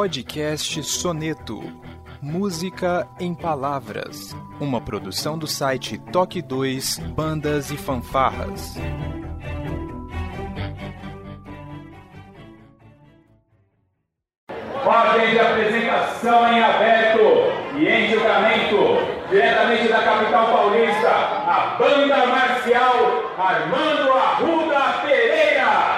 Podcast 0.00 0.82
Soneto. 0.82 1.60
Música 2.22 3.06
em 3.20 3.34
Palavras. 3.34 4.34
Uma 4.58 4.80
produção 4.80 5.36
do 5.36 5.46
site 5.46 5.98
Toque 6.10 6.40
2 6.40 7.00
Bandas 7.14 7.70
e 7.70 7.76
Fanfarras. 7.76 8.76
Ordem 14.86 15.32
de 15.32 15.38
apresentação 15.38 16.50
em 16.50 16.62
aberto 16.62 17.20
e 17.78 17.86
em 17.86 18.10
julgamento, 18.10 19.28
diretamente 19.28 19.86
da 19.88 20.02
capital 20.02 20.46
paulista, 20.46 21.10
a 21.10 21.76
banda 21.78 22.26
marcial 22.26 23.34
Armando 23.36 24.12
Arruda 24.12 25.02
Pereira. 25.02 25.89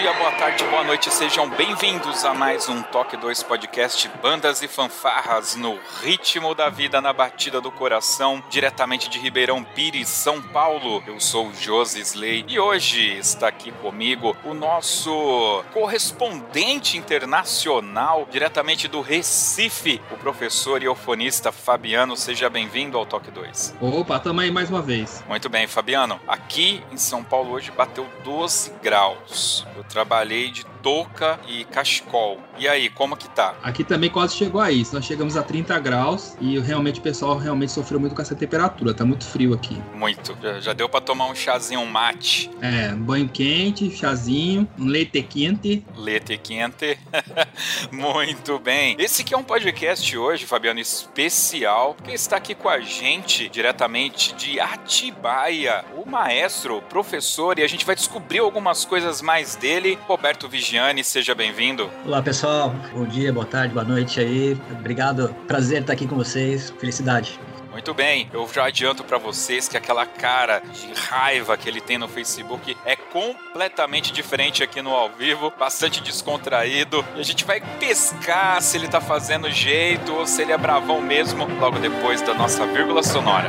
Dia, 0.00 0.12
boa 0.12 0.30
tarde, 0.30 0.62
boa 0.66 0.84
noite, 0.84 1.10
sejam 1.10 1.50
bem-vindos 1.50 2.24
a 2.24 2.32
mais 2.32 2.68
um 2.68 2.82
Toque 2.82 3.16
2 3.16 3.42
Podcast 3.42 4.08
Bandas 4.22 4.62
e 4.62 4.68
Fanfarras 4.68 5.56
no 5.56 5.76
ritmo 6.00 6.54
da 6.54 6.68
vida, 6.68 7.00
na 7.00 7.12
batida 7.12 7.60
do 7.60 7.72
coração, 7.72 8.40
diretamente 8.48 9.10
de 9.10 9.18
Ribeirão 9.18 9.64
Pires, 9.64 10.08
São 10.08 10.40
Paulo. 10.40 11.02
Eu 11.04 11.18
sou 11.18 11.48
o 11.48 11.54
Josi 11.54 12.00
Slay 12.00 12.44
e 12.46 12.60
hoje 12.60 13.18
está 13.18 13.48
aqui 13.48 13.72
comigo 13.72 14.36
o 14.44 14.54
nosso 14.54 15.64
correspondente 15.72 16.96
internacional, 16.96 18.28
diretamente 18.30 18.86
do 18.86 19.00
Recife, 19.00 20.00
o 20.12 20.16
professor 20.16 20.80
e 20.80 20.86
eufonista 20.86 21.50
Fabiano. 21.50 22.16
Seja 22.16 22.48
bem-vindo 22.48 22.96
ao 22.96 23.04
Toque 23.04 23.32
2. 23.32 23.74
Opa, 23.80 24.20
tamo 24.20 24.42
aí 24.42 24.50
mais 24.52 24.70
uma 24.70 24.80
vez. 24.80 25.24
Muito 25.26 25.48
bem, 25.48 25.66
Fabiano. 25.66 26.20
Aqui 26.28 26.84
em 26.92 26.96
São 26.96 27.24
Paulo 27.24 27.50
hoje 27.50 27.72
bateu 27.72 28.06
12 28.22 28.74
graus. 28.80 29.66
Eu 29.76 29.87
trabalhei 29.88 30.50
de 30.50 30.64
touca 30.82 31.38
e 31.46 31.64
cachecol. 31.64 32.38
E 32.58 32.66
aí, 32.66 32.90
como 32.90 33.16
que 33.16 33.28
tá? 33.30 33.54
Aqui 33.62 33.84
também 33.84 34.10
quase 34.10 34.36
chegou 34.36 34.60
a 34.60 34.70
isso. 34.70 34.94
Nós 34.94 35.04
chegamos 35.04 35.36
a 35.36 35.42
30 35.42 35.78
graus 35.78 36.36
e 36.40 36.58
realmente 36.58 37.00
o 37.00 37.02
pessoal 37.02 37.36
realmente 37.36 37.72
sofreu 37.72 38.00
muito 38.00 38.14
com 38.14 38.22
essa 38.22 38.34
temperatura. 38.34 38.94
Tá 38.94 39.04
muito 39.04 39.24
frio 39.24 39.54
aqui. 39.54 39.80
Muito. 39.94 40.36
Já, 40.42 40.60
já 40.60 40.72
deu 40.72 40.88
pra 40.88 41.00
tomar 41.00 41.26
um 41.26 41.34
chazinho, 41.34 41.80
um 41.80 41.86
mate. 41.86 42.50
É, 42.60 42.88
banho 42.94 43.28
quente, 43.28 43.90
chazinho, 43.90 44.68
um 44.78 44.86
leite 44.86 45.22
quente. 45.22 45.84
Leite 45.96 46.36
quente. 46.38 46.98
muito 47.92 48.58
bem. 48.58 48.96
Esse 48.98 49.22
aqui 49.22 49.34
é 49.34 49.38
um 49.38 49.42
podcast 49.42 50.16
hoje, 50.16 50.46
Fabiano, 50.46 50.80
especial, 50.80 51.94
porque 51.94 52.12
está 52.12 52.36
aqui 52.36 52.54
com 52.54 52.68
a 52.68 52.80
gente 52.80 53.48
diretamente 53.48 54.34
de 54.34 54.58
Atibaia, 54.60 55.84
o 55.96 56.08
maestro, 56.08 56.82
professor, 56.82 57.58
e 57.58 57.62
a 57.62 57.68
gente 57.68 57.84
vai 57.84 57.94
descobrir 57.94 58.38
algumas 58.38 58.84
coisas 58.84 59.22
mais 59.22 59.56
dele. 59.56 59.98
Roberto 60.06 60.48
Vigiani, 60.68 61.02
seja 61.02 61.34
bem-vindo. 61.34 61.90
Olá 62.04 62.20
pessoal, 62.20 62.74
bom 62.92 63.06
dia, 63.06 63.32
boa 63.32 63.46
tarde, 63.46 63.72
boa 63.72 63.86
noite 63.86 64.20
aí. 64.20 64.52
Obrigado, 64.70 65.34
prazer 65.46 65.80
estar 65.80 65.94
aqui 65.94 66.06
com 66.06 66.14
vocês. 66.14 66.68
Felicidade. 66.78 67.40
Muito 67.72 67.94
bem, 67.94 68.28
eu 68.34 68.46
já 68.52 68.66
adianto 68.66 69.02
para 69.02 69.16
vocês 69.16 69.66
que 69.66 69.78
aquela 69.78 70.04
cara 70.04 70.60
de 70.60 70.92
raiva 71.08 71.56
que 71.56 71.70
ele 71.70 71.80
tem 71.80 71.96
no 71.96 72.06
Facebook 72.06 72.76
é 72.84 72.94
completamente 72.96 74.12
diferente 74.12 74.62
aqui 74.62 74.82
no 74.82 74.90
ao 74.90 75.08
vivo, 75.08 75.50
bastante 75.58 76.02
descontraído. 76.02 77.02
E 77.16 77.20
a 77.20 77.24
gente 77.24 77.46
vai 77.46 77.62
pescar 77.78 78.60
se 78.60 78.76
ele 78.76 78.88
tá 78.88 79.00
fazendo 79.00 79.50
jeito 79.50 80.12
ou 80.12 80.26
se 80.26 80.42
ele 80.42 80.52
é 80.52 80.58
bravão 80.58 81.00
mesmo 81.00 81.46
logo 81.58 81.78
depois 81.78 82.20
da 82.20 82.34
nossa 82.34 82.66
vírgula 82.66 83.02
sonora. 83.02 83.48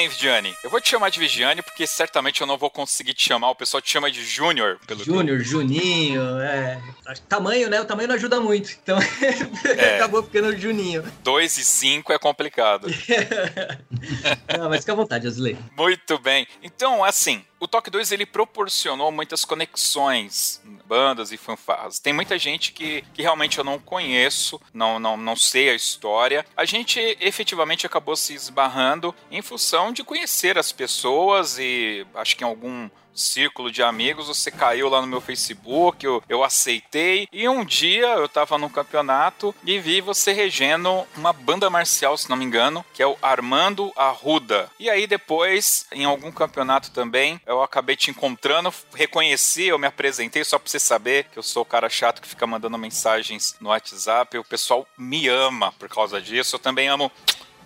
Bem, 0.00 0.08
Vigiane. 0.08 0.56
Eu 0.64 0.70
vou 0.70 0.80
te 0.80 0.88
chamar 0.88 1.10
de 1.10 1.20
Vigiane 1.20 1.60
porque 1.60 1.86
certamente 1.86 2.40
eu 2.40 2.46
não 2.46 2.56
vou 2.56 2.70
conseguir 2.70 3.12
te 3.12 3.22
chamar. 3.22 3.50
O 3.50 3.54
pessoal 3.54 3.82
te 3.82 3.90
chama 3.90 4.10
de 4.10 4.24
Júnior. 4.24 4.78
Pelo 4.86 5.04
Júnior, 5.04 5.40
Juninho, 5.40 6.40
é. 6.40 6.80
Tamanho, 7.28 7.68
né? 7.68 7.82
O 7.82 7.84
tamanho 7.84 8.08
não 8.08 8.14
ajuda 8.14 8.40
muito. 8.40 8.70
Então 8.82 8.98
É. 9.76 9.96
acabou 9.96 10.22
ficando 10.22 10.56
Juninho. 10.56 11.04
2 11.22 11.58
e 11.58 11.64
5 11.66 12.14
é 12.14 12.18
complicado. 12.18 12.86
não, 14.58 14.70
mas 14.70 14.80
fica 14.80 14.92
à 14.92 14.96
vontade, 14.96 15.28
Osley. 15.28 15.58
Muito 15.76 16.18
bem. 16.18 16.46
Então, 16.62 17.04
assim, 17.04 17.44
o 17.58 17.68
Toque 17.68 17.90
2 17.90 18.10
ele 18.10 18.24
proporcionou 18.24 19.12
muitas 19.12 19.44
conexões, 19.44 20.62
bandas 20.90 21.30
e 21.30 21.36
fanfarras. 21.36 22.00
Tem 22.00 22.12
muita 22.12 22.36
gente 22.36 22.72
que, 22.72 23.04
que 23.14 23.22
realmente 23.22 23.58
eu 23.58 23.62
não 23.62 23.78
conheço, 23.78 24.60
não, 24.74 24.98
não, 24.98 25.16
não 25.16 25.36
sei 25.36 25.70
a 25.70 25.74
história. 25.74 26.44
A 26.56 26.64
gente 26.64 26.98
efetivamente 27.20 27.86
acabou 27.86 28.16
se 28.16 28.34
esbarrando 28.34 29.14
em 29.30 29.40
função 29.40 29.92
de 29.92 30.02
conhecer 30.02 30.58
as 30.58 30.72
pessoas 30.72 31.60
e 31.60 32.04
acho 32.12 32.36
que 32.36 32.42
em 32.42 32.46
algum 32.46 32.90
círculo 33.14 33.70
de 33.70 33.82
amigos, 33.82 34.28
você 34.28 34.50
caiu 34.50 34.88
lá 34.88 35.00
no 35.00 35.06
meu 35.06 35.20
Facebook, 35.20 36.04
eu, 36.04 36.22
eu 36.28 36.42
aceitei. 36.44 37.28
E 37.32 37.48
um 37.48 37.64
dia 37.64 38.06
eu 38.06 38.28
tava 38.28 38.58
num 38.58 38.68
campeonato 38.68 39.54
e 39.64 39.78
vi 39.78 40.00
você 40.00 40.32
regendo 40.32 41.06
uma 41.16 41.32
banda 41.32 41.68
marcial, 41.70 42.16
se 42.16 42.28
não 42.28 42.36
me 42.36 42.44
engano, 42.44 42.84
que 42.94 43.02
é 43.02 43.06
o 43.06 43.16
Armando 43.22 43.92
Arruda. 43.96 44.70
E 44.78 44.88
aí 44.88 45.06
depois, 45.06 45.86
em 45.92 46.04
algum 46.04 46.30
campeonato 46.30 46.90
também, 46.90 47.40
eu 47.46 47.62
acabei 47.62 47.96
te 47.96 48.10
encontrando, 48.10 48.72
reconheci, 48.94 49.66
eu 49.66 49.78
me 49.78 49.86
apresentei 49.86 50.44
só 50.44 50.58
pra 50.58 50.70
você 50.70 50.78
saber 50.78 51.24
que 51.32 51.38
eu 51.38 51.42
sou 51.42 51.62
o 51.62 51.66
cara 51.66 51.88
chato 51.88 52.22
que 52.22 52.28
fica 52.28 52.46
mandando 52.46 52.78
mensagens 52.78 53.56
no 53.60 53.68
WhatsApp. 53.70 54.38
O 54.38 54.44
pessoal 54.44 54.86
me 54.96 55.28
ama 55.28 55.72
por 55.72 55.88
causa 55.88 56.20
disso. 56.20 56.56
Eu 56.56 56.60
também 56.60 56.88
amo 56.88 57.10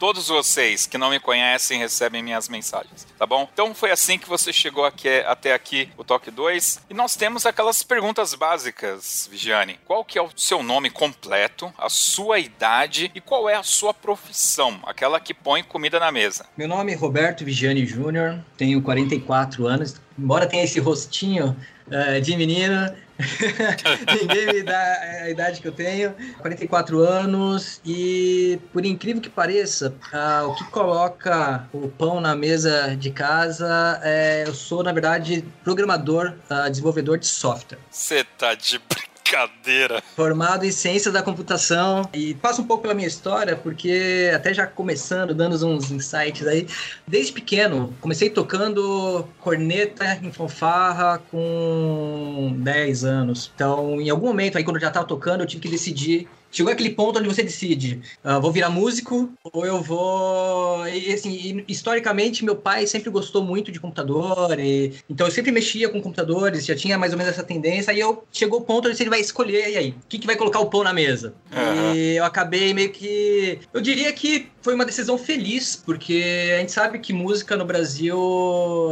todos 0.04 0.28
vocês 0.28 0.86
que 0.86 0.98
não 0.98 1.08
me 1.08 1.18
conhecem 1.18 1.78
recebem 1.78 2.22
minhas 2.22 2.46
mensagens, 2.46 3.06
tá 3.18 3.24
bom? 3.24 3.48
Então 3.50 3.74
foi 3.74 3.90
assim 3.90 4.18
que 4.18 4.28
você 4.28 4.52
chegou 4.52 4.84
aqui, 4.84 5.08
até 5.08 5.54
aqui, 5.54 5.88
o 5.96 6.04
Toque 6.04 6.30
2. 6.30 6.82
E 6.90 6.92
nós 6.92 7.16
temos 7.16 7.46
aquelas 7.46 7.82
perguntas 7.82 8.34
básicas, 8.34 9.26
Vigiane. 9.32 9.80
Qual 9.86 10.04
que 10.04 10.18
é 10.18 10.22
o 10.22 10.28
seu 10.36 10.62
nome 10.62 10.90
completo, 10.90 11.72
a 11.78 11.88
sua 11.88 12.38
idade 12.38 13.10
e 13.14 13.20
qual 13.22 13.48
é 13.48 13.54
a 13.54 13.62
sua 13.62 13.94
profissão? 13.94 14.78
Aquela 14.84 15.18
que 15.18 15.32
põe 15.32 15.64
comida 15.64 15.98
na 15.98 16.12
mesa. 16.12 16.44
Meu 16.54 16.68
nome 16.68 16.92
é 16.92 16.96
Roberto 16.96 17.42
Vigiane 17.42 17.86
Júnior, 17.86 18.44
tenho 18.58 18.82
44 18.82 19.66
anos. 19.66 19.98
Embora 20.18 20.46
tenha 20.46 20.64
esse 20.64 20.78
rostinho 20.80 21.56
uh, 21.86 22.20
de 22.20 22.36
menino, 22.36 22.94
Ninguém 24.20 24.46
me 24.46 24.62
dá 24.62 25.00
a 25.22 25.30
idade 25.30 25.60
que 25.60 25.68
eu 25.68 25.72
tenho, 25.72 26.14
44 26.38 26.98
anos, 27.00 27.80
e 27.84 28.58
por 28.72 28.84
incrível 28.84 29.22
que 29.22 29.30
pareça, 29.30 29.94
uh, 30.12 30.48
o 30.48 30.54
que 30.54 30.64
coloca 30.64 31.68
o 31.72 31.88
pão 31.88 32.20
na 32.20 32.34
mesa 32.34 32.96
de 32.96 33.10
casa 33.10 34.00
é. 34.02 34.44
Eu 34.46 34.54
sou, 34.54 34.82
na 34.82 34.92
verdade, 34.92 35.44
programador, 35.62 36.34
uh, 36.50 36.68
desenvolvedor 36.68 37.18
de 37.18 37.26
software. 37.26 37.78
Você 37.90 38.24
tá 38.36 38.54
de 38.54 38.78
brincadeira 38.78 39.13
brincadeira. 39.34 40.02
Formado 40.14 40.64
em 40.64 40.70
ciência 40.70 41.10
da 41.10 41.22
computação 41.22 42.08
e 42.12 42.34
passo 42.34 42.62
um 42.62 42.64
pouco 42.64 42.82
pela 42.82 42.94
minha 42.94 43.08
história, 43.08 43.56
porque 43.56 44.30
até 44.34 44.54
já 44.54 44.66
começando, 44.66 45.34
dando 45.34 45.54
uns 45.66 45.90
insights 45.90 46.46
aí, 46.46 46.66
desde 47.06 47.32
pequeno, 47.32 47.92
comecei 48.00 48.30
tocando 48.30 49.26
corneta 49.40 50.18
em 50.22 50.30
fanfarra 50.30 51.20
com 51.30 52.54
10 52.58 53.04
anos. 53.04 53.50
Então, 53.54 54.00
em 54.00 54.08
algum 54.08 54.28
momento 54.28 54.56
aí, 54.56 54.64
quando 54.64 54.76
eu 54.76 54.82
já 54.82 54.88
estava 54.88 55.06
tocando, 55.06 55.40
eu 55.40 55.46
tive 55.46 55.62
que 55.62 55.68
decidir 55.68 56.28
chegou 56.54 56.72
aquele 56.72 56.90
ponto 56.90 57.18
onde 57.18 57.28
você 57.28 57.42
decide, 57.42 58.00
uh, 58.24 58.40
vou 58.40 58.52
virar 58.52 58.70
músico 58.70 59.28
ou 59.42 59.66
eu 59.66 59.82
vou... 59.82 60.86
E, 60.86 61.12
assim, 61.12 61.64
historicamente, 61.66 62.44
meu 62.44 62.54
pai 62.54 62.86
sempre 62.86 63.10
gostou 63.10 63.42
muito 63.42 63.72
de 63.72 63.80
computador, 63.80 64.58
e... 64.60 64.92
então 65.10 65.26
eu 65.26 65.32
sempre 65.32 65.50
mexia 65.50 65.88
com 65.88 66.00
computadores, 66.00 66.64
já 66.64 66.76
tinha 66.76 66.96
mais 66.96 67.12
ou 67.12 67.18
menos 67.18 67.32
essa 67.32 67.42
tendência, 67.42 67.92
e 67.92 67.98
eu 67.98 68.24
chegou 68.30 68.60
o 68.60 68.62
ponto 68.62 68.88
onde 68.88 69.02
ele 69.02 69.10
vai 69.10 69.20
escolher, 69.20 69.70
e 69.70 69.76
aí, 69.76 69.90
o 69.90 70.08
que, 70.08 70.18
que 70.20 70.26
vai 70.26 70.36
colocar 70.36 70.60
o 70.60 70.66
pão 70.66 70.84
na 70.84 70.92
mesa? 70.92 71.34
Uhum. 71.52 71.94
E 71.94 72.16
eu 72.16 72.24
acabei 72.24 72.72
meio 72.72 72.90
que... 72.90 73.58
Eu 73.72 73.80
diria 73.80 74.12
que 74.12 74.46
foi 74.62 74.74
uma 74.74 74.84
decisão 74.84 75.18
feliz, 75.18 75.74
porque 75.74 76.52
a 76.54 76.60
gente 76.60 76.70
sabe 76.70 77.00
que 77.00 77.12
música 77.12 77.56
no 77.56 77.64
Brasil 77.64 78.16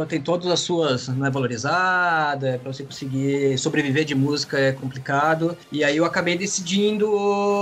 tem 0.09 0.21
todas 0.21 0.47
as 0.47 0.59
suas... 0.59 1.07
não 1.07 1.25
é 1.25 1.31
valorizada, 1.31 2.59
para 2.61 2.73
você 2.73 2.83
conseguir 2.83 3.57
sobreviver 3.57 4.03
de 4.03 4.15
música 4.15 4.59
é 4.59 4.73
complicado, 4.73 5.57
e 5.71 5.81
aí 5.81 5.95
eu 5.95 6.03
acabei 6.03 6.37
decidindo 6.37 7.52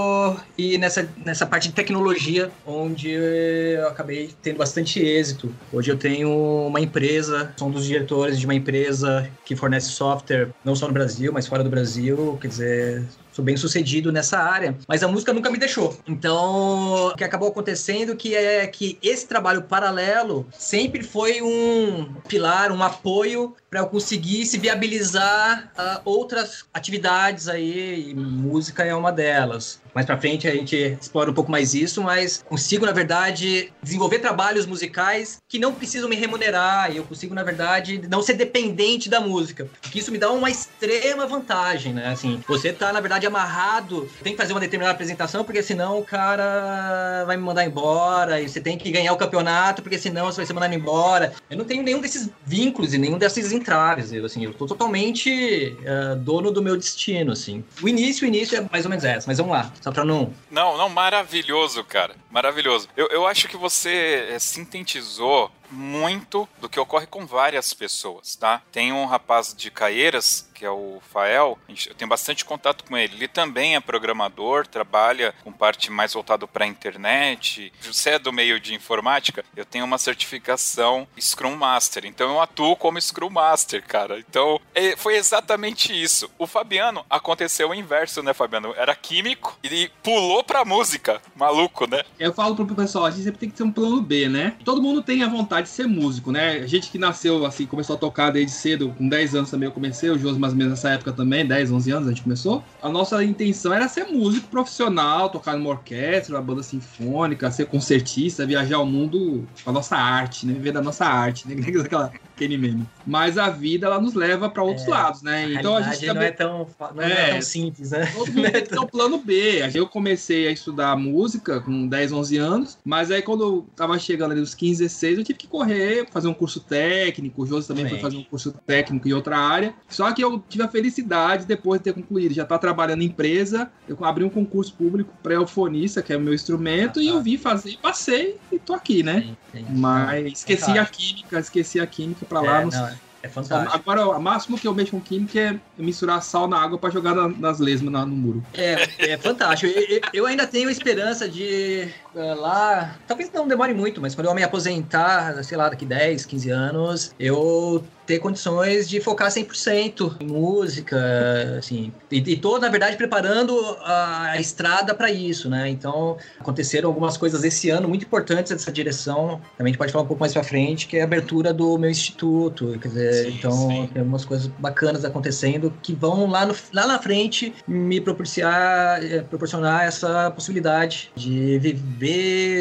e 0.57 0.77
nessa, 0.77 1.07
nessa 1.25 1.45
parte 1.45 1.69
de 1.69 1.73
tecnologia, 1.73 2.51
onde 2.65 3.09
eu 3.09 3.87
acabei 3.87 4.29
tendo 4.41 4.57
bastante 4.57 4.99
êxito. 4.99 5.53
Hoje 5.71 5.91
eu 5.91 5.97
tenho 5.97 6.29
uma 6.67 6.79
empresa, 6.79 7.53
sou 7.57 7.67
um 7.67 7.71
dos 7.71 7.85
diretores 7.85 8.39
de 8.39 8.45
uma 8.45 8.55
empresa 8.55 9.29
que 9.45 9.55
fornece 9.55 9.89
software, 9.89 10.49
não 10.63 10.75
só 10.75 10.87
no 10.87 10.93
Brasil, 10.93 11.31
mas 11.33 11.47
fora 11.47 11.63
do 11.63 11.69
Brasil, 11.69 12.37
quer 12.41 12.47
dizer, 12.47 13.05
sou 13.31 13.43
bem 13.43 13.57
sucedido 13.57 14.11
nessa 14.11 14.37
área, 14.37 14.77
mas 14.87 15.03
a 15.03 15.07
música 15.07 15.33
nunca 15.33 15.49
me 15.49 15.57
deixou. 15.57 15.97
Então, 16.07 17.09
o 17.09 17.15
que 17.15 17.23
acabou 17.23 17.49
acontecendo 17.49 18.15
que 18.15 18.35
é 18.35 18.67
que 18.67 18.97
esse 19.01 19.27
trabalho 19.27 19.63
paralelo 19.63 20.45
sempre 20.51 21.03
foi 21.03 21.41
um 21.41 22.13
pilar, 22.27 22.71
um 22.71 22.83
apoio 22.83 23.55
para 23.69 23.79
eu 23.79 23.87
conseguir 23.87 24.45
se 24.45 24.57
viabilizar 24.57 25.71
uh, 25.77 26.01
outras 26.03 26.65
atividades 26.73 27.47
aí, 27.47 28.09
e 28.09 28.13
música 28.13 28.83
é 28.83 28.93
uma 28.93 29.11
delas. 29.11 29.80
Mais 29.93 30.05
para 30.05 30.17
frente 30.17 30.47
a 30.47 30.51
gente 30.51 30.97
explora 30.99 31.29
um 31.29 31.33
pouco 31.33 31.51
mais 31.51 31.73
isso, 31.73 32.01
mas 32.01 32.43
consigo, 32.47 32.85
na 32.85 32.91
verdade, 32.91 33.71
desenvolver 33.83 34.19
trabalhos 34.19 34.65
musicais 34.65 35.37
que 35.49 35.59
não 35.59 35.73
precisam 35.73 36.09
me 36.09 36.15
remunerar 36.15 36.91
e 36.91 36.97
eu 36.97 37.03
consigo, 37.03 37.35
na 37.35 37.43
verdade, 37.43 38.01
não 38.09 38.21
ser 38.21 38.33
dependente 38.33 39.09
da 39.09 39.19
música. 39.19 39.67
Porque 39.81 39.99
isso 39.99 40.11
me 40.11 40.17
dá 40.17 40.31
uma 40.31 40.49
extrema 40.49 41.27
vantagem, 41.27 41.93
né? 41.93 42.07
Assim, 42.07 42.41
você 42.47 42.71
tá, 42.71 42.93
na 42.93 43.01
verdade, 43.01 43.27
amarrado, 43.27 44.09
tem 44.23 44.33
que 44.33 44.37
fazer 44.37 44.53
uma 44.53 44.59
determinada 44.59 44.93
apresentação, 44.93 45.43
porque 45.43 45.61
senão 45.61 45.99
o 45.99 46.03
cara 46.03 47.23
vai 47.25 47.35
me 47.35 47.43
mandar 47.43 47.65
embora 47.65 48.39
e 48.39 48.47
você 48.47 48.61
tem 48.61 48.77
que 48.77 48.89
ganhar 48.91 49.11
o 49.11 49.17
campeonato, 49.17 49.81
porque 49.81 49.97
senão 49.97 50.25
você 50.25 50.37
vai 50.37 50.45
ser 50.45 50.53
mandado 50.53 50.73
embora. 50.73 51.33
Eu 51.49 51.57
não 51.57 51.65
tenho 51.65 51.83
nenhum 51.83 51.99
desses 51.99 52.29
vínculos 52.45 52.93
e 52.93 52.97
nenhum 52.97 53.17
desses 53.17 53.51
entraves. 53.51 54.13
Eu, 54.13 54.25
assim, 54.25 54.45
eu 54.45 54.53
tô 54.53 54.65
totalmente 54.65 55.75
uh, 55.81 56.15
dono 56.15 56.51
do 56.51 56.61
meu 56.61 56.77
destino, 56.77 57.33
assim. 57.33 57.63
O 57.81 57.89
início, 57.89 58.25
o 58.25 58.27
início 58.27 58.57
é 58.57 58.67
mais 58.71 58.85
ou 58.85 58.89
menos 58.89 59.03
essa, 59.03 59.27
mas 59.27 59.37
vamos 59.37 59.51
lá. 59.51 59.71
Só 59.81 59.91
pra 59.91 60.05
não. 60.05 60.31
Não, 60.49 60.77
não, 60.77 60.87
maravilhoso, 60.87 61.83
cara. 61.83 62.15
Maravilhoso. 62.29 62.87
Eu, 62.95 63.07
eu 63.07 63.27
acho 63.27 63.47
que 63.47 63.57
você 63.57 64.27
é, 64.29 64.39
sintetizou 64.39 65.51
muito 65.71 66.47
do 66.59 66.69
que 66.69 66.79
ocorre 66.79 67.07
com 67.07 67.25
várias 67.25 67.73
pessoas, 67.73 68.35
tá? 68.35 68.61
Tem 68.71 68.91
um 68.91 69.05
rapaz 69.05 69.53
de 69.55 69.71
Caieiras 69.71 70.49
que 70.61 70.65
é 70.65 70.69
o 70.69 71.01
Fael, 71.11 71.57
eu 71.87 71.95
tenho 71.95 72.07
bastante 72.07 72.45
contato 72.45 72.83
com 72.83 72.95
ele. 72.95 73.15
Ele 73.15 73.27
também 73.27 73.75
é 73.75 73.79
programador, 73.79 74.67
trabalha 74.67 75.33
com 75.43 75.51
parte 75.51 75.91
mais 75.91 76.13
voltada 76.13 76.45
para 76.45 76.65
a 76.65 76.67
internet. 76.67 77.73
Você 77.81 78.11
é 78.11 78.19
do 78.19 78.31
meio 78.31 78.59
de 78.59 78.75
informática, 78.75 79.43
eu 79.57 79.65
tenho 79.65 79.83
uma 79.83 79.97
certificação 79.97 81.07
Scrum 81.19 81.55
Master, 81.55 82.05
então 82.05 82.29
eu 82.29 82.39
atuo 82.39 82.75
como 82.75 83.01
Scrum 83.01 83.31
Master, 83.31 83.83
cara. 83.83 84.19
Então 84.19 84.61
é, 84.75 84.95
foi 84.95 85.15
exatamente 85.15 85.99
isso. 85.99 86.29
O 86.37 86.45
Fabiano 86.45 87.03
aconteceu 87.09 87.71
o 87.71 87.73
inverso, 87.73 88.21
né, 88.21 88.31
Fabiano? 88.31 88.71
Era 88.77 88.93
químico 88.93 89.57
e 89.63 89.89
pulou 90.03 90.43
pra 90.43 90.63
música. 90.63 91.19
Maluco, 91.35 91.89
né? 91.89 92.03
Eu 92.19 92.35
falo 92.35 92.55
pro 92.55 92.67
pessoal, 92.75 93.05
a 93.05 93.09
gente 93.09 93.23
sempre 93.23 93.39
tem 93.39 93.49
que 93.49 93.55
ter 93.55 93.63
um 93.63 93.71
plano 93.71 93.99
B, 93.99 94.29
né? 94.29 94.55
Todo 94.63 94.79
mundo 94.79 95.01
tem 95.01 95.23
a 95.23 95.27
vontade 95.27 95.60
de 95.61 95.69
ser 95.69 95.87
músico, 95.87 96.31
né? 96.31 96.57
A 96.57 96.67
gente 96.67 96.89
que 96.89 96.97
nasceu 96.97 97.45
assim, 97.45 97.65
começou 97.65 97.95
a 97.95 97.99
tocar 97.99 98.31
desde 98.31 98.51
cedo, 98.51 98.93
com 98.97 99.07
10 99.07 99.35
anos 99.35 99.51
também 99.51 99.67
eu 99.67 99.73
comecei, 99.73 100.09
o 100.09 100.17
Josmas 100.17 100.39
mais 100.39 100.53
ou 100.53 100.57
menos 100.57 100.71
nessa 100.73 100.89
época 100.89 101.11
também, 101.11 101.45
10, 101.45 101.71
11 101.71 101.91
anos 101.91 102.07
a 102.07 102.11
gente 102.11 102.23
começou. 102.23 102.63
A 102.81 102.89
nossa 102.89 103.23
intenção 103.23 103.73
era 103.73 103.87
ser 103.87 104.05
músico 104.05 104.47
profissional, 104.47 105.29
tocar 105.29 105.55
numa 105.55 105.69
orquestra, 105.69 106.35
uma 106.35 106.41
banda 106.41 106.63
sinfônica, 106.63 107.49
ser 107.51 107.65
concertista, 107.65 108.45
viajar 108.45 108.79
o 108.79 108.85
mundo 108.85 109.47
com 109.63 109.69
a 109.69 109.73
nossa 109.73 109.95
arte, 109.95 110.45
né? 110.45 110.53
Viver 110.53 110.71
da 110.71 110.81
nossa 110.81 111.05
arte, 111.05 111.47
né? 111.47 111.55
Aquela, 111.81 112.11
aquele 112.41 112.57
meme. 112.57 112.87
Mas 113.05 113.37
a 113.37 113.49
vida, 113.49 113.85
ela 113.85 113.99
nos 113.99 114.13
leva 114.13 114.49
para 114.49 114.63
outros 114.63 114.87
é, 114.87 114.89
lados, 114.89 115.21
né? 115.21 115.45
A 115.45 115.53
então 115.53 115.77
a 115.77 115.81
gente 115.81 116.05
também... 116.05 116.15
não, 116.15 116.21
é 116.21 116.31
tão, 116.31 116.67
não 116.95 117.03
é, 117.03 117.11
é 117.11 117.31
tão 117.33 117.41
simples, 117.41 117.91
né? 117.91 118.05
Todo 118.07 118.31
mundo 118.31 118.51
tem 118.51 118.63
que 118.63 118.69
ter 118.69 118.79
um 118.79 118.87
plano 118.87 119.17
B. 119.17 119.61
Eu 119.73 119.87
comecei 119.87 120.47
a 120.47 120.51
estudar 120.51 120.95
música 120.95 121.59
com 121.61 121.87
10, 121.87 122.11
11 122.11 122.37
anos, 122.37 122.77
mas 122.83 123.11
aí 123.11 123.21
quando 123.21 123.43
eu 123.43 123.65
tava 123.75 123.97
chegando 123.99 124.31
ali 124.31 124.39
nos 124.39 124.55
15, 124.55 124.83
16, 124.83 125.17
eu 125.19 125.23
tive 125.23 125.39
que 125.39 125.47
correr, 125.47 126.07
fazer 126.11 126.27
um 126.27 126.33
curso 126.33 126.59
técnico, 126.59 127.43
o 127.43 127.45
Josi 127.45 127.67
também 127.67 127.87
foi 127.87 127.99
fazer 127.99 128.17
um 128.17 128.23
curso 128.23 128.53
técnico 128.65 129.07
em 129.07 129.13
outra 129.13 129.37
área. 129.37 129.73
Só 129.87 130.11
que 130.11 130.23
eu 130.23 130.43
tive 130.49 130.63
a 130.63 130.67
felicidade, 130.67 131.45
depois 131.45 131.79
de 131.79 131.85
ter 131.85 131.93
concluído, 131.93 132.33
já 132.33 132.45
tá 132.45 132.57
trabalhando 132.57 133.01
em 133.01 133.05
empresa, 133.05 133.69
eu 133.87 133.97
abri 134.01 134.23
um 134.23 134.29
concurso 134.29 134.73
público 134.73 135.13
para 135.21 135.33
eufonista, 135.33 136.01
que 136.01 136.13
é 136.13 136.17
o 136.17 136.21
meu 136.21 136.33
instrumento, 136.33 136.99
ah, 136.99 137.03
e 137.03 137.07
eu 137.07 137.21
vim 137.21 137.37
fazer, 137.37 137.77
passei 137.81 138.37
e 138.51 138.57
tô 138.57 138.73
aqui, 138.73 139.03
né? 139.03 139.21
Sim, 139.21 139.37
sim. 139.59 139.65
Mas 139.69 140.33
esqueci 140.33 140.77
a 140.77 140.85
química, 140.85 141.39
esqueci 141.39 141.79
a 141.79 141.87
química 141.87 142.25
para 142.31 142.41
lá. 142.41 142.61
É, 142.61 142.65
não, 142.65 142.87
é. 142.87 142.95
É 143.23 143.29
fantástico. 143.29 143.75
Agora, 143.75 144.07
o 144.07 144.19
máximo 144.19 144.57
que 144.57 144.67
eu 144.67 144.73
mexo 144.73 144.91
com 144.91 144.99
química 144.99 145.39
é 145.39 145.59
misturar 145.77 146.23
sal 146.23 146.47
na 146.47 146.59
água 146.59 146.77
para 146.77 146.89
jogar 146.89 147.13
na, 147.13 147.27
nas 147.27 147.59
lesmas 147.59 147.93
no 147.93 148.15
muro. 148.15 148.43
É, 148.53 148.87
é 148.97 149.17
fantástico. 149.17 149.71
eu, 149.71 150.01
eu, 150.11 150.25
ainda 150.25 150.47
tenho 150.47 150.69
esperança 150.69 151.29
de 151.29 151.87
lá. 152.13 152.97
Talvez 153.07 153.31
não 153.31 153.47
demore 153.47 153.73
muito, 153.73 154.01
mas 154.01 154.15
quando 154.15 154.27
eu 154.27 154.33
me 154.33 154.43
aposentar, 154.43 155.43
sei 155.43 155.57
lá, 155.57 155.69
daqui 155.69 155.85
10, 155.85 156.25
15 156.25 156.49
anos, 156.49 157.15
eu 157.19 157.83
ter 158.05 158.19
condições 158.19 158.89
de 158.89 158.99
focar 158.99 159.29
100% 159.29 160.17
em 160.19 160.27
música, 160.27 161.55
assim, 161.57 161.93
e, 162.11 162.17
e 162.17 162.37
tô, 162.37 162.57
na 162.59 162.67
verdade, 162.67 162.97
preparando 162.97 163.57
a, 163.83 164.31
a 164.31 164.39
estrada 164.39 164.93
para 164.93 165.09
isso, 165.09 165.49
né? 165.49 165.69
Então, 165.69 166.17
aconteceram 166.37 166.89
algumas 166.89 167.15
coisas 167.15 167.43
esse 167.43 167.69
ano 167.69 167.87
muito 167.87 168.03
importantes 168.03 168.51
nessa 168.51 168.71
direção, 168.71 169.39
também 169.57 169.69
a 169.71 169.73
gente 169.73 169.77
pode 169.77 169.91
falar 169.93 170.03
um 170.03 170.07
pouco 170.07 170.19
mais 170.19 170.33
para 170.33 170.43
frente, 170.43 170.87
que 170.87 170.97
é 170.97 171.01
a 171.01 171.03
abertura 171.05 171.53
do 171.53 171.77
meu 171.77 171.89
instituto, 171.89 172.77
quer 172.81 172.87
dizer, 172.89 173.25
sim, 173.25 173.37
então 173.37 173.51
sim. 173.51 173.89
tem 173.93 174.01
algumas 174.01 174.25
coisas 174.25 174.47
bacanas 174.47 175.05
acontecendo 175.05 175.73
que 175.81 175.93
vão 175.93 176.29
lá, 176.29 176.45
no, 176.45 176.55
lá 176.73 176.87
na 176.87 176.99
frente 176.99 177.53
me 177.65 178.01
proporcionar, 178.01 179.03
eh, 179.03 179.21
proporcionar 179.21 179.85
essa 179.85 180.29
possibilidade 180.31 181.11
de 181.15 181.59
viver 181.59 182.00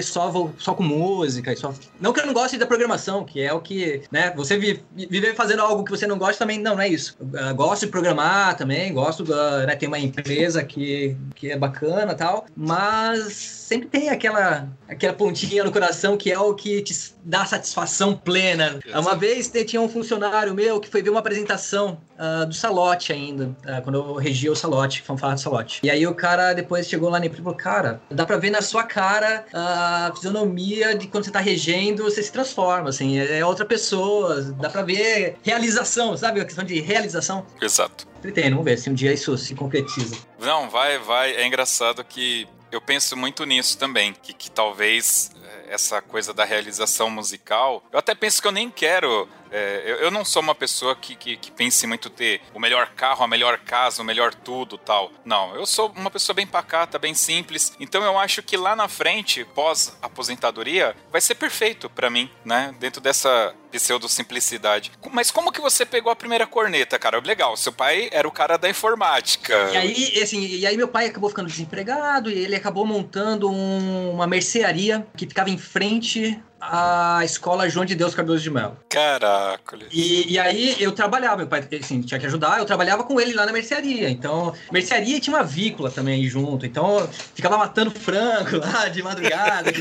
só, 0.02 0.50
só 0.58 0.74
com 0.74 0.82
música, 0.82 1.54
só... 1.56 1.72
não 2.00 2.12
que 2.12 2.20
eu 2.20 2.26
não 2.26 2.34
goste 2.34 2.58
da 2.58 2.66
programação, 2.66 3.24
que 3.24 3.40
é 3.40 3.52
o 3.52 3.60
que, 3.60 4.02
né, 4.10 4.32
você 4.36 4.58
viver 4.58 5.34
fazendo 5.34 5.62
algo 5.62 5.84
que 5.84 5.90
você 5.90 6.06
não 6.06 6.18
gosta 6.18 6.38
também, 6.38 6.58
não, 6.58 6.74
não 6.74 6.82
é 6.82 6.88
isso. 6.88 7.16
Eu, 7.32 7.54
gosto 7.54 7.86
de 7.86 7.92
programar 7.92 8.56
também, 8.56 8.92
gosto, 8.92 9.22
uh, 9.24 9.66
né, 9.66 9.76
tem 9.76 9.88
uma 9.88 9.98
empresa 9.98 10.62
que, 10.62 11.16
que 11.34 11.50
é 11.50 11.56
bacana 11.56 12.14
tal, 12.14 12.46
mas 12.56 13.32
sempre 13.32 13.88
tem 13.88 14.08
aquela, 14.10 14.68
aquela 14.88 15.14
pontinha 15.14 15.64
no 15.64 15.72
coração 15.72 16.16
que 16.16 16.30
é 16.30 16.38
o 16.38 16.54
que 16.54 16.82
te 16.82 17.14
dá 17.24 17.44
satisfação 17.44 18.16
plena. 18.16 18.78
Uma 18.94 19.14
vez 19.14 19.50
tinha 19.66 19.80
um 19.80 19.88
funcionário 19.88 20.54
meu 20.54 20.80
que 20.80 20.88
foi 20.88 21.02
ver 21.02 21.10
uma 21.10 21.20
apresentação 21.20 21.98
uh, 22.20 22.46
do 22.46 22.54
Salote 22.54 23.12
ainda, 23.12 23.46
uh, 23.46 23.82
quando 23.82 23.96
eu 23.96 24.14
regia 24.14 24.52
o 24.52 24.56
Salote, 24.56 25.02
fanfarra 25.02 25.34
do 25.34 25.40
Salote. 25.40 25.80
E 25.82 25.90
aí 25.90 26.06
o 26.06 26.14
cara 26.14 26.52
depois 26.52 26.86
chegou 26.86 27.08
lá 27.08 27.24
e 27.24 27.28
falou, 27.30 27.54
cara, 27.54 28.00
dá 28.10 28.26
pra 28.26 28.36
ver 28.36 28.50
na 28.50 28.60
sua 28.60 28.84
cara 28.84 29.46
a 29.52 30.12
fisionomia 30.14 30.94
de 30.94 31.06
quando 31.08 31.24
você 31.24 31.30
tá 31.30 31.40
regendo, 31.40 32.04
você 32.04 32.22
se 32.22 32.30
transforma, 32.30 32.90
assim, 32.90 33.18
é, 33.18 33.38
é 33.38 33.46
outra 33.46 33.64
pessoa, 33.64 34.42
dá 34.42 34.68
pra 34.68 34.82
ver 34.82 35.36
realização, 35.42 36.16
sabe? 36.16 36.40
A 36.40 36.44
questão 36.44 36.64
de 36.64 36.80
realização. 36.80 37.46
Exato. 37.60 38.06
Pretendo, 38.20 38.50
vamos 38.50 38.64
ver 38.64 38.78
se 38.78 38.90
um 38.90 38.94
dia 38.94 39.12
isso 39.12 39.36
se 39.38 39.54
concretiza. 39.54 40.16
Não, 40.38 40.68
vai, 40.68 40.98
vai. 40.98 41.32
É 41.32 41.46
engraçado 41.46 42.04
que 42.04 42.46
eu 42.70 42.80
penso 42.80 43.16
muito 43.16 43.44
nisso 43.44 43.78
também, 43.78 44.12
que, 44.12 44.32
que 44.32 44.50
talvez 44.50 45.30
eh, 45.42 45.74
essa 45.74 46.00
coisa 46.00 46.32
da 46.32 46.44
realização 46.44 47.10
musical, 47.10 47.82
eu 47.92 47.98
até 47.98 48.14
penso 48.14 48.40
que 48.40 48.46
eu 48.46 48.52
nem 48.52 48.70
quero 48.70 49.28
é, 49.50 49.82
eu, 49.84 49.96
eu, 49.96 50.10
não 50.10 50.24
sou 50.24 50.42
uma 50.42 50.54
pessoa 50.54 50.94
que, 50.94 51.14
que, 51.14 51.36
que, 51.36 51.50
pense 51.50 51.86
muito 51.86 52.08
ter 52.08 52.40
o 52.54 52.60
melhor 52.60 52.88
carro, 52.94 53.24
a 53.24 53.28
melhor 53.28 53.58
casa, 53.58 54.02
o 54.02 54.04
melhor 54.04 54.34
tudo 54.34 54.78
tal. 54.78 55.10
Não, 55.24 55.54
eu 55.54 55.66
sou 55.66 55.92
uma 55.96 56.10
pessoa 56.10 56.34
bem 56.34 56.46
pacata, 56.46 56.98
bem 56.98 57.14
simples. 57.14 57.72
Então 57.80 58.02
eu 58.02 58.18
acho 58.18 58.42
que 58.42 58.56
lá 58.56 58.76
na 58.76 58.88
frente, 58.88 59.44
pós 59.44 59.96
aposentadoria, 60.00 60.94
vai 61.10 61.20
ser 61.20 61.34
perfeito 61.34 61.90
para 61.90 62.10
mim, 62.10 62.30
né? 62.44 62.74
Dentro 62.78 63.00
dessa 63.00 63.54
pseudo 63.70 64.08
simplicidade. 64.08 64.92
Mas 65.12 65.30
como 65.30 65.52
que 65.52 65.60
você 65.60 65.86
pegou 65.86 66.10
a 66.10 66.16
primeira 66.16 66.46
corneta, 66.46 66.98
cara? 66.98 67.20
Legal, 67.20 67.56
seu 67.56 67.72
pai 67.72 68.08
era 68.12 68.26
o 68.26 68.32
cara 68.32 68.56
da 68.56 68.68
informática. 68.68 69.54
E 69.72 69.76
aí, 69.76 70.22
assim, 70.22 70.44
e 70.44 70.66
aí 70.66 70.76
meu 70.76 70.88
pai 70.88 71.06
acabou 71.06 71.30
ficando 71.30 71.48
desempregado 71.48 72.30
e 72.30 72.38
ele 72.38 72.56
acabou 72.56 72.84
montando 72.84 73.50
um, 73.50 74.12
uma 74.12 74.26
mercearia 74.26 75.06
que 75.16 75.26
ficava 75.26 75.50
em 75.50 75.58
frente 75.58 76.40
a 76.60 77.20
escola 77.24 77.68
João 77.70 77.86
de 77.86 77.94
Deus 77.94 78.14
Cardoso 78.14 78.42
de 78.42 78.50
Melo. 78.50 78.76
Caraca. 78.88 79.78
E, 79.90 80.32
e 80.32 80.38
aí 80.38 80.76
eu 80.78 80.92
trabalhava, 80.92 81.38
meu 81.38 81.46
pai 81.46 81.66
assim, 81.80 82.02
tinha 82.02 82.20
que 82.20 82.26
ajudar, 82.26 82.58
eu 82.58 82.66
trabalhava 82.66 83.02
com 83.02 83.18
ele 83.18 83.32
lá 83.32 83.46
na 83.46 83.52
mercearia. 83.52 84.10
Então, 84.10 84.52
mercearia 84.70 85.18
tinha 85.18 85.34
uma 85.34 85.42
avícola 85.42 85.90
também 85.90 86.28
junto. 86.28 86.66
Então, 86.66 87.08
ficava 87.34 87.56
matando 87.56 87.90
frango 87.90 88.58
lá 88.60 88.88
de 88.88 89.02
madrugada. 89.02 89.72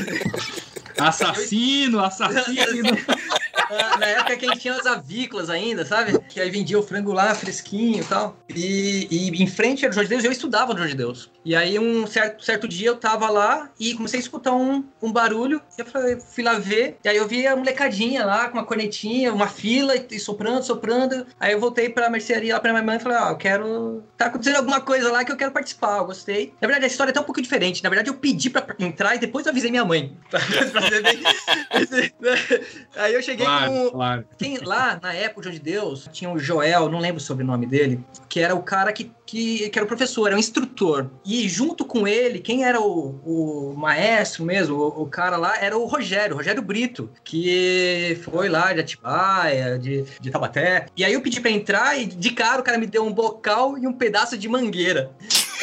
Assassino, 1.00 2.00
assassino. 2.00 2.90
Na 3.98 4.06
época 4.06 4.36
que 4.36 4.46
a 4.46 4.48
gente 4.48 4.60
tinha 4.60 4.74
as 4.74 4.86
avícolas 4.86 5.48
ainda, 5.48 5.84
sabe? 5.84 6.18
Que 6.28 6.40
aí 6.40 6.50
vendia 6.50 6.78
o 6.78 6.82
frango 6.82 7.12
lá 7.12 7.34
fresquinho 7.34 8.00
e 8.00 8.04
tal. 8.04 8.36
E, 8.48 9.30
em 9.42 9.46
frente 9.46 9.84
era 9.84 9.90
o 9.90 9.94
João 9.94 10.04
de 10.04 10.10
Deus, 10.10 10.24
eu 10.24 10.32
estudava 10.32 10.72
no 10.72 10.78
João 10.78 10.90
de 10.90 10.96
Deus. 10.96 11.30
E 11.44 11.54
aí 11.54 11.78
um 11.78 12.06
certo, 12.06 12.44
certo 12.44 12.68
dia 12.68 12.88
eu 12.88 12.96
tava 12.96 13.30
lá 13.30 13.70
e 13.78 13.94
comecei 13.94 14.18
a 14.18 14.22
escutar 14.22 14.52
um, 14.52 14.84
um 15.00 15.12
barulho. 15.12 15.62
E 15.78 15.80
eu 15.80 15.86
falei, 15.86 16.18
fui 16.20 16.42
lá 16.42 16.58
ver. 16.58 16.96
E 17.04 17.08
aí 17.08 17.16
eu 17.16 17.28
vi 17.28 17.46
a 17.46 17.56
molecadinha 17.56 18.24
lá 18.24 18.48
com 18.48 18.58
uma 18.58 18.64
cornetinha, 18.64 19.32
uma 19.32 19.46
fila 19.46 19.94
e, 19.96 20.18
soprando, 20.18 20.64
soprando. 20.64 21.26
Aí 21.38 21.52
eu 21.52 21.60
voltei 21.60 21.88
pra 21.88 22.10
mercearia 22.10 22.54
lá 22.54 22.60
pra 22.60 22.72
minha 22.72 22.84
mãe 22.84 22.96
e 22.96 23.00
falei, 23.00 23.18
ah, 23.18 23.30
eu 23.30 23.36
quero. 23.36 24.02
Tá 24.16 24.26
acontecendo 24.26 24.56
alguma 24.56 24.80
coisa 24.80 25.10
lá 25.12 25.24
que 25.24 25.32
eu 25.32 25.36
quero 25.36 25.52
participar, 25.52 25.98
eu 25.98 26.06
gostei. 26.06 26.52
Na 26.60 26.66
verdade, 26.66 26.84
a 26.84 26.88
história 26.88 27.10
é 27.10 27.12
até 27.12 27.20
um 27.20 27.24
pouco 27.24 27.40
diferente. 27.40 27.82
Na 27.82 27.88
verdade, 27.88 28.10
eu 28.10 28.14
pedi 28.14 28.50
pra 28.50 28.66
entrar 28.78 29.14
e 29.14 29.18
depois 29.18 29.46
avisei 29.46 29.70
minha 29.70 29.84
mãe. 29.84 30.16
pra 30.28 30.40
bem... 30.40 30.89
aí 32.96 33.14
eu 33.14 33.22
cheguei 33.22 33.46
claro, 33.46 33.72
com. 33.72 33.90
Claro. 33.90 34.24
Quem, 34.38 34.58
lá, 34.58 34.98
na 35.02 35.14
época 35.14 35.50
de 35.50 35.58
Deus, 35.58 36.08
tinha 36.12 36.30
o 36.30 36.38
Joel, 36.38 36.88
não 36.88 36.98
lembro 36.98 37.20
sobre 37.20 37.44
o 37.44 37.46
nome 37.46 37.66
dele, 37.66 38.00
que 38.28 38.40
era 38.40 38.54
o 38.54 38.62
cara 38.62 38.92
que, 38.92 39.10
que, 39.24 39.68
que 39.68 39.78
era 39.78 39.84
o 39.84 39.88
professor, 39.88 40.26
era 40.26 40.36
o 40.36 40.38
instrutor. 40.38 41.10
E 41.24 41.48
junto 41.48 41.84
com 41.84 42.06
ele, 42.06 42.40
quem 42.40 42.64
era 42.64 42.80
o, 42.80 43.20
o 43.24 43.74
maestro 43.76 44.44
mesmo, 44.44 44.76
o, 44.76 45.02
o, 45.02 45.06
cara 45.06 45.36
lá, 45.36 45.56
era 45.58 45.76
o 45.76 45.86
Rogério, 45.86 46.36
Rogério 46.36 46.62
Brito, 46.62 47.10
que 47.24 48.18
foi 48.22 48.48
lá 48.48 48.72
de 48.72 48.80
Atibaia, 48.80 49.78
de, 49.78 50.04
de 50.20 50.30
Tabaté. 50.30 50.86
E 50.96 51.04
aí 51.04 51.12
eu 51.12 51.20
pedi 51.20 51.40
para 51.40 51.50
entrar 51.50 51.98
e 51.98 52.06
de 52.06 52.30
cara 52.30 52.60
o 52.60 52.64
cara 52.64 52.78
me 52.78 52.86
deu 52.86 53.04
um 53.04 53.12
bocal 53.12 53.78
e 53.78 53.86
um 53.86 53.92
pedaço 53.92 54.36
de 54.36 54.48
mangueira. 54.48 55.10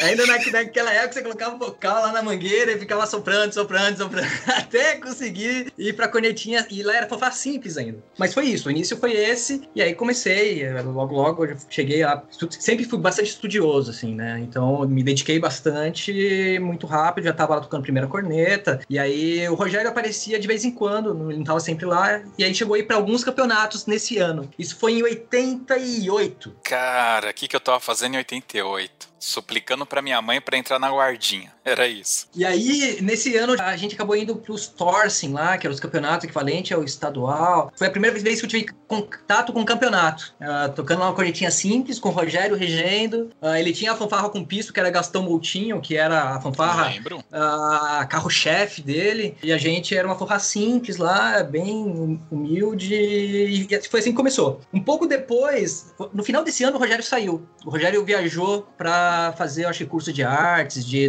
Ainda 0.00 0.26
na, 0.26 0.38
naquela 0.52 0.92
época 0.92 1.14
você 1.14 1.22
colocava 1.22 1.54
o 1.54 1.58
bocal 1.58 2.02
lá 2.02 2.12
na 2.12 2.22
mangueira 2.22 2.72
e 2.72 2.78
ficava 2.78 3.06
soprando, 3.06 3.52
soprando, 3.52 3.98
soprando, 3.98 4.28
até 4.46 4.96
conseguir 4.96 5.72
ir 5.76 5.92
pra 5.94 6.08
cornetinha. 6.08 6.66
E 6.70 6.82
lá 6.82 6.96
era 6.96 7.08
fofá 7.08 7.30
simples 7.30 7.76
ainda. 7.76 7.98
Mas 8.16 8.34
foi 8.34 8.46
isso, 8.46 8.68
o 8.68 8.70
início 8.70 8.96
foi 8.96 9.12
esse, 9.12 9.68
e 9.74 9.82
aí 9.82 9.94
comecei, 9.94 10.68
logo 10.82 11.14
logo 11.14 11.44
eu 11.44 11.56
cheguei 11.68 12.04
lá. 12.04 12.22
Sempre 12.50 12.84
fui 12.84 12.98
bastante 12.98 13.30
estudioso, 13.30 13.90
assim, 13.90 14.14
né? 14.14 14.38
Então 14.40 14.86
me 14.86 15.02
dediquei 15.02 15.38
bastante, 15.38 16.58
muito 16.60 16.86
rápido, 16.86 17.24
já 17.24 17.32
tava 17.32 17.56
lá 17.56 17.60
tocando 17.60 17.82
primeira 17.82 18.08
corneta. 18.08 18.80
E 18.88 18.98
aí 18.98 19.48
o 19.48 19.54
Rogério 19.54 19.88
aparecia 19.88 20.38
de 20.38 20.46
vez 20.46 20.64
em 20.64 20.70
quando, 20.70 21.30
ele 21.30 21.38
não 21.38 21.44
tava 21.44 21.60
sempre 21.60 21.86
lá. 21.86 22.22
E 22.36 22.44
aí 22.44 22.54
chegou 22.54 22.74
aí 22.74 22.82
pra 22.82 22.96
alguns 22.96 23.24
campeonatos 23.24 23.86
nesse 23.86 24.18
ano. 24.18 24.48
Isso 24.58 24.76
foi 24.76 24.92
em 24.92 25.02
88. 25.02 26.56
Cara, 26.62 27.30
o 27.30 27.34
que, 27.34 27.48
que 27.48 27.56
eu 27.56 27.60
tava 27.60 27.80
fazendo 27.80 28.14
em 28.14 28.18
88? 28.18 29.08
Suplicando 29.18 29.84
para 29.84 30.02
minha 30.02 30.20
mãe 30.22 30.40
para 30.40 30.56
entrar 30.56 30.78
na 30.78 30.90
guardinha. 30.90 31.52
Era 31.68 31.86
isso. 31.86 32.28
E 32.34 32.46
aí, 32.46 32.98
nesse 33.02 33.36
ano, 33.36 33.54
a 33.60 33.76
gente 33.76 33.94
acabou 33.94 34.16
indo 34.16 34.34
pros 34.36 34.66
Torsen 34.66 35.32
lá, 35.32 35.58
que 35.58 35.66
eram 35.66 35.74
os 35.74 35.80
campeonatos 35.80 36.24
equivalentes 36.24 36.72
ao 36.72 36.82
estadual. 36.82 37.70
Foi 37.76 37.88
a 37.88 37.90
primeira 37.90 38.18
vez 38.18 38.40
que 38.40 38.46
eu 38.46 38.48
tive 38.48 38.68
contato 38.86 39.52
com 39.52 39.60
o 39.60 39.66
campeonato. 39.66 40.34
Uh, 40.40 40.72
tocando 40.72 41.02
uma 41.02 41.12
cornetinha 41.12 41.50
simples, 41.50 41.98
com 41.98 42.08
o 42.08 42.12
Rogério 42.12 42.56
regendo. 42.56 43.30
Uh, 43.42 43.54
ele 43.56 43.74
tinha 43.74 43.92
a 43.92 43.96
fanfarra 43.96 44.30
com 44.30 44.42
pisto, 44.42 44.72
que 44.72 44.80
era 44.80 44.88
Gastão 44.88 45.22
Moutinho, 45.22 45.78
que 45.78 45.94
era 45.94 46.36
a 46.36 46.40
fanfarra 46.40 46.94
uh, 47.06 48.08
carro-chefe 48.08 48.80
dele. 48.80 49.36
E 49.42 49.52
a 49.52 49.58
gente 49.58 49.94
era 49.94 50.08
uma 50.08 50.16
fanfarra 50.16 50.40
simples 50.40 50.96
lá, 50.96 51.42
bem 51.42 52.18
humilde. 52.30 52.94
E 52.94 53.68
foi 53.90 54.00
assim 54.00 54.10
que 54.10 54.16
começou. 54.16 54.62
Um 54.72 54.80
pouco 54.80 55.06
depois, 55.06 55.94
no 56.14 56.24
final 56.24 56.42
desse 56.42 56.64
ano, 56.64 56.78
o 56.78 56.80
Rogério 56.80 57.04
saiu. 57.04 57.46
O 57.66 57.70
Rogério 57.70 58.02
viajou 58.04 58.66
para 58.78 59.34
fazer, 59.36 59.64
eu 59.64 59.68
acho, 59.68 59.86
curso 59.86 60.12
de 60.12 60.22
artes, 60.22 60.84
de 60.86 61.08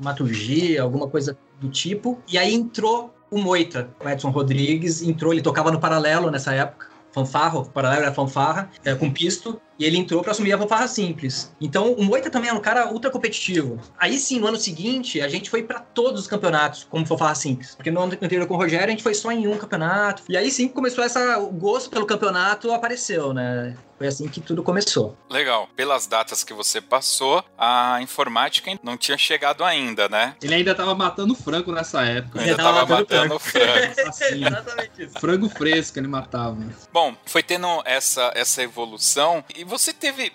dramaturgia, 0.00 0.82
alguma 0.82 1.06
coisa 1.06 1.36
do 1.60 1.68
tipo. 1.68 2.18
E 2.26 2.38
aí 2.38 2.54
entrou 2.54 3.14
o 3.30 3.38
Moita, 3.38 3.90
o 4.04 4.08
Edson 4.08 4.30
Rodrigues, 4.30 5.02
entrou, 5.02 5.32
ele 5.32 5.42
tocava 5.42 5.70
no 5.70 5.78
paralelo 5.78 6.30
nessa 6.30 6.52
época. 6.52 6.88
Fanfarro, 7.12 7.68
paralelo 7.70 8.02
era 8.02 8.12
fanfarra, 8.12 8.70
é, 8.84 8.94
com 8.94 9.10
pisto. 9.10 9.60
E 9.80 9.84
ele 9.86 9.96
entrou 9.96 10.22
para 10.22 10.32
assumir 10.32 10.52
a 10.52 10.58
fanfarra 10.58 10.86
simples. 10.86 11.50
Então, 11.58 11.94
o 11.94 12.04
Moita 12.04 12.28
também 12.28 12.50
é 12.50 12.52
um 12.52 12.60
cara 12.60 12.92
ultra 12.92 13.10
competitivo. 13.10 13.80
Aí 13.98 14.18
sim, 14.18 14.38
no 14.38 14.46
ano 14.46 14.58
seguinte, 14.58 15.22
a 15.22 15.28
gente 15.28 15.48
foi 15.48 15.62
para 15.62 15.80
todos 15.80 16.20
os 16.20 16.26
campeonatos 16.26 16.84
como 16.84 17.06
fanfarra 17.06 17.34
simples. 17.34 17.74
Porque 17.74 17.90
no 17.90 18.02
ano 18.02 18.12
anterior 18.20 18.46
com 18.46 18.52
o 18.52 18.58
Rogério, 18.58 18.88
a 18.88 18.90
gente 18.90 19.02
foi 19.02 19.14
só 19.14 19.32
em 19.32 19.48
um 19.48 19.56
campeonato. 19.56 20.22
E 20.28 20.36
aí 20.36 20.50
sim 20.50 20.68
começou 20.68 21.02
essa. 21.02 21.38
O 21.38 21.50
gosto 21.50 21.88
pelo 21.88 22.04
campeonato 22.04 22.70
apareceu, 22.70 23.32
né? 23.32 23.74
Foi 24.00 24.06
assim 24.06 24.28
que 24.28 24.40
tudo 24.40 24.62
começou. 24.62 25.14
Legal. 25.28 25.68
Pelas 25.76 26.06
datas 26.06 26.42
que 26.42 26.54
você 26.54 26.80
passou, 26.80 27.44
a 27.58 27.98
informática 28.00 28.70
não 28.82 28.96
tinha 28.96 29.18
chegado 29.18 29.62
ainda, 29.62 30.08
né? 30.08 30.34
Ele 30.42 30.54
ainda 30.54 30.74
tava 30.74 30.94
matando 30.94 31.34
frango 31.34 31.70
nessa 31.70 32.02
época. 32.06 32.40
Ele 32.40 32.52
ainda 32.52 32.62
tava, 32.62 32.78
tava 32.78 32.94
matando 32.94 33.38
frango. 33.38 33.94
frango. 33.94 34.08
assim, 34.08 34.40
Exatamente 34.48 35.02
isso. 35.02 35.20
Frango 35.20 35.50
fresco 35.50 35.98
ele 35.98 36.08
matava. 36.08 36.56
Bom, 36.90 37.14
foi 37.26 37.42
tendo 37.42 37.68
essa, 37.84 38.32
essa 38.34 38.62
evolução. 38.62 39.44
E 39.54 39.64
você 39.70 39.92
teve. 39.92 40.32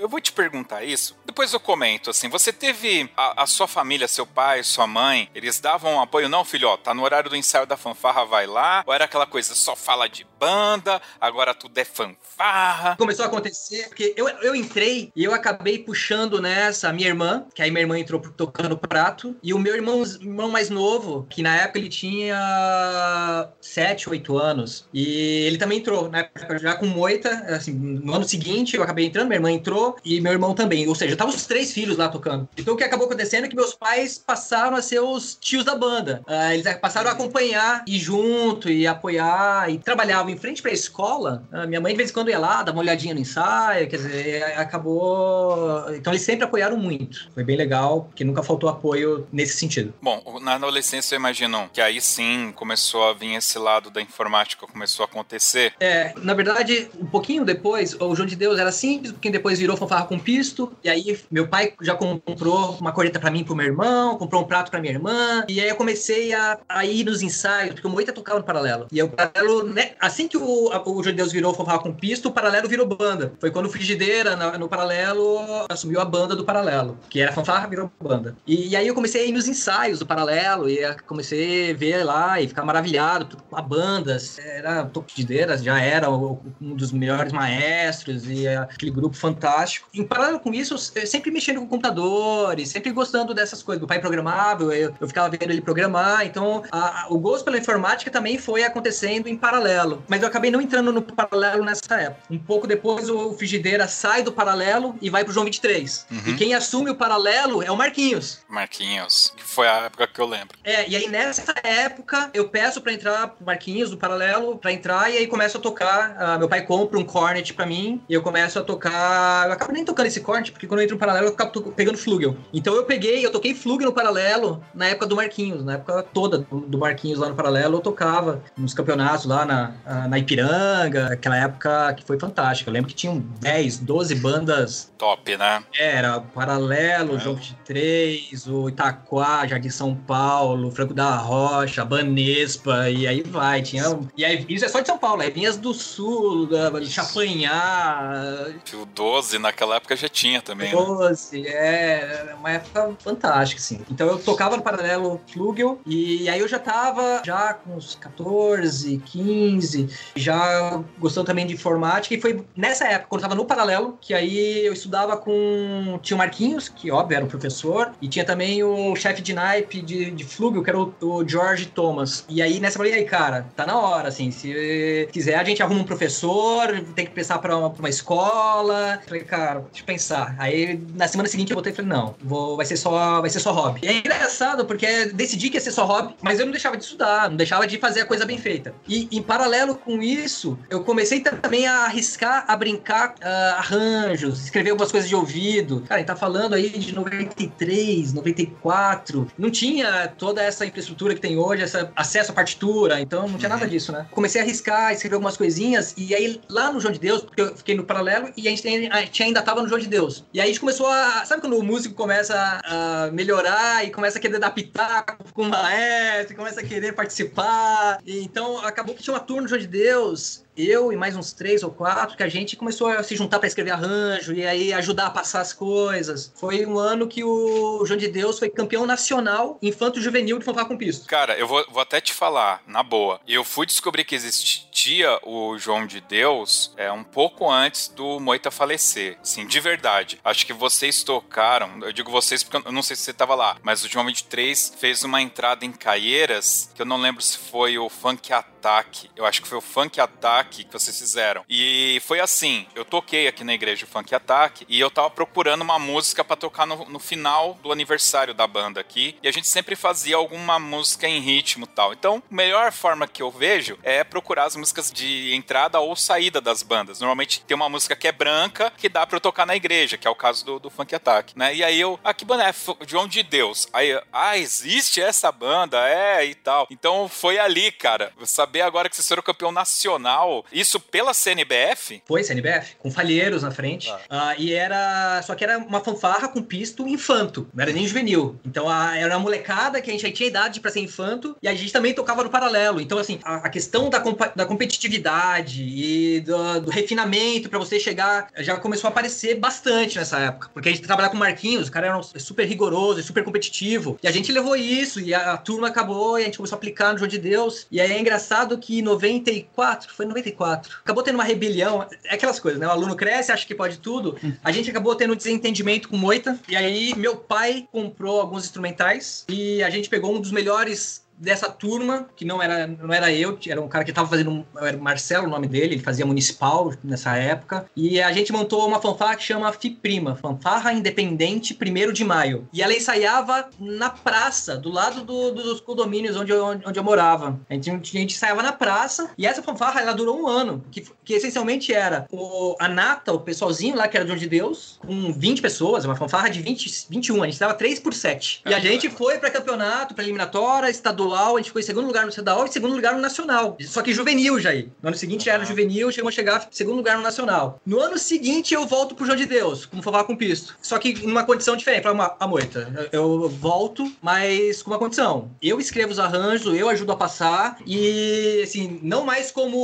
Eu 0.00 0.08
vou 0.08 0.20
te 0.20 0.32
perguntar 0.32 0.82
isso, 0.82 1.16
depois 1.24 1.52
eu 1.52 1.60
comento. 1.60 2.10
Assim, 2.10 2.28
você 2.28 2.52
teve 2.52 3.10
a, 3.16 3.42
a 3.42 3.46
sua 3.46 3.68
família, 3.68 4.08
seu 4.08 4.26
pai, 4.26 4.62
sua 4.64 4.86
mãe, 4.86 5.30
eles 5.34 5.60
davam 5.60 5.94
um 5.94 6.00
apoio? 6.00 6.28
Não, 6.28 6.44
filho, 6.44 6.68
ó, 6.68 6.76
tá 6.76 6.94
no 6.94 7.02
horário 7.02 7.28
do 7.28 7.36
ensaio 7.36 7.66
da 7.66 7.76
fanfarra, 7.76 8.24
vai 8.24 8.46
lá. 8.46 8.82
Ou 8.86 8.94
era 8.94 9.04
aquela 9.04 9.26
coisa, 9.26 9.54
só 9.54 9.76
fala 9.76 10.08
de 10.08 10.24
banda, 10.38 11.00
agora 11.20 11.54
tudo 11.54 11.76
é 11.78 11.84
fanfarra? 11.84 12.96
Começou 12.96 13.24
a 13.24 13.28
acontecer, 13.28 13.88
porque 13.88 14.14
eu, 14.16 14.28
eu 14.28 14.54
entrei 14.54 15.12
e 15.14 15.24
eu 15.24 15.34
acabei 15.34 15.78
puxando 15.78 16.40
nessa 16.40 16.92
minha 16.92 17.08
irmã, 17.08 17.46
que 17.54 17.62
aí 17.62 17.70
minha 17.70 17.82
irmã 17.82 17.98
entrou 17.98 18.20
tocando 18.20 18.76
prato, 18.76 19.36
e 19.42 19.52
o 19.52 19.58
meu 19.58 19.74
irmão, 19.74 20.02
irmão 20.20 20.50
mais 20.50 20.70
novo, 20.70 21.26
que 21.28 21.42
na 21.42 21.56
época 21.56 21.78
ele 21.78 21.88
tinha 21.88 23.48
7, 23.60 24.10
8 24.10 24.38
anos, 24.38 24.88
e 24.92 25.44
ele 25.46 25.58
também 25.58 25.78
entrou, 25.78 26.08
né? 26.08 26.28
Já 26.60 26.74
com 26.76 26.86
moita, 26.86 27.30
assim, 27.48 27.72
no 27.72 28.14
ano 28.14 28.24
seguinte 28.24 28.76
eu 28.76 28.82
acabei 28.82 29.06
entrando, 29.06 29.28
minha 29.28 29.36
irmã 29.36 29.50
entrou 29.50 29.96
e 30.04 30.20
meu 30.20 30.32
irmão 30.32 30.54
também. 30.54 30.88
Ou 30.88 30.94
seja, 30.94 31.12
estavam 31.12 31.34
os 31.34 31.46
três 31.46 31.72
filhos 31.72 31.96
lá 31.96 32.08
tocando. 32.08 32.48
Então 32.56 32.74
o 32.74 32.76
que 32.76 32.84
acabou 32.84 33.06
acontecendo 33.06 33.44
é 33.44 33.48
que 33.48 33.56
meus 33.56 33.74
pais 33.74 34.18
passaram 34.18 34.76
a 34.76 34.82
ser 34.82 35.00
os 35.00 35.34
tios 35.34 35.64
da 35.64 35.74
banda. 35.74 36.22
Uh, 36.26 36.52
eles 36.52 36.74
passaram 36.76 37.10
a 37.10 37.12
acompanhar, 37.12 37.84
ir 37.86 37.98
junto 37.98 38.70
e 38.70 38.86
apoiar. 38.86 39.70
E 39.70 39.78
trabalhavam 39.78 40.27
em 40.30 40.36
frente 40.36 40.62
pra 40.62 40.70
escola. 40.70 41.42
Uh, 41.52 41.66
minha 41.66 41.80
mãe 41.80 41.92
de 41.92 41.96
vez 41.96 42.10
em 42.10 42.12
quando 42.12 42.30
ia 42.30 42.38
lá, 42.38 42.62
dar 42.62 42.72
uma 42.72 42.80
olhadinha 42.80 43.14
no 43.14 43.20
ensaio. 43.20 43.88
Quer 43.88 43.96
dizer, 43.96 44.42
acabou. 44.56 45.92
Então 45.94 46.12
eles 46.12 46.22
sempre 46.22 46.44
apoiaram 46.44 46.76
muito. 46.76 47.28
Foi 47.34 47.44
bem 47.44 47.56
legal, 47.56 48.04
porque 48.04 48.24
nunca 48.24 48.42
faltou 48.42 48.68
apoio 48.68 49.26
nesse 49.32 49.56
sentido. 49.56 49.92
Bom, 50.00 50.40
na 50.42 50.54
adolescência 50.54 51.14
eu 51.14 51.18
imagino 51.18 51.68
que 51.72 51.80
aí 51.80 52.00
sim 52.00 52.52
começou 52.54 53.08
a 53.08 53.12
vir 53.12 53.34
esse 53.34 53.58
lado 53.58 53.90
da 53.90 54.00
informática, 54.00 54.66
começou 54.66 55.04
a 55.04 55.06
acontecer. 55.06 55.74
É, 55.80 56.12
na 56.22 56.34
verdade, 56.34 56.90
um 56.98 57.06
pouquinho 57.06 57.44
depois, 57.44 57.94
o 57.94 58.14
João 58.14 58.26
de 58.26 58.36
Deus 58.36 58.58
era 58.58 58.72
simples, 58.72 59.10
um 59.10 59.14
pouquinho 59.14 59.32
depois 59.32 59.58
virou 59.58 59.76
fanfarra 59.76 60.06
com 60.06 60.18
pisto. 60.18 60.72
E 60.82 60.88
aí 60.88 61.20
meu 61.30 61.48
pai 61.48 61.72
já 61.80 61.94
comprou 61.94 62.76
uma 62.80 62.92
corneta 62.92 63.18
para 63.20 63.30
mim 63.30 63.40
e 63.40 63.44
pro 63.44 63.54
meu 63.54 63.66
irmão, 63.66 64.16
comprou 64.16 64.42
um 64.42 64.46
prato 64.46 64.70
para 64.70 64.80
minha 64.80 64.92
irmã. 64.92 65.44
E 65.48 65.60
aí 65.60 65.68
eu 65.68 65.76
comecei 65.76 66.32
a, 66.32 66.58
a 66.68 66.84
ir 66.84 67.04
nos 67.04 67.22
ensaios, 67.22 67.74
porque 67.74 67.86
o 67.86 67.90
Moita 67.90 68.12
tocava 68.12 68.38
no 68.38 68.44
paralelo. 68.44 68.86
E 68.90 69.00
aí 69.00 69.06
o 69.06 69.10
paralelo, 69.10 69.64
né, 69.64 69.92
assim 70.00 70.17
que 70.26 70.36
o, 70.36 70.68
o 70.68 71.02
João 71.02 71.02
de 71.02 71.12
Deus 71.12 71.32
virou 71.32 71.54
fanfarra 71.54 71.78
com 71.78 71.92
pisto, 71.92 72.28
o 72.28 72.32
paralelo 72.32 72.68
virou 72.68 72.86
banda. 72.86 73.32
Foi 73.38 73.50
quando 73.50 73.66
o 73.66 73.70
Frigideira, 73.70 74.34
no 74.58 74.68
paralelo, 74.68 75.38
assumiu 75.68 76.00
a 76.00 76.04
banda 76.04 76.34
do 76.34 76.44
paralelo, 76.44 76.98
que 77.08 77.20
era 77.20 77.32
fanfarra, 77.32 77.68
virou 77.68 77.90
banda. 78.00 78.36
E, 78.46 78.68
e, 78.68 78.76
aí 78.76 78.86
eu 78.86 78.94
comecei 78.94 79.22
a 79.22 79.26
ir 79.26 79.32
nos 79.32 79.46
ensaios 79.46 79.98
do 79.98 80.06
paralelo, 80.06 80.68
e 80.68 80.78
comecei 81.06 81.70
a 81.70 81.74
ver 81.74 82.04
lá 82.04 82.40
e 82.40 82.48
ficar 82.48 82.64
maravilhado 82.64 83.36
com 83.48 83.56
a 83.56 83.62
banda. 83.62 84.16
Era 84.38 84.84
Toco 84.86 85.10
Frigideira, 85.10 85.56
já 85.58 85.80
era 85.80 86.10
um 86.10 86.38
dos 86.60 86.90
melhores 86.90 87.32
maestros, 87.32 88.28
e 88.28 88.48
aquele 88.48 88.90
grupo 88.90 89.16
fantástico. 89.16 89.88
Em 89.92 90.04
paralelo 90.04 90.40
com 90.40 90.52
isso, 90.52 90.74
eu 90.94 91.06
sempre 91.06 91.30
mexendo 91.30 91.60
com 91.60 91.66
computadores, 91.66 92.70
sempre 92.70 92.90
gostando 92.90 93.34
dessas 93.34 93.62
coisas. 93.62 93.80
Meu 93.80 93.88
pai 93.88 94.00
programava, 94.00 94.64
eu, 94.74 94.94
eu 95.00 95.08
ficava 95.08 95.28
vendo 95.28 95.50
ele 95.50 95.60
programar, 95.60 96.26
então 96.26 96.62
a, 96.70 97.04
a, 97.04 97.06
o 97.10 97.18
gosto 97.18 97.44
pela 97.44 97.58
informática 97.58 98.10
também 98.10 98.38
foi 98.38 98.64
acontecendo 98.64 99.28
em 99.28 99.36
paralelo. 99.36 100.02
Mas 100.08 100.22
eu 100.22 100.28
acabei 100.28 100.50
não 100.50 100.60
entrando 100.60 100.92
no 100.92 101.02
paralelo 101.02 101.64
nessa 101.64 101.94
época. 101.94 102.22
Um 102.30 102.38
pouco 102.38 102.66
depois, 102.66 103.08
o 103.08 103.32
Frigideira 103.34 103.86
sai 103.86 104.22
do 104.22 104.32
paralelo 104.32 104.96
e 105.00 105.10
vai 105.10 105.24
pro 105.24 105.32
João 105.32 105.44
23. 105.44 106.06
Uhum. 106.10 106.22
E 106.26 106.36
quem 106.36 106.54
assume 106.54 106.90
o 106.90 106.94
paralelo 106.94 107.62
é 107.62 107.70
o 107.70 107.76
Marquinhos. 107.76 108.40
Marquinhos, 108.48 109.32
que 109.36 109.44
foi 109.44 109.68
a 109.68 109.84
época 109.84 110.06
que 110.06 110.20
eu 110.20 110.26
lembro. 110.26 110.56
É, 110.64 110.88
e 110.88 110.96
aí 110.96 111.08
nessa 111.08 111.54
época 111.62 112.30
eu 112.32 112.48
peço 112.48 112.80
para 112.80 112.92
entrar 112.92 113.28
pro 113.28 113.44
Marquinhos 113.44 113.90
do 113.90 113.96
paralelo, 113.96 114.56
para 114.56 114.72
entrar, 114.72 115.10
e 115.10 115.18
aí 115.18 115.26
começo 115.26 115.58
a 115.58 115.60
tocar. 115.60 116.16
Uh, 116.16 116.38
meu 116.38 116.48
pai 116.48 116.62
compra 116.62 116.98
um 116.98 117.04
cornet 117.04 117.52
para 117.52 117.66
mim, 117.66 118.00
e 118.08 118.14
eu 118.14 118.22
começo 118.22 118.58
a 118.58 118.62
tocar. 118.62 119.46
Eu 119.46 119.52
acabo 119.52 119.72
nem 119.72 119.84
tocando 119.84 120.06
esse 120.06 120.20
cornet, 120.20 120.52
porque 120.52 120.66
quando 120.66 120.80
eu 120.80 120.84
entro 120.84 120.96
no 120.96 121.00
paralelo 121.00 121.26
eu 121.26 121.32
acabo 121.32 121.70
pegando 121.72 121.98
flugel. 121.98 122.36
Então 122.52 122.74
eu 122.74 122.84
peguei, 122.84 123.24
eu 123.24 123.30
toquei 123.30 123.54
flugel 123.54 123.86
no 123.86 123.92
paralelo 123.92 124.64
na 124.74 124.86
época 124.86 125.06
do 125.06 125.16
Marquinhos, 125.16 125.64
na 125.64 125.74
época 125.74 126.02
toda 126.02 126.46
do 126.50 126.78
Marquinhos 126.78 127.18
lá 127.18 127.28
no 127.28 127.34
paralelo, 127.34 127.76
eu 127.76 127.80
tocava 127.80 128.42
nos 128.56 128.72
campeonatos 128.72 129.26
lá 129.26 129.44
na, 129.44 129.72
na 130.06 130.18
Ipiranga, 130.18 131.12
aquela 131.12 131.36
época 131.36 131.94
que 131.94 132.04
foi 132.04 132.18
fantástica. 132.18 132.68
Eu 132.68 132.74
lembro 132.74 132.88
que 132.88 132.94
tinham 132.94 133.18
10, 133.40 133.78
12 133.78 134.14
bandas. 134.16 134.92
Top, 134.98 135.36
né? 135.36 135.62
Era 135.78 136.20
Paralelo, 136.20 137.16
é. 137.16 137.20
Jogo 137.20 137.40
de 137.40 137.54
Três, 137.64 138.46
o 138.46 138.68
Itaquá, 138.68 139.46
Jardim 139.46 139.70
São 139.70 139.94
Paulo, 139.94 140.70
Franco 140.70 140.94
da 140.94 141.16
Rocha, 141.16 141.84
Banespa, 141.84 142.90
e 142.90 143.06
aí 143.06 143.22
vai. 143.22 143.62
Tinha. 143.62 143.98
E 144.16 144.24
aí, 144.24 144.44
isso 144.48 144.64
é 144.64 144.68
só 144.68 144.80
de 144.80 144.86
São 144.86 144.98
Paulo, 144.98 145.22
aí 145.22 145.30
vinha 145.30 145.48
as 145.48 145.56
do 145.56 145.72
Sul, 145.74 146.46
da 146.46 146.68
Chapanhar. 146.84 148.54
O 148.74 148.84
12 148.86 149.38
naquela 149.38 149.76
época 149.76 149.96
já 149.96 150.08
tinha 150.08 150.42
também. 150.42 150.70
12, 150.70 151.42
né? 151.42 151.48
é. 151.48 152.34
Uma 152.38 152.52
época 152.52 152.94
fantástica, 152.98 153.60
assim. 153.60 153.80
Então 153.90 154.06
eu 154.06 154.18
tocava 154.18 154.56
no 154.56 154.62
Paralelo 154.62 155.20
Flugel, 155.32 155.80
e 155.86 156.28
aí 156.28 156.40
eu 156.40 156.48
já 156.48 156.58
tava 156.58 157.22
já 157.24 157.54
com 157.54 157.76
uns 157.76 157.94
14, 157.94 158.98
15, 158.98 159.87
já 160.14 160.82
gostando 160.98 161.26
também 161.26 161.46
de 161.46 161.54
informática, 161.54 162.14
e 162.14 162.20
foi 162.20 162.44
nessa 162.56 162.86
época, 162.86 163.06
quando 163.08 163.22
eu 163.22 163.28
tava 163.28 163.34
no 163.34 163.44
Paralelo, 163.44 163.98
que 164.00 164.14
aí 164.14 164.64
eu 164.64 164.72
estudava 164.72 165.16
com. 165.16 165.98
Tinha 166.02 166.14
o 166.14 166.18
Marquinhos, 166.18 166.68
que 166.68 166.90
óbvio 166.90 167.16
era 167.16 167.24
o 167.24 167.28
professor, 167.28 167.92
e 168.00 168.08
tinha 168.08 168.24
também 168.24 168.62
o 168.62 168.94
chefe 168.96 169.22
de 169.22 169.32
naipe 169.32 169.80
de, 169.80 170.10
de 170.10 170.24
Flugel, 170.24 170.62
que 170.62 170.70
era 170.70 170.78
o, 170.78 170.94
o 171.00 171.28
George 171.28 171.66
Thomas. 171.66 172.24
E 172.28 172.42
aí 172.42 172.60
nessa 172.60 172.76
eu 172.76 172.78
falei, 172.78 172.94
aí, 172.94 173.04
cara, 173.04 173.46
tá 173.56 173.66
na 173.66 173.78
hora, 173.78 174.08
assim, 174.08 174.30
se 174.30 175.08
quiser 175.12 175.36
a 175.36 175.44
gente 175.44 175.62
arruma 175.62 175.80
um 175.80 175.84
professor, 175.84 176.68
tem 176.94 177.06
que 177.06 177.12
pensar 177.12 177.38
pra 177.38 177.56
uma, 177.56 177.70
pra 177.70 177.80
uma 177.80 177.88
escola. 177.88 179.00
Falei, 179.06 179.22
cara, 179.24 179.60
deixa 179.60 179.82
eu 179.82 179.86
pensar. 179.86 180.34
Aí 180.38 180.80
na 180.94 181.08
semana 181.08 181.28
seguinte 181.28 181.50
eu 181.50 181.56
voltei 181.56 181.72
e 181.72 181.76
falei, 181.76 181.90
não, 181.90 182.14
vou, 182.22 182.56
vai 182.56 182.66
ser 182.66 182.76
só, 182.76 183.20
vai 183.20 183.30
ser 183.30 183.40
só 183.40 183.52
hobby. 183.52 183.80
E 183.82 183.88
é 183.88 183.98
engraçado, 183.98 184.64
porque 184.64 185.06
decidi 185.06 185.50
que 185.50 185.56
ia 185.56 185.60
ser 185.60 185.72
só 185.72 185.84
hobby, 185.84 186.14
mas 186.22 186.38
eu 186.38 186.46
não 186.46 186.52
deixava 186.52 186.76
de 186.76 186.84
estudar, 186.84 187.28
não 187.28 187.36
deixava 187.36 187.66
de 187.66 187.78
fazer 187.78 188.02
a 188.02 188.06
coisa 188.06 188.24
bem 188.24 188.38
feita. 188.38 188.74
E 188.86 189.08
em 189.10 189.22
paralelo 189.22 189.77
com 189.78 190.02
isso, 190.02 190.58
eu 190.68 190.82
comecei 190.82 191.20
também 191.20 191.66
a 191.66 191.84
arriscar, 191.84 192.44
a 192.46 192.56
brincar 192.56 193.14
uh, 193.14 193.58
arranjos, 193.58 194.44
escrever 194.44 194.70
algumas 194.70 194.90
coisas 194.90 195.08
de 195.08 195.14
ouvido. 195.14 195.82
Cara, 195.82 195.96
a 195.96 195.98
gente 195.98 196.06
tá 196.06 196.16
falando 196.16 196.54
aí 196.54 196.70
de 196.70 196.94
93, 196.94 198.12
94. 198.12 199.26
Não 199.38 199.50
tinha 199.50 200.08
toda 200.08 200.42
essa 200.42 200.66
infraestrutura 200.66 201.14
que 201.14 201.20
tem 201.20 201.36
hoje, 201.38 201.62
esse 201.62 201.88
acesso 201.96 202.32
à 202.32 202.34
partitura, 202.34 203.00
então 203.00 203.28
não 203.28 203.38
tinha 203.38 203.48
nada 203.48 203.64
uhum. 203.64 203.70
disso, 203.70 203.92
né? 203.92 204.06
Comecei 204.10 204.40
a 204.40 204.44
arriscar, 204.44 204.92
escrever 204.92 205.14
algumas 205.14 205.36
coisinhas, 205.36 205.94
e 205.96 206.14
aí 206.14 206.40
lá 206.48 206.72
no 206.72 206.80
João 206.80 206.92
de 206.92 207.00
Deus, 207.00 207.22
porque 207.22 207.40
eu 207.40 207.56
fiquei 207.56 207.74
no 207.74 207.84
paralelo, 207.84 208.30
e 208.36 208.46
a 208.46 208.50
gente, 208.50 208.66
a 208.88 209.00
gente 209.00 209.22
ainda 209.22 209.42
tava 209.42 209.62
no 209.62 209.68
João 209.68 209.80
de 209.80 209.88
Deus. 209.88 210.24
E 210.32 210.40
aí 210.40 210.44
a 210.44 210.48
gente 210.48 210.60
começou 210.60 210.86
a. 210.86 211.24
Sabe 211.24 211.40
quando 211.40 211.56
o 211.56 211.62
músico 211.62 211.94
começa 211.94 212.60
a 212.64 213.10
melhorar 213.12 213.84
e 213.84 213.90
começa 213.90 214.18
a 214.18 214.20
querer 214.20 214.36
adaptar 214.36 215.04
com 215.32 215.42
o 215.42 215.48
maestro, 215.48 216.36
começa 216.36 216.60
a 216.60 216.64
querer 216.64 216.92
participar? 216.92 217.98
E, 218.04 218.20
então 218.20 218.58
acabou 218.64 218.94
que 218.94 219.02
tinha 219.02 219.14
uma 219.14 219.20
turma 219.20 219.42
no 219.42 219.48
João 219.48 219.57
de 219.62 219.66
Deus 219.66 220.44
eu 220.58 220.92
e 220.92 220.96
mais 220.96 221.16
uns 221.16 221.32
três 221.32 221.62
ou 221.62 221.70
quatro, 221.70 222.16
que 222.16 222.22
a 222.22 222.28
gente 222.28 222.56
começou 222.56 222.88
a 222.88 223.02
se 223.02 223.14
juntar 223.14 223.38
para 223.38 223.46
escrever 223.46 223.70
arranjo 223.70 224.32
e 224.32 224.46
aí 224.46 224.72
ajudar 224.72 225.06
a 225.06 225.10
passar 225.10 225.40
as 225.40 225.52
coisas. 225.52 226.32
Foi 226.34 226.66
um 226.66 226.78
ano 226.78 227.06
que 227.06 227.22
o 227.22 227.84
João 227.86 227.98
de 227.98 228.08
Deus 228.08 228.38
foi 228.38 228.48
campeão 228.48 228.84
nacional 228.84 229.58
infanto-juvenil 229.62 230.38
de 230.38 230.44
fanfarra 230.44 230.68
com 230.68 230.76
pisto. 230.76 231.06
Cara, 231.06 231.38
eu 231.38 231.46
vou, 231.46 231.64
vou 231.70 231.80
até 231.80 232.00
te 232.00 232.12
falar, 232.12 232.62
na 232.66 232.82
boa. 232.82 233.20
Eu 233.26 233.44
fui 233.44 233.66
descobrir 233.66 234.04
que 234.04 234.14
existia 234.14 235.18
o 235.22 235.56
João 235.58 235.86
de 235.86 236.00
Deus 236.00 236.72
é, 236.76 236.90
um 236.90 237.04
pouco 237.04 237.50
antes 237.50 237.88
do 237.88 238.18
Moita 238.18 238.50
falecer. 238.50 239.18
Sim, 239.22 239.46
de 239.46 239.60
verdade. 239.60 240.18
Acho 240.24 240.44
que 240.44 240.52
vocês 240.52 241.02
tocaram, 241.02 241.80
eu 241.82 241.92
digo 241.92 242.10
vocês 242.10 242.42
porque 242.42 242.68
eu 242.68 242.72
não 242.72 242.82
sei 242.82 242.96
se 242.96 243.02
você 243.02 243.12
tava 243.12 243.34
lá, 243.34 243.56
mas 243.62 243.84
o 243.84 243.88
João 243.88 244.06
23 244.06 244.74
fez 244.78 245.04
uma 245.04 245.20
entrada 245.20 245.64
em 245.64 245.72
Caieiras, 245.72 246.70
que 246.74 246.82
eu 246.82 246.86
não 246.86 246.96
lembro 246.96 247.22
se 247.22 247.38
foi 247.38 247.78
o 247.78 247.88
Funk 247.88 248.32
Attack. 248.32 249.10
Eu 249.14 249.24
acho 249.24 249.42
que 249.42 249.48
foi 249.48 249.58
o 249.58 249.62
Funk 249.62 250.00
Attack 250.00 250.47
Attack 250.48 250.64
que 250.64 250.72
vocês 250.72 250.98
fizeram. 250.98 251.44
E 251.48 252.00
foi 252.04 252.20
assim: 252.20 252.66
eu 252.74 252.84
toquei 252.84 253.28
aqui 253.28 253.44
na 253.44 253.54
igreja 253.54 253.86
Funk 253.86 254.14
Attack 254.14 254.64
e 254.68 254.80
eu 254.80 254.90
tava 254.90 255.10
procurando 255.10 255.62
uma 255.62 255.78
música 255.78 256.24
para 256.24 256.36
tocar 256.36 256.66
no, 256.66 256.84
no, 256.86 256.98
final 256.98 257.58
do 257.62 257.70
aniversário 257.70 258.34
da 258.34 258.46
banda 258.46 258.80
aqui. 258.80 259.16
E 259.22 259.28
a 259.28 259.32
gente 259.32 259.46
sempre 259.46 259.76
fazia 259.76 260.16
alguma 260.16 260.58
música 260.58 261.06
em 261.06 261.20
ritmo 261.20 261.66
tal. 261.66 261.92
Então, 261.92 262.22
a 262.30 262.34
melhor 262.34 262.72
forma 262.72 263.06
que 263.06 263.22
eu 263.22 263.30
vejo 263.30 263.78
é 263.82 264.02
procurar 264.02 264.44
as 264.44 264.56
músicas 264.56 264.90
de 264.90 265.34
entrada 265.34 265.78
ou 265.80 265.94
saída 265.94 266.40
das 266.40 266.62
bandas. 266.62 267.00
Normalmente 267.00 267.40
tem 267.40 267.54
uma 267.54 267.68
música 267.68 267.94
que 267.94 268.08
é 268.08 268.12
branca 268.12 268.72
que 268.76 268.88
dá 268.88 269.06
para 269.06 269.16
eu 269.16 269.20
tocar 269.20 269.46
na 269.46 269.56
igreja, 269.56 269.96
que 269.96 270.06
é 270.06 270.10
o 270.10 270.14
caso 270.14 270.44
do, 270.44 270.58
do 270.58 270.70
Funk 270.70 270.94
Attack, 270.94 271.36
né? 271.36 271.54
E 271.54 271.62
aí 271.62 271.80
eu, 271.80 271.98
ah, 272.02 272.14
que 272.14 272.24
banda 272.24 272.44
é? 272.44 272.54
João 272.86 273.06
de 273.06 273.22
Deus. 273.22 273.68
Aí, 273.72 274.00
ah, 274.12 274.36
existe 274.36 275.00
essa 275.00 275.30
banda? 275.30 275.88
É, 275.88 276.24
e 276.24 276.34
tal. 276.34 276.66
Então 276.70 277.08
foi 277.08 277.38
ali, 277.38 277.70
cara. 277.70 278.12
Saber 278.24 278.62
agora 278.62 278.88
que 278.88 278.96
vocês 278.96 279.06
foram 279.08 279.22
campeão 279.22 279.52
nacional 279.52 280.37
isso 280.52 280.80
pela 280.80 281.14
CNBF? 281.14 282.02
Foi, 282.06 282.22
CNBF, 282.22 282.76
com 282.78 282.90
falheiros 282.90 283.42
na 283.42 283.50
frente. 283.50 283.90
Ah. 284.08 284.34
Uh, 284.36 284.40
e 284.40 284.52
era. 284.52 285.20
Só 285.22 285.34
que 285.34 285.44
era 285.44 285.58
uma 285.58 285.80
fanfarra 285.80 286.28
com 286.28 286.42
pisto 286.42 286.86
infanto, 286.86 287.48
não 287.54 287.62
era 287.62 287.72
nem 287.72 287.86
juvenil. 287.86 288.38
Então 288.44 288.68
a, 288.68 288.96
era 288.96 289.14
uma 289.16 289.22
molecada 289.22 289.80
que 289.80 289.90
a 289.90 289.92
gente 289.92 290.02
já 290.02 290.12
tinha 290.12 290.28
idade 290.28 290.60
para 290.60 290.70
ser 290.70 290.80
infanto 290.80 291.36
e 291.42 291.48
a 291.48 291.54
gente 291.54 291.72
também 291.72 291.94
tocava 291.94 292.22
no 292.24 292.30
paralelo. 292.30 292.80
Então, 292.80 292.98
assim, 292.98 293.20
a, 293.22 293.36
a 293.36 293.48
questão 293.48 293.88
da, 293.90 293.98
da 294.34 294.46
competitividade 294.46 295.62
e 295.62 296.20
do, 296.20 296.60
do 296.60 296.70
refinamento 296.70 297.48
para 297.48 297.58
você 297.58 297.78
chegar 297.78 298.28
já 298.38 298.56
começou 298.56 298.88
a 298.88 298.90
aparecer 298.90 299.36
bastante 299.36 299.98
nessa 299.98 300.18
época. 300.18 300.50
Porque 300.52 300.68
a 300.68 300.72
gente 300.72 300.84
trabalhava 300.84 301.12
com 301.12 301.18
Marquinhos, 301.18 301.68
o 301.68 301.72
cara 301.72 301.88
era 301.88 302.02
super 302.02 302.46
rigoroso, 302.46 303.02
super 303.02 303.24
competitivo. 303.24 303.98
E 304.02 304.08
a 304.08 304.10
gente 304.10 304.32
levou 304.32 304.56
isso 304.56 305.00
e 305.00 305.14
a, 305.14 305.32
a 305.32 305.36
turma 305.36 305.68
acabou 305.68 306.18
e 306.18 306.22
a 306.22 306.24
gente 306.24 306.36
começou 306.36 306.56
a 306.56 306.58
aplicar 306.58 306.92
no 306.92 306.98
Jogo 306.98 307.10
de 307.10 307.18
Deus. 307.18 307.66
E 307.70 307.80
aí 307.80 307.92
é 307.92 308.00
engraçado 308.00 308.58
que 308.58 308.78
em 308.78 308.82
94, 308.82 309.92
foi 309.94 310.06
94 310.06 310.17
94. 310.18 310.78
Acabou 310.82 311.02
tendo 311.02 311.14
uma 311.14 311.24
rebelião, 311.24 311.86
é 312.04 312.14
aquelas 312.14 312.38
coisas, 312.38 312.60
né? 312.60 312.66
O 312.66 312.70
aluno 312.70 312.94
cresce, 312.96 313.32
acha 313.32 313.46
que 313.46 313.54
pode 313.54 313.78
tudo. 313.78 314.16
A 314.42 314.52
gente 314.52 314.70
acabou 314.70 314.94
tendo 314.94 315.12
um 315.12 315.16
desentendimento 315.16 315.88
com 315.88 315.96
Moita, 315.96 316.38
e 316.48 316.56
aí 316.56 316.94
meu 316.96 317.16
pai 317.16 317.66
comprou 317.70 318.20
alguns 318.20 318.44
instrumentais, 318.44 319.24
e 319.28 319.62
a 319.62 319.70
gente 319.70 319.88
pegou 319.88 320.14
um 320.14 320.20
dos 320.20 320.30
melhores 320.30 321.07
dessa 321.18 321.50
turma, 321.50 322.08
que 322.16 322.24
não 322.24 322.42
era, 322.42 322.66
não 322.66 322.92
era 322.92 323.12
eu, 323.12 323.38
era 323.46 323.60
um 323.60 323.68
cara 323.68 323.84
que 323.84 323.92
tava 323.92 324.08
fazendo, 324.08 324.46
era 324.60 324.76
Marcelo 324.76 325.26
o 325.26 325.30
nome 325.30 325.46
dele, 325.46 325.74
ele 325.74 325.82
fazia 325.82 326.06
municipal 326.06 326.72
nessa 326.82 327.16
época, 327.16 327.66
e 327.76 328.00
a 328.00 328.12
gente 328.12 328.32
montou 328.32 328.66
uma 328.66 328.80
fanfarra 328.80 329.16
que 329.16 329.22
chama 329.22 329.52
FIPRIMA, 329.52 330.16
Fanfarra 330.16 330.72
Independente 330.72 331.56
1 331.60 331.92
de 331.92 332.04
Maio. 332.04 332.48
E 332.52 332.62
ela 332.62 332.72
ensaiava 332.72 333.48
na 333.58 333.90
praça, 333.90 334.56
do 334.56 334.70
lado 334.70 335.04
do, 335.04 335.32
dos 335.32 335.60
condomínios 335.60 336.16
onde 336.16 336.32
eu, 336.32 336.44
onde 336.44 336.78
eu 336.78 336.84
morava. 336.84 337.38
A 337.48 337.54
gente, 337.54 337.70
a 337.70 338.00
gente 338.00 338.14
ensaiava 338.14 338.42
na 338.42 338.52
praça, 338.52 339.10
e 339.18 339.26
essa 339.26 339.42
fanfarra, 339.42 339.80
ela 339.80 339.92
durou 339.92 340.20
um 340.20 340.26
ano, 340.26 340.64
que, 340.70 340.84
que 341.04 341.14
essencialmente 341.14 341.72
era 341.72 342.06
o, 342.10 342.56
a 342.60 342.68
Nata, 342.68 343.12
o 343.12 343.20
pessoalzinho 343.20 343.76
lá, 343.76 343.88
que 343.88 343.96
era 343.96 344.08
de 344.08 344.26
Deus, 344.26 344.78
com 344.86 345.12
20 345.12 345.42
pessoas, 345.42 345.84
uma 345.84 345.96
fanfarra 345.96 346.28
de 346.30 346.40
20, 346.40 346.86
21, 346.88 347.22
a 347.22 347.26
gente 347.26 347.38
dava 347.38 347.54
3 347.54 347.80
por 347.80 347.92
7. 347.92 348.42
E 348.46 348.54
a 348.54 348.60
gente 348.60 348.88
foi 348.88 349.18
para 349.18 349.30
campeonato, 349.30 349.94
para 349.94 350.04
eliminatória, 350.04 350.70
estadual, 350.70 351.07
a 351.14 351.38
gente 351.38 351.46
ficou 351.46 351.60
em 351.60 351.64
segundo 351.64 351.86
lugar 351.86 352.04
no 352.04 352.10
estadual 352.10 352.44
e 352.46 352.52
segundo 352.52 352.74
lugar 352.74 352.94
no 352.94 353.00
nacional. 353.00 353.56
Só 353.60 353.82
que 353.82 353.92
juvenil 353.92 354.40
já 354.40 354.50
aí. 354.50 354.68
No 354.82 354.88
ano 354.88 354.96
seguinte 354.96 355.24
já 355.24 355.34
era 355.34 355.44
juvenil, 355.44 355.90
chegou 355.92 356.08
a 356.08 356.12
chegar 356.12 356.48
em 356.50 356.54
segundo 356.54 356.76
lugar 356.76 356.96
no 356.96 357.02
nacional. 357.02 357.60
No 357.64 357.80
ano 357.80 357.98
seguinte 357.98 358.54
eu 358.54 358.66
volto 358.66 358.94
pro 358.94 359.04
João 359.04 359.16
de 359.16 359.26
Deus, 359.26 359.66
como 359.66 359.82
fanfarra 359.82 360.04
com 360.04 360.16
pisto. 360.16 360.56
Só 360.62 360.78
que 360.78 361.06
numa 361.06 361.24
condição 361.24 361.56
diferente. 361.56 361.82
Falei, 361.82 361.98
uma, 361.98 362.16
a 362.18 362.26
moita, 362.26 362.88
eu 362.92 363.28
volto, 363.28 363.90
mas 364.02 364.62
com 364.62 364.70
uma 364.70 364.78
condição. 364.78 365.30
Eu 365.42 365.60
escrevo 365.60 365.92
os 365.92 365.98
arranjos, 365.98 366.56
eu 366.56 366.68
ajudo 366.68 366.92
a 366.92 366.96
passar 366.96 367.58
e, 367.66 368.40
assim, 368.42 368.80
não 368.82 369.04
mais 369.04 369.30
como 369.30 369.58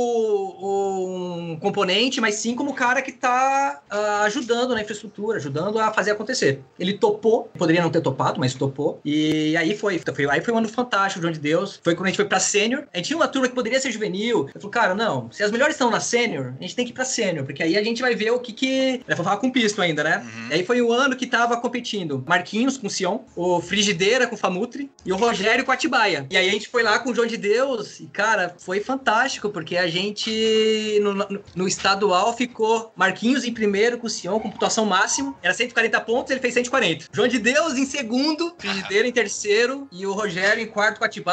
um 1.51 1.57
componente, 1.59 2.21
mas 2.21 2.35
sim 2.35 2.55
como 2.55 2.71
o 2.71 2.73
cara 2.73 3.01
que 3.01 3.11
tá 3.11 3.81
uh, 3.91 4.23
ajudando 4.23 4.73
na 4.73 4.81
infraestrutura, 4.81 5.37
ajudando 5.37 5.79
a 5.79 5.91
fazer 5.91 6.11
acontecer. 6.11 6.61
Ele 6.79 6.93
topou, 6.93 7.49
poderia 7.57 7.81
não 7.81 7.89
ter 7.89 8.01
topado, 8.01 8.39
mas 8.39 8.53
topou. 8.53 8.99
E 9.03 9.55
aí 9.57 9.75
foi, 9.77 9.99
foi 9.99 10.29
aí 10.29 10.41
foi 10.41 10.53
um 10.53 10.57
ano 10.57 10.69
fantástico, 10.69 11.21
João 11.21 11.34
de 11.35 11.41
Deus. 11.41 11.79
Foi 11.83 11.95
quando 11.95 12.07
a 12.07 12.09
gente 12.09 12.17
foi 12.17 12.25
pra 12.25 12.39
sênior. 12.39 12.85
A 12.93 12.97
gente 12.97 13.07
tinha 13.07 13.17
uma 13.17 13.27
turma 13.27 13.47
que 13.47 13.55
poderia 13.55 13.79
ser 13.79 13.91
juvenil. 13.91 14.49
Eu 14.53 14.61
falei, 14.61 14.71
cara, 14.71 14.95
não, 14.95 15.31
se 15.31 15.43
as 15.43 15.51
melhores 15.51 15.75
estão 15.75 15.89
na 15.89 15.99
sênior, 15.99 16.53
a 16.59 16.61
gente 16.61 16.75
tem 16.75 16.85
que 16.85 16.91
ir 16.91 16.93
pra 16.93 17.05
sênior, 17.05 17.45
porque 17.45 17.63
aí 17.63 17.77
a 17.77 17.83
gente 17.83 18.01
vai 18.01 18.15
ver 18.15 18.31
o 18.31 18.39
que 18.39 18.53
que. 18.53 19.01
Vai 19.07 19.15
falar 19.15 19.37
com 19.37 19.51
pisto 19.51 19.81
ainda, 19.81 20.03
né? 20.03 20.17
Uhum. 20.17 20.47
Aí 20.51 20.65
foi 20.65 20.81
o 20.81 20.91
ano 20.91 21.15
que 21.15 21.27
tava 21.27 21.57
competindo 21.57 22.23
Marquinhos 22.27 22.77
com 22.77 22.89
Sion, 22.89 23.19
o 23.35 23.61
Frigideira 23.61 24.27
com 24.27 24.37
Famutri 24.37 24.91
e 25.05 25.11
o 25.11 25.15
Rogério 25.15 25.65
com 25.65 25.71
Atibaia. 25.71 26.25
E 26.29 26.37
aí 26.37 26.47
a 26.47 26.51
gente 26.51 26.67
foi 26.67 26.83
lá 26.83 26.99
com 26.99 27.11
o 27.11 27.15
João 27.15 27.27
de 27.27 27.37
Deus 27.37 27.99
e, 27.99 28.07
cara, 28.07 28.55
foi 28.59 28.79
fantástico, 28.79 29.49
porque 29.49 29.77
a 29.77 29.87
gente 29.87 30.99
no, 31.01 31.13
no, 31.13 31.43
no 31.55 31.67
estadual 31.67 32.35
ficou 32.35 32.91
Marquinhos 32.95 33.43
em 33.43 33.53
primeiro 33.53 33.97
com 33.97 34.07
o 34.07 34.09
Sion, 34.09 34.39
com 34.39 34.49
pontuação 34.49 34.85
máxima. 34.85 35.35
Era 35.41 35.53
140 35.53 36.01
pontos, 36.01 36.31
ele 36.31 36.39
fez 36.39 36.53
140. 36.53 37.05
João 37.11 37.27
de 37.27 37.39
Deus 37.39 37.73
em 37.75 37.85
segundo, 37.85 38.53
Frigideira 38.57 39.07
em 39.07 39.11
terceiro 39.11 39.87
e 39.91 40.05
o 40.05 40.13
Rogério 40.13 40.61
em 40.63 40.67
quarto 40.67 40.99
com 40.99 41.05
Atibaia. 41.05 41.24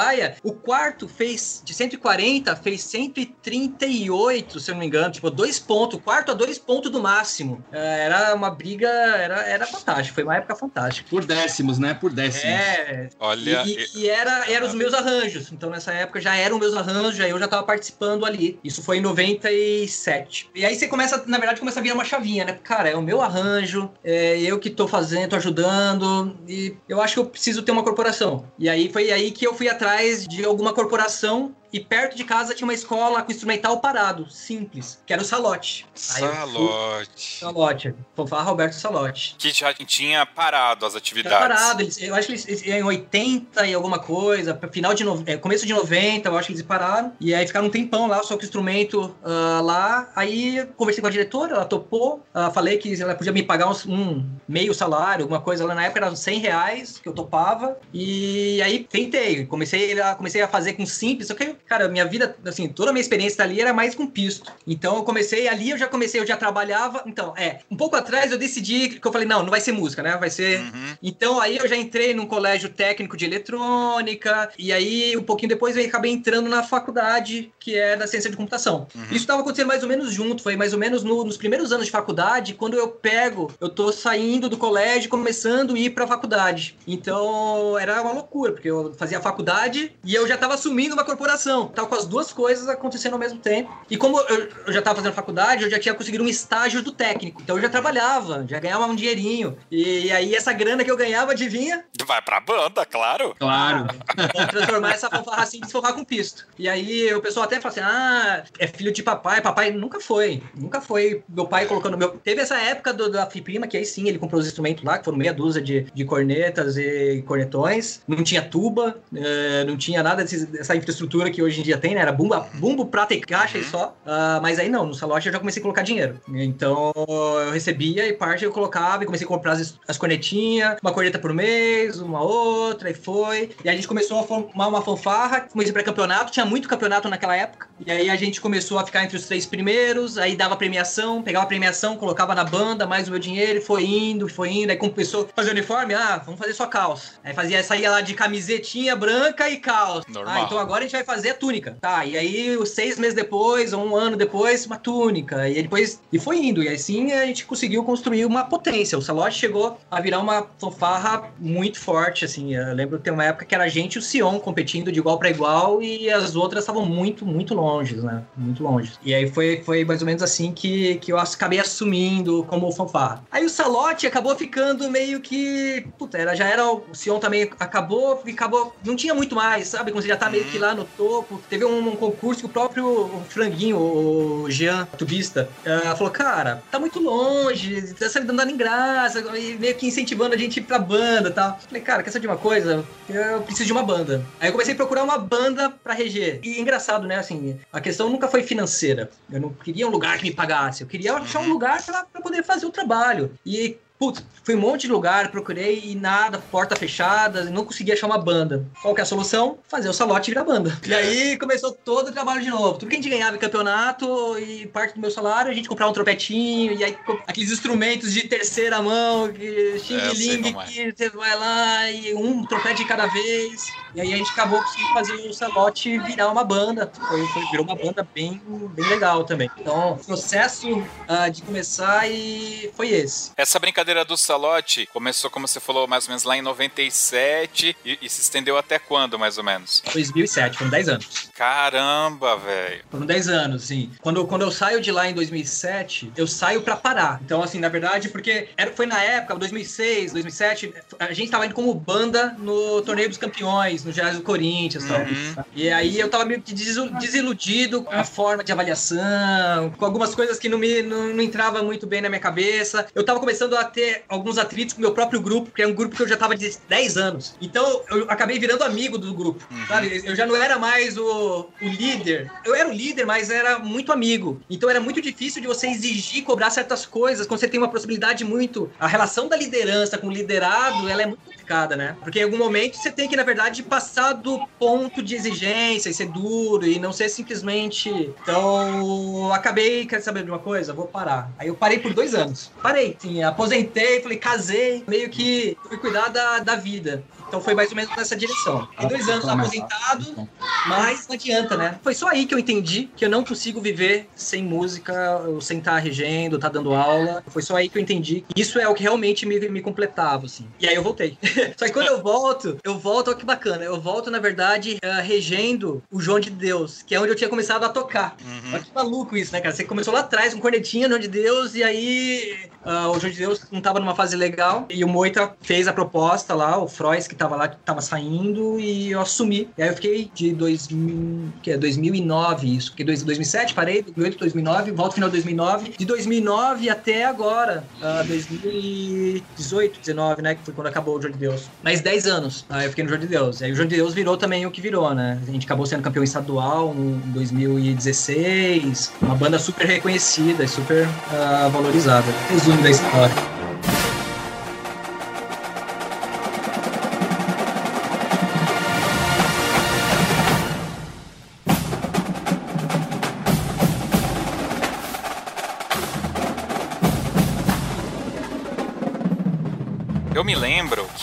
O 0.43 0.53
quarto 0.53 1.07
fez 1.07 1.63
de 1.65 1.75
140, 1.75 2.57
fez 2.57 2.83
138, 2.83 4.59
se 4.59 4.71
eu 4.71 4.75
não 4.75 4.81
me 4.81 4.87
engano, 4.87 5.13
tipo, 5.13 5.31
dois 5.31 5.59
pontos, 5.59 6.01
quarto 6.03 6.31
a 6.31 6.35
dois 6.35 6.59
pontos 6.59 6.91
do 6.91 7.01
máximo. 7.01 7.63
É, 7.71 8.07
era 8.07 8.35
uma 8.35 8.51
briga, 8.51 8.89
era, 8.89 9.43
era 9.43 9.67
fantástico, 9.67 10.15
foi 10.15 10.25
uma 10.25 10.37
época 10.37 10.57
fantástica. 10.57 11.09
Por 11.11 11.25
décimos, 11.25 11.79
né? 11.79 11.93
Por 11.95 12.13
décimos. 12.13 12.45
É. 12.45 13.11
Olha. 13.21 13.63
E, 13.67 13.77
e, 13.95 14.01
e 14.01 14.09
era, 14.09 14.51
era 14.51 14.65
os 14.65 14.75
meus 14.75 14.95
arranjos. 14.95 15.53
Então 15.53 15.69
nessa 15.69 15.93
época 15.93 16.21
já 16.21 16.35
eram 16.35 16.59
meus 16.59 16.75
arranjos, 16.75 17.17
já 17.17 17.29
eu 17.29 17.39
já 17.39 17.47
tava 17.47 17.63
participando 17.65 18.25
ali. 18.25 18.59
Isso 18.65 18.83
foi 18.83 18.99
em 18.99 19.01
97. 19.01 20.51
E 20.55 20.65
aí 20.65 20.75
você 20.75 20.89
começa, 20.89 21.23
na 21.27 21.39
verdade, 21.39 21.61
começa 21.61 21.81
a 21.81 21.83
virar 21.83 21.95
uma 21.95 22.05
chavinha, 22.05 22.45
né? 22.45 22.59
Cara, 22.65 22.89
é 22.89 22.97
o 22.97 23.03
meu 23.03 23.21
arranjo, 23.21 23.91
é 24.03 24.41
eu 24.41 24.59
que 24.59 24.71
tô 24.71 24.89
fazendo, 24.89 25.31
tô 25.31 25.37
ajudando, 25.37 26.37
e 26.49 26.75
eu 26.89 27.01
acho 27.01 27.15
que 27.15 27.21
eu 27.21 27.27
preciso 27.27 27.63
ter 27.63 27.73
uma 27.73 27.83
corporação. 27.83 28.45
E 28.59 28.69
aí 28.69 28.91
foi 28.91 29.13
aí 29.13 29.31
que 29.31 29.47
eu 29.47 29.55
fui 29.55 29.69
atrás 29.69 29.82
de 30.29 30.45
alguma 30.45 30.73
corporação 30.73 31.55
e 31.73 31.81
perto 31.81 32.17
de 32.17 32.25
casa 32.25 32.55
tinha 32.55 32.67
uma 32.67 32.75
escola 32.75 33.23
com 33.23 33.33
instrumental 33.33 33.81
parado, 33.81 34.31
simples, 34.31 35.03
que 35.07 35.13
era 35.13 35.23
o 35.23 35.25
Salote. 35.25 35.87
Salote. 35.95 37.39
Salote. 37.41 37.95
Fanfarra 38.15 38.43
Roberto 38.43 38.75
Salote. 38.75 39.37
Que 39.39 39.51
já 39.51 39.73
tinha 39.73 40.27
parado 40.27 40.85
as 40.85 40.95
atividades. 40.95 41.39
Tinha 41.39 41.49
parado. 41.49 41.83
Eles, 41.83 42.03
eu 42.03 42.15
acho 42.15 42.27
que 42.27 42.33
eles, 42.33 42.67
em 42.67 42.83
80 42.83 43.67
e 43.67 43.75
alguma 43.75 43.99
coisa, 43.99 44.59
final 44.71 44.93
de 44.93 45.03
no, 45.03 45.23
é, 45.27 45.37
começo 45.37 45.67
de 45.67 45.73
90, 45.73 46.29
eu 46.29 46.37
acho 46.37 46.49
que 46.49 46.53
eles 46.53 46.63
pararam. 46.63 47.13
E 47.19 47.35
aí 47.35 47.47
ficaram 47.47 47.67
um 47.67 47.71
tempão 47.71 48.07
lá, 48.07 48.23
só 48.23 48.35
com 48.37 48.43
o 48.43 48.45
instrumento 48.45 49.15
uh, 49.23 49.63
lá. 49.63 50.11
Aí 50.15 50.67
conversei 50.77 51.01
com 51.01 51.09
a 51.09 51.11
diretora, 51.11 51.55
ela 51.55 51.65
topou. 51.65 52.23
Uh, 52.35 52.53
falei 52.53 52.77
que 52.77 53.01
ela 53.01 53.15
podia 53.15 53.33
me 53.33 53.43
pagar 53.43 53.71
uns, 53.71 53.87
um 53.87 54.25
meio 54.47 54.75
salário, 54.75 55.23
alguma 55.23 55.41
coisa 55.41 55.65
lá 55.65 55.75
na 55.75 55.85
época, 55.85 56.05
era 56.05 56.15
100 56.15 56.39
reais 56.39 56.99
que 56.99 57.09
eu 57.09 57.15
topava. 57.15 57.79
E 57.95 58.61
aí 58.61 58.81
tentei. 58.85 59.47
Comecei 59.47 59.99
a, 59.99 60.15
comecei 60.15 60.43
a 60.43 60.49
fazer 60.49 60.75
com 60.75 60.85
simples, 60.85 61.29
só 61.29 61.35
que 61.35 61.57
cara, 61.67 61.89
minha 61.89 62.05
vida, 62.05 62.37
assim, 62.45 62.69
toda 62.69 62.91
a 62.91 62.93
minha 62.93 63.01
experiência 63.01 63.43
ali 63.43 63.61
era 63.61 63.73
mais 63.73 63.95
com 63.95 64.07
pisto. 64.07 64.53
Então 64.67 64.97
eu 64.97 65.03
comecei 65.05 65.49
ali, 65.49 65.71
eu 65.71 65.79
já 65.79 65.87
comecei, 65.87 66.21
eu 66.21 66.27
já 66.27 66.37
trabalhava. 66.37 67.03
Então, 67.07 67.35
é, 67.37 67.61
um 67.71 67.77
pouco 67.77 67.97
atrás 67.97 68.31
eu 68.31 68.39
decidi 68.39 68.91
que 68.91 69.07
eu 69.07 69.13
falei, 69.13 69.27
não, 69.27 69.43
não 69.43 69.51
vai 69.51 69.61
ser 69.61 69.73
música, 69.73 70.03
né? 70.03 70.17
Vai 70.17 70.31
ser. 70.31 70.61
Uhum. 70.61 70.97
Então 71.03 71.41
aí 71.41 71.57
eu 71.57 71.69
já 71.69 71.77
entrei 71.77 72.15
num 72.15 72.27
colégio 72.27 72.69
técnico 72.69 73.17
de 73.17 73.25
eletrônica, 73.25 74.51
e 74.59 74.73
aí 74.73 75.17
um 75.17 75.23
pouquinho 75.23 75.49
depois 75.49 75.77
eu 75.77 75.85
acabei 75.85 76.13
entrando 76.13 76.49
na 76.49 76.63
faculdade, 76.63 77.53
que 77.59 77.77
é 77.77 77.97
da 77.97 78.07
ciência 78.07 78.31
de 78.31 78.37
computação. 78.37 78.87
Uhum. 78.95 79.03
Isso 79.05 79.17
estava 79.17 79.41
acontecendo 79.41 79.69
mais 79.69 79.83
ou 79.83 79.89
menos 79.89 80.13
junto, 80.13 80.43
foi 80.43 80.57
mais 80.57 80.73
ou 80.73 80.79
menos 80.79 81.03
no, 81.03 81.25
nos 81.25 81.37
primeiros 81.37 81.73
anos 81.73 81.87
de 81.87 81.93
faculdade, 81.93 82.55
quando 82.55 82.75
eu 82.75 82.89
pego, 82.89 83.53
eu 83.61 83.69
tô 83.69 83.93
saindo 83.93 84.49
do 84.49 84.57
colégio, 84.57 85.09
começando 85.09 85.75
a 85.75 85.79
ir 85.79 85.91
pra 85.91 86.07
faculdade. 86.07 86.77
Então 86.87 87.79
era 87.79 88.01
uma 88.03 88.13
loucura, 88.13 88.53
porque 88.53 88.69
eu 88.69 88.93
fazia 88.95 89.21
faculdade 89.21 89.93
e 90.05 90.15
eu 90.15 90.27
já 90.27 90.37
tava 90.37 90.55
assumindo 90.55 90.95
uma 90.95 91.05
corporação. 91.05 91.52
Tava 91.69 91.89
com 91.89 91.95
as 91.95 92.07
duas 92.07 92.33
coisas 92.33 92.69
acontecendo 92.69 93.15
ao 93.15 93.19
mesmo 93.19 93.39
tempo. 93.39 93.73
E 93.91 93.97
como 93.97 94.19
eu, 94.21 94.49
eu 94.67 94.73
já 94.73 94.79
estava 94.79 94.97
fazendo 94.97 95.13
faculdade, 95.15 95.65
eu 95.65 95.71
já 95.71 95.79
tinha 95.79 95.95
conseguido 95.95 96.25
um 96.25 96.29
estágio 96.29 96.83
do 96.83 96.93
técnico. 96.93 97.41
Então 97.43 97.57
eu 97.57 97.63
já 97.63 97.69
trabalhava, 97.69 98.45
já 98.49 98.59
ganhava 98.59 98.87
um 98.87 98.95
dinheirinho. 98.95 99.57
E, 99.71 100.11
aí 100.11 100.35
essa 100.35 100.53
grana 100.53 100.85
que 100.85 100.91
eu 100.91 100.97
ganhava, 100.97 101.33
adivinha? 101.33 101.85
Vai 102.07 102.23
pra 102.23 102.41
banda, 102.41 102.85
claro. 102.87 103.35
Claro. 103.39 103.87
Vou 104.35 104.47
transformar 104.47 104.93
essa 104.93 105.11
fanfarra 105.11 105.43
assim 105.43 105.59
em 105.59 105.69
fanfarra 105.69 105.95
com 105.95 106.05
pisto. 106.05 106.47
E 106.59 106.69
aí 106.69 107.13
o 107.15 107.21
pessoal 107.21 107.45
até 107.45 107.61
fala 107.61 107.73
assim: 107.73 107.81
ah, 107.83 108.45
é 108.59 108.67
filho 108.67 108.93
de 108.93 109.03
papai. 109.03 109.41
Papai 109.41 109.71
nunca 109.71 110.01
foi. 110.01 110.43
Nunca 110.55 110.81
foi. 110.81 111.23
Meu 111.29 111.47
pai 111.47 111.67
colocando 111.67 111.97
meu. 111.97 112.11
Teve 112.11 112.41
essa 112.41 112.57
época 112.57 112.93
do, 112.93 113.11
da 113.11 113.27
Fiprima, 113.27 113.67
que 113.67 113.77
aí 113.77 113.85
sim 113.85 114.09
ele 114.09 114.19
comprou 114.19 114.41
os 114.41 114.47
instrumentos 114.47 114.85
lá, 114.85 114.99
que 114.99 115.05
foram 115.05 115.19
meia 115.19 115.33
dúzia 115.33 115.61
de, 115.61 115.87
de 115.95 116.05
cornetas 116.05 116.77
e 116.77 117.23
cornetões. 117.27 118.01
Não 118.07 118.23
tinha 118.23 118.43
tuba, 118.43 118.97
eh, 119.15 119.65
não 119.65 119.77
tinha 119.77 120.03
nada 120.03 120.25
dessa 120.25 120.77
infraestrutura 120.77 121.31
que 121.31 121.42
hoje 121.43 121.53
hoje 121.53 121.61
em 121.61 121.63
dia 121.63 121.79
tem, 121.79 121.95
né? 121.95 122.01
Era 122.01 122.11
bumbo, 122.11 122.35
bumbo 122.55 122.87
prata 122.87 123.15
e 123.15 123.21
caixa 123.21 123.59
uhum. 123.59 123.65
e 123.65 123.67
só. 123.67 123.97
Uh, 124.05 124.41
mas 124.41 124.59
aí 124.59 124.69
não, 124.69 124.87
no 124.87 124.95
Salote 124.95 125.27
eu 125.27 125.33
já 125.33 125.39
comecei 125.39 125.61
a 125.61 125.63
colocar 125.63 125.83
dinheiro. 125.83 126.19
Então 126.29 126.93
eu 126.97 127.51
recebia 127.53 128.09
e 128.09 128.15
parte 128.15 128.45
eu 128.45 128.51
colocava 128.51 129.03
e 129.03 129.07
comecei 129.07 129.27
a 129.27 129.29
comprar 129.29 129.53
as, 129.53 129.79
as 129.87 129.99
cornetinhas, 129.99 130.79
uma 130.83 130.93
corneta 130.93 131.19
por 131.19 131.33
mês, 131.33 132.01
uma 132.01 132.23
outra, 132.23 132.91
e 132.91 132.95
foi. 132.95 133.51
E 133.63 133.69
a 133.69 133.73
gente 133.73 133.87
começou 133.87 134.19
a 134.19 134.23
formar 134.25 134.69
uma 134.69 134.83
fanfarra, 134.83 135.43
comecei 135.43 135.73
para 135.73 135.83
campeonato, 135.83 136.33
tinha 136.33 136.47
muito 136.47 136.69
campeonato 136.69 137.09
naquela 137.09 137.37
época. 137.37 137.69
E 137.85 137.91
aí 137.91 138.11
a 138.11 138.17
gente 138.17 138.41
começou 138.41 138.79
a 138.79 138.87
ficar 138.87 139.05
entre 139.05 139.17
os 139.17 139.27
três 139.27 139.45
primeiros, 139.45 140.17
aí 140.17 140.35
dava 140.35 140.57
premiação, 140.57 141.23
pegava 141.23 141.45
a 141.45 141.49
premiação, 141.49 141.97
colocava 141.97 142.35
na 142.35 142.45
banda, 142.45 142.87
mais 142.87 143.09
o 143.09 143.11
meu 143.11 143.21
dinheiro, 143.21 143.59
e 143.59 143.63
foi 143.63 143.85
indo, 143.85 144.29
foi 144.29 144.51
indo. 144.51 144.71
Aí 144.71 144.77
começou 144.77 145.25
a 145.25 145.35
fazer 145.35 145.51
uniforme, 145.51 145.95
ah, 145.95 146.23
vamos 146.25 146.41
fazer 146.41 146.55
só 146.55 146.67
calça. 146.67 147.13
Aí 147.23 147.35
fazia, 147.35 147.63
saía 147.63 147.91
lá 147.91 148.01
de 148.01 148.15
camisetinha 148.15 148.97
branca 148.97 149.49
e 149.49 149.59
calça. 149.59 150.07
Normal. 150.09 150.35
Ah, 150.35 150.41
então 150.43 150.59
agora 150.59 150.81
a 150.81 150.83
gente 150.83 150.93
vai 150.93 151.05
fazer 151.05 151.22
túnica. 151.33 151.77
Tá, 151.81 152.05
e 152.05 152.17
aí 152.17 152.67
seis 152.67 152.99
meses 152.99 153.15
depois, 153.15 153.73
ou 153.73 153.85
um 153.85 153.97
ano 153.97 154.17
depois, 154.17 154.67
uma 154.67 154.77
túnica. 154.77 155.49
E 155.49 155.63
depois. 155.63 156.01
E 156.13 156.19
foi 156.19 156.39
indo. 156.39 156.63
E 156.63 156.69
assim 156.69 157.13
a 157.13 157.27
gente 157.27 157.45
conseguiu 157.47 157.85
construir 157.85 158.25
uma 158.25 158.45
potência. 158.45 158.99
O 158.99 159.03
Salote 159.03 159.39
chegou 159.39 159.79
a 159.91 160.01
virar 160.01 160.19
uma 160.19 160.47
fanfarra 160.59 161.31
muito 161.39 161.79
forte, 161.79 162.25
assim. 162.25 162.55
Eu 162.55 162.75
lembro 162.75 162.99
que 162.99 163.05
tem 163.05 163.13
uma 163.13 163.25
época 163.25 163.45
que 163.45 163.55
era 163.55 163.65
a 163.65 163.69
gente 163.69 163.97
e 163.97 163.99
o 163.99 164.03
Sion 164.03 164.39
competindo 164.41 164.91
de 164.91 164.99
igual 164.99 165.19
para 165.19 165.31
igual 165.31 165.83
e 165.83 166.11
as 166.11 166.35
outras 166.35 166.63
estavam 166.63 166.85
muito, 166.85 167.27
muito 167.27 167.55
longe, 167.55 167.97
né? 167.97 168.23
Muito 168.37 168.63
longe. 168.63 168.93
E 169.05 169.15
aí 169.15 169.29
foi, 169.29 169.63
foi 169.65 169.85
mais 169.85 170.01
ou 170.01 170.07
menos 170.07 170.23
assim 170.23 170.53
que, 170.53 170.97
que 170.97 171.13
eu 171.13 171.19
acabei 171.19 171.61
assumindo 171.61 172.45
como 172.45 172.71
fanfarra. 172.73 173.25
Aí 173.31 173.45
o 173.45 173.51
Salote 173.51 174.07
acabou 174.07 174.35
ficando 174.37 174.91
meio 174.91 175.21
que. 175.21 175.87
Puta, 175.99 176.19
era, 176.19 176.35
já 176.35 176.47
era. 176.47 176.71
O 176.71 176.95
Sion 176.95 177.19
também 177.19 177.51
acabou, 177.59 178.23
acabou. 178.27 178.75
Não 178.85 178.97
tinha 178.97 179.15
muito 179.15 179.35
mais, 179.35 179.69
sabe? 179.69 179.91
Como 179.91 180.03
você 180.03 180.09
já 180.09 180.17
tá 180.17 180.31
meio 180.31 180.45
que 180.45 180.59
lá 180.59 180.75
no 180.75 180.85
topo. 180.85 181.12
Teve 181.49 181.65
um 181.65 181.83
um, 181.89 181.97
concurso 181.97 182.41
que 182.41 182.47
o 182.47 182.49
próprio 182.49 183.11
Franguinho, 183.29 183.79
o 183.79 184.51
Jean 184.51 184.87
Tubista, 184.99 185.49
uh, 185.67 185.97
falou: 185.97 186.11
Cara, 186.11 186.63
tá 186.71 186.79
muito 186.79 187.01
longe, 187.01 187.95
tá 187.95 188.09
saindo 188.09 188.33
dando 188.33 188.51
em 188.51 188.57
graça, 188.57 189.21
e 189.37 189.57
meio 189.57 189.75
que 189.75 189.87
incentivando 189.87 190.35
a 190.35 190.39
gente 190.39 190.59
ir 190.59 190.63
pra 190.63 190.79
banda 190.79 191.29
e 191.29 191.33
tal. 191.33 191.59
Falei, 191.67 191.83
cara, 191.83 192.03
quer 192.03 192.11
saber 192.11 192.23
de 192.23 192.27
uma 192.29 192.37
coisa? 192.37 192.85
Eu 193.09 193.43
preciso 193.43 193.67
de 193.67 193.73
uma 193.73 193.83
banda. 193.83 194.25
Aí 194.41 194.49
eu 194.49 194.53
comecei 194.53 194.75
a 194.75 194.77
procurar 194.77 195.03
uma 195.03 195.19
banda 195.19 195.71
pra 195.71 195.95
reger. 195.95 196.41
E 196.43 196.61
engraçado, 196.61 197.07
né? 197.07 197.17
Assim, 197.17 197.59
a 197.73 197.81
questão 197.81 198.09
nunca 198.09 198.29
foi 198.29 198.43
financeira. 198.43 199.11
Eu 199.31 199.41
não 199.41 199.51
queria 199.51 199.87
um 199.87 199.91
lugar 199.91 200.19
que 200.19 200.25
me 200.25 200.35
pagasse. 200.35 200.83
Eu 200.83 200.89
queria 200.89 201.15
achar 201.15 201.41
um 201.41 201.45
uhum. 201.45 201.51
lugar 201.51 201.83
pra, 201.85 202.05
pra 202.05 202.21
poder 202.21 202.43
fazer 202.43 202.67
o 202.67 202.71
trabalho. 202.71 203.33
E 203.45 203.77
putz, 204.03 204.25
fui 204.43 204.57
um 204.57 204.61
monte 204.61 204.83
de 204.83 204.93
lugar, 204.93 205.31
procurei 205.31 205.81
e 205.85 205.95
nada, 205.95 206.37
porta 206.51 206.75
fechada, 206.75 207.45
não 207.45 207.65
conseguia 207.65 207.95
achar 207.95 208.09
uma 208.09 208.19
banda. 208.19 208.67
Qual 208.83 208.93
que 208.93 209.01
é 209.01 209.05
a 209.05 209.07
solução? 209.07 209.59
Fazer 209.69 209.89
o 209.89 209.93
salote 209.93 210.33
virar 210.33 210.43
banda. 210.43 210.77
E 210.85 210.93
aí 210.93 211.39
começou 211.39 211.71
todo 211.71 212.09
o 212.09 212.13
trabalho 212.13 212.43
de 212.43 212.51
novo. 212.51 212.79
Tudo 212.81 212.89
que 212.89 212.97
a 212.97 212.99
gente 213.01 213.09
ganhava 213.09 213.37
em 213.37 213.39
campeonato 213.39 214.37
e 214.41 214.67
parte 214.67 214.95
do 214.95 215.01
meu 215.01 215.11
salário, 215.13 215.53
a 215.53 215.55
gente 215.55 215.69
comprava 215.69 215.93
um 215.93 215.95
trompetinho, 215.95 216.73
e 216.73 216.83
aí 216.83 216.99
aqueles 217.29 217.53
instrumentos 217.53 218.13
de 218.13 218.27
terceira 218.27 218.83
mão, 218.83 219.33
que 219.33 219.79
xing-ling, 219.79 220.49
é, 220.49 220.65
que 220.65 220.93
você 220.97 221.09
vai 221.11 221.39
lá 221.39 221.91
e 221.93 222.13
um 222.15 222.45
trompete 222.45 222.83
de 222.83 222.85
cada 222.85 223.07
vez. 223.07 223.69
E 223.95 224.01
aí 224.01 224.13
a 224.13 224.17
gente 224.17 224.31
acabou 224.31 224.61
conseguindo 224.63 224.93
fazer 224.95 225.13
o 225.29 225.33
salote 225.33 225.99
virar 226.01 226.29
uma 226.29 226.43
banda. 226.43 226.91
Foi, 227.09 227.25
foi, 227.29 227.45
virou 227.51 227.65
uma 227.65 227.77
banda 227.77 228.07
bem, 228.13 228.41
bem 228.75 228.89
legal 228.89 229.23
também. 229.25 229.51
Então, 229.59 229.93
o 229.93 230.05
processo 230.05 230.69
uh, 230.79 231.31
de 231.31 231.43
começar 231.43 232.11
e 232.11 232.73
foi 232.75 232.89
esse. 232.89 233.31
Essa 233.37 233.59
brincadeira 233.59 233.92
do 234.03 234.17
salote 234.17 234.89
começou, 234.93 235.31
como 235.31 235.47
você 235.47 235.61
falou, 235.61 235.87
mais 235.87 236.05
ou 236.05 236.11
menos 236.11 236.25
lá 236.25 236.37
em 236.37 236.43
97 236.43 237.77
e, 237.85 237.99
e 238.01 238.09
se 238.09 238.23
estendeu 238.23 238.57
até 238.57 238.79
quando, 238.79 239.19
mais 239.19 239.37
ou 239.37 239.45
menos? 239.45 239.83
2007, 239.93 240.59
foram 240.59 240.71
10 240.71 240.89
anos. 240.89 241.31
Caramba, 241.35 242.37
velho. 242.39 242.83
Foram 242.91 243.07
10 243.07 243.29
anos, 243.29 243.65
sim. 243.65 243.91
Quando, 244.01 244.27
quando 244.27 244.43
eu 244.43 244.51
saio 244.51 244.81
de 244.81 244.91
lá 244.91 245.09
em 245.09 245.15
2007, 245.15 246.13
eu 246.17 246.27
saio 246.27 246.63
para 246.63 246.77
parar. 246.77 247.21
Então, 247.25 247.43
assim, 247.43 247.59
na 247.59 247.69
verdade, 247.69 248.09
porque 248.09 248.49
era, 248.57 248.73
foi 248.73 248.87
na 248.87 249.03
época, 249.03 249.35
2006, 249.37 250.13
2007, 250.13 250.75
a 250.99 251.13
gente 251.13 251.31
tava 251.31 251.47
indo 251.47 251.55
como 251.55 251.75
banda 251.75 252.35
no 252.39 252.81
Torneio 252.83 253.09
dos 253.09 253.19
Campeões, 253.19 253.85
no 253.85 253.93
Gerais 253.93 254.17
do 254.17 254.23
Corinthians 254.23 254.85
uhum. 254.85 255.35
tal. 255.35 255.47
E 255.55 255.71
aí 255.71 255.99
eu 255.99 256.09
tava 256.09 256.25
meio 256.25 256.41
que 256.41 256.55
desiludido 256.55 257.83
com 257.83 257.95
a 257.95 258.05
forma 258.05 258.43
de 258.43 258.53
avaliação, 258.53 259.71
com 259.77 259.85
algumas 259.85 260.15
coisas 260.15 260.39
que 260.39 260.49
não 260.49 260.59
me 260.59 260.83
não, 260.83 261.15
não 261.15 261.23
entrava 261.23 261.63
muito 261.63 261.87
bem 261.87 262.01
na 262.01 262.09
minha 262.09 262.21
cabeça. 262.21 262.87
Eu 262.95 263.05
tava 263.05 263.21
começando 263.21 263.57
a 263.57 263.65
ter 263.65 263.82
alguns 264.09 264.39
atritos 264.39 264.75
com 264.75 264.81
o 264.81 264.83
meu 264.83 264.93
próprio 264.93 265.21
grupo, 265.21 265.51
que 265.51 265.63
é 265.63 265.67
um 265.67 265.75
grupo 265.75 265.97
que 265.97 266.03
eu 266.03 266.09
já 266.09 266.17
tava 266.17 266.37
de 266.37 266.57
10 266.69 266.97
anos. 266.97 267.35
Então 267.41 267.83
eu 267.91 268.05
acabei 268.09 268.39
virando 268.39 268.65
amigo 268.65 268.99
do 268.99 269.13
grupo, 269.15 269.47
uhum. 269.51 269.67
sabe? 269.67 270.03
Eu 270.05 270.15
já 270.15 270.27
não 270.27 270.37
era 270.37 270.59
mais 270.59 270.97
o, 270.97 271.49
o 271.61 271.69
líder. 271.69 272.31
Eu 272.45 272.55
era 272.55 272.69
o 272.69 272.73
líder, 272.73 273.07
mas 273.07 273.31
era 273.31 273.59
muito 273.59 273.93
amigo. 273.93 274.41
Então 274.49 274.69
era 274.69 274.81
muito 274.81 275.01
difícil 275.01 275.41
de 275.41 275.49
você 275.49 275.67
exigir, 275.69 276.25
cobrar 276.25 276.51
certas 276.51 276.87
coisas 276.87 277.27
quando 277.27 277.41
você 277.41 277.49
tem 277.49 277.59
uma 277.59 277.69
possibilidade 277.69 278.25
muito. 278.25 278.71
A 278.79 278.87
relação 278.87 279.29
da 279.29 279.37
liderança 279.37 279.99
com 279.99 280.09
o 280.09 280.13
liderado, 280.13 280.89
ela 280.89 281.03
é 281.03 281.07
muito 281.07 281.42
né? 281.77 281.97
Porque 282.01 282.21
em 282.21 282.25
algum 282.25 282.39
momento 282.39 282.77
você 282.77 282.91
tem 282.91 283.09
que, 283.09 283.17
na 283.17 283.23
verdade, 283.23 283.63
passar 283.63 284.13
do 284.13 284.47
ponto 284.59 285.03
de 285.03 285.15
exigência 285.15 285.91
e 285.91 285.95
ser 285.95 286.09
duro 286.09 286.67
e 286.67 286.79
não 286.79 286.93
ser 286.93 287.09
simplesmente. 287.09 287.91
Então, 288.23 289.33
acabei, 289.33 289.87
quer 289.87 290.01
saber 290.01 290.25
de 290.25 290.31
uma 290.31 290.39
coisa? 290.39 290.73
Vou 290.73 290.87
parar. 290.87 291.31
Aí 291.39 291.49
eu 291.49 291.55
parei 291.55 291.79
por 291.79 291.93
dois 291.93 292.15
anos. 292.15 292.51
Parei, 292.63 292.97
sim, 292.99 293.23
aposentei, 293.23 294.01
falei, 294.01 294.19
casei, 294.19 294.85
meio 294.87 295.11
que 295.11 295.57
fui 295.69 295.79
cuidar 295.79 296.09
da, 296.09 296.39
da 296.39 296.57
vida. 296.57 297.03
Então 297.33 297.41
foi 297.41 297.55
mais 297.55 297.71
ou 297.71 297.77
menos 297.77 297.97
nessa 297.97 298.15
direção. 298.15 298.69
Tem 298.79 298.87
dois 298.87 299.09
anos 299.09 299.27
aposentado, 299.27 300.29
mas 300.67 301.09
não 301.09 301.15
adianta, 301.15 301.57
né? 301.57 301.79
Foi 301.83 301.95
só 301.95 302.09
aí 302.09 302.27
que 302.27 302.35
eu 302.35 302.39
entendi 302.39 302.91
que 302.95 303.07
eu 303.07 303.09
não 303.09 303.25
consigo 303.25 303.59
viver 303.59 304.07
sem 304.15 304.43
música, 304.43 305.17
ou 305.27 305.41
sem 305.41 305.57
estar 305.57 305.79
regendo, 305.79 306.37
estar 306.37 306.51
dando 306.51 306.75
aula. 306.75 307.25
Foi 307.29 307.41
só 307.41 307.57
aí 307.57 307.71
que 307.71 307.79
eu 307.79 307.81
entendi 307.81 308.23
que 308.29 308.43
isso 308.43 308.59
é 308.59 308.69
o 308.69 308.75
que 308.75 308.83
realmente 308.83 309.25
me, 309.25 309.49
me 309.49 309.63
completava, 309.63 310.27
assim. 310.27 310.47
E 310.61 310.69
aí 310.69 310.75
eu 310.75 310.83
voltei. 310.83 311.17
só 311.57 311.65
que 311.65 311.73
quando 311.73 311.87
eu 311.87 312.03
volto, 312.03 312.59
eu 312.63 312.79
volto, 312.79 313.09
olha 313.09 313.17
que 313.17 313.25
bacana, 313.25 313.65
eu 313.65 313.81
volto, 313.81 314.11
na 314.11 314.19
verdade, 314.19 314.77
uh, 314.85 315.01
regendo 315.03 315.83
o 315.91 316.03
João 316.03 316.21
de 316.21 316.29
Deus, 316.29 316.83
que 316.83 316.95
é 316.95 317.01
onde 317.01 317.13
eu 317.13 317.17
tinha 317.17 317.31
começado 317.31 317.65
a 317.65 317.71
tocar. 317.71 318.15
Uhum. 318.23 318.53
Olha 318.53 318.63
que 318.63 318.75
maluco 318.75 319.17
isso, 319.17 319.33
né, 319.33 319.41
cara? 319.41 319.55
Você 319.55 319.65
começou 319.65 319.95
lá 319.95 320.01
atrás 320.01 320.35
com 320.35 320.41
cornetinha 320.41 320.87
no 320.87 320.97
João 320.97 321.01
de 321.01 321.09
Deus, 321.09 321.55
e 321.55 321.65
aí 321.65 322.51
uh, 322.63 322.91
o 322.91 323.01
João 323.01 323.11
de 323.11 323.19
Deus 323.19 323.47
não 323.51 323.63
tava 323.63 323.81
numa 323.81 323.95
fase 323.95 324.17
legal, 324.17 324.67
e 324.69 324.85
o 324.85 324.89
Moita 324.89 325.35
fez 325.41 325.67
a 325.67 325.73
proposta 325.73 326.35
lá, 326.35 326.59
o 326.59 326.69
Frois, 326.69 327.09
que 327.09 327.15
tava 327.23 327.37
lá, 327.37 327.49
que 327.49 327.57
tava 327.65 327.81
saindo, 327.81 328.59
e 328.59 328.91
eu 328.91 329.01
assumi. 329.01 329.49
E 329.57 329.63
aí 329.63 329.69
eu 329.69 329.75
fiquei 329.75 330.11
de 330.13 330.33
2000, 330.33 331.33
que 331.43 331.53
é 331.53 331.57
2009 331.57 332.57
isso, 332.57 332.71
porque 332.73 332.85
2007 332.85 333.55
parei, 333.55 333.83
2008, 333.83 334.19
2009, 334.19 334.73
volto 334.73 334.95
final 334.95 335.09
de 335.09 335.15
2009, 335.17 335.75
de 335.79 335.85
2009 335.85 336.69
até 336.69 337.05
agora, 337.05 337.65
uh, 337.81 338.07
2018, 338.07 339.79
19, 339.79 340.23
né, 340.23 340.35
que 340.35 340.43
foi 340.45 340.55
quando 340.55 340.67
acabou 340.67 340.99
o 340.99 341.03
Jogo 341.03 341.15
de 341.15 341.21
Deus. 341.21 341.45
Mais 341.63 341.81
10 341.81 342.07
anos, 342.07 342.45
aí 342.51 342.67
eu 342.67 342.71
fiquei 342.71 342.85
no 342.85 342.91
Jogo 342.91 343.03
de 343.03 343.09
Deus. 343.09 343.41
Aí 343.41 343.53
o 343.53 343.55
Jogo 343.55 343.69
de 343.69 343.77
Deus 343.77 343.95
virou 343.95 344.17
também 344.17 344.45
o 344.45 344.51
que 344.51 344.61
virou, 344.61 344.93
né? 344.95 345.21
A 345.27 345.31
gente 345.31 345.47
acabou 345.47 345.65
sendo 345.65 345.83
campeão 345.83 346.03
estadual 346.03 346.75
em 346.77 346.99
2016, 347.13 348.93
uma 349.01 349.15
banda 349.15 349.39
super 349.39 349.67
reconhecida 349.67 350.43
e 350.43 350.49
super 350.49 350.87
uh, 350.87 351.51
valorizada. 351.51 352.07
Resumo 352.31 352.61
da 352.63 352.71
história. 352.71 353.42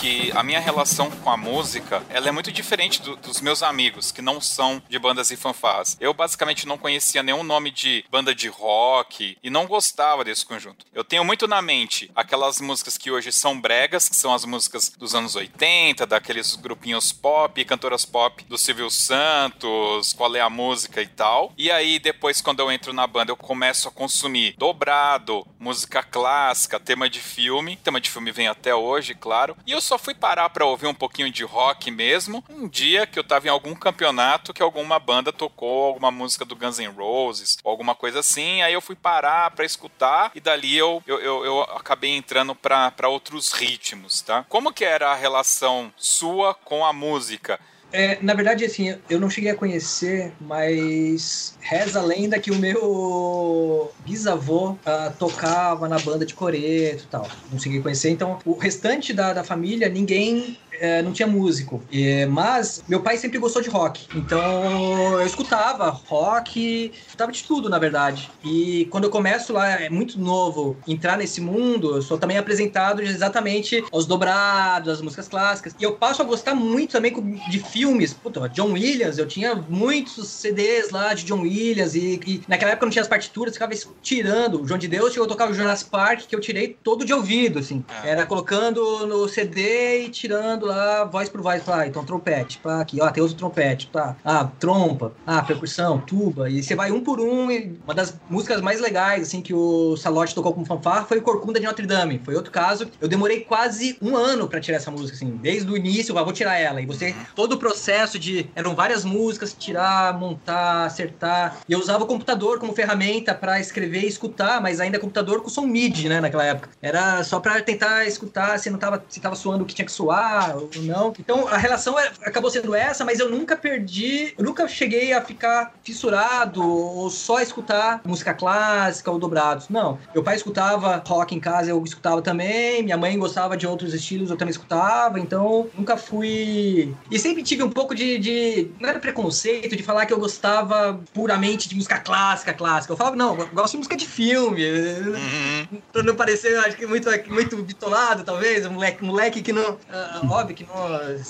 Que 0.00 0.32
a 0.34 0.42
minha 0.42 0.58
relação 0.58 1.10
com 1.10 1.28
a 1.28 1.36
música, 1.36 2.02
ela 2.08 2.26
é 2.26 2.32
muito 2.32 2.50
diferente 2.50 3.02
do, 3.02 3.16
dos 3.16 3.42
meus 3.42 3.62
amigos, 3.62 4.10
que 4.10 4.22
não 4.22 4.40
são 4.40 4.82
de 4.88 4.98
bandas 4.98 5.30
e 5.30 5.36
fanfarras. 5.36 5.98
Eu 6.00 6.14
basicamente 6.14 6.66
não 6.66 6.78
conhecia 6.78 7.22
nenhum 7.22 7.42
nome 7.42 7.70
de 7.70 8.02
banda 8.10 8.34
de 8.34 8.48
rock 8.48 9.36
e 9.42 9.50
não 9.50 9.66
gostava 9.66 10.24
desse 10.24 10.46
conjunto. 10.46 10.86
Eu 10.94 11.04
tenho 11.04 11.22
muito 11.22 11.46
na 11.46 11.60
mente 11.60 12.10
aquelas 12.16 12.62
músicas 12.62 12.96
que 12.96 13.10
hoje 13.10 13.30
são 13.30 13.60
bregas, 13.60 14.08
que 14.08 14.16
são 14.16 14.32
as 14.32 14.46
músicas 14.46 14.88
dos 14.88 15.14
anos 15.14 15.36
80, 15.36 16.06
daqueles 16.06 16.56
grupinhos 16.56 17.12
pop, 17.12 17.62
cantoras 17.66 18.06
pop 18.06 18.42
do 18.44 18.56
Silvio 18.56 18.90
Santos, 18.90 20.14
qual 20.14 20.34
é 20.34 20.40
a 20.40 20.48
música 20.48 21.02
e 21.02 21.06
tal. 21.06 21.52
E 21.58 21.70
aí 21.70 21.98
depois 21.98 22.40
quando 22.40 22.60
eu 22.60 22.72
entro 22.72 22.94
na 22.94 23.06
banda, 23.06 23.32
eu 23.32 23.36
começo 23.36 23.86
a 23.88 23.92
consumir 23.92 24.54
dobrado, 24.56 25.46
música 25.58 26.02
clássica, 26.02 26.80
tema 26.80 27.10
de 27.10 27.20
filme. 27.20 27.76
Tema 27.76 28.00
de 28.00 28.08
filme 28.08 28.32
vem 28.32 28.48
até 28.48 28.74
hoje, 28.74 29.14
claro. 29.14 29.54
E 29.66 29.72
eu 29.72 29.89
só 29.90 29.98
fui 29.98 30.14
parar 30.14 30.48
para 30.50 30.64
ouvir 30.64 30.86
um 30.86 30.94
pouquinho 30.94 31.32
de 31.32 31.42
rock 31.42 31.90
mesmo 31.90 32.44
um 32.48 32.68
dia 32.68 33.08
que 33.08 33.18
eu 33.18 33.24
tava 33.24 33.48
em 33.48 33.50
algum 33.50 33.74
campeonato 33.74 34.54
que 34.54 34.62
alguma 34.62 35.00
banda 35.00 35.32
tocou 35.32 35.86
alguma 35.86 36.12
música 36.12 36.44
do 36.44 36.54
Guns 36.54 36.78
N' 36.78 36.94
Roses 36.96 37.58
ou 37.64 37.72
alguma 37.72 37.96
coisa 37.96 38.20
assim. 38.20 38.62
Aí 38.62 38.72
eu 38.72 38.80
fui 38.80 38.94
parar 38.94 39.50
para 39.50 39.64
escutar 39.64 40.30
e 40.32 40.38
dali 40.38 40.76
eu, 40.76 41.02
eu, 41.08 41.18
eu, 41.18 41.44
eu 41.44 41.62
acabei 41.62 42.14
entrando 42.14 42.54
para 42.54 43.08
outros 43.08 43.50
ritmos, 43.50 44.22
tá? 44.22 44.44
Como 44.48 44.72
que 44.72 44.84
era 44.84 45.10
a 45.10 45.16
relação 45.16 45.92
sua 45.96 46.54
com 46.54 46.86
a 46.86 46.92
música? 46.92 47.58
É, 47.92 48.22
na 48.22 48.34
verdade, 48.34 48.64
assim, 48.64 48.96
eu 49.08 49.18
não 49.18 49.28
cheguei 49.28 49.50
a 49.50 49.56
conhecer, 49.56 50.32
mas 50.40 51.56
reza 51.60 51.98
a 51.98 52.04
lenda 52.04 52.38
que 52.38 52.50
o 52.50 52.56
meu 52.56 53.92
bisavô 53.98 54.72
uh, 54.72 55.16
tocava 55.18 55.88
na 55.88 55.98
banda 55.98 56.24
de 56.24 56.34
coreto 56.34 57.04
e 57.04 57.06
tal. 57.08 57.28
Não 57.50 57.58
a 57.80 57.82
conhecer, 57.82 58.10
então 58.10 58.38
o 58.44 58.56
restante 58.56 59.12
da, 59.12 59.32
da 59.32 59.42
família, 59.42 59.88
ninguém 59.88 60.56
é, 60.80 61.02
não 61.02 61.12
tinha 61.12 61.28
músico. 61.28 61.82
E, 61.92 62.24
mas 62.26 62.82
meu 62.88 63.00
pai 63.00 63.16
sempre 63.18 63.38
gostou 63.38 63.62
de 63.62 63.68
rock. 63.68 64.06
Então 64.14 65.20
eu 65.20 65.26
escutava 65.26 65.90
rock, 65.90 66.92
escutava 67.06 67.30
de 67.30 67.44
tudo, 67.44 67.68
na 67.68 67.78
verdade. 67.78 68.30
E 68.42 68.88
quando 68.90 69.04
eu 69.04 69.10
começo 69.10 69.52
lá, 69.52 69.68
é 69.80 69.90
muito 69.90 70.18
novo, 70.18 70.76
entrar 70.88 71.18
nesse 71.18 71.40
mundo, 71.40 71.96
eu 71.96 72.02
sou 72.02 72.18
também 72.18 72.38
apresentado 72.38 73.02
exatamente 73.02 73.84
aos 73.92 74.06
dobrados, 74.06 74.94
as 74.94 75.02
músicas 75.02 75.28
clássicas. 75.28 75.74
E 75.78 75.84
eu 75.84 75.92
passo 75.92 76.22
a 76.22 76.24
gostar 76.24 76.54
muito 76.54 76.92
também 76.92 77.14
de 77.50 77.58
filmes. 77.58 78.12
Puta, 78.14 78.48
John 78.48 78.72
Williams, 78.72 79.18
eu 79.18 79.26
tinha 79.26 79.54
muitos 79.54 80.28
CDs 80.28 80.90
lá 80.90 81.12
de 81.12 81.24
John 81.24 81.42
Williams. 81.42 81.94
E, 81.94 82.20
e 82.26 82.42
naquela 82.48 82.72
época 82.72 82.86
não 82.86 82.90
tinha 82.90 83.02
as 83.02 83.08
partituras, 83.08 83.52
ficava 83.52 83.72
tirando. 84.02 84.62
O 84.62 84.66
João 84.66 84.78
de 84.78 84.88
Deus 84.88 85.12
chegou 85.12 85.26
a 85.26 85.28
tocar 85.28 85.50
o 85.50 85.54
Jonas 85.54 85.82
Park, 85.82 86.22
que 86.26 86.34
eu 86.34 86.40
tirei 86.40 86.76
todo 86.82 87.04
de 87.04 87.12
ouvido, 87.12 87.58
assim. 87.58 87.84
Ah. 87.88 88.06
Era 88.06 88.26
colocando 88.26 89.06
no 89.06 89.28
CD 89.28 90.04
e 90.04 90.08
tirando 90.08 90.69
lá, 90.70 91.04
voz 91.04 91.28
por 91.28 91.40
voz, 91.40 91.62
ah, 91.68 91.86
então 91.86 92.04
trompete, 92.04 92.58
pá, 92.58 92.80
aqui, 92.80 93.00
ó, 93.00 93.10
tem 93.10 93.22
outro 93.22 93.36
trompete, 93.36 93.88
tá, 93.88 94.16
ah, 94.24 94.48
trompa, 94.58 95.12
ah, 95.26 95.42
percussão, 95.42 95.98
tuba, 95.98 96.48
e 96.48 96.62
você 96.62 96.74
vai 96.74 96.90
um 96.90 97.02
por 97.02 97.20
um, 97.20 97.50
e 97.50 97.78
uma 97.84 97.94
das 97.94 98.18
músicas 98.28 98.60
mais 98.60 98.80
legais, 98.80 99.22
assim, 99.22 99.40
que 99.40 99.54
o 99.54 99.96
Salote 99.96 100.34
tocou 100.34 100.52
com 100.52 100.64
fanfarra 100.64 101.04
foi 101.04 101.18
o 101.18 101.22
Corcunda 101.22 101.60
de 101.60 101.66
Notre 101.66 101.86
Dame, 101.86 102.20
foi 102.24 102.34
outro 102.34 102.50
caso, 102.50 102.88
eu 103.00 103.08
demorei 103.08 103.40
quase 103.40 103.96
um 104.00 104.16
ano 104.16 104.48
para 104.48 104.60
tirar 104.60 104.76
essa 104.78 104.90
música, 104.90 105.14
assim, 105.14 105.38
desde 105.42 105.70
o 105.70 105.76
início, 105.76 106.16
eu 106.16 106.24
vou 106.24 106.32
tirar 106.32 106.58
ela, 106.58 106.80
e 106.80 106.86
você, 106.86 107.10
uhum. 107.10 107.14
todo 107.34 107.52
o 107.52 107.58
processo 107.58 108.18
de. 108.18 108.48
Eram 108.54 108.74
várias 108.74 109.04
músicas, 109.04 109.54
tirar, 109.58 110.18
montar, 110.18 110.84
acertar. 110.84 111.58
E 111.68 111.72
eu 111.72 111.78
usava 111.78 112.04
o 112.04 112.06
computador 112.06 112.58
como 112.58 112.72
ferramenta 112.72 113.34
para 113.34 113.60
escrever 113.60 114.02
e 114.02 114.08
escutar, 114.08 114.60
mas 114.60 114.80
ainda 114.80 114.98
computador 114.98 115.42
com 115.42 115.48
som 115.48 115.62
MIDI, 115.62 116.08
né, 116.08 116.20
naquela 116.20 116.44
época. 116.44 116.70
Era 116.82 117.22
só 117.24 117.40
para 117.40 117.60
tentar 117.62 118.06
escutar 118.06 118.58
se 118.58 118.70
não 118.70 118.78
tava, 118.78 119.02
se 119.08 119.20
tava 119.20 119.34
suando 119.34 119.64
o 119.64 119.66
que 119.66 119.74
tinha 119.74 119.86
que 119.86 119.92
suar 119.92 120.56
ou 120.62 120.82
não. 120.82 121.12
Então 121.18 121.48
a 121.48 121.56
relação 121.56 121.98
é, 121.98 122.10
acabou 122.24 122.50
sendo 122.50 122.74
essa, 122.74 123.04
mas 123.04 123.18
eu 123.18 123.30
nunca 123.30 123.56
perdi, 123.56 124.34
eu 124.36 124.44
nunca 124.44 124.66
cheguei 124.68 125.12
a 125.12 125.22
ficar 125.22 125.72
fissurado 125.82 126.62
ou 126.62 127.10
só 127.10 127.40
escutar 127.40 128.00
música 128.04 128.34
clássica 128.34 129.10
ou 129.10 129.18
dobrados. 129.18 129.68
Não. 129.68 129.98
Meu 130.14 130.22
pai 130.22 130.36
escutava 130.36 131.02
rock 131.06 131.34
em 131.34 131.40
casa, 131.40 131.70
eu 131.70 131.82
escutava 131.84 132.22
também. 132.22 132.82
Minha 132.82 132.96
mãe 132.96 133.18
gostava 133.18 133.56
de 133.56 133.66
outros 133.66 133.94
estilos, 133.94 134.30
eu 134.30 134.36
também 134.36 134.50
escutava. 134.50 135.18
Então 135.18 135.68
nunca 135.76 135.96
fui. 135.96 136.94
E 137.10 137.18
sempre 137.18 137.42
tive 137.42 137.62
um 137.62 137.70
pouco 137.70 137.94
de. 137.94 138.18
de... 138.18 138.70
Não 138.80 138.88
era 138.88 138.98
preconceito 138.98 139.76
de 139.76 139.82
falar 139.82 140.06
que 140.06 140.12
eu 140.12 140.18
gostava 140.18 141.00
puramente 141.12 141.68
de 141.68 141.74
música 141.74 141.98
clássica, 141.98 142.52
clássica. 142.52 142.92
Eu 142.92 142.96
falava, 142.96 143.16
não, 143.16 143.38
eu 143.38 143.48
gosto 143.48 143.72
de 143.72 143.78
música 143.78 143.96
de 143.96 144.06
filme. 144.06 144.62
Uhum. 144.64 145.80
Pra 145.92 146.02
não 146.02 146.14
parecer, 146.14 146.56
acho 146.58 146.76
que 146.76 146.86
muito, 146.86 147.08
muito 147.28 147.56
bitolado, 147.62 148.24
talvez. 148.24 148.66
Um 148.66 148.72
moleque, 148.72 149.04
moleque 149.04 149.42
que 149.42 149.52
não. 149.52 149.72
Uh, 149.72 150.26
que 150.46 150.66
não. 150.66 150.74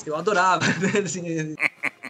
Eu 0.06 0.16
adorava. 0.16 0.64
assim, 1.04 1.54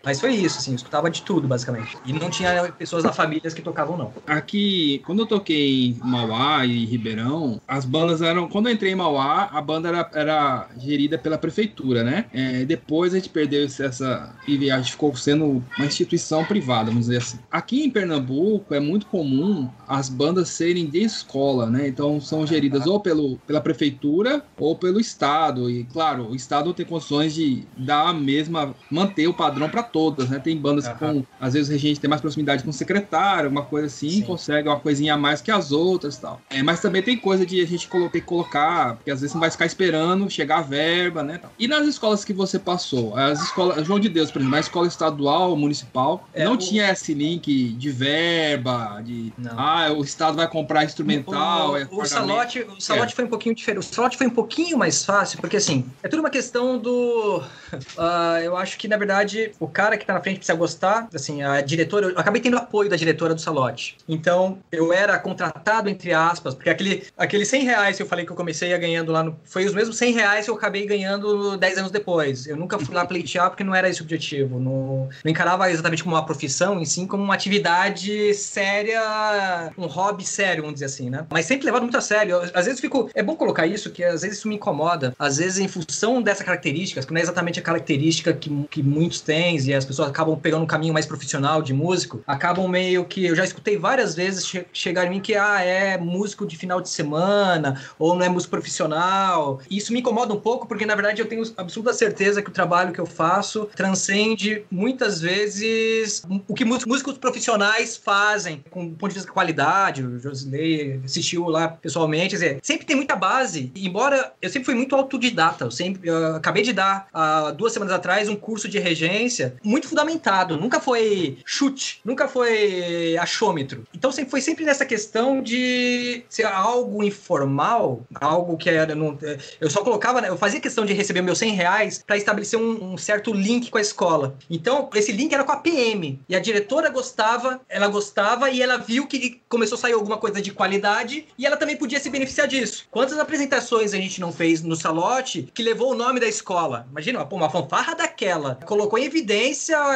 mas 0.02 0.20
foi 0.20 0.34
isso, 0.34 0.58
assim, 0.58 0.72
eu 0.72 0.76
escutava 0.76 1.10
de 1.10 1.22
tudo, 1.22 1.46
basicamente. 1.46 1.96
E 2.06 2.12
não 2.12 2.30
tinha 2.30 2.72
pessoas 2.72 3.02
da 3.02 3.12
família 3.12 3.50
que 3.50 3.62
tocavam, 3.62 3.96
não. 3.96 4.12
Aqui, 4.26 5.02
quando 5.04 5.20
eu 5.20 5.26
toquei 5.26 5.88
em 5.88 5.98
Mauá 6.02 6.64
e 6.64 6.84
Ribeirão, 6.84 7.60
as 7.66 7.84
bandas 7.84 8.22
eram. 8.22 8.48
Quando 8.48 8.68
eu 8.68 8.72
entrei 8.72 8.92
em 8.92 8.96
Mauá, 8.96 9.50
a 9.52 9.60
banda 9.60 9.88
era, 9.88 10.10
era 10.14 10.68
gerida 10.78 11.18
pela 11.18 11.36
prefeitura, 11.36 12.02
né? 12.02 12.26
É, 12.32 12.64
depois 12.64 13.12
a 13.12 13.16
gente 13.16 13.28
perdeu 13.28 13.64
essa. 13.64 14.34
E 14.46 14.70
a 14.70 14.78
gente 14.78 14.92
ficou 14.92 15.14
sendo 15.16 15.62
uma 15.76 15.86
instituição 15.86 16.44
privada, 16.44 16.90
vamos 16.90 17.06
dizer 17.06 17.18
assim. 17.18 17.38
Aqui 17.50 17.84
em 17.84 17.90
Pernambuco 17.90 18.74
é 18.74 18.80
muito 18.80 19.06
comum 19.06 19.68
as 19.86 20.08
bandas 20.08 20.48
serem 20.50 20.86
de 20.86 21.02
escola, 21.02 21.68
né? 21.68 21.88
Então 21.88 22.20
são 22.20 22.46
geridas 22.46 22.86
ou 22.86 23.00
pelo, 23.00 23.36
pela 23.46 23.60
prefeitura 23.60 24.42
ou 24.56 24.76
pelo 24.76 25.00
Estado. 25.00 25.70
E, 25.70 25.84
claro, 25.84 26.30
o 26.30 26.34
Estado 26.34 26.72
tem 26.72 26.86
condições 26.86 27.34
de 27.34 27.64
dar 27.76 28.08
a 28.08 28.12
mesma. 28.12 28.74
manter 28.90 29.26
o 29.26 29.34
padrão 29.34 29.68
para 29.68 29.82
todas, 29.92 30.28
né? 30.28 30.38
Tem 30.38 30.56
bandas 30.56 30.86
uhum. 30.86 30.94
com, 30.94 31.24
às 31.40 31.54
vezes, 31.54 31.70
a 31.70 31.78
gente 31.78 32.00
tem 32.00 32.08
mais 32.08 32.20
proximidade 32.20 32.62
com 32.62 32.70
o 32.70 32.72
secretário, 32.72 33.50
uma 33.50 33.62
coisa 33.62 33.86
assim, 33.86 34.10
Sim. 34.10 34.22
consegue 34.22 34.68
uma 34.68 34.78
coisinha 34.78 35.14
a 35.14 35.16
mais 35.16 35.40
que 35.40 35.50
as 35.50 35.72
outras 35.72 36.16
e 36.16 36.20
tal. 36.20 36.40
É, 36.50 36.62
mas 36.62 36.80
também 36.80 37.02
tem 37.02 37.16
coisa 37.16 37.44
de 37.44 37.60
a 37.60 37.66
gente 37.66 37.88
ter 37.88 38.10
que 38.10 38.20
colocar, 38.22 38.96
porque 38.96 39.10
às 39.10 39.20
vezes 39.20 39.34
não 39.34 39.40
vai 39.40 39.50
ficar 39.50 39.66
esperando 39.66 40.28
chegar 40.30 40.58
a 40.58 40.62
verba, 40.62 41.22
né? 41.22 41.38
Tal. 41.38 41.50
E 41.58 41.66
nas 41.66 41.86
escolas 41.86 42.24
que 42.24 42.32
você 42.32 42.58
passou, 42.58 43.16
as 43.16 43.42
escolas, 43.42 43.86
João 43.86 43.98
de 43.98 44.08
Deus, 44.08 44.30
por 44.30 44.40
exemplo, 44.40 44.56
a 44.56 44.60
escola 44.60 44.86
estadual, 44.86 45.56
municipal, 45.56 46.28
é, 46.32 46.44
não 46.44 46.54
o... 46.54 46.56
tinha 46.56 46.90
esse 46.90 47.14
link 47.14 47.70
de 47.72 47.90
verba, 47.90 49.00
de 49.02 49.32
não. 49.36 49.58
ah, 49.58 49.92
o 49.92 50.02
Estado 50.02 50.36
vai 50.36 50.48
comprar 50.48 50.84
instrumental. 50.84 51.72
O, 51.72 51.76
é 51.76 51.88
o, 51.90 52.04
Salote, 52.04 52.60
o 52.62 52.80
Salote 52.80 53.12
é. 53.12 53.16
foi 53.16 53.24
um 53.24 53.28
pouquinho 53.28 53.54
diferente. 53.54 53.80
O 53.80 53.82
Salote 53.82 54.16
foi 54.16 54.26
um 54.26 54.30
pouquinho 54.30 54.78
mais 54.78 55.04
fácil, 55.04 55.38
porque 55.40 55.56
assim, 55.56 55.84
é 56.02 56.08
tudo 56.08 56.20
uma 56.20 56.30
questão 56.30 56.78
do. 56.78 57.42
Uh, 57.72 58.38
eu 58.42 58.56
acho 58.56 58.78
que, 58.78 58.88
na 58.88 58.96
verdade, 58.96 59.52
o 59.58 59.68
cara 59.68 59.79
que 59.96 60.06
tá 60.06 60.14
na 60.14 60.20
frente 60.20 60.36
precisa 60.36 60.56
gostar. 60.56 61.08
Assim, 61.14 61.42
a 61.42 61.60
diretora, 61.60 62.06
eu 62.06 62.18
acabei 62.18 62.40
tendo 62.40 62.56
apoio 62.56 62.88
da 62.88 62.96
diretora 62.96 63.34
do 63.34 63.40
Salote. 63.40 63.96
Então, 64.08 64.58
eu 64.70 64.92
era 64.92 65.18
contratado, 65.18 65.88
entre 65.88 66.12
aspas, 66.12 66.54
porque 66.54 66.70
aquele, 66.70 67.04
aquele 67.16 67.44
100 67.44 67.64
reais 67.64 67.96
que 67.96 68.02
eu 68.02 68.06
falei 68.06 68.24
que 68.24 68.32
eu 68.32 68.36
comecei 68.36 68.72
a 68.74 68.78
ganhando 68.78 69.12
lá 69.12 69.22
no. 69.22 69.38
Foi 69.44 69.64
os 69.64 69.74
mesmos 69.74 69.96
100 69.96 70.12
reais 70.12 70.44
que 70.44 70.50
eu 70.50 70.54
acabei 70.54 70.86
ganhando 70.86 71.56
10 71.56 71.78
anos 71.78 71.90
depois. 71.90 72.46
Eu 72.46 72.56
nunca 72.56 72.78
fui 72.78 72.94
lá 72.94 73.04
pleitear 73.04 73.50
porque 73.50 73.64
não 73.64 73.74
era 73.74 73.88
esse 73.88 74.00
o 74.00 74.04
objetivo. 74.04 74.58
Não, 74.58 75.08
não 75.24 75.30
encarava 75.30 75.70
exatamente 75.70 76.02
como 76.02 76.14
uma 76.14 76.24
profissão, 76.24 76.80
e 76.80 76.86
sim 76.86 77.06
como 77.06 77.22
uma 77.22 77.34
atividade 77.34 78.34
séria, 78.34 79.72
um 79.76 79.86
hobby 79.86 80.24
sério, 80.24 80.62
vamos 80.62 80.74
dizer 80.74 80.86
assim, 80.86 81.10
né? 81.10 81.26
Mas 81.30 81.46
sempre 81.46 81.66
levado 81.66 81.82
muito 81.82 81.96
a 81.96 82.00
sério. 82.00 82.36
Eu, 82.36 82.50
às 82.54 82.66
vezes 82.66 82.80
fico. 82.80 83.10
É 83.14 83.22
bom 83.22 83.36
colocar 83.36 83.66
isso, 83.66 83.90
que 83.90 84.02
às 84.04 84.22
vezes 84.22 84.38
isso 84.38 84.48
me 84.48 84.56
incomoda. 84.56 85.14
Às 85.18 85.38
vezes, 85.38 85.58
em 85.58 85.68
função 85.68 86.22
dessa 86.22 86.44
característica, 86.44 87.02
que 87.02 87.12
não 87.12 87.20
é 87.20 87.22
exatamente 87.22 87.58
a 87.58 87.62
característica 87.62 88.32
que, 88.32 88.50
que 88.70 88.82
muitos 88.82 89.20
têm, 89.20 89.56
e 89.70 89.74
as 89.74 89.84
pessoas 89.84 90.08
acabam 90.08 90.36
pegando 90.36 90.62
um 90.62 90.66
caminho 90.66 90.92
mais 90.92 91.06
profissional 91.06 91.62
de 91.62 91.72
músico, 91.72 92.22
acabam 92.26 92.68
meio 92.68 93.04
que. 93.04 93.24
Eu 93.24 93.36
já 93.36 93.44
escutei 93.44 93.76
várias 93.76 94.14
vezes 94.14 94.46
che 94.46 94.66
chegar 94.72 95.06
em 95.06 95.10
mim 95.10 95.20
que, 95.20 95.34
ah, 95.34 95.60
é 95.62 95.96
músico 95.96 96.46
de 96.46 96.56
final 96.56 96.80
de 96.80 96.88
semana, 96.88 97.80
ou 97.98 98.14
não 98.14 98.24
é 98.24 98.28
músico 98.28 98.50
profissional. 98.50 99.60
Isso 99.70 99.92
me 99.92 100.00
incomoda 100.00 100.34
um 100.34 100.40
pouco, 100.40 100.66
porque 100.66 100.84
na 100.84 100.94
verdade 100.94 101.20
eu 101.20 101.26
tenho 101.26 101.42
absoluta 101.56 101.92
certeza 101.92 102.42
que 102.42 102.50
o 102.50 102.52
trabalho 102.52 102.92
que 102.92 103.00
eu 103.00 103.06
faço 103.06 103.68
transcende 103.76 104.64
muitas 104.70 105.20
vezes 105.20 106.22
o 106.48 106.54
que 106.54 106.64
músicos 106.64 107.18
profissionais 107.18 107.96
fazem, 107.96 108.64
com 108.70 108.86
o 108.86 108.90
ponto 108.90 109.10
de 109.10 109.14
vista 109.14 109.28
da 109.28 109.34
qualidade. 109.34 110.04
O 110.04 110.18
Josilei 110.18 111.00
assistiu 111.04 111.48
lá 111.48 111.68
pessoalmente. 111.68 112.30
Dizer, 112.30 112.58
sempre 112.62 112.86
tem 112.86 112.96
muita 112.96 113.16
base. 113.16 113.72
Embora 113.76 114.32
eu 114.40 114.48
sempre 114.48 114.66
fui 114.66 114.74
muito 114.74 114.94
autodidata, 114.96 115.64
eu 115.64 115.70
sempre 115.70 116.08
eu 116.08 116.36
acabei 116.36 116.62
de 116.62 116.72
dar 116.72 117.08
há 117.12 117.50
duas 117.50 117.72
semanas 117.72 117.94
atrás 117.94 118.28
um 118.28 118.36
curso 118.36 118.68
de 118.68 118.78
regência 118.78 119.54
muito 119.62 119.88
fundamentado, 119.88 120.56
nunca 120.56 120.80
foi 120.80 121.38
chute, 121.44 122.00
nunca 122.04 122.28
foi 122.28 123.16
achômetro. 123.18 123.84
Então 123.94 124.10
sempre 124.10 124.30
foi 124.30 124.40
sempre 124.40 124.64
nessa 124.64 124.84
questão 124.84 125.42
de 125.42 126.22
ser 126.28 126.44
algo 126.44 127.02
informal, 127.02 128.02
algo 128.14 128.56
que 128.56 128.70
era. 128.70 128.94
Não, 128.94 129.18
eu 129.60 129.70
só 129.70 129.82
colocava, 129.82 130.20
né, 130.20 130.28
eu 130.28 130.36
fazia 130.36 130.60
questão 130.60 130.84
de 130.84 130.92
receber 130.92 131.22
meus 131.22 131.38
100 131.38 131.52
reais 131.52 132.02
para 132.04 132.16
estabelecer 132.16 132.58
um, 132.58 132.92
um, 132.92 132.96
certo 132.96 133.32
link 133.32 133.70
com 133.70 133.78
a 133.78 133.80
escola. 133.80 134.36
Então, 134.48 134.88
esse 134.94 135.12
link 135.12 135.32
era 135.32 135.44
com 135.44 135.52
a 135.52 135.56
PM. 135.56 136.20
E 136.28 136.36
a 136.36 136.40
diretora 136.40 136.88
gostava, 136.88 137.60
ela 137.68 137.88
gostava 137.88 138.50
e 138.50 138.62
ela 138.62 138.78
viu 138.78 139.06
que 139.06 139.40
começou 139.48 139.76
a 139.76 139.80
sair 139.80 139.92
alguma 139.92 140.18
coisa 140.18 140.40
de 140.40 140.52
qualidade 140.52 141.26
e 141.36 141.46
ela 141.46 141.56
também 141.56 141.76
podia 141.76 142.00
se 142.00 142.10
beneficiar 142.10 142.46
disso. 142.46 142.86
Quantas 142.90 143.18
apresentações 143.18 143.92
a 143.92 143.96
gente 143.96 144.20
não 144.20 144.32
fez 144.32 144.62
no 144.62 144.76
Salote 144.76 145.48
que 145.52 145.62
levou 145.62 145.92
o 145.92 145.94
nome 145.94 146.20
da 146.20 146.26
escola? 146.26 146.86
Imagina, 146.90 147.24
pô, 147.24 147.36
uma 147.36 147.50
fanfarra 147.50 147.94
daquela. 147.94 148.56
Colocou 148.64 148.98
em 148.98 149.04
evidência 149.04 149.49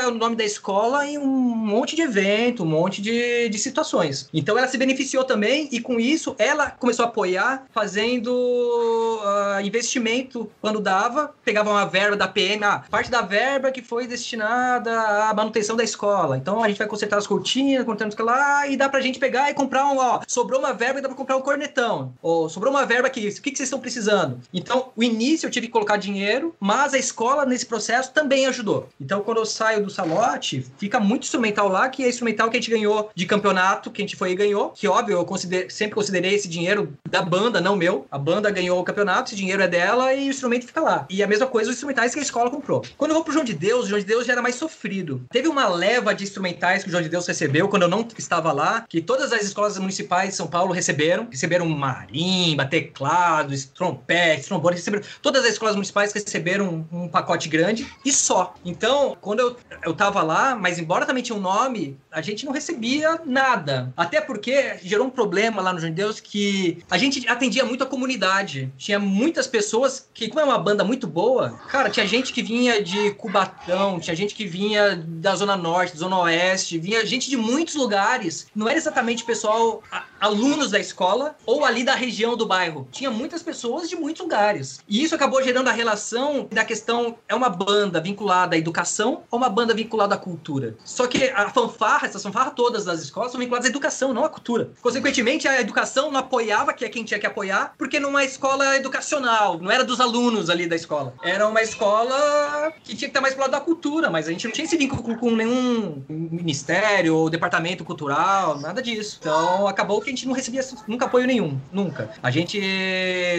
o 0.07 0.11
nome 0.11 0.37
da 0.37 0.45
escola 0.45 1.07
em 1.07 1.19
um 1.19 1.27
monte 1.27 1.97
de 1.97 2.03
evento, 2.03 2.63
um 2.63 2.67
monte 2.67 3.01
de, 3.01 3.49
de 3.49 3.59
situações. 3.59 4.29
Então 4.33 4.57
ela 4.59 4.69
se 4.69 4.79
beneficiou 4.79 5.25
também 5.25 5.69
e 5.73 5.81
com 5.81 5.99
isso 6.01 6.35
ela 6.39 6.71
começou 6.71 7.05
a 7.05 7.09
apoiar 7.09 7.67
fazendo 7.73 8.29
uh, 8.33 9.61
investimento 9.65 10.51
quando 10.61 10.81
dava, 10.81 11.35
pegava 11.45 11.71
uma 11.71 11.87
verba 11.87 12.17
da 12.17 12.29
PM, 12.29 12.65
ah, 12.65 12.85
parte 12.91 13.11
da 13.11 13.23
verba 13.23 13.71
que 13.71 13.83
foi 13.83 14.07
destinada 14.07 14.91
à 15.29 15.35
manutenção 15.35 15.77
da 15.77 15.85
escola. 15.85 16.37
Então 16.37 16.63
a 16.63 16.69
gente 16.69 16.79
vai 16.79 16.87
consertar 16.87 17.19
as 17.19 17.27
cortinas, 17.27 17.85
consertamos 17.85 18.17
lá 18.19 18.67
e 18.67 18.77
dá 18.77 18.89
pra 18.89 19.01
gente 19.01 19.19
pegar 19.19 19.51
e 19.51 19.55
comprar 19.55 19.87
um, 19.87 19.99
ó, 19.99 20.21
sobrou 20.27 20.61
uma 20.61 20.73
verba 20.73 20.99
e 20.99 21.03
dá 21.03 21.09
pra 21.09 21.17
comprar 21.17 21.37
um 21.37 21.43
cornetão. 21.43 22.13
Ou 22.23 22.49
sobrou 22.49 22.73
uma 22.73 22.87
verba 22.87 23.07
aqui, 23.07 23.29
o 23.29 23.43
que, 23.43 23.51
que 23.51 23.57
vocês 23.57 23.69
estão 23.69 23.81
precisando? 23.81 24.41
Então, 24.53 24.91
o 24.97 25.03
início 25.03 25.47
eu 25.47 25.51
tive 25.51 25.67
que 25.67 25.73
colocar 25.73 25.97
dinheiro, 25.97 26.55
mas 26.59 26.95
a 26.95 26.99
escola 26.99 27.45
nesse 27.45 27.67
processo 27.67 28.13
também 28.13 28.47
ajudou. 28.47 28.89
Então, 29.01 29.23
quando 29.23 29.44
eu 29.45 29.47
saio 29.47 29.85
do 29.85 29.91
salote, 29.91 30.67
fica 30.79 30.99
muito 30.99 31.25
instrumental 31.25 31.69
lá, 31.69 31.89
que 31.89 32.03
é 32.03 32.09
instrumental 32.09 32.51
que 32.51 32.57
a 32.57 32.61
gente 32.61 32.71
ganhou 32.71 33.11
de 33.15 33.27
campeonato, 33.27 33.91
que 33.91 34.01
a 34.01 34.05
gente 34.05 34.17
foi 34.17 34.33
e 34.33 34.35
ganhou. 34.35 34.71
Que 34.71 34.89
óbvio, 34.89 35.19
eu 35.19 35.69
sempre 35.69 35.95
considerei 35.95 36.35
esse 36.35 36.49
dinheiro 36.49 36.97
da 37.09 37.21
banda, 37.21 37.61
não 37.61 37.77
meu. 37.77 38.07
A 38.11 38.19
banda 38.19 38.51
ganhou 38.51 38.81
o 38.81 38.85
campeonato, 38.85 39.29
esse 39.29 39.37
dinheiro 39.37 39.63
é 39.63 39.69
dela 39.69 40.15
e 40.15 40.29
o 40.29 40.31
instrumento 40.31 40.67
fica 40.67 40.81
lá. 40.81 41.07
E 41.11 41.23
a 41.23 41.27
mesma 41.27 41.47
coisa 41.47 41.71
os 41.71 41.77
instrumentais 41.77 42.15
que 42.15 42.21
a 42.21 42.23
escola 42.23 42.51
comprou. 42.51 42.83
Quando 42.97 43.11
eu 43.11 43.17
vou 43.17 43.25
pro 43.25 43.33
João 43.33 43.45
de 43.45 43.55
Deus, 43.55 43.85
o 43.85 43.89
João 43.89 44.01
de 44.01 44.07
Deus 44.07 44.27
já 44.27 44.33
era 44.33 44.43
mais 44.43 44.55
sofrido. 44.55 45.23
Teve 45.31 45.49
uma 45.49 45.69
leva 45.69 46.15
de 46.15 46.25
instrumentais 46.25 46.83
que 46.83 46.89
o 46.89 46.91
João 46.91 47.03
de 47.03 47.09
Deus 47.09 47.27
recebeu 47.27 47.69
quando 47.69 47.83
eu 47.83 47.89
não 47.89 48.07
estava 48.17 48.51
lá, 48.53 48.87
que 48.89 49.03
todas 49.03 49.33
as 49.33 49.43
escolas 49.43 49.79
municipais 49.79 50.31
de 50.31 50.37
São 50.37 50.47
Paulo 50.47 50.73
receberam. 50.73 51.29
Receberam 51.31 51.69
marimba, 51.69 52.65
teclados, 52.65 53.67
trompetes, 53.67 54.47
trombones, 54.47 54.79
receberam. 54.79 55.05
Todas 55.21 55.45
as 55.45 55.53
escolas 55.53 55.75
municipais 55.75 56.13
receberam 56.13 56.87
um 56.91 57.09
pacote 57.09 57.49
grande 57.49 57.87
e 58.05 58.13
só. 58.13 58.55
Então, 58.65 59.17
quando 59.21 59.34
eu, 59.43 59.57
eu 59.85 59.95
tava 59.95 60.23
lá, 60.23 60.55
mas 60.55 60.79
embora 60.79 61.07
também 61.07 61.23
tinha 61.23 61.37
um 61.37 61.41
nome, 61.41 61.99
a 62.11 62.21
gente 62.21 62.45
não 62.45 62.53
recebia 62.53 63.21
nada. 63.25 63.93
Até 63.97 64.21
porque 64.21 64.77
gerou 64.83 65.07
um 65.07 65.11
problema 65.11 65.61
lá 65.61 65.73
no 65.73 65.81
João 65.81 65.91
de 65.91 65.97
Deus 65.97 66.21
que 66.21 66.79
a 66.91 66.97
gente 66.97 67.29
atendia 67.29 67.65
muito 67.65 67.85
a 67.85 67.87
comunidade. 67.87 68.73
Tinha 68.77 68.99
muitas 68.99 69.47
pessoas 69.47 70.09
que, 70.13 70.29
como 70.29 70.41
é 70.41 70.45
uma 70.45 70.59
banda 70.59 70.85
muito 70.85 71.07
boa, 71.07 71.51
cara, 71.69 71.91
tinha 71.91 72.07
gente 72.07 72.33
que 72.33 72.43
vinha 72.43 72.83
de 72.83 73.13
Cubatão, 73.13 73.99
tinha 74.01 74.15
gente 74.15 74.35
que 74.35 74.47
vinha 74.47 74.97
da 74.97 75.35
Zona 75.35 75.57
Norte, 75.57 75.95
da 75.95 75.99
Zona 75.99 76.19
Oeste, 76.21 76.79
vinha 76.79 77.05
gente 77.05 77.29
de 77.29 77.37
muitos 77.37 77.75
lugares. 77.75 78.47
Não 78.55 78.69
era 78.69 78.79
exatamente 78.79 79.25
pessoal, 79.25 79.83
alunos 80.21 80.71
da 80.71 80.79
escola 80.79 81.37
ou 81.45 81.65
ali 81.65 81.85
da 81.85 81.95
região 81.95 82.37
do 82.37 82.47
bairro. 82.47 82.89
Tinha 82.91 83.11
muitas 83.11 83.43
pessoas 83.43 83.89
de 83.89 83.97
muitos 83.97 84.23
lugares. 84.23 84.81
E 84.89 85.03
isso 85.03 85.15
acabou 85.15 85.43
gerando 85.43 85.69
a 85.69 85.73
relação 85.73 86.49
da 86.51 86.65
questão, 86.65 87.17
é 87.29 87.35
uma 87.35 87.49
banda 87.49 88.01
vinculada 88.01 88.57
à 88.57 88.59
educação, 88.59 89.23
ou 89.31 89.39
uma 89.39 89.49
banda 89.49 89.75
vinculada 89.75 90.15
à 90.15 90.19
cultura? 90.19 90.77
Só 90.85 91.07
que 91.07 91.29
a 91.31 91.51
fanfarra, 91.51 92.07
essas 92.07 92.23
fanfarras 92.23 92.55
todas 92.55 92.85
das 92.85 93.01
escolas 93.01 93.33
são 93.33 93.41
vinculadas 93.41 93.67
à 93.67 93.71
educação, 93.71 94.13
não 94.13 94.25
à 94.25 94.29
cultura. 94.29 94.71
Consequentemente, 94.83 95.47
a 95.49 95.61
educação 95.61 96.11
não 96.11 96.21
apoiava, 96.21 96.73
que 96.73 96.85
é 96.85 96.89
quem 96.89 97.05
tinha 97.05 97.19
que 97.19 97.27
apoiar, 97.27 97.75
porque 97.79 98.01
não 98.01 98.19
é 98.19 98.25
escola 98.25 98.77
educacional, 98.77 99.59
não 99.59 99.71
era 99.71 99.85
dos 99.85 100.01
alunos 100.01 100.51
ali 100.51 100.67
da 100.67 100.77
escola. 100.77 101.15
Era 101.23 101.49
uma 101.49 101.63
escola 101.63 102.73
que 102.83 102.97
tinha 102.97 102.99
que 102.99 103.07
estar 103.07 103.21
mais 103.21 103.35
pro 103.35 103.43
lado 103.43 103.53
da 103.53 103.61
cultura, 103.61 104.11
mas 104.11 104.29
a 104.29 104.31
gente 104.31 104.45
não 104.45 104.53
tinha 104.53 104.65
esse 104.65 104.77
vínculo 104.77 105.17
com 105.17 105.31
nenhum 105.31 106.03
ministério 106.09 107.17
ou 107.17 107.31
departamento 107.31 107.85
cultural, 107.85 108.59
nada 108.59 108.83
disso. 108.83 109.19
Então 109.21 109.67
acabou 109.67 110.01
que 110.01 110.09
a 110.09 110.13
gente 110.13 110.27
não 110.27 110.35
recebia 110.35 110.63
nunca 110.87 111.07
apoio 111.07 111.27
nenhum, 111.27 111.59
nunca. 111.73 112.11
A 112.23 112.31
gente 112.31 112.61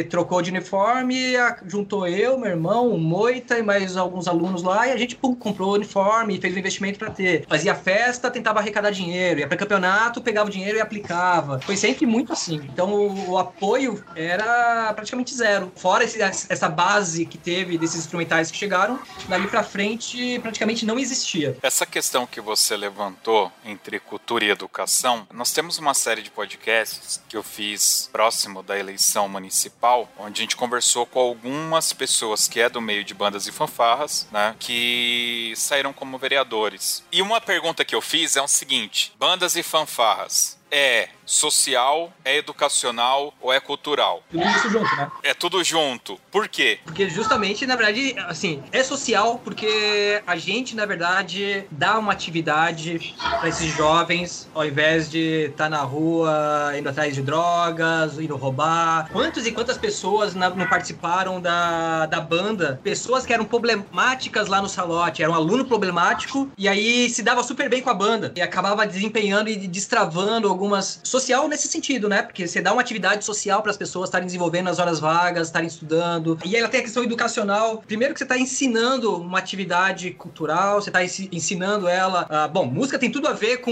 trocou 0.10 0.42
de 0.42 0.50
uniforme, 0.50 1.34
juntou 1.66 2.08
eu, 2.08 2.38
meu 2.38 2.50
irmão, 2.50 2.90
o 2.90 2.98
Moita 2.98 3.58
e 3.58 3.64
mais 3.64 3.98
alguns 3.98 4.28
alunos 4.28 4.64
lá, 4.64 4.88
e 4.88 4.92
a 4.92 4.98
gente 4.98 5.16
pum, 5.16 5.36
comprou 5.36 5.65
o 5.66 5.74
uniforme, 5.74 6.40
fez 6.40 6.56
o 6.56 6.60
investimento 6.60 7.00
para 7.00 7.10
ter. 7.10 7.46
Fazia 7.48 7.76
festa, 7.76 8.32
tentava 8.32 8.60
arrecadar 8.60 8.92
dinheiro, 8.92 9.40
ia 9.40 9.48
para 9.48 9.58
campeonato, 9.58 10.22
pegava 10.22 10.50
o 10.50 10.52
dinheiro 10.52 10.78
e 10.78 10.82
aplicava. 10.82 11.60
Foi 11.60 11.76
sempre 11.78 12.06
muito 12.06 12.34
assim. 12.34 12.62
Então 12.72 12.94
o, 12.94 13.32
o 13.32 13.38
apoio 13.38 14.04
era 14.16 14.94
praticamente 14.94 15.34
zero. 15.34 15.72
Fora 15.76 16.04
esse, 16.04 16.22
essa 16.22 16.70
base 16.70 17.26
que 17.26 17.38
teve 17.38 17.78
desses 17.78 18.00
instrumentais 18.00 18.52
que 18.52 18.58
chegaram, 18.58 19.00
dali 19.28 19.48
para 19.48 19.64
frente 19.64 20.40
praticamente 20.40 20.86
não 20.86 21.00
existia. 21.00 21.58
Essa 21.62 21.86
questão 21.86 22.26
que 22.26 22.42
você 22.42 22.76
levantou 22.76 23.52
entre 23.64 24.00
cultura 24.00 24.46
e 24.46 24.50
educação, 24.50 25.28
nós 25.34 25.52
temos 25.52 25.78
uma 25.78 25.94
série 25.94 26.22
de 26.22 26.30
podcasts 26.30 27.22
que 27.28 27.38
eu 27.38 27.44
fiz 27.44 28.10
próximo 28.12 28.62
da 28.62 28.78
eleição 28.78 29.28
municipal, 29.28 30.10
onde 30.18 30.42
a 30.42 30.44
gente 30.44 30.56
conversou 30.56 31.06
com 31.06 31.20
algumas 31.20 31.94
pessoas 31.94 32.48
que 32.48 32.60
é 32.60 32.70
do 32.70 32.82
meio 32.82 33.04
de 33.04 33.14
bandas 33.14 33.48
e 33.48 33.52
fanfarras, 33.52 34.28
né, 34.32 34.56
que 34.60 35.54
saíram 35.60 35.94
como 35.94 36.18
vereadores. 36.18 37.04
E 37.12 37.22
uma 37.22 37.40
pergunta 37.42 37.86
que 37.86 37.96
eu 37.96 38.02
fiz 38.02 38.36
é 38.36 38.42
o 38.42 38.48
seguinte: 38.48 39.14
bandas 39.18 39.56
e 39.56 39.64
fanfarras 39.64 40.58
é 40.72 41.10
social, 41.26 42.14
é 42.24 42.38
educacional 42.38 43.34
ou 43.42 43.52
é 43.52 43.60
cultural? 43.60 44.24
Tudo 44.30 44.44
isso 44.44 44.70
junto, 44.70 44.96
né? 44.96 45.12
É 45.24 45.34
tudo 45.34 45.64
junto. 45.64 46.20
Por 46.32 46.48
quê? 46.48 46.80
Porque 46.86 47.10
justamente, 47.10 47.66
na 47.66 47.76
verdade, 47.76 48.16
assim, 48.28 48.64
é 48.72 48.84
social 48.84 49.40
porque 49.44 50.22
a 50.26 50.36
gente, 50.36 50.76
na 50.76 50.86
verdade, 50.86 51.66
dá 51.72 51.98
uma 51.98 52.12
atividade 52.12 53.16
para 53.40 53.50
esses 53.50 53.74
jovens, 53.76 54.50
ao 54.54 54.66
invés 54.66 55.10
de 55.10 55.46
estar 55.46 55.66
tá 55.66 55.70
na 55.70 55.82
rua 55.82 56.74
indo 56.78 56.90
atrás 56.90 57.16
de 57.16 57.22
drogas, 57.22 58.20
indo 58.20 58.36
roubar. 58.36 59.10
Quantas 59.12 59.46
e 59.46 59.52
quantas 59.52 59.78
pessoas 59.78 60.36
não 60.36 60.68
participaram 60.68 61.42
da, 61.42 62.06
da 62.06 62.22
banda? 62.22 62.80
Pessoas 62.84 63.26
que 63.26 63.34
eram 63.34 63.46
problemáticas 63.46 64.48
lá 64.48 64.62
no 64.62 64.70
salote, 64.70 65.24
era 65.24 65.32
um 65.32 65.36
aluno 65.36 65.66
problemático 65.66 66.50
e 66.58 66.68
aí 66.68 67.10
se 67.10 67.24
dava 67.24 67.44
super 67.44 67.70
bem 67.70 67.82
com 67.82 67.90
a 67.90 67.94
banda 67.94 68.32
e 68.36 68.42
acabava 68.42 68.86
desempenhando 68.86 69.50
e 69.50 69.56
destravando 69.68 70.48
algumas 70.48 71.00
social 71.16 71.48
nesse 71.48 71.68
sentido, 71.68 72.10
né? 72.10 72.22
Porque 72.22 72.46
você 72.48 72.62
dá 72.62 72.74
uma 72.74 72.82
atividade 72.82 73.24
social 73.24 73.62
para 73.62 73.72
as 73.72 73.78
pessoas 73.78 74.10
estarem 74.10 74.26
desenvolvendo 74.26 74.66
nas 74.66 74.80
horas 74.80 75.00
vagas, 75.00 75.48
estarem 75.48 75.68
estudando. 75.68 76.38
E 76.44 76.56
aí 76.56 76.62
ela 76.62 76.70
tem 76.70 76.82
a 76.82 76.84
questão 76.84 77.04
educacional. 77.04 77.84
Primeiro 77.88 78.14
que 78.14 78.20
você 78.20 78.26
está 78.26 78.38
ensinando 78.38 79.16
uma 79.16 79.40
atividade 79.40 80.12
cultural, 80.12 80.82
você 80.82 80.90
está 80.90 81.04
ensinando 81.32 81.88
ela. 81.88 82.28
Uh, 82.30 82.52
bom, 82.52 82.66
música 82.66 83.00
tem 83.00 83.10
tudo 83.10 83.28
a 83.28 83.34
ver 83.34 83.58
com 83.58 83.72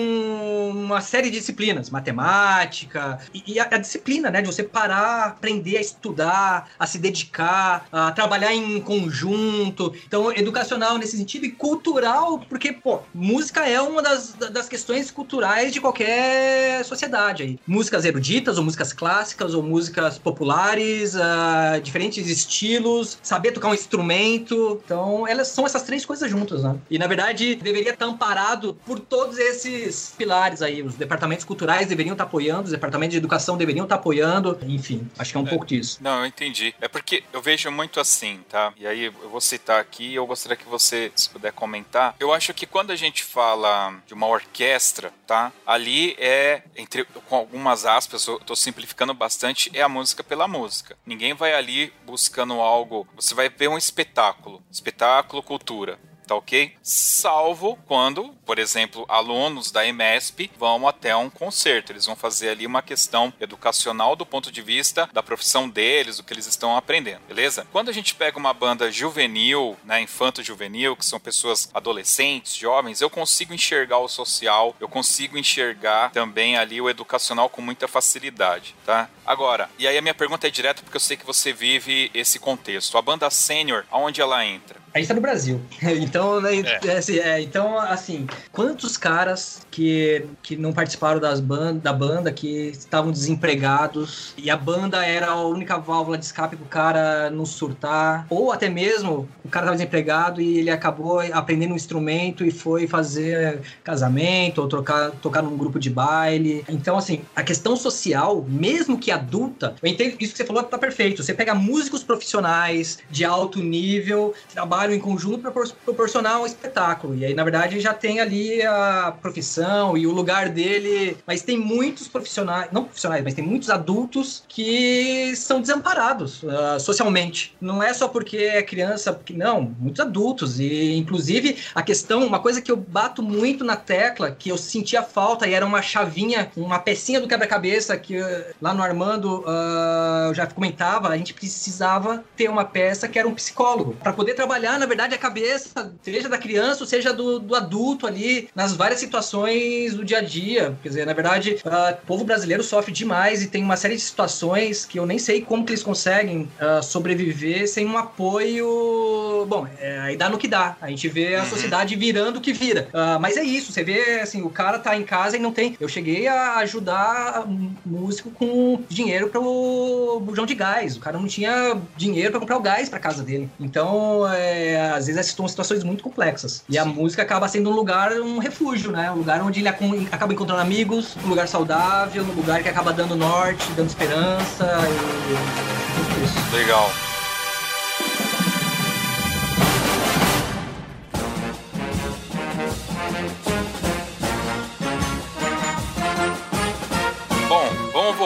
uma 0.73 1.01
série 1.01 1.29
de 1.29 1.37
disciplinas, 1.37 1.89
matemática 1.89 3.19
e, 3.33 3.53
e 3.53 3.59
a, 3.59 3.63
a, 3.63 3.77
disciplina, 3.77 4.31
né? 4.31 4.41
De 4.41 4.47
você 4.47 4.63
parar, 4.63 5.25
aprender 5.25 5.77
a 5.77 5.81
estudar, 5.81 6.69
a 6.79 6.87
se 6.87 6.97
dedicar, 6.97 7.87
a 7.91 8.11
trabalhar 8.11 8.53
em 8.53 8.79
conjunto. 8.79 9.93
Então, 10.07 10.31
educacional 10.31 10.97
nesse 10.97 11.17
sentido 11.17 11.45
e 11.45 11.51
cultural, 11.51 12.39
porque, 12.47 12.71
pô, 12.71 12.99
música 13.13 13.67
é 13.67 13.81
uma 13.81 14.01
das, 14.01 14.33
das 14.33 14.69
questões 14.69 15.11
culturais 15.11 15.73
de 15.73 15.81
qualquer 15.81 16.85
sociedade 16.85 17.32
aí. 17.41 17.59
Músicas 17.65 18.05
eruditas, 18.05 18.57
ou 18.57 18.63
músicas 18.63 18.93
clássicas, 18.93 19.55
ou 19.55 19.63
músicas 19.63 20.19
populares, 20.19 21.15
uh, 21.15 21.81
diferentes 21.81 22.29
estilos, 22.29 23.17
saber 23.23 23.51
tocar 23.51 23.69
um 23.69 23.73
instrumento. 23.73 24.81
Então, 24.85 25.27
elas 25.27 25.47
são 25.47 25.65
essas 25.65 25.83
três 25.83 26.05
coisas 26.05 26.29
juntas, 26.29 26.63
né? 26.63 26.77
E 26.89 26.99
na 26.99 27.07
verdade, 27.07 27.55
deveria 27.55 27.93
estar 27.93 28.05
amparado 28.05 28.77
por 28.85 28.99
todos 28.99 29.37
esses 29.37 30.13
pilares 30.17 30.61
aí. 30.61 30.81
Os 30.83 30.95
departamentos 30.95 31.45
culturais 31.45 31.87
deveriam 31.87 32.13
estar 32.13 32.25
apoiando, 32.25 32.65
os 32.65 32.71
departamentos 32.71 33.13
de 33.13 33.17
educação 33.17 33.57
deveriam 33.57 33.85
estar 33.85 33.95
apoiando. 33.95 34.57
Enfim, 34.67 35.09
acho 35.17 35.31
que 35.31 35.37
é 35.37 35.41
um 35.41 35.47
é, 35.47 35.49
pouco 35.49 35.65
disso. 35.65 35.97
Não, 36.01 36.19
eu 36.19 36.25
entendi. 36.25 36.75
É 36.79 36.87
porque 36.87 37.23
eu 37.31 37.41
vejo 37.41 37.71
muito 37.71 37.99
assim, 37.99 38.39
tá? 38.49 38.73
E 38.77 38.85
aí 38.85 39.05
eu 39.05 39.29
vou 39.29 39.41
citar 39.41 39.79
aqui 39.79 40.09
e 40.09 40.15
eu 40.15 40.25
gostaria 40.25 40.57
que 40.57 40.67
você, 40.67 41.11
se 41.15 41.29
puder 41.29 41.51
comentar. 41.51 42.15
Eu 42.19 42.33
acho 42.33 42.53
que 42.53 42.65
quando 42.65 42.91
a 42.91 42.95
gente 42.95 43.23
fala 43.23 43.95
de 44.05 44.13
uma 44.13 44.27
orquestra, 44.27 45.11
tá? 45.25 45.51
Ali 45.65 46.15
é 46.19 46.61
entre 46.75 47.05
com 47.27 47.35
algumas 47.35 47.85
aspas, 47.85 48.25
eu 48.27 48.39
tô 48.39 48.55
simplificando 48.55 49.13
bastante, 49.13 49.71
é 49.73 49.81
a 49.81 49.89
música 49.89 50.23
pela 50.23 50.47
música. 50.47 50.97
Ninguém 51.05 51.33
vai 51.33 51.53
ali 51.53 51.93
buscando 52.05 52.53
algo, 52.53 53.07
você 53.15 53.33
vai 53.33 53.49
ver 53.49 53.67
um 53.67 53.77
espetáculo, 53.77 54.63
espetáculo 54.71 55.41
cultura 55.43 55.99
tá 56.25 56.35
ok? 56.35 56.75
Salvo 56.81 57.77
quando, 57.87 58.33
por 58.45 58.59
exemplo, 58.59 59.05
alunos 59.07 59.71
da 59.71 59.85
EMESP 59.85 60.51
vão 60.57 60.87
até 60.87 61.15
um 61.15 61.29
concerto. 61.29 61.91
Eles 61.91 62.05
vão 62.05 62.15
fazer 62.15 62.49
ali 62.49 62.65
uma 62.65 62.81
questão 62.81 63.33
educacional 63.39 64.15
do 64.15 64.25
ponto 64.25 64.51
de 64.51 64.61
vista 64.61 65.09
da 65.13 65.23
profissão 65.23 65.69
deles, 65.69 66.17
do 66.17 66.23
que 66.23 66.33
eles 66.33 66.47
estão 66.47 66.75
aprendendo, 66.75 67.21
beleza? 67.27 67.67
Quando 67.71 67.89
a 67.89 67.93
gente 67.93 68.15
pega 68.15 68.37
uma 68.37 68.53
banda 68.53 68.91
juvenil, 68.91 69.77
né, 69.83 70.01
infanto-juvenil, 70.01 70.95
que 70.95 71.05
são 71.05 71.19
pessoas 71.19 71.69
adolescentes, 71.73 72.55
jovens, 72.55 73.01
eu 73.01 73.09
consigo 73.09 73.53
enxergar 73.53 73.99
o 73.99 74.07
social, 74.07 74.75
eu 74.79 74.87
consigo 74.87 75.37
enxergar 75.37 76.11
também 76.11 76.57
ali 76.57 76.79
o 76.81 76.89
educacional 76.89 77.49
com 77.49 77.61
muita 77.61 77.87
facilidade, 77.87 78.75
tá? 78.85 79.09
Agora, 79.25 79.69
e 79.79 79.87
aí 79.87 79.97
a 79.97 80.01
minha 80.01 80.13
pergunta 80.13 80.47
é 80.47 80.51
direta 80.51 80.83
porque 80.83 80.97
eu 80.97 81.01
sei 81.01 81.17
que 81.17 81.25
você 81.25 81.53
vive 81.53 82.11
esse 82.13 82.39
contexto. 82.39 82.97
A 82.97 83.01
banda 83.01 83.29
sênior, 83.29 83.85
aonde 83.89 84.21
ela 84.21 84.45
entra? 84.45 84.82
A 84.93 84.99
gente 84.99 85.07
tá 85.07 85.13
no 85.15 85.21
Brasil. 85.21 85.59
Então, 86.03 86.41
né, 86.41 86.55
é. 86.57 86.79
É, 86.87 86.97
assim, 86.97 87.17
é, 87.17 87.41
então, 87.41 87.79
assim, 87.79 88.27
quantos 88.51 88.97
caras 88.97 89.65
que, 89.71 90.25
que 90.41 90.55
não 90.55 90.73
participaram 90.73 91.19
das 91.19 91.39
band, 91.39 91.75
da 91.75 91.93
banda, 91.93 92.31
que 92.31 92.69
estavam 92.69 93.11
desempregados, 93.11 94.33
e 94.37 94.49
a 94.49 94.57
banda 94.57 95.05
era 95.05 95.27
a 95.27 95.41
única 95.45 95.77
válvula 95.77 96.17
de 96.17 96.25
escape 96.25 96.55
pro 96.55 96.65
cara 96.65 97.29
não 97.29 97.45
surtar, 97.45 98.25
ou 98.29 98.51
até 98.51 98.69
mesmo 98.69 99.27
o 99.43 99.49
cara 99.49 99.67
tava 99.67 99.77
desempregado 99.77 100.41
e 100.41 100.59
ele 100.59 100.69
acabou 100.69 101.19
aprendendo 101.31 101.73
um 101.73 101.75
instrumento 101.75 102.45
e 102.45 102.51
foi 102.51 102.87
fazer 102.87 103.61
casamento, 103.83 104.61
ou 104.61 104.67
trocar, 104.67 105.11
tocar 105.11 105.41
num 105.41 105.57
grupo 105.57 105.79
de 105.79 105.89
baile. 105.89 106.65
Então, 106.67 106.97
assim, 106.97 107.21
a 107.35 107.43
questão 107.43 107.75
social, 107.75 108.45
mesmo 108.47 108.99
que 108.99 109.11
adulta, 109.11 109.75
eu 109.81 109.89
entendo 109.89 110.15
isso 110.19 110.33
que 110.33 110.37
você 110.37 110.45
falou 110.45 110.63
tá 110.63 110.77
perfeito. 110.77 111.23
Você 111.23 111.33
pega 111.33 111.55
músicos 111.55 112.03
profissionais 112.03 112.99
de 113.09 113.23
alto 113.23 113.59
nível, 113.59 114.33
trabalham 114.53 114.82
trabalham 114.83 114.95
em 114.95 114.99
conjunto 114.99 115.39
para 115.39 115.51
proporcionar 115.85 116.41
um 116.41 116.45
espetáculo. 116.45 117.15
E 117.15 117.25
aí, 117.25 117.33
na 117.33 117.43
verdade, 117.43 117.79
já 117.79 117.93
tem 117.93 118.19
ali 118.19 118.61
a 118.61 119.13
profissão 119.21 119.97
e 119.97 120.05
o 120.05 120.11
lugar 120.11 120.49
dele. 120.49 121.17
Mas 121.25 121.41
tem 121.41 121.57
muitos 121.57 122.07
profissionais, 122.07 122.69
não 122.71 122.83
profissionais, 122.83 123.23
mas 123.23 123.33
tem 123.33 123.43
muitos 123.43 123.69
adultos 123.69 124.43
que 124.47 125.33
são 125.35 125.61
desamparados 125.61 126.43
uh, 126.43 126.79
socialmente. 126.79 127.55
Não 127.61 127.81
é 127.81 127.93
só 127.93 128.07
porque 128.07 128.37
é 128.37 128.61
criança, 128.61 129.13
porque 129.13 129.33
não, 129.33 129.73
muitos 129.79 130.01
adultos. 130.01 130.59
E, 130.59 130.95
inclusive, 130.95 131.57
a 131.73 131.81
questão, 131.81 132.25
uma 132.25 132.39
coisa 132.39 132.61
que 132.61 132.71
eu 132.71 132.77
bato 132.77 133.23
muito 133.23 133.63
na 133.63 133.75
tecla, 133.75 134.31
que 134.31 134.49
eu 134.49 134.57
sentia 134.57 135.01
falta 135.01 135.47
e 135.47 135.53
era 135.53 135.65
uma 135.65 135.81
chavinha, 135.81 136.51
uma 136.57 136.79
pecinha 136.79 137.21
do 137.21 137.27
quebra-cabeça 137.27 137.95
que 137.97 138.17
lá 138.61 138.73
no 138.73 138.83
Armando 138.83 139.41
uh, 139.41 140.27
eu 140.27 140.33
já 140.33 140.45
comentava, 140.45 141.09
a 141.09 141.17
gente 141.17 141.33
precisava 141.33 142.23
ter 142.35 142.49
uma 142.49 142.65
peça 142.65 143.07
que 143.07 143.17
era 143.17 143.27
um 143.27 143.33
psicólogo 143.33 143.95
para 144.01 144.11
poder 144.11 144.33
trabalhar 144.33 144.72
na 144.77 144.85
verdade, 144.85 145.15
a 145.15 145.17
cabeça, 145.17 145.93
seja 146.01 146.29
da 146.29 146.37
criança 146.37 146.83
ou 146.83 146.87
seja 146.87 147.13
do, 147.13 147.39
do 147.39 147.55
adulto 147.55 148.07
ali, 148.07 148.49
nas 148.55 148.73
várias 148.73 148.99
situações 148.99 149.93
do 149.93 150.03
dia 150.03 150.19
a 150.19 150.21
dia. 150.21 150.77
Quer 150.81 150.89
dizer, 150.89 151.05
na 151.05 151.13
verdade, 151.13 151.57
uh, 151.65 151.93
o 151.93 152.05
povo 152.05 152.23
brasileiro 152.23 152.63
sofre 152.63 152.91
demais 152.91 153.41
e 153.41 153.47
tem 153.47 153.63
uma 153.63 153.77
série 153.77 153.95
de 153.95 154.01
situações 154.01 154.85
que 154.85 154.99
eu 154.99 155.05
nem 155.05 155.19
sei 155.19 155.41
como 155.41 155.65
que 155.65 155.71
eles 155.71 155.83
conseguem 155.83 156.49
uh, 156.59 156.83
sobreviver 156.83 157.67
sem 157.67 157.85
um 157.85 157.97
apoio. 157.97 159.45
Bom, 159.47 159.67
é, 159.79 159.99
aí 159.99 160.17
dá 160.17 160.29
no 160.29 160.37
que 160.37 160.47
dá. 160.47 160.77
A 160.81 160.89
gente 160.89 161.07
vê 161.07 161.35
a 161.35 161.41
uhum. 161.41 161.49
sociedade 161.49 161.95
virando 161.95 162.37
o 162.37 162.41
que 162.41 162.53
vira. 162.53 162.87
Uh, 162.93 163.19
mas 163.19 163.37
é 163.37 163.43
isso, 163.43 163.71
você 163.71 163.83
vê, 163.83 164.21
assim, 164.21 164.41
o 164.41 164.49
cara 164.49 164.79
tá 164.79 164.95
em 164.95 165.03
casa 165.03 165.37
e 165.37 165.39
não 165.39 165.51
tem. 165.51 165.75
Eu 165.79 165.87
cheguei 165.87 166.27
a 166.27 166.57
ajudar 166.57 167.45
músico 167.85 168.31
com 168.31 168.81
dinheiro 168.89 169.29
pro 169.29 170.19
bujão 170.21 170.45
de 170.45 170.55
gás. 170.55 170.95
O 170.95 170.99
cara 170.99 171.17
não 171.17 171.27
tinha 171.27 171.77
dinheiro 171.95 172.31
para 172.31 172.39
comprar 172.39 172.57
o 172.57 172.61
gás 172.61 172.89
para 172.89 172.99
casa 172.99 173.23
dele. 173.23 173.49
Então, 173.59 174.27
é, 174.31 174.62
é, 174.69 174.91
às 174.91 175.07
vezes 175.07 175.27
são 175.27 175.47
situações 175.47 175.83
muito 175.83 176.03
complexas. 176.03 176.63
E 176.69 176.77
a 176.77 176.85
música 176.85 177.21
acaba 177.21 177.47
sendo 177.47 177.69
um 177.69 177.73
lugar, 177.73 178.11
um 178.13 178.39
refúgio, 178.39 178.91
né? 178.91 179.11
Um 179.11 179.15
lugar 179.15 179.41
onde 179.41 179.59
ele 179.59 179.67
acaba 179.67 180.33
encontrando 180.33 180.61
amigos, 180.61 181.15
um 181.23 181.29
lugar 181.29 181.47
saudável, 181.47 182.23
um 182.23 182.35
lugar 182.35 182.61
que 182.61 182.69
acaba 182.69 182.93
dando 182.93 183.15
norte, 183.15 183.71
dando 183.73 183.89
esperança 183.89 184.77
e 184.89 186.13
tudo 186.13 186.23
isso. 186.23 186.55
Legal. 186.55 186.91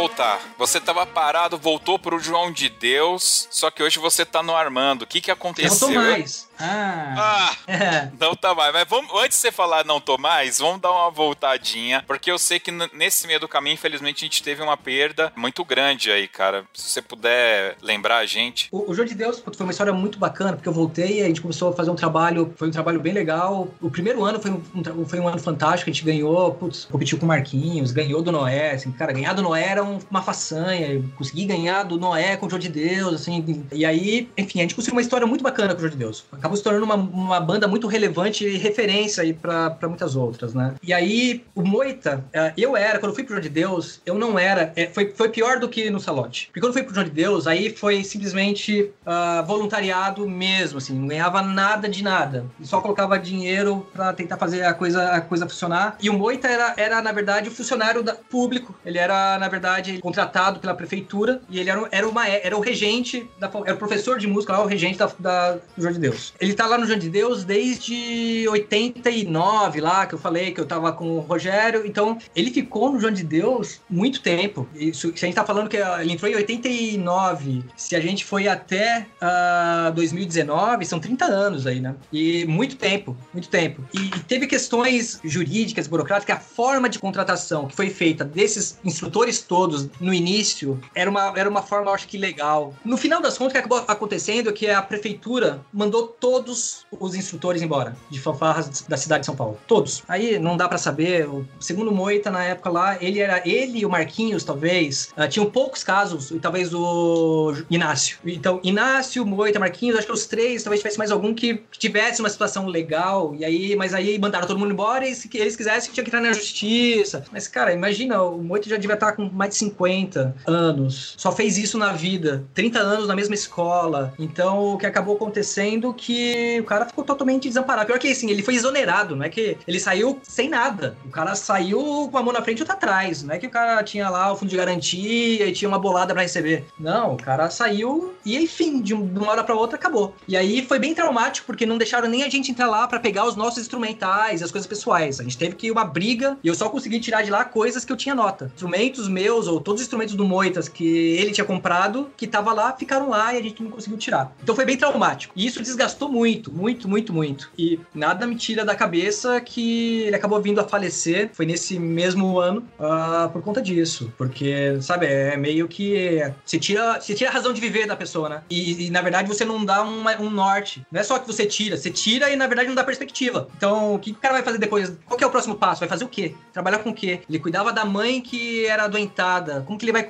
Voltar. 0.07 0.39
Você 0.57 0.79
tava 0.79 1.05
parado, 1.05 1.57
voltou 1.57 1.99
pro 1.99 2.19
João 2.19 2.51
de 2.51 2.69
Deus, 2.69 3.47
só 3.51 3.69
que 3.69 3.83
hoje 3.83 3.99
você 3.99 4.25
tá 4.25 4.41
no 4.41 4.55
Armando. 4.55 5.01
O 5.01 5.07
que 5.07 5.21
que 5.21 5.31
aconteceu? 5.31 5.89
Não 5.89 5.95
tô 5.95 6.01
mais. 6.01 6.46
Ah. 6.59 7.55
ah 7.67 8.07
não 8.19 8.35
tá 8.35 8.53
mais. 8.53 8.73
Mas 8.73 8.87
vamos, 8.87 9.11
antes 9.21 9.37
de 9.37 9.41
você 9.41 9.51
falar 9.51 9.85
não 9.85 9.99
tô 9.99 10.17
mais, 10.17 10.59
vamos 10.59 10.81
dar 10.81 10.91
uma 10.91 11.09
voltadinha, 11.09 12.03
porque 12.07 12.31
eu 12.31 12.39
sei 12.39 12.59
que 12.59 12.71
nesse 12.71 13.27
meio 13.27 13.39
do 13.39 13.47
caminho, 13.47 13.75
infelizmente, 13.75 14.23
a 14.23 14.27
gente 14.27 14.43
teve 14.43 14.61
uma 14.61 14.77
perda 14.77 15.31
muito 15.35 15.63
grande 15.63 16.11
aí, 16.11 16.27
cara. 16.27 16.65
Se 16.73 16.89
você 16.89 17.01
puder 17.01 17.75
lembrar 17.81 18.17
a 18.17 18.25
gente. 18.25 18.67
O, 18.71 18.91
o 18.91 18.93
João 18.93 19.07
de 19.07 19.15
Deus 19.15 19.39
foi 19.39 19.65
uma 19.65 19.71
história 19.71 19.93
muito 19.93 20.17
bacana, 20.17 20.53
porque 20.53 20.67
eu 20.67 20.73
voltei 20.73 21.19
e 21.19 21.21
a 21.21 21.27
gente 21.27 21.41
começou 21.41 21.69
a 21.69 21.73
fazer 21.73 21.89
um 21.89 21.95
trabalho, 21.95 22.53
foi 22.55 22.67
um 22.67 22.71
trabalho 22.71 22.99
bem 22.99 23.13
legal. 23.13 23.67
O 23.81 23.89
primeiro 23.89 24.23
ano 24.23 24.39
foi 24.39 24.51
um, 24.51 24.61
um 24.75 25.05
foi 25.05 25.19
um 25.19 25.27
ano 25.27 25.39
fantástico, 25.39 25.89
a 25.89 25.93
gente 25.93 26.05
ganhou, 26.05 26.53
putz, 26.53 26.85
competiu 26.85 27.17
com 27.17 27.25
o 27.25 27.27
Marquinhos, 27.27 27.91
ganhou 27.91 28.21
do 28.21 28.31
Noé, 28.31 28.71
assim, 28.71 28.91
cara, 28.91 29.11
ganhar 29.11 29.33
do 29.33 29.41
Noé 29.41 29.67
era 29.67 29.83
uma 29.83 30.21
façanha, 30.21 31.03
consegui 31.17 31.45
ganhar 31.45 31.83
do 31.83 31.97
Noé 31.97 32.37
com 32.37 32.45
o 32.45 32.49
João 32.49 32.59
de 32.59 32.69
Deus, 32.69 33.13
assim, 33.13 33.65
e 33.71 33.85
aí, 33.85 34.29
enfim, 34.37 34.59
a 34.59 34.61
gente 34.63 34.75
conseguiu 34.75 34.95
uma 34.95 35.01
história 35.01 35.27
muito 35.27 35.43
bacana 35.43 35.73
com 35.73 35.77
o 35.77 35.81
João 35.81 35.91
de 35.91 35.97
Deus. 35.97 36.25
Acabou 36.31 36.46
se 36.55 36.63
tornando 36.63 36.85
uma, 36.85 36.95
uma 36.95 37.39
banda 37.39 37.67
muito 37.67 37.87
relevante 37.87 38.45
e 38.45 38.57
referência 38.57 39.23
aí 39.23 39.33
para 39.33 39.77
muitas 39.83 40.15
outras, 40.15 40.53
né? 40.53 40.75
E 40.83 40.93
aí, 40.93 41.43
o 41.55 41.63
Moita, 41.63 42.23
é, 42.31 42.53
eu 42.57 42.75
era, 42.77 42.99
quando 42.99 43.11
eu 43.11 43.15
fui 43.15 43.23
pro 43.23 43.33
João 43.33 43.41
de 43.41 43.49
Deus, 43.49 44.01
eu 44.05 44.15
não 44.15 44.37
era, 44.37 44.71
é, 44.75 44.87
foi, 44.87 45.13
foi 45.15 45.29
pior 45.29 45.59
do 45.59 45.67
que 45.67 45.89
no 45.89 45.99
Salote. 45.99 46.47
Porque 46.47 46.59
quando 46.59 46.69
eu 46.69 46.73
fui 46.73 46.83
pro 46.83 46.93
João 46.93 47.05
de 47.05 47.11
Deus, 47.11 47.47
aí 47.47 47.75
foi 47.75 48.03
simplesmente 48.03 48.91
uh, 49.05 49.45
voluntariado 49.45 50.27
mesmo, 50.27 50.77
assim, 50.77 50.93
não 50.93 51.07
ganhava 51.07 51.41
nada 51.41 51.89
de 51.89 52.03
nada. 52.03 52.45
Só 52.63 52.81
colocava 52.81 53.17
dinheiro 53.17 53.87
para 53.93 54.13
tentar 54.13 54.37
fazer 54.37 54.63
a 54.63 54.73
coisa, 54.73 55.11
a 55.11 55.21
coisa 55.21 55.47
funcionar. 55.47 55.97
E 56.01 56.09
o 56.09 56.13
Moita 56.13 56.47
era, 56.47 56.73
era 56.77 57.01
na 57.01 57.11
verdade, 57.11 57.49
o 57.49 57.51
funcionário 57.51 58.03
da, 58.03 58.15
público. 58.29 58.75
Ele 58.85 58.97
era, 58.97 59.37
na 59.37 59.47
verdade, 59.47 59.99
contratado 59.99 60.59
pela 60.59 60.73
prefeitura 60.75 61.41
e 61.49 61.59
ele 61.59 61.69
era, 61.69 61.87
era, 61.91 62.07
uma, 62.07 62.27
era 62.27 62.55
o 62.57 62.59
regente, 62.59 63.29
da, 63.39 63.49
era 63.65 63.75
o 63.75 63.77
professor 63.77 64.17
de 64.17 64.27
música 64.27 64.53
lá, 64.53 64.63
o 64.63 64.67
regente 64.67 64.97
da, 64.97 65.09
da, 65.19 65.57
João 65.77 65.93
de 65.93 65.99
Deus. 65.99 66.33
Ele 66.39 66.53
tá 66.53 66.65
lá 66.65 66.77
no 66.77 66.85
João 66.85 66.99
de 66.99 67.09
Deus 67.09 67.43
desde 67.43 68.47
89, 68.49 69.81
lá, 69.81 70.05
que 70.05 70.15
eu 70.15 70.19
falei, 70.19 70.51
que 70.51 70.59
eu 70.59 70.65
tava 70.65 70.91
com 70.91 71.17
o 71.17 71.19
Rogério. 71.19 71.85
Então, 71.85 72.17
ele 72.35 72.51
ficou 72.51 72.91
no 72.91 72.99
João 72.99 73.13
de 73.13 73.23
Deus 73.23 73.81
muito 73.89 74.21
tempo. 74.21 74.67
Isso, 74.75 75.11
se 75.15 75.25
a 75.25 75.27
gente 75.27 75.35
tá 75.35 75.45
falando 75.45 75.69
que 75.69 75.77
ele 75.77 76.13
entrou 76.13 76.29
em 76.31 76.35
89, 76.35 77.63
se 77.75 77.95
a 77.95 77.99
gente 77.99 78.25
foi 78.25 78.47
até 78.47 79.07
uh, 79.21 79.87
ah, 79.87 79.91
2019, 79.95 80.85
são 80.85 80.99
30 80.99 81.25
anos 81.25 81.67
aí, 81.67 81.79
né? 81.79 81.95
E 82.11 82.45
muito 82.45 82.75
tempo, 82.75 83.15
muito 83.33 83.49
tempo. 83.49 83.83
E, 83.93 84.07
e 84.07 84.19
teve 84.21 84.47
questões 84.47 85.19
jurídicas, 85.23 85.87
burocráticas, 85.87 86.37
a 86.37 86.39
forma 86.39 86.89
de 86.89 86.99
contratação 86.99 87.67
que 87.67 87.75
foi 87.75 87.89
feita 87.89 88.23
desses 88.23 88.79
instrutores 88.83 89.41
todos 89.41 89.89
no 89.99 90.13
início 90.13 90.79
era 90.93 91.09
uma, 91.09 91.33
era 91.35 91.49
uma 91.49 91.61
forma, 91.61 91.89
eu 91.89 91.93
acho 91.93 92.07
que 92.07 92.17
legal. 92.17 92.73
No 92.83 92.97
final 92.97 93.21
das 93.21 93.37
contas, 93.37 93.51
o 93.51 93.53
que 93.53 93.59
acabou 93.59 93.83
acontecendo 93.87 94.49
é 94.49 94.53
que 94.53 94.69
a 94.69 94.81
prefeitura 94.81 95.61
mandou 95.71 96.07
todos 96.27 96.85
os 96.91 97.15
instrutores 97.15 97.61
embora 97.61 97.95
de 98.09 98.19
fanfarras 98.19 98.81
da 98.81 98.97
cidade 98.97 99.21
de 99.21 99.27
São 99.27 99.35
Paulo. 99.35 99.57
Todos. 99.65 100.03
Aí 100.09 100.37
não 100.37 100.57
dá 100.57 100.67
para 100.67 100.77
saber. 100.77 101.25
O 101.25 101.47
segundo 101.57 101.89
Moita, 101.89 102.29
na 102.29 102.43
época 102.43 102.69
lá, 102.69 103.01
ele 103.01 103.21
era 103.21 103.41
ele 103.47 103.79
e 103.79 103.85
o 103.85 103.89
Marquinhos, 103.89 104.43
talvez. 104.43 105.13
Uh, 105.17 105.25
tinham 105.29 105.49
poucos 105.49 105.85
casos, 105.85 106.31
e 106.31 106.37
talvez 106.37 106.73
o 106.73 107.53
Inácio. 107.69 108.17
Então, 108.25 108.59
Inácio, 108.61 109.25
Moita, 109.25 109.57
Marquinhos, 109.57 109.97
acho 109.97 110.05
que 110.05 110.11
os 110.11 110.25
três, 110.25 110.63
talvez 110.63 110.81
tivesse 110.81 110.97
mais 110.97 111.11
algum 111.11 111.33
que 111.33 111.63
tivesse 111.71 112.19
uma 112.19 112.29
situação 112.29 112.67
legal. 112.67 113.33
E 113.33 113.45
aí, 113.45 113.73
mas 113.77 113.93
aí 113.93 114.19
mandaram 114.19 114.45
todo 114.45 114.59
mundo 114.59 114.73
embora 114.73 115.07
e 115.07 115.15
se 115.15 115.29
eles 115.33 115.55
quisessem, 115.55 115.93
tinha 115.93 116.03
que 116.03 116.09
entrar 116.09 116.19
na 116.19 116.33
justiça. 116.33 117.23
Mas, 117.31 117.47
cara, 117.47 117.71
imagina, 117.71 118.21
o 118.21 118.43
Moita 118.43 118.67
já 118.67 118.75
devia 118.75 118.95
estar 118.95 119.13
com 119.13 119.29
mais 119.29 119.51
de 119.51 119.55
50 119.59 120.35
anos. 120.45 121.15
Só 121.15 121.31
fez 121.31 121.57
isso 121.57 121.77
na 121.77 121.93
vida. 121.93 122.43
30 122.53 122.79
anos 122.79 123.07
na 123.07 123.15
mesma 123.15 123.33
escola. 123.33 124.13
Então, 124.19 124.73
o 124.73 124.77
que 124.77 124.85
acabou 124.85 125.15
acontecendo 125.15 125.93
que 125.93 126.16
o 126.59 126.63
cara 126.63 126.85
ficou 126.85 127.03
totalmente 127.03 127.47
desamparado. 127.47 127.87
Pior 127.87 127.99
que 127.99 128.11
assim, 128.11 128.29
ele 128.29 128.43
foi 128.43 128.55
exonerado, 128.55 129.15
não 129.15 129.23
é 129.23 129.29
que 129.29 129.57
ele 129.67 129.79
saiu 129.79 130.19
sem 130.23 130.49
nada. 130.49 130.97
O 131.05 131.09
cara 131.09 131.35
saiu 131.35 132.09
com 132.11 132.17
a 132.17 132.23
mão 132.23 132.33
na 132.33 132.41
frente 132.41 132.59
e 132.59 132.61
outra 132.61 132.75
atrás. 132.75 133.23
Não 133.23 133.33
é 133.33 133.37
que 133.37 133.47
o 133.47 133.49
cara 133.49 133.81
tinha 133.83 134.09
lá 134.09 134.31
o 134.31 134.37
fundo 134.37 134.49
de 134.49 134.57
garantia 134.57 135.47
e 135.47 135.51
tinha 135.51 135.67
uma 135.67 135.79
bolada 135.79 136.13
para 136.13 136.23
receber. 136.23 136.65
Não, 136.79 137.13
o 137.13 137.17
cara 137.17 137.49
saiu 137.49 138.13
e 138.25 138.37
enfim, 138.37 138.81
de 138.81 138.93
uma 138.93 139.29
hora 139.29 139.43
para 139.43 139.55
outra 139.55 139.77
acabou. 139.77 140.15
E 140.27 140.35
aí 140.35 140.65
foi 140.65 140.79
bem 140.79 140.93
traumático 140.93 141.47
porque 141.47 141.65
não 141.65 141.77
deixaram 141.77 142.07
nem 142.09 142.23
a 142.23 142.29
gente 142.29 142.51
entrar 142.51 142.67
lá 142.67 142.87
para 142.87 142.99
pegar 142.99 143.25
os 143.25 143.35
nossos 143.35 143.59
instrumentais, 143.59 144.41
as 144.43 144.51
coisas 144.51 144.67
pessoais. 144.67 145.19
A 145.19 145.23
gente 145.23 145.37
teve 145.37 145.55
que 145.55 145.67
ir 145.67 145.71
uma 145.71 145.85
briga 145.85 146.37
e 146.43 146.47
eu 146.47 146.55
só 146.55 146.69
consegui 146.69 146.99
tirar 146.99 147.21
de 147.21 147.31
lá 147.31 147.45
coisas 147.45 147.83
que 147.85 147.91
eu 147.91 147.97
tinha 147.97 148.15
nota. 148.15 148.51
Instrumentos 148.53 149.07
meus 149.07 149.47
ou 149.47 149.59
todos 149.59 149.81
os 149.81 149.85
instrumentos 149.85 150.15
do 150.15 150.25
Moitas 150.25 150.67
que 150.67 150.85
ele 151.17 151.31
tinha 151.31 151.45
comprado, 151.45 152.09
que 152.17 152.27
tava 152.27 152.53
lá, 152.53 152.73
ficaram 152.73 153.09
lá 153.09 153.33
e 153.33 153.37
a 153.37 153.41
gente 153.41 153.61
não 153.61 153.71
conseguiu 153.71 153.97
tirar. 153.97 154.31
Então 154.41 154.55
foi 154.55 154.65
bem 154.65 154.77
traumático. 154.77 155.33
E 155.35 155.45
isso 155.45 155.61
desgastou 155.61 156.06
muito, 156.07 156.51
muito, 156.51 156.87
muito, 156.87 157.13
muito. 157.13 157.51
E 157.57 157.79
nada 157.93 158.25
me 158.25 158.35
tira 158.35 158.63
da 158.65 158.75
cabeça 158.75 159.39
que 159.41 160.03
ele 160.03 160.15
acabou 160.15 160.41
vindo 160.41 160.59
a 160.59 160.67
falecer. 160.67 161.29
Foi 161.33 161.45
nesse 161.45 161.79
mesmo 161.79 162.39
ano 162.39 162.67
uh, 162.79 163.29
por 163.29 163.41
conta 163.41 163.61
disso. 163.61 164.11
Porque, 164.17 164.77
sabe, 164.81 165.05
é 165.05 165.37
meio 165.37 165.67
que. 165.67 166.21
Você 166.45 166.59
tira, 166.59 166.99
você 166.99 167.13
tira 167.13 167.29
a 167.29 167.33
razão 167.33 167.53
de 167.53 167.61
viver 167.61 167.87
da 167.87 167.95
pessoa, 167.95 168.29
né? 168.29 168.41
E, 168.49 168.87
e 168.87 168.89
na 168.89 169.01
verdade 169.01 169.27
você 169.27 169.45
não 169.45 169.63
dá 169.63 169.83
um, 169.83 170.03
um 170.19 170.29
norte. 170.29 170.85
Não 170.91 170.99
é 170.99 171.03
só 171.03 171.19
que 171.19 171.27
você 171.27 171.45
tira, 171.45 171.77
você 171.77 171.89
tira 171.89 172.29
e 172.29 172.35
na 172.35 172.47
verdade 172.47 172.67
não 172.67 172.75
dá 172.75 172.83
perspectiva. 172.83 173.47
Então, 173.57 173.95
o 173.95 173.99
que 173.99 174.11
o 174.11 174.15
cara 174.15 174.35
vai 174.35 174.43
fazer 174.43 174.57
depois? 174.57 174.97
Qual 175.05 175.19
é 175.19 175.25
o 175.25 175.29
próximo 175.29 175.55
passo? 175.55 175.79
Vai 175.79 175.89
fazer 175.89 176.03
o 176.03 176.09
quê? 176.09 176.33
Trabalhar 176.53 176.79
com 176.79 176.89
o 176.89 176.93
quê? 176.93 177.21
Ele 177.29 177.39
cuidava 177.39 177.71
da 177.73 177.85
mãe 177.85 178.21
que 178.21 178.65
era 178.65 178.83
adoentada. 178.83 179.63
Como 179.65 179.77
que 179.77 179.85
ele 179.85 179.91
vai. 179.91 180.09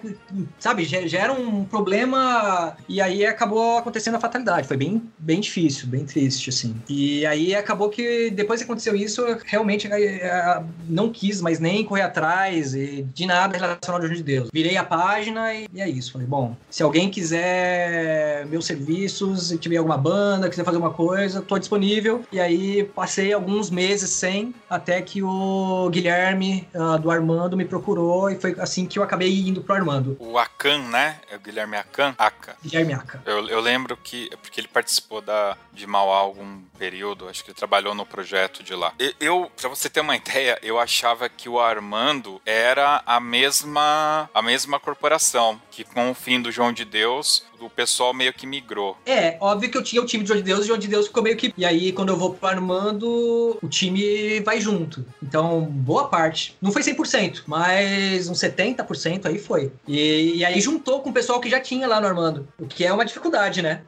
Sabe, 0.60 0.84
gera 0.86 1.32
um 1.32 1.64
problema 1.64 2.76
e 2.88 3.02
aí 3.02 3.26
acabou 3.26 3.78
acontecendo 3.78 4.16
a 4.16 4.20
fatalidade. 4.20 4.68
Foi 4.68 4.78
bem, 4.78 5.02
bem 5.18 5.40
difícil, 5.40 5.87
bem 5.90 6.06
triste, 6.06 6.50
assim. 6.50 6.76
E 6.90 7.26
aí 7.26 7.56
acabou 7.56 7.90
que 7.90 8.30
depois 8.30 8.60
que 8.60 8.66
aconteceu 8.66 8.96
isso, 8.96 9.22
eu 9.22 9.40
realmente 9.46 9.88
é, 9.92 10.16
é, 10.18 10.64
não 10.88 11.12
quis 11.12 11.42
mais 11.42 11.60
nem 11.60 11.84
correr 11.84 12.02
atrás 12.02 12.72
de 12.72 13.26
nada 13.26 13.58
relacionado 13.58 14.04
ao 14.04 14.10
de 14.10 14.24
Deus. 14.24 14.50
Virei 14.54 14.78
a 14.78 14.84
página 14.84 15.54
e, 15.54 15.68
e 15.74 15.82
é 15.82 15.90
isso. 15.90 16.12
Falei, 16.12 16.28
bom, 16.28 16.56
se 16.70 16.84
alguém 16.84 17.10
quiser 17.10 18.46
meus 18.48 18.66
serviços, 18.66 19.48
se 19.50 19.58
tiver 19.58 19.78
alguma 19.78 19.98
banda, 19.98 20.50
quiser 20.50 20.64
fazer 20.64 20.78
uma 20.78 20.92
coisa, 20.92 21.42
tô 21.42 21.58
disponível. 21.58 22.24
E 22.32 22.40
aí 22.40 22.84
passei 22.84 23.34
alguns 23.34 23.70
meses 23.70 24.10
sem, 24.10 24.54
até 24.70 25.02
que 25.02 25.22
o 25.24 25.90
Guilherme 25.90 26.68
uh, 26.74 26.98
do 27.00 27.12
Armando 27.12 27.58
me 27.58 27.66
procurou 27.66 28.30
e 28.30 28.36
foi 28.36 28.56
assim 28.60 28.86
que 28.86 29.00
eu 29.00 29.04
acabei 29.04 29.40
indo 29.40 29.62
pro 29.62 29.76
Armando. 29.76 30.18
O 30.20 30.38
Akan, 30.38 30.80
né? 30.90 31.20
É 31.32 31.36
o 31.36 31.40
Guilherme 31.40 31.78
Akan? 31.78 32.16
Aka. 32.18 32.56
Guilherme 32.64 32.94
Aka. 32.94 33.22
Eu, 33.26 33.48
eu 33.48 33.60
lembro 33.60 33.98
que, 33.98 34.30
porque 34.42 34.60
ele 34.60 34.68
participou 34.68 35.22
da, 35.22 35.58
de 35.78 35.88
Mauá 35.88 36.18
algum 36.18 36.62
período, 36.78 37.30
acho 37.30 37.44
que 37.44 37.52
ele 37.52 37.58
trabalhou 37.58 37.94
no 37.94 38.06
projeto 38.06 38.64
de 38.64 38.74
lá. 38.76 38.94
Eu, 39.20 39.50
pra 39.56 39.70
você 39.70 39.90
ter 39.90 40.02
uma 40.02 40.16
ideia, 40.16 40.60
eu 40.62 40.80
achava 40.80 41.30
que 41.30 41.48
o 41.48 41.60
Armando 41.60 42.42
era 42.46 43.02
a 43.06 43.20
mesma, 43.20 44.30
a 44.34 44.42
mesma 44.42 44.80
corporação, 44.80 45.62
que 45.72 45.84
com 45.84 46.12
o 46.12 46.14
fim 46.14 46.42
do 46.42 46.52
João 46.52 46.74
de 46.74 46.84
Deus, 46.84 47.46
o 47.60 47.70
pessoal 47.70 48.14
meio 48.14 48.34
que 48.34 48.46
migrou. 48.46 48.98
É, 49.06 49.38
óbvio 49.40 49.70
que 49.70 49.78
eu 49.78 49.84
tinha 49.84 50.02
o 50.02 50.06
time 50.06 50.24
de 50.24 50.30
João 50.30 50.40
de 50.40 50.46
Deus 50.46 50.60
e 50.60 50.64
o 50.64 50.68
João 50.68 50.80
de 50.80 50.88
Deus 50.88 51.08
ficou 51.08 51.24
meio 51.24 51.38
que. 51.38 51.54
E 51.58 51.66
aí, 51.66 51.92
quando 51.92 52.10
eu 52.10 52.18
vou 52.18 52.34
pro 52.34 52.48
Armando, 52.48 53.58
o 53.62 53.68
time 53.68 54.40
vai 54.42 54.60
junto. 54.60 55.06
Então, 55.22 55.62
boa 55.62 56.08
parte. 56.08 56.56
Não 56.62 56.72
foi 56.72 56.82
100%, 56.82 57.44
mas 57.46 58.28
uns 58.30 58.40
70% 58.40 59.26
aí 59.26 59.40
foi. 59.40 59.72
E, 59.88 60.38
e 60.38 60.46
aí 60.46 60.60
juntou 60.60 61.02
com 61.02 61.10
o 61.10 61.14
pessoal 61.14 61.40
que 61.40 61.50
já 61.50 61.60
tinha 61.60 61.88
lá 61.88 62.00
no 62.00 62.08
Armando, 62.08 62.48
o 62.60 62.66
que 62.66 62.86
é 62.86 62.94
uma 62.94 63.06
dificuldade, 63.06 63.62
né? 63.62 63.82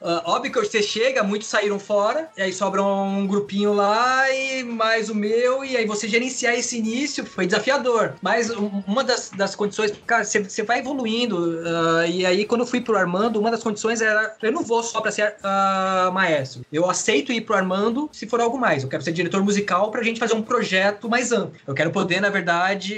uh, 0.00 0.22
óbvio 0.24 0.52
que 0.52 0.60
você 0.60 0.82
chega, 0.82 1.22
muitos 1.22 1.48
saíram 1.48 1.78
fora, 1.78 2.28
e 2.36 2.42
aí 2.42 2.52
sobra 2.52 2.82
um 2.82 3.26
grupinho 3.26 3.72
lá 3.72 4.30
e 4.32 4.62
mais 4.62 5.08
o 5.10 5.14
meu, 5.14 5.64
e 5.64 5.76
aí 5.76 5.86
você 5.86 6.08
gerenciar 6.08 6.54
esse 6.54 6.78
início 6.78 7.24
foi 7.24 7.46
desafiador. 7.46 8.14
Mas 8.22 8.50
uma 8.50 9.02
das, 9.02 9.30
das 9.30 9.54
condições, 9.54 9.92
cara, 10.06 10.24
você, 10.24 10.42
você 10.42 10.62
vai 10.62 10.78
evoluindo, 10.78 11.36
uh, 11.38 12.06
e 12.06 12.24
aí 12.24 12.43
quando 12.44 12.62
eu 12.62 12.66
fui 12.66 12.80
pro 12.80 12.96
Armando, 12.96 13.38
uma 13.38 13.50
das 13.50 13.62
condições 13.62 14.00
era: 14.00 14.34
eu 14.42 14.52
não 14.52 14.62
vou 14.62 14.82
só 14.82 15.00
pra 15.00 15.10
ser 15.10 15.34
uh, 15.40 16.12
maestro. 16.12 16.64
Eu 16.72 16.88
aceito 16.88 17.32
ir 17.32 17.40
pro 17.42 17.54
Armando 17.54 18.08
se 18.12 18.26
for 18.26 18.40
algo 18.40 18.58
mais. 18.58 18.82
Eu 18.82 18.88
quero 18.88 19.02
ser 19.02 19.12
diretor 19.12 19.42
musical 19.42 19.90
pra 19.90 20.02
gente 20.02 20.20
fazer 20.20 20.34
um 20.34 20.42
projeto 20.42 21.08
mais 21.08 21.32
amplo. 21.32 21.54
Eu 21.66 21.74
quero 21.74 21.90
poder, 21.90 22.20
na 22.20 22.30
verdade, 22.30 22.94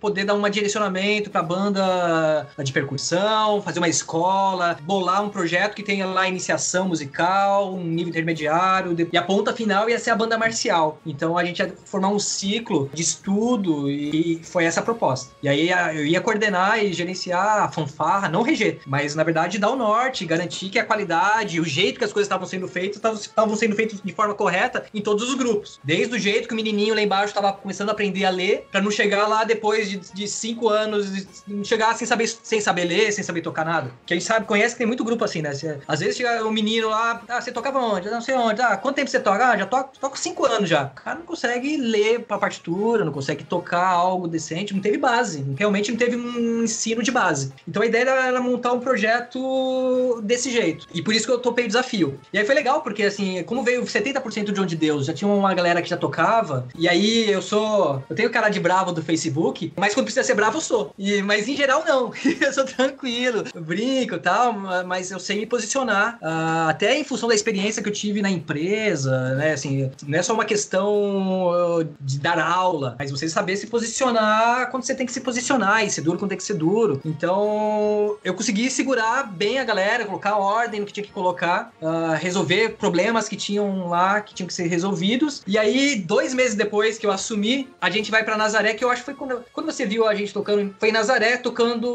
poder 0.00 0.24
dar 0.24 0.34
um 0.34 0.50
direcionamento 0.50 1.30
pra 1.30 1.42
banda 1.42 2.46
de 2.58 2.72
percussão, 2.72 3.62
fazer 3.62 3.78
uma 3.78 3.88
escola, 3.88 4.76
bolar 4.82 5.22
um 5.22 5.28
projeto 5.28 5.74
que 5.74 5.82
tenha 5.82 6.06
lá 6.06 6.26
iniciação 6.26 6.88
musical, 6.88 7.74
um 7.74 7.84
nível 7.84 8.10
intermediário, 8.10 8.96
e 9.12 9.16
a 9.16 9.22
ponta 9.22 9.52
final 9.52 9.88
ia 9.88 9.98
ser 9.98 10.10
a 10.10 10.16
banda 10.16 10.36
marcial. 10.36 10.98
Então 11.06 11.38
a 11.38 11.44
gente 11.44 11.60
ia 11.60 11.72
formar 11.84 12.08
um 12.08 12.18
ciclo 12.18 12.90
de 12.92 13.02
estudo 13.02 13.88
e 13.90 14.40
foi 14.42 14.64
essa 14.64 14.80
a 14.80 14.82
proposta. 14.82 15.32
E 15.42 15.48
aí 15.48 15.70
eu 15.96 16.06
ia 16.06 16.20
coordenar 16.20 16.82
e 16.82 16.92
gerenciar 16.92 17.64
a 17.64 17.68
fanfarra 17.70 18.28
não 18.30 18.42
reger, 18.42 18.80
mas 18.86 19.14
na 19.14 19.22
verdade 19.22 19.58
dar 19.58 19.70
o 19.70 19.76
norte, 19.76 20.24
garantir 20.24 20.70
que 20.70 20.78
a 20.78 20.84
qualidade, 20.84 21.60
o 21.60 21.64
jeito 21.64 21.98
que 21.98 22.04
as 22.04 22.12
coisas 22.12 22.26
estavam 22.26 22.46
sendo 22.46 22.68
feitas, 22.68 23.20
estavam 23.20 23.56
sendo 23.56 23.76
feitas 23.76 24.00
de 24.02 24.12
forma 24.12 24.34
correta 24.34 24.84
em 24.94 25.00
todos 25.00 25.28
os 25.28 25.34
grupos. 25.34 25.80
Desde 25.84 26.14
o 26.14 26.18
jeito 26.18 26.48
que 26.48 26.54
o 26.54 26.56
menininho 26.56 26.94
lá 26.94 27.02
embaixo 27.02 27.28
estava 27.28 27.52
começando 27.52 27.88
a 27.88 27.92
aprender 27.92 28.24
a 28.24 28.30
ler, 28.30 28.66
para 28.70 28.80
não 28.80 28.90
chegar 28.90 29.26
lá 29.26 29.44
depois 29.44 29.88
de, 29.88 29.98
de 29.98 30.28
cinco 30.28 30.68
anos, 30.68 31.26
não 31.46 31.64
chegar 31.64 31.94
sem 31.96 32.06
saber, 32.06 32.28
sem 32.28 32.60
saber 32.60 32.84
ler, 32.84 33.12
sem 33.12 33.24
saber 33.24 33.42
tocar 33.42 33.64
nada. 33.64 33.90
Que 34.06 34.14
a 34.14 34.16
gente 34.16 34.26
sabe, 34.26 34.46
conhece 34.46 34.74
que 34.74 34.78
tem 34.78 34.86
muito 34.86 35.04
grupo 35.04 35.24
assim, 35.24 35.42
né? 35.42 35.50
às 35.86 36.00
vezes 36.00 36.16
chega 36.16 36.44
um 36.44 36.50
menino 36.50 36.88
lá, 36.88 37.22
ah, 37.28 37.40
você 37.40 37.52
tocava 37.52 37.78
onde? 37.78 38.10
Não 38.10 38.20
sei 38.20 38.34
onde. 38.34 38.60
Ah, 38.60 38.76
quanto 38.76 38.96
tempo 38.96 39.10
você 39.10 39.20
toca? 39.20 39.50
Ah, 39.50 39.56
já 39.56 39.66
toco, 39.66 39.98
toco 39.98 40.18
cinco 40.18 40.46
anos 40.46 40.68
já. 40.68 40.84
O 40.84 40.90
cara 40.90 41.18
não 41.18 41.26
consegue 41.26 41.76
ler 41.76 42.20
pra 42.20 42.38
partitura, 42.38 43.04
não 43.04 43.12
consegue 43.12 43.44
tocar 43.44 43.86
algo 43.86 44.28
decente, 44.28 44.74
não 44.74 44.80
teve 44.80 44.98
base. 44.98 45.44
Realmente 45.56 45.90
não 45.90 45.98
teve 45.98 46.16
um 46.16 46.64
ensino 46.64 47.02
de 47.02 47.10
base. 47.10 47.52
Então 47.66 47.82
a 47.82 47.86
ideia 47.86 48.02
era 48.02 48.19
montar 48.40 48.72
um 48.72 48.80
projeto 48.80 50.20
desse 50.22 50.50
jeito. 50.50 50.86
E 50.92 51.02
por 51.02 51.14
isso 51.14 51.26
que 51.26 51.32
eu 51.32 51.38
topei 51.38 51.64
o 51.64 51.68
desafio. 51.68 52.18
E 52.32 52.38
aí 52.38 52.44
foi 52.44 52.54
legal, 52.54 52.82
porque 52.82 53.02
assim, 53.04 53.42
como 53.44 53.62
veio 53.62 53.82
70% 53.82 54.52
de 54.52 54.60
onde 54.60 54.76
Deus, 54.76 55.06
já 55.06 55.12
tinha 55.12 55.28
uma 55.28 55.54
galera 55.54 55.82
que 55.82 55.88
já 55.88 55.96
tocava, 55.96 56.66
e 56.76 56.88
aí 56.88 57.30
eu 57.30 57.42
sou. 57.42 58.02
Eu 58.08 58.16
tenho 58.16 58.30
cara 58.30 58.48
de 58.48 58.60
bravo 58.60 58.92
do 58.92 59.02
Facebook, 59.02 59.72
mas 59.76 59.94
quando 59.94 60.06
precisa 60.06 60.24
ser 60.24 60.34
bravo, 60.34 60.58
eu 60.58 60.60
sou. 60.60 60.94
E, 60.98 61.22
mas 61.22 61.48
em 61.48 61.56
geral, 61.56 61.84
não. 61.86 62.12
eu 62.40 62.52
sou 62.52 62.64
tranquilo. 62.64 63.44
Eu 63.54 63.62
brinco 63.62 64.14
e 64.16 64.18
tal, 64.18 64.52
mas 64.86 65.10
eu 65.10 65.20
sei 65.20 65.38
me 65.38 65.46
posicionar. 65.46 66.18
Uh, 66.20 66.68
até 66.68 66.98
em 66.98 67.04
função 67.04 67.28
da 67.28 67.34
experiência 67.34 67.82
que 67.82 67.88
eu 67.88 67.92
tive 67.92 68.22
na 68.22 68.30
empresa, 68.30 69.34
né? 69.34 69.52
Assim, 69.52 69.90
não 70.06 70.18
é 70.18 70.22
só 70.22 70.34
uma 70.34 70.44
questão 70.44 71.48
uh, 71.48 71.88
de 72.00 72.18
dar 72.18 72.38
aula, 72.38 72.96
mas 72.98 73.10
você 73.10 73.28
saber 73.28 73.56
se 73.56 73.66
posicionar 73.66 74.70
quando 74.70 74.84
você 74.84 74.94
tem 74.94 75.06
que 75.06 75.12
se 75.12 75.20
posicionar 75.20 75.84
e 75.84 75.90
ser 75.90 76.02
duro 76.02 76.18
quando 76.18 76.30
tem 76.30 76.38
que 76.38 76.44
ser 76.44 76.54
duro. 76.54 77.00
Então, 77.04 78.09
eu 78.24 78.34
consegui 78.34 78.70
segurar 78.70 79.24
bem 79.24 79.58
a 79.58 79.64
galera, 79.64 80.04
colocar 80.04 80.36
ordem 80.36 80.80
no 80.80 80.86
que 80.86 80.92
tinha 80.92 81.04
que 81.04 81.12
colocar, 81.12 81.72
uh, 81.80 82.14
resolver 82.18 82.70
problemas 82.70 83.28
que 83.28 83.36
tinham 83.36 83.88
lá, 83.88 84.20
que 84.20 84.34
tinham 84.34 84.46
que 84.46 84.54
ser 84.54 84.66
resolvidos. 84.66 85.42
E 85.46 85.58
aí, 85.58 85.96
dois 85.96 86.34
meses 86.34 86.54
depois 86.54 86.98
que 86.98 87.06
eu 87.06 87.12
assumi, 87.12 87.68
a 87.80 87.90
gente 87.90 88.10
vai 88.10 88.24
para 88.24 88.36
Nazaré, 88.36 88.74
que 88.74 88.84
eu 88.84 88.90
acho 88.90 89.02
que 89.02 89.06
foi 89.06 89.14
quando, 89.14 89.44
quando 89.52 89.66
você 89.66 89.86
viu 89.86 90.06
a 90.06 90.14
gente 90.14 90.32
tocando, 90.32 90.74
foi 90.78 90.88
em 90.88 90.92
Nazaré 90.92 91.36
tocando 91.36 91.88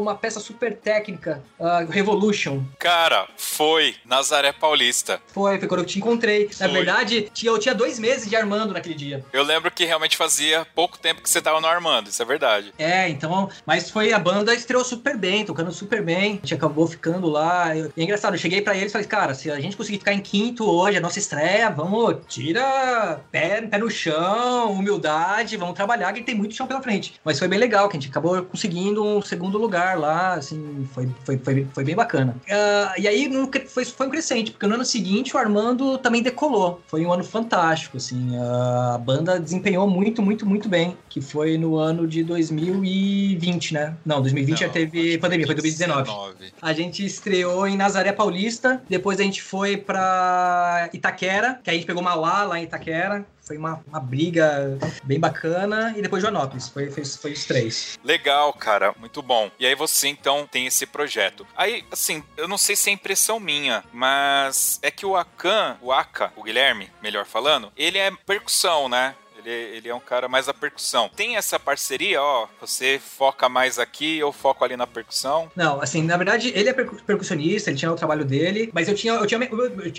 uma 0.00 0.14
peça 0.14 0.40
super 0.40 0.76
técnica, 0.76 1.42
uh, 1.58 1.90
Revolution. 1.90 2.62
Cara, 2.78 3.28
foi 3.36 3.94
Nazaré 4.04 4.52
Paulista. 4.52 5.20
Foi, 5.26 5.58
foi 5.58 5.68
quando 5.68 5.80
eu 5.80 5.86
te 5.86 5.98
encontrei. 5.98 6.48
Foi. 6.48 6.66
Na 6.66 6.72
verdade, 6.72 7.30
eu 7.44 7.58
tinha 7.58 7.74
dois 7.74 7.98
meses 7.98 8.28
de 8.28 8.36
Armando 8.36 8.72
naquele 8.72 8.94
dia. 8.94 9.24
Eu 9.32 9.42
lembro 9.42 9.70
que 9.70 9.84
realmente 9.84 10.16
fazia 10.16 10.66
pouco 10.74 10.98
tempo 10.98 11.22
que 11.22 11.30
você 11.30 11.40
tava 11.40 11.60
no 11.60 11.66
Armando, 11.66 12.08
isso 12.08 12.22
é 12.22 12.24
verdade. 12.24 12.72
É, 12.78 13.08
então, 13.08 13.48
mas 13.66 13.90
foi 13.90 14.12
a 14.12 14.18
banda 14.18 14.54
estreou 14.54 14.84
super 14.84 15.13
bem, 15.16 15.44
tocando 15.44 15.72
super 15.72 16.02
bem. 16.02 16.32
A 16.32 16.46
gente 16.46 16.54
acabou 16.54 16.86
ficando 16.86 17.28
lá. 17.28 17.74
E 17.76 17.90
é 17.96 18.02
engraçado, 18.02 18.34
eu 18.34 18.38
cheguei 18.38 18.60
para 18.60 18.76
eles 18.76 18.90
e 18.90 18.92
falei, 18.92 19.06
cara, 19.06 19.34
se 19.34 19.50
a 19.50 19.60
gente 19.60 19.76
conseguir 19.76 19.98
ficar 19.98 20.12
em 20.12 20.20
quinto 20.20 20.64
hoje, 20.68 20.98
a 20.98 21.00
nossa 21.00 21.18
estreia, 21.18 21.70
vamos, 21.70 22.16
tira 22.28 23.20
pé, 23.30 23.62
pé 23.62 23.78
no 23.78 23.90
chão, 23.90 24.72
humildade, 24.72 25.56
vamos 25.56 25.74
trabalhar, 25.74 26.12
que 26.12 26.22
tem 26.22 26.34
muito 26.34 26.54
chão 26.54 26.66
pela 26.66 26.82
frente. 26.82 27.14
Mas 27.24 27.38
foi 27.38 27.48
bem 27.48 27.58
legal, 27.58 27.88
que 27.88 27.96
a 27.96 28.00
gente 28.00 28.10
acabou 28.10 28.42
conseguindo 28.42 29.04
um 29.04 29.22
segundo 29.22 29.58
lugar 29.58 29.98
lá, 29.98 30.34
assim, 30.34 30.86
foi, 30.92 31.08
foi, 31.24 31.38
foi, 31.38 31.66
foi 31.72 31.84
bem 31.84 31.94
bacana. 31.94 32.36
Uh, 32.46 33.00
e 33.00 33.08
aí 33.08 33.30
foi, 33.66 33.84
foi 33.84 34.06
um 34.06 34.10
crescente, 34.10 34.50
porque 34.50 34.66
no 34.66 34.74
ano 34.74 34.84
seguinte 34.84 35.34
o 35.34 35.38
Armando 35.38 35.98
também 35.98 36.22
decolou. 36.22 36.80
Foi 36.86 37.04
um 37.04 37.12
ano 37.12 37.24
fantástico, 37.24 37.96
assim, 37.96 38.36
a 38.38 38.98
banda 38.98 39.40
desempenhou 39.40 39.88
muito, 39.88 40.22
muito, 40.22 40.46
muito 40.46 40.68
bem, 40.68 40.96
que 41.08 41.20
foi 41.20 41.56
no 41.58 41.76
ano 41.76 42.06
de 42.06 42.22
2020, 42.22 43.74
né? 43.74 43.96
Não, 44.04 44.20
2020 44.20 44.50
Não, 44.50 44.66
já 44.66 44.68
teve 44.68 45.03
pandemia, 45.18 45.46
foi 45.46 45.54
2019. 45.54 46.02
19. 46.02 46.52
A 46.60 46.72
gente 46.72 47.04
estreou 47.04 47.66
em 47.66 47.76
Nazaré 47.76 48.12
Paulista, 48.12 48.82
depois 48.88 49.20
a 49.20 49.22
gente 49.22 49.42
foi 49.42 49.76
pra 49.76 50.88
Itaquera, 50.92 51.60
que 51.62 51.70
a 51.70 51.72
gente 51.72 51.86
pegou 51.86 52.02
Mauá 52.02 52.44
lá 52.44 52.58
em 52.58 52.64
Itaquera, 52.64 53.26
foi 53.44 53.58
uma, 53.58 53.84
uma 53.86 54.00
briga 54.00 54.78
bem 55.04 55.20
bacana. 55.20 55.94
E 55.96 56.02
depois 56.02 56.22
Joanópolis. 56.22 56.68
Foi, 56.68 56.90
foi, 56.90 57.04
foi 57.04 57.32
os 57.32 57.44
três. 57.44 57.98
Legal, 58.02 58.52
cara. 58.54 58.94
Muito 58.98 59.22
bom. 59.22 59.50
E 59.58 59.66
aí 59.66 59.74
você, 59.74 60.08
então, 60.08 60.46
tem 60.50 60.66
esse 60.66 60.86
projeto. 60.86 61.46
Aí, 61.56 61.84
assim, 61.92 62.22
eu 62.36 62.48
não 62.48 62.56
sei 62.56 62.74
se 62.74 62.88
é 62.88 62.92
impressão 62.92 63.38
minha, 63.38 63.84
mas 63.92 64.78
é 64.82 64.90
que 64.90 65.04
o 65.04 65.16
Akan, 65.16 65.76
o 65.82 65.92
Aka, 65.92 66.32
o 66.36 66.42
Guilherme, 66.42 66.90
melhor 67.02 67.26
falando, 67.26 67.70
ele 67.76 67.98
é 67.98 68.10
percussão, 68.26 68.88
né? 68.88 69.14
Ele, 69.44 69.76
ele 69.76 69.88
é 69.88 69.94
um 69.94 70.00
cara 70.00 70.28
mais 70.28 70.46
da 70.46 70.54
percussão. 70.54 71.10
Tem 71.14 71.36
essa 71.36 71.58
parceria, 71.58 72.22
ó, 72.22 72.46
você 72.60 72.98
foca 72.98 73.48
mais 73.48 73.78
aqui, 73.78 74.18
eu 74.18 74.32
foco 74.32 74.64
ali 74.64 74.76
na 74.76 74.86
percussão? 74.86 75.50
Não, 75.54 75.80
assim, 75.80 76.02
na 76.02 76.16
verdade, 76.16 76.52
ele 76.54 76.68
é 76.68 76.72
percussionista, 76.72 77.70
ele 77.70 77.78
tinha 77.78 77.92
o 77.92 77.96
trabalho 77.96 78.24
dele, 78.24 78.70
mas 78.72 78.88
eu 78.88 78.94
tinha, 78.94 79.12
eu 79.12 79.26
tinha, 79.26 79.40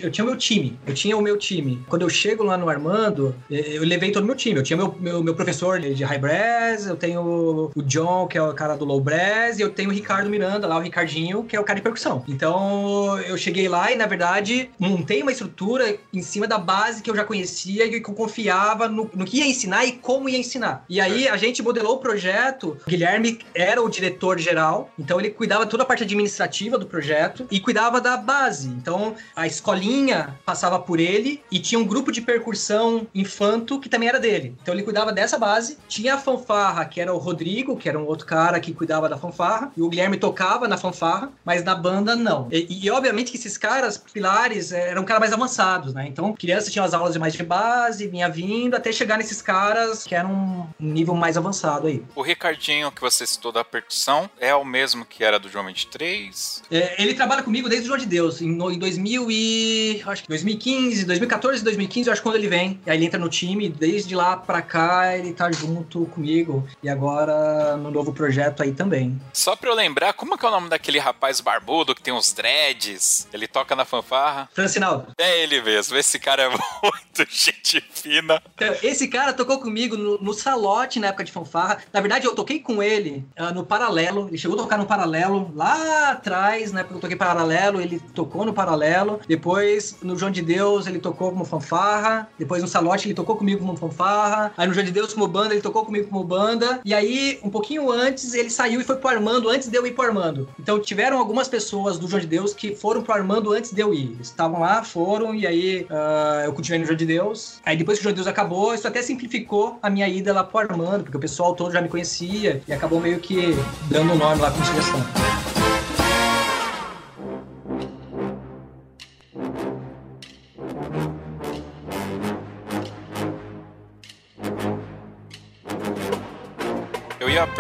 eu 0.02 0.12
tinha 0.12 0.26
o 0.26 0.28
meu 0.28 0.38
time, 0.38 0.80
eu 0.88 0.94
tinha 0.94 1.18
o 1.18 1.22
meu 1.22 1.38
time. 1.38 1.84
Quando 1.88 2.02
eu 2.02 2.10
chego 2.10 2.44
lá 2.44 2.58
no 2.58 2.70
Armando, 2.70 3.36
eu 3.50 3.84
levei 3.84 4.12
todo 4.12 4.24
o 4.24 4.28
meu 4.28 4.36
time. 4.36 4.60
Eu 4.60 4.64
tinha 4.64 4.78
meu, 4.78 4.96
meu, 5.00 5.24
meu 5.24 5.36
professor 5.36 5.80
de 5.80 6.04
high 6.04 6.18
brass, 6.18 6.88
eu 6.88 6.96
tenho 6.96 7.72
o 7.76 7.82
John, 7.84 8.28
que 8.28 8.38
é 8.38 8.42
o 8.42 8.54
cara 8.54 8.76
do 8.76 8.86
low 8.86 9.00
brass, 9.00 9.60
e 9.60 9.62
eu 9.62 9.70
tenho 9.70 9.90
o 9.90 9.94
Ricardo 9.94 10.30
Miranda 10.30 10.68
lá, 10.68 10.78
o 10.78 10.82
Ricardinho, 10.82 11.44
que 11.44 11.56
é 11.56 11.60
o 11.60 11.64
cara 11.64 11.78
de 11.78 11.84
percussão. 11.84 12.24
Então, 12.28 13.20
eu 13.22 13.38
cheguei 13.38 13.68
lá 13.68 13.92
e, 13.92 13.96
na 13.96 14.08
verdade, 14.08 14.70
montei 14.80 15.22
uma 15.22 15.32
estrutura 15.32 15.98
em 16.14 16.22
cima 16.22 16.48
da 16.48 16.58
base 16.58 17.02
que 17.02 17.10
eu 17.10 17.16
já 17.16 17.24
conhecia 17.24 17.86
e 17.86 18.00
que 18.00 18.10
eu 18.10 18.14
confiava 18.14 18.88
no, 18.88 19.10
no 19.14 19.26
que 19.26 19.35
ia 19.40 19.46
ensinar 19.46 19.86
e 19.86 19.94
como 19.94 20.30
ia 20.30 20.38
ensinar. 20.38 20.86
E 20.90 21.00
aí 21.02 21.28
a 21.28 21.38
gente 21.38 21.62
modelou 21.62 21.96
o 21.96 22.00
projeto. 22.00 22.78
O 22.86 22.90
Guilherme 22.90 23.40
era 23.54 23.82
o 23.82 23.90
diretor 23.90 24.40
geral, 24.40 24.90
então 24.98 25.20
ele 25.20 25.30
cuidava 25.30 25.66
toda 25.66 25.84
a 25.84 25.86
parte 25.86 26.04
administrativa 26.04 26.78
do 26.78 26.86
projeto 26.86 27.48
e 27.52 27.60
cuidava 27.60 28.00
da 28.00 28.18
base. 28.18 28.68
Então 28.70 29.16
a 29.36 29.48
escolinha 29.48 30.36
passava 30.46 30.80
por 30.80 31.00
ele 31.00 31.42
e 31.52 31.60
tinha 31.60 31.80
um 31.80 31.86
grupo 31.86 32.12
de 32.12 32.22
percussão 32.22 33.08
infanto 33.14 33.80
que 33.80 33.90
também 33.90 34.10
era 34.10 34.20
dele. 34.20 34.56
Então 34.62 34.74
ele 34.74 34.84
cuidava 34.84 35.12
dessa 35.12 35.38
base. 35.38 35.78
Tinha 35.88 36.16
a 36.16 36.18
fanfarra, 36.18 36.86
que 36.86 37.02
era 37.02 37.14
o 37.14 37.18
Rodrigo, 37.18 37.78
que 37.78 37.90
era 37.90 38.00
um 38.00 38.06
outro 38.06 38.26
cara 38.26 38.60
que 38.60 38.74
cuidava 38.74 39.10
da 39.10 39.18
fanfarra, 39.18 39.72
e 39.76 39.82
o 39.82 39.90
Guilherme 39.90 40.18
tocava 40.18 40.68
na 40.68 40.78
fanfarra, 40.78 41.32
mas 41.44 41.64
na 41.64 41.76
banda 41.76 42.16
não. 42.16 42.48
E, 42.52 42.86
e 42.86 42.90
obviamente 42.90 43.32
que 43.32 43.38
esses 43.38 43.58
caras, 43.58 43.98
pilares, 43.98 44.72
eram 44.72 45.04
caras 45.04 45.22
mais 45.22 45.34
avançados, 45.34 45.94
né? 45.94 46.08
Então 46.08 46.34
criança 46.34 46.72
tinha 46.72 46.84
as 46.84 46.94
aulas 46.94 47.14
de 47.14 47.20
mais 47.20 47.34
de 47.34 47.44
base, 47.44 48.08
vinha 48.08 48.30
vindo 48.30 48.76
até 48.76 48.92
chegar 48.92 49.18
nesses 49.26 49.42
caras 49.42 50.04
que 50.04 50.14
eram 50.14 50.70
um 50.80 50.86
nível 50.94 51.16
mais 51.16 51.36
avançado 51.36 51.88
aí. 51.88 52.04
O 52.14 52.22
Ricardinho 52.22 52.92
que 52.92 53.02
você 53.02 53.26
citou 53.26 53.52
da 53.52 53.64
percussão 53.64 54.30
é 54.40 54.54
o 54.54 54.64
mesmo 54.64 55.04
que 55.04 55.24
era 55.24 55.40
do 55.40 55.50
João 55.50 55.66
23? 55.66 56.64
É, 56.70 57.02
ele 57.02 57.16
trabalha 57.16 57.42
comigo 57.42 57.68
desde 57.68 57.86
o 57.86 57.88
João 57.88 57.98
de 57.98 58.06
Deus, 58.06 58.42
em, 58.42 58.52
em 58.52 58.80
2000 58.80 59.32
e... 59.32 60.04
acho 60.06 60.22
que 60.22 60.30
2015, 60.30 61.06
2014, 61.06 61.64
2015, 61.64 62.08
eu 62.08 62.14
acho 62.14 62.22
quando 62.22 62.36
ele 62.36 62.48
vem. 62.48 62.80
Aí 62.86 62.98
ele 62.98 63.06
entra 63.06 63.20
no 63.20 63.28
time, 63.28 63.68
desde 63.68 64.16
lá 64.16 64.38
pra 64.38 64.62
cá 64.62 65.18
ele 65.18 65.34
tá 65.34 65.52
junto 65.52 66.06
comigo. 66.08 66.68
E 66.84 66.90
agora 66.90 67.76
no 67.78 67.90
novo 67.90 68.14
projeto 68.14 68.62
aí 68.62 68.74
também. 68.74 69.20
Só 69.34 69.56
pra 69.56 69.70
eu 69.72 69.76
lembrar, 69.76 70.14
como 70.14 70.38
que 70.38 70.46
é 70.46 70.50
o 70.50 70.52
nome 70.52 70.70
daquele 70.70 71.00
rapaz 71.00 71.42
barbudo 71.42 71.96
que 71.96 72.02
tem 72.02 72.14
uns 72.14 72.32
dreads? 72.32 73.28
Ele 73.34 73.48
toca 73.48 73.76
na 73.76 73.86
fanfarra? 73.86 74.48
Francinaldo. 74.54 75.08
É 75.18 75.42
ele 75.42 75.62
mesmo, 75.62 75.98
esse 75.98 76.20
cara 76.20 76.44
é 76.44 76.50
muito 76.84 77.26
gente 77.32 77.82
fina. 77.92 78.42
Então, 78.54 78.76
esse 78.84 79.08
cara 79.16 79.32
tocou 79.32 79.60
comigo 79.60 79.96
no, 79.96 80.18
no, 80.18 80.34
Salote 80.34 81.00
na 81.00 81.08
época 81.08 81.24
de 81.24 81.32
fanfarra. 81.32 81.78
Na 81.94 82.02
verdade, 82.02 82.26
eu 82.26 82.36
toquei 82.36 82.60
com 82.60 82.84
ele 82.84 83.26
uh, 83.40 83.54
no 83.54 83.66
Paralelo. 83.66 84.28
Ele 84.28 84.38
chegou 84.38 84.60
a 84.60 84.64
tocar 84.64 84.78
no 84.78 84.86
Paralelo 84.86 85.52
lá 85.56 86.12
atrás, 86.12 86.74
na 86.74 86.82
época 86.82 86.94
que 86.94 86.98
eu 86.98 87.02
toquei 87.02 87.16
Paralelo, 87.16 87.80
ele 87.80 88.00
tocou 88.14 88.46
no 88.46 88.54
Paralelo. 88.54 89.22
Depois, 89.26 89.98
no 90.04 90.18
João 90.18 90.32
de 90.32 90.42
Deus, 90.42 90.86
ele 90.86 91.00
tocou 91.00 91.32
como 91.32 91.46
fanfarra. 91.46 92.28
Depois, 92.38 92.62
no 92.62 92.68
Salote, 92.68 93.08
ele 93.08 93.16
tocou 93.16 93.38
comigo 93.38 93.62
como 93.62 93.78
fanfarra. 93.78 94.52
Aí, 94.58 94.68
no 94.68 94.74
João 94.74 94.86
de 94.86 94.92
Deus, 94.92 95.14
como 95.14 95.28
banda, 95.28 95.54
ele 95.54 95.62
tocou 95.62 95.86
comigo 95.86 96.10
como 96.10 96.24
banda. 96.24 96.82
E 96.84 96.94
aí, 96.94 97.40
um 97.42 97.50
pouquinho 97.50 97.90
antes, 97.90 98.34
ele 98.34 98.50
saiu 98.50 98.82
e 98.82 98.84
foi 98.84 98.98
pro 98.98 99.10
Armando 99.10 99.50
antes 99.50 99.70
de 99.70 99.78
eu 99.78 99.88
ir 99.88 99.94
pro 99.94 100.06
Armando. 100.06 100.50
Então, 100.60 100.78
tiveram 100.80 101.18
algumas 101.18 101.48
pessoas 101.48 101.98
do 101.98 102.08
João 102.08 102.20
de 102.20 102.28
Deus 102.28 102.54
que 102.54 102.76
foram 102.76 103.02
pro 103.02 103.14
Armando 103.14 103.54
antes 103.54 103.72
de 103.72 103.80
eu 103.80 103.94
ir. 103.94 104.12
Eles 104.16 104.28
estavam 104.28 104.60
lá, 104.60 104.84
foram, 104.84 105.34
e 105.34 105.48
aí 105.48 105.88
uh, 105.90 106.44
eu 106.44 106.52
continuei 106.52 106.80
no 106.80 106.86
João 106.86 106.98
de 106.98 107.06
Deus. 107.06 107.62
Aí, 107.66 107.78
depois 107.78 107.98
que 107.98 108.02
o 108.02 108.04
João 108.04 108.14
de 108.14 108.18
Deus 108.18 108.28
acabou, 108.28 108.76
isso 108.76 108.88
até 108.96 109.02
simplificou 109.02 109.78
a 109.84 109.90
minha 109.90 110.08
ida 110.08 110.32
lá 110.32 110.42
pro 110.42 110.58
Armando, 110.58 111.04
porque 111.04 111.18
o 111.18 111.20
pessoal 111.20 111.54
todo 111.54 111.74
já 111.74 111.82
me 111.82 111.90
conhecia 111.90 112.64
e 112.66 112.72
acabou 112.72 113.02
meio 113.02 113.20
que 113.20 113.54
dando 113.90 114.12
o 114.12 114.16
um 114.16 114.18
nome 114.18 114.42
lá 114.42 114.50
com 114.50 114.64
sugestão. 114.64 115.25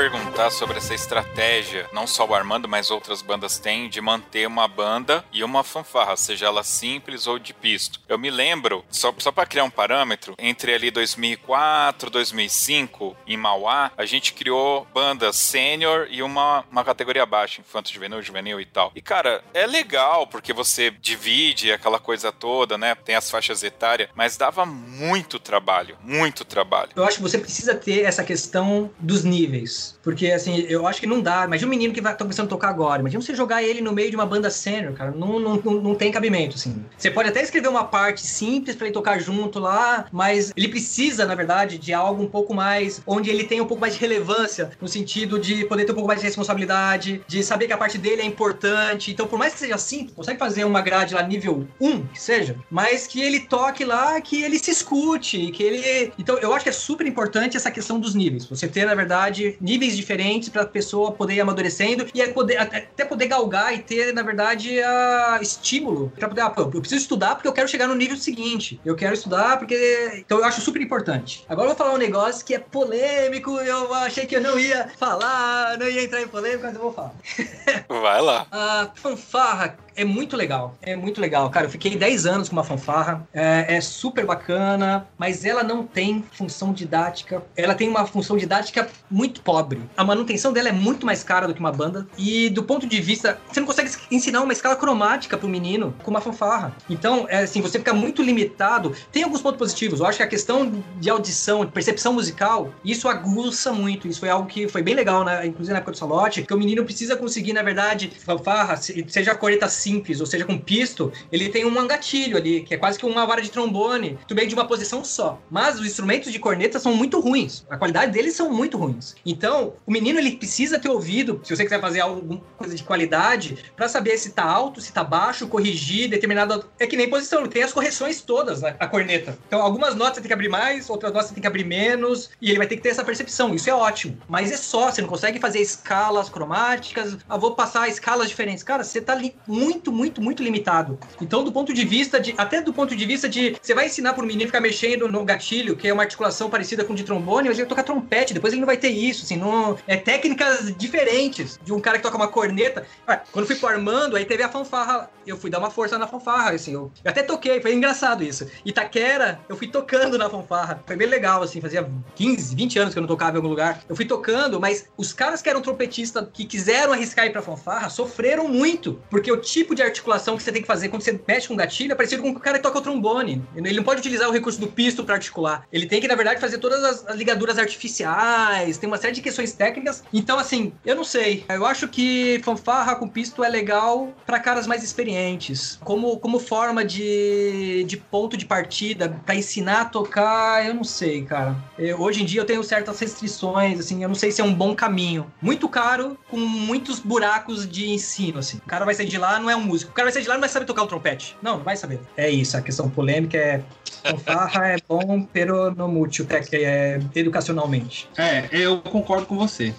Perguntar 0.10 0.52
sobre 0.52 0.78
essa 0.78 0.94
estratégia, 0.94 1.90
não 1.92 2.06
só 2.06 2.28
o 2.28 2.36
Armando, 2.36 2.70
mas 2.70 2.92
outras 2.92 3.24
bandas 3.24 3.58
têm, 3.58 3.90
de 3.90 4.00
manter 4.00 4.46
uma 4.46 4.68
banda 4.68 5.26
e 5.34 5.44
uma 5.44 5.64
fanfarra, 5.64 6.16
seja 6.16 6.46
ela 6.46 6.64
simples 6.64 7.26
ou 7.26 7.40
de 7.40 7.56
pisto. 7.56 8.00
Eu 8.08 8.20
me 8.20 8.30
lembro, 8.30 8.86
só, 8.88 9.12
só 9.18 9.32
para 9.32 9.48
criar 9.48 9.64
um 9.64 9.70
parâmetro, 9.70 10.36
entre 10.38 10.76
ali 10.76 10.92
2004, 10.92 12.12
2005, 12.12 13.18
em 13.26 13.36
Mauá, 13.36 13.92
a 13.98 14.06
gente 14.06 14.34
criou 14.34 14.86
bandas 14.94 15.38
sênior 15.38 16.08
e 16.12 16.22
uma, 16.22 16.64
uma 16.72 16.84
categoria 16.84 17.24
abaixo, 17.24 17.62
infanto 17.62 17.92
juvenil, 17.92 18.22
juvenil 18.22 18.62
e 18.62 18.66
tal. 18.66 18.92
E 18.94 19.02
cara, 19.02 19.44
é 19.56 19.66
legal 19.66 20.28
porque 20.28 20.54
você 20.54 20.92
divide 20.92 21.72
aquela 21.72 21.98
coisa 21.98 22.32
toda, 22.32 22.78
né? 22.78 22.94
Tem 22.94 23.16
as 23.16 23.32
faixas 23.32 23.64
etárias, 23.64 24.10
mas 24.14 24.38
dava 24.38 24.68
muito 24.68 25.40
trabalho, 25.40 25.98
muito 26.04 26.46
trabalho. 26.46 26.92
Eu 26.96 27.04
acho 27.04 27.18
que 27.18 27.24
você 27.24 27.40
precisa 27.40 27.74
ter 27.74 28.04
essa 28.04 28.24
questão 28.24 28.92
dos 29.00 29.24
níveis. 29.24 29.95
Porque, 30.02 30.28
assim, 30.28 30.66
eu 30.70 30.88
acho 30.88 31.00
que 31.00 31.08
não 31.08 31.22
dá. 31.22 31.46
Imagina 31.46 31.68
um 31.68 31.70
menino 31.70 31.94
que 31.94 32.02
vai 32.02 32.14
tá 32.14 32.24
começando 32.24 32.48
a 32.48 32.50
tocar 32.50 32.70
agora. 32.70 33.02
Imagina 33.02 33.22
você 33.22 33.36
jogar 33.36 33.64
ele 33.64 33.82
no 33.82 33.92
meio 33.92 34.10
de 34.10 34.16
uma 34.16 34.26
banda 34.26 34.50
sênior, 34.50 34.94
cara. 34.94 35.12
Não, 35.12 35.40
não, 35.40 35.56
não, 35.58 35.74
não 35.74 35.96
tem 35.96 36.12
cabimento, 36.12 36.56
assim. 36.56 36.84
Você 36.98 37.10
pode 37.12 37.30
até 37.30 37.42
escrever 37.42 37.68
uma 37.68 37.84
parte 37.84 38.26
simples 38.26 38.76
para 38.76 38.88
ele 38.88 38.94
tocar 38.94 39.20
junto 39.20 39.60
lá, 39.60 40.06
mas 40.12 40.54
ele 40.56 40.68
precisa, 40.68 41.26
na 41.26 41.36
verdade, 41.36 41.78
de 41.78 41.94
algo 41.94 42.24
um 42.24 42.28
pouco 42.28 42.54
mais. 42.54 43.02
onde 43.06 43.30
ele 43.30 43.44
tem 43.44 43.62
um 43.62 43.66
pouco 43.66 43.82
mais 43.82 43.94
de 43.94 44.00
relevância, 44.00 44.72
no 44.82 44.88
sentido 44.88 45.40
de 45.40 45.66
poder 45.66 45.86
ter 45.86 45.92
um 45.92 45.96
pouco 45.96 46.08
mais 46.08 46.20
de 46.20 46.26
responsabilidade, 46.26 47.22
de 47.28 47.44
saber 47.44 47.68
que 47.68 47.74
a 47.74 47.78
parte 47.78 47.98
dele 47.98 48.22
é 48.22 48.26
importante. 48.26 49.12
Então, 49.12 49.28
por 49.28 49.38
mais 49.38 49.54
que 49.54 49.60
seja 49.60 49.78
simples, 49.78 50.14
consegue 50.16 50.40
fazer 50.40 50.64
uma 50.64 50.82
grade 50.82 51.14
lá 51.14 51.24
nível 51.24 51.68
1, 51.80 52.04
que 52.08 52.22
seja, 52.22 52.56
mas 52.70 53.08
que 53.08 53.22
ele 53.22 53.42
toque 53.42 53.84
lá, 53.84 54.20
que 54.22 54.44
ele 54.44 54.60
se 54.60 54.72
escute, 54.72 55.52
que 55.52 55.64
ele. 55.64 56.14
Então, 56.18 56.38
eu 56.38 56.54
acho 56.54 56.64
que 56.64 56.70
é 56.70 56.74
super 56.74 57.06
importante 57.06 57.58
essa 57.58 57.72
questão 57.72 58.00
dos 58.00 58.16
níveis. 58.16 58.46
Você 58.46 58.68
ter, 58.68 58.86
na 58.86 58.96
verdade, 58.96 59.58
níveis 59.62 59.75
diferentes 59.78 60.50
para 60.50 60.62
a 60.62 60.66
pessoa 60.66 61.12
poder 61.12 61.36
ir 61.36 61.42
amadurecendo 61.42 62.06
e 62.14 62.22
é 62.22 62.28
poder, 62.28 62.58
até 62.58 63.04
poder 63.06 63.28
galgar 63.28 63.74
e 63.74 63.80
ter, 63.80 64.14
na 64.14 64.22
verdade, 64.22 64.82
a 64.82 65.40
estímulo 65.42 66.12
para 66.18 66.28
poder, 66.28 66.42
ah, 66.42 66.50
pô, 66.50 66.62
eu 66.62 66.82
preciso 66.82 67.02
estudar 67.02 67.36
porque 67.36 67.48
eu 67.48 67.54
quero 67.54 67.68
chegar 67.68 67.88
no 67.88 67.96
nível 67.96 68.18
seguinte. 68.18 68.80
Eu 68.86 68.96
quero 68.96 69.14
estudar 69.14 69.58
porque. 69.58 70.24
Então 70.26 70.40
eu 70.40 70.46
acho 70.46 70.62
super 70.62 70.82
importante. 70.82 71.46
Agora 71.48 71.70
eu 71.70 71.76
vou 71.76 71.78
falar 71.78 71.94
um 71.94 72.00
negócio 72.00 72.46
que 72.46 72.54
é 72.54 72.60
polêmico, 72.60 73.52
eu 73.60 73.94
achei 73.94 74.26
que 74.26 74.36
eu 74.36 74.42
não 74.42 74.60
ia 74.60 74.90
falar, 74.98 75.78
não 75.78 75.88
ia 75.88 76.04
entrar 76.04 76.22
em 76.22 76.28
polêmica, 76.28 76.68
mas 76.68 76.76
eu 76.76 76.82
vou 76.82 76.94
falar. 76.94 77.14
Vai 77.88 78.22
lá. 78.22 78.48
A 78.52 78.90
fanfarra 78.96 79.78
é 79.96 80.04
muito 80.04 80.36
legal. 80.36 80.76
É 80.82 80.96
muito 80.96 81.22
legal. 81.22 81.50
Cara, 81.50 81.66
eu 81.66 81.70
fiquei 81.70 81.96
10 81.96 82.26
anos 82.26 82.50
com 82.50 82.56
uma 82.56 82.64
fanfarra. 82.64 83.28
É, 83.34 83.76
é, 83.76 83.82
super 83.82 84.26
bacana, 84.26 85.08
mas 85.18 85.46
ela 85.46 85.64
não 85.64 85.86
tem 85.86 86.24
função 86.34 86.74
didática. 86.74 87.42
Ela 87.56 87.74
tem 87.74 87.88
uma 87.88 88.06
função 88.06 88.38
didática 88.38 88.90
muito 89.10 89.42
pobre. 89.42 89.65
A 89.96 90.04
manutenção 90.04 90.54
dela 90.54 90.70
é 90.70 90.72
muito 90.72 91.06
mais 91.06 91.24
cara 91.24 91.48
do 91.48 91.54
que 91.54 91.60
uma 91.60 91.72
banda. 91.72 92.08
E 92.18 92.50
do 92.50 92.64
ponto 92.64 92.86
de 92.88 93.02
vista. 93.02 93.40
Você 93.52 93.60
não 93.60 93.68
consegue 93.68 93.92
ensinar 94.12 94.42
uma 94.42 94.54
escala 94.54 94.76
cromática 94.76 95.38
pro 95.38 95.48
menino 95.48 95.96
com 96.04 96.12
uma 96.12 96.22
fanfarra. 96.22 96.76
Então, 96.90 97.26
é 97.30 97.44
assim, 97.44 97.62
você 97.62 97.80
fica 97.80 97.94
muito 97.94 98.22
limitado. 98.22 98.94
Tem 99.12 99.24
alguns 99.24 99.42
pontos 99.42 99.58
positivos. 99.58 100.00
Eu 100.00 100.06
acho 100.06 100.18
que 100.18 100.24
a 100.24 100.28
questão 100.28 100.84
de 101.00 101.10
audição, 101.10 101.66
de 101.66 101.72
percepção 101.72 102.14
musical, 102.14 102.74
isso 102.84 103.08
aguça 103.08 103.72
muito. 103.72 104.08
Isso 104.08 104.20
foi 104.20 104.30
algo 104.30 104.48
que 104.48 104.68
foi 104.68 104.82
bem 104.82 104.96
legal, 104.96 105.24
né? 105.24 105.46
Inclusive 105.46 105.74
na 105.74 105.80
época 105.80 105.92
do 105.92 105.98
Salote, 105.98 106.44
que 106.44 106.54
o 106.54 106.58
menino 106.58 106.84
precisa 106.84 107.16
conseguir, 107.16 107.54
na 107.54 107.62
verdade, 107.62 108.12
fanfarra, 108.26 108.78
seja 108.78 109.36
coreta 109.36 109.68
simples, 109.68 110.20
ou 110.20 110.26
seja, 110.26 110.46
com 110.46 110.58
pisto, 110.58 111.12
ele 111.32 111.50
tem 111.50 111.66
um 111.66 111.88
gatilho 111.88 112.38
ali, 112.38 112.62
que 112.62 112.74
é 112.74 112.78
quase 112.78 112.98
que 112.98 113.06
uma 113.06 113.26
vara 113.26 113.42
de 113.42 113.52
trombone, 113.52 114.18
tudo 114.28 114.38
bem 114.38 114.48
de 114.48 114.56
uma 114.56 114.66
posição 114.66 115.04
só. 115.04 115.40
Mas 115.50 115.80
os 115.80 115.86
instrumentos 115.86 116.32
de 116.32 116.40
corneta 116.40 116.80
são 116.80 116.96
muito 116.96 117.20
ruins. 117.20 117.66
A 117.70 117.78
qualidade 117.78 118.12
deles 118.12 118.36
são 118.36 118.52
muito 118.52 118.78
ruins. 118.78 119.16
Então, 119.26 119.55
o 119.64 119.92
menino 119.92 120.20
ele 120.20 120.38
precisa 120.38 120.80
ter 120.80 120.90
ouvido, 120.90 121.42
se 121.44 121.56
você 121.56 121.64
quiser 121.64 121.80
fazer 121.80 122.02
alguma 122.02 122.42
coisa 122.58 122.76
de 122.76 122.84
qualidade, 122.84 123.58
para 123.76 123.88
saber 123.88 124.18
se 124.18 124.32
tá 124.32 124.44
alto, 124.44 124.82
se 124.82 124.92
tá 124.92 125.04
baixo, 125.04 125.48
corrigir 125.48 126.10
determinada. 126.10 126.64
É 126.80 126.88
que 126.88 126.98
nem 126.98 127.10
posição, 127.10 127.48
tem 127.48 127.64
as 127.64 127.74
correções 127.74 128.22
todas 128.22 128.62
na 128.62 128.76
a 128.80 128.88
corneta. 128.88 129.38
Então, 129.48 129.62
algumas 129.62 129.96
notas 129.96 130.16
você 130.16 130.22
tem 130.22 130.28
que 130.28 130.34
abrir 130.34 130.50
mais, 130.50 130.90
outras 130.90 131.14
notas 131.14 131.30
você 131.30 131.34
tem 131.34 131.42
que 131.42 131.48
abrir 131.48 131.64
menos, 131.64 132.30
e 132.42 132.50
ele 132.50 132.58
vai 132.58 132.68
ter 132.68 132.76
que 132.76 132.82
ter 132.82 132.90
essa 132.90 133.04
percepção. 133.04 133.56
Isso 133.56 133.70
é 133.70 133.74
ótimo. 133.74 134.18
Mas 134.28 134.52
é 134.52 134.58
só, 134.58 134.92
você 134.92 135.02
não 135.02 135.08
consegue 135.08 135.40
fazer 135.40 135.60
escalas 135.60 136.30
cromáticas, 136.30 137.18
ah, 137.28 137.38
vou 137.38 137.56
passar 137.56 137.88
escalas 137.88 138.28
diferentes. 138.28 138.64
Cara, 138.64 138.84
você 138.84 139.02
tá 139.02 139.20
muito 139.48 139.92
muito, 139.92 140.22
muito, 140.22 140.44
limitado. 140.44 141.00
Então, 141.22 141.44
do 141.44 141.52
ponto 141.52 141.74
de 141.74 141.86
vista 141.86 142.20
de. 142.20 142.34
Até 142.38 142.62
do 142.62 142.74
ponto 142.74 142.96
de 142.96 143.06
vista 143.06 143.28
de. 143.28 143.56
Você 143.62 143.74
vai 143.74 143.88
ensinar 143.88 144.14
pro 144.14 144.26
menino 144.26 144.48
ficar 144.48 144.62
mexendo 144.62 145.08
no 145.08 145.24
gatilho, 145.24 145.76
que 145.76 145.88
é 145.88 145.94
uma 145.94 146.04
articulação 146.04 146.50
parecida 146.50 146.84
com 146.84 146.94
de 146.94 147.04
trombone, 147.04 147.50
mas 147.50 147.58
ele 147.58 147.68
tocar 147.68 147.84
trompete, 147.84 148.34
depois 148.34 148.54
ele 148.54 148.62
não 148.62 148.66
vai 148.66 148.78
ter 148.78 148.90
isso, 148.90 149.24
assim, 149.24 149.36
não. 149.46 149.78
É 149.88 149.98
técnicas 149.98 150.76
diferentes 150.76 151.60
de 151.64 151.74
um 151.74 151.80
cara 151.80 151.98
que 151.98 152.04
toca 152.04 152.18
uma 152.18 152.28
corneta. 152.28 152.86
Ah, 153.08 153.18
quando 153.32 153.46
fui 153.46 153.56
pro 153.56 153.68
Armando, 153.68 154.16
aí 154.16 154.26
teve 154.26 154.44
a 154.44 154.50
fanfarra. 154.50 155.10
Eu 155.26 155.38
fui 155.38 155.50
dar 155.50 155.60
uma 155.60 155.72
força 155.72 155.98
na 155.98 156.08
fanfarra, 156.08 156.52
assim. 156.52 156.74
Eu, 156.74 156.92
eu 157.04 157.12
até 157.12 157.24
toquei, 157.24 157.62
foi 157.62 157.74
engraçado 157.74 158.24
isso. 158.24 158.48
Itaquera, 158.64 159.40
eu 159.50 159.56
fui 159.56 159.68
tocando 159.68 160.18
na 160.18 160.30
fanfarra. 160.30 160.84
Foi 160.86 160.96
bem 160.96 161.08
legal, 161.08 161.42
assim, 161.42 161.60
fazia 161.62 161.90
15, 162.16 162.56
20 162.56 162.80
anos 162.80 162.94
que 162.94 163.00
eu 163.00 163.02
não 163.02 163.08
tocava 163.08 163.34
em 163.34 163.38
algum 163.38 163.50
lugar. 163.50 163.82
Eu 163.90 163.96
fui 163.96 164.06
tocando, 164.06 164.60
mas 164.60 164.88
os 164.98 165.14
caras 165.14 165.42
que 165.42 165.50
eram 165.50 165.62
trompetistas, 165.62 166.28
que 166.32 166.46
quiseram 166.46 166.94
arriscar 166.94 167.26
ir 167.26 167.32
pra 167.32 167.42
fanfarra, 167.42 167.90
sofreram 167.90 168.48
muito, 168.48 169.02
porque 169.10 169.32
o 169.32 169.38
tipo 169.38 169.74
de 169.74 169.82
articulação 169.82 170.38
que 170.38 170.44
você 170.44 170.52
tem 170.52 170.62
que 170.62 170.68
fazer 170.68 170.90
quando 170.90 171.02
você 171.02 171.20
mexe 171.28 171.48
com 171.48 171.56
gatilho 171.56 171.92
é 171.92 171.96
parecido 171.96 172.22
com 172.22 172.30
o 172.30 172.40
cara 172.40 172.58
que 172.58 172.64
toca 172.64 172.78
o 172.78 172.82
trombone. 172.82 173.44
Ele 173.56 173.78
não 173.78 173.84
pode 173.84 174.00
utilizar 174.00 174.30
o 174.30 174.32
recurso 174.32 174.60
do 174.60 174.68
pisto 174.68 175.04
para 175.04 175.16
articular. 175.16 175.68
Ele 175.72 175.86
tem 175.86 176.00
que, 176.00 176.08
na 176.08 176.16
verdade, 176.16 176.40
fazer 176.40 176.58
todas 176.58 176.84
as 176.84 177.16
ligaduras 177.16 177.58
artificiais, 177.58 178.78
tem 178.78 178.88
uma 178.88 178.98
série 178.98 179.14
de 179.14 179.22
questões 179.22 179.35
técnicas. 179.54 180.04
Então, 180.14 180.38
assim, 180.38 180.74
eu 180.86 180.96
não 180.96 181.04
sei. 181.04 181.46
Eu 181.50 181.66
acho 181.66 181.88
que 181.88 182.40
fanfarra 182.44 182.96
com 182.96 183.08
pisto 183.08 183.44
é 183.44 183.50
legal 183.50 184.14
para 184.26 184.40
caras 184.40 184.68
mais 184.68 184.84
experientes. 184.84 185.80
Como, 185.84 186.18
como 186.18 186.40
forma 186.40 186.84
de, 186.84 187.84
de 187.86 187.98
ponto 187.98 188.38
de 188.38 188.46
partida, 188.46 189.10
para 189.26 189.36
ensinar 189.36 189.82
a 189.82 189.86
tocar, 189.86 190.66
eu 190.66 190.74
não 190.74 190.84
sei, 190.84 191.24
cara. 191.24 191.56
Eu, 191.78 192.02
hoje 192.02 192.22
em 192.22 192.26
dia 192.26 192.42
eu 192.42 192.46
tenho 192.46 192.64
certas 192.64 193.00
restrições, 193.00 193.80
assim, 193.80 194.04
eu 194.04 194.08
não 194.08 194.16
sei 194.16 194.32
se 194.32 194.42
é 194.42 194.44
um 194.44 194.54
bom 194.54 194.76
caminho. 194.76 195.32
Muito 195.42 195.68
caro, 195.68 196.18
com 196.30 196.38
muitos 196.38 197.00
buracos 197.00 197.70
de 197.70 197.90
ensino, 197.90 198.40
assim. 198.40 198.58
O 198.58 198.68
cara 198.68 198.86
vai 198.86 198.94
sair 198.94 199.08
de 199.08 199.18
lá, 199.18 199.40
não 199.40 199.50
é 199.50 199.56
um 199.56 199.62
músico. 199.62 199.92
O 199.92 199.94
cara 199.94 200.06
vai 200.06 200.14
sair 200.14 200.24
de 200.24 200.30
lá 200.30 200.36
não 200.36 200.42
vai 200.42 200.50
saber 200.50 200.66
tocar 200.66 200.84
o 200.84 200.88
trompete. 200.88 201.36
Não, 201.42 201.58
não 201.58 201.64
vai 201.64 201.76
saber. 201.76 202.00
É 202.16 202.30
isso, 202.30 202.58
a 202.58 202.62
questão 202.62 202.90
polêmica 202.90 203.38
é 203.38 203.64
fanfarra 204.06 204.68
é 204.68 204.78
bom, 204.88 205.28
pero 205.32 205.72
no 205.72 205.88
mútil, 205.88 206.28
é, 206.52 207.00
educacionalmente. 207.16 208.08
É, 208.18 208.48
eu 208.52 208.80
concordo 208.82 209.25
com 209.26 209.38
você. 209.38 209.74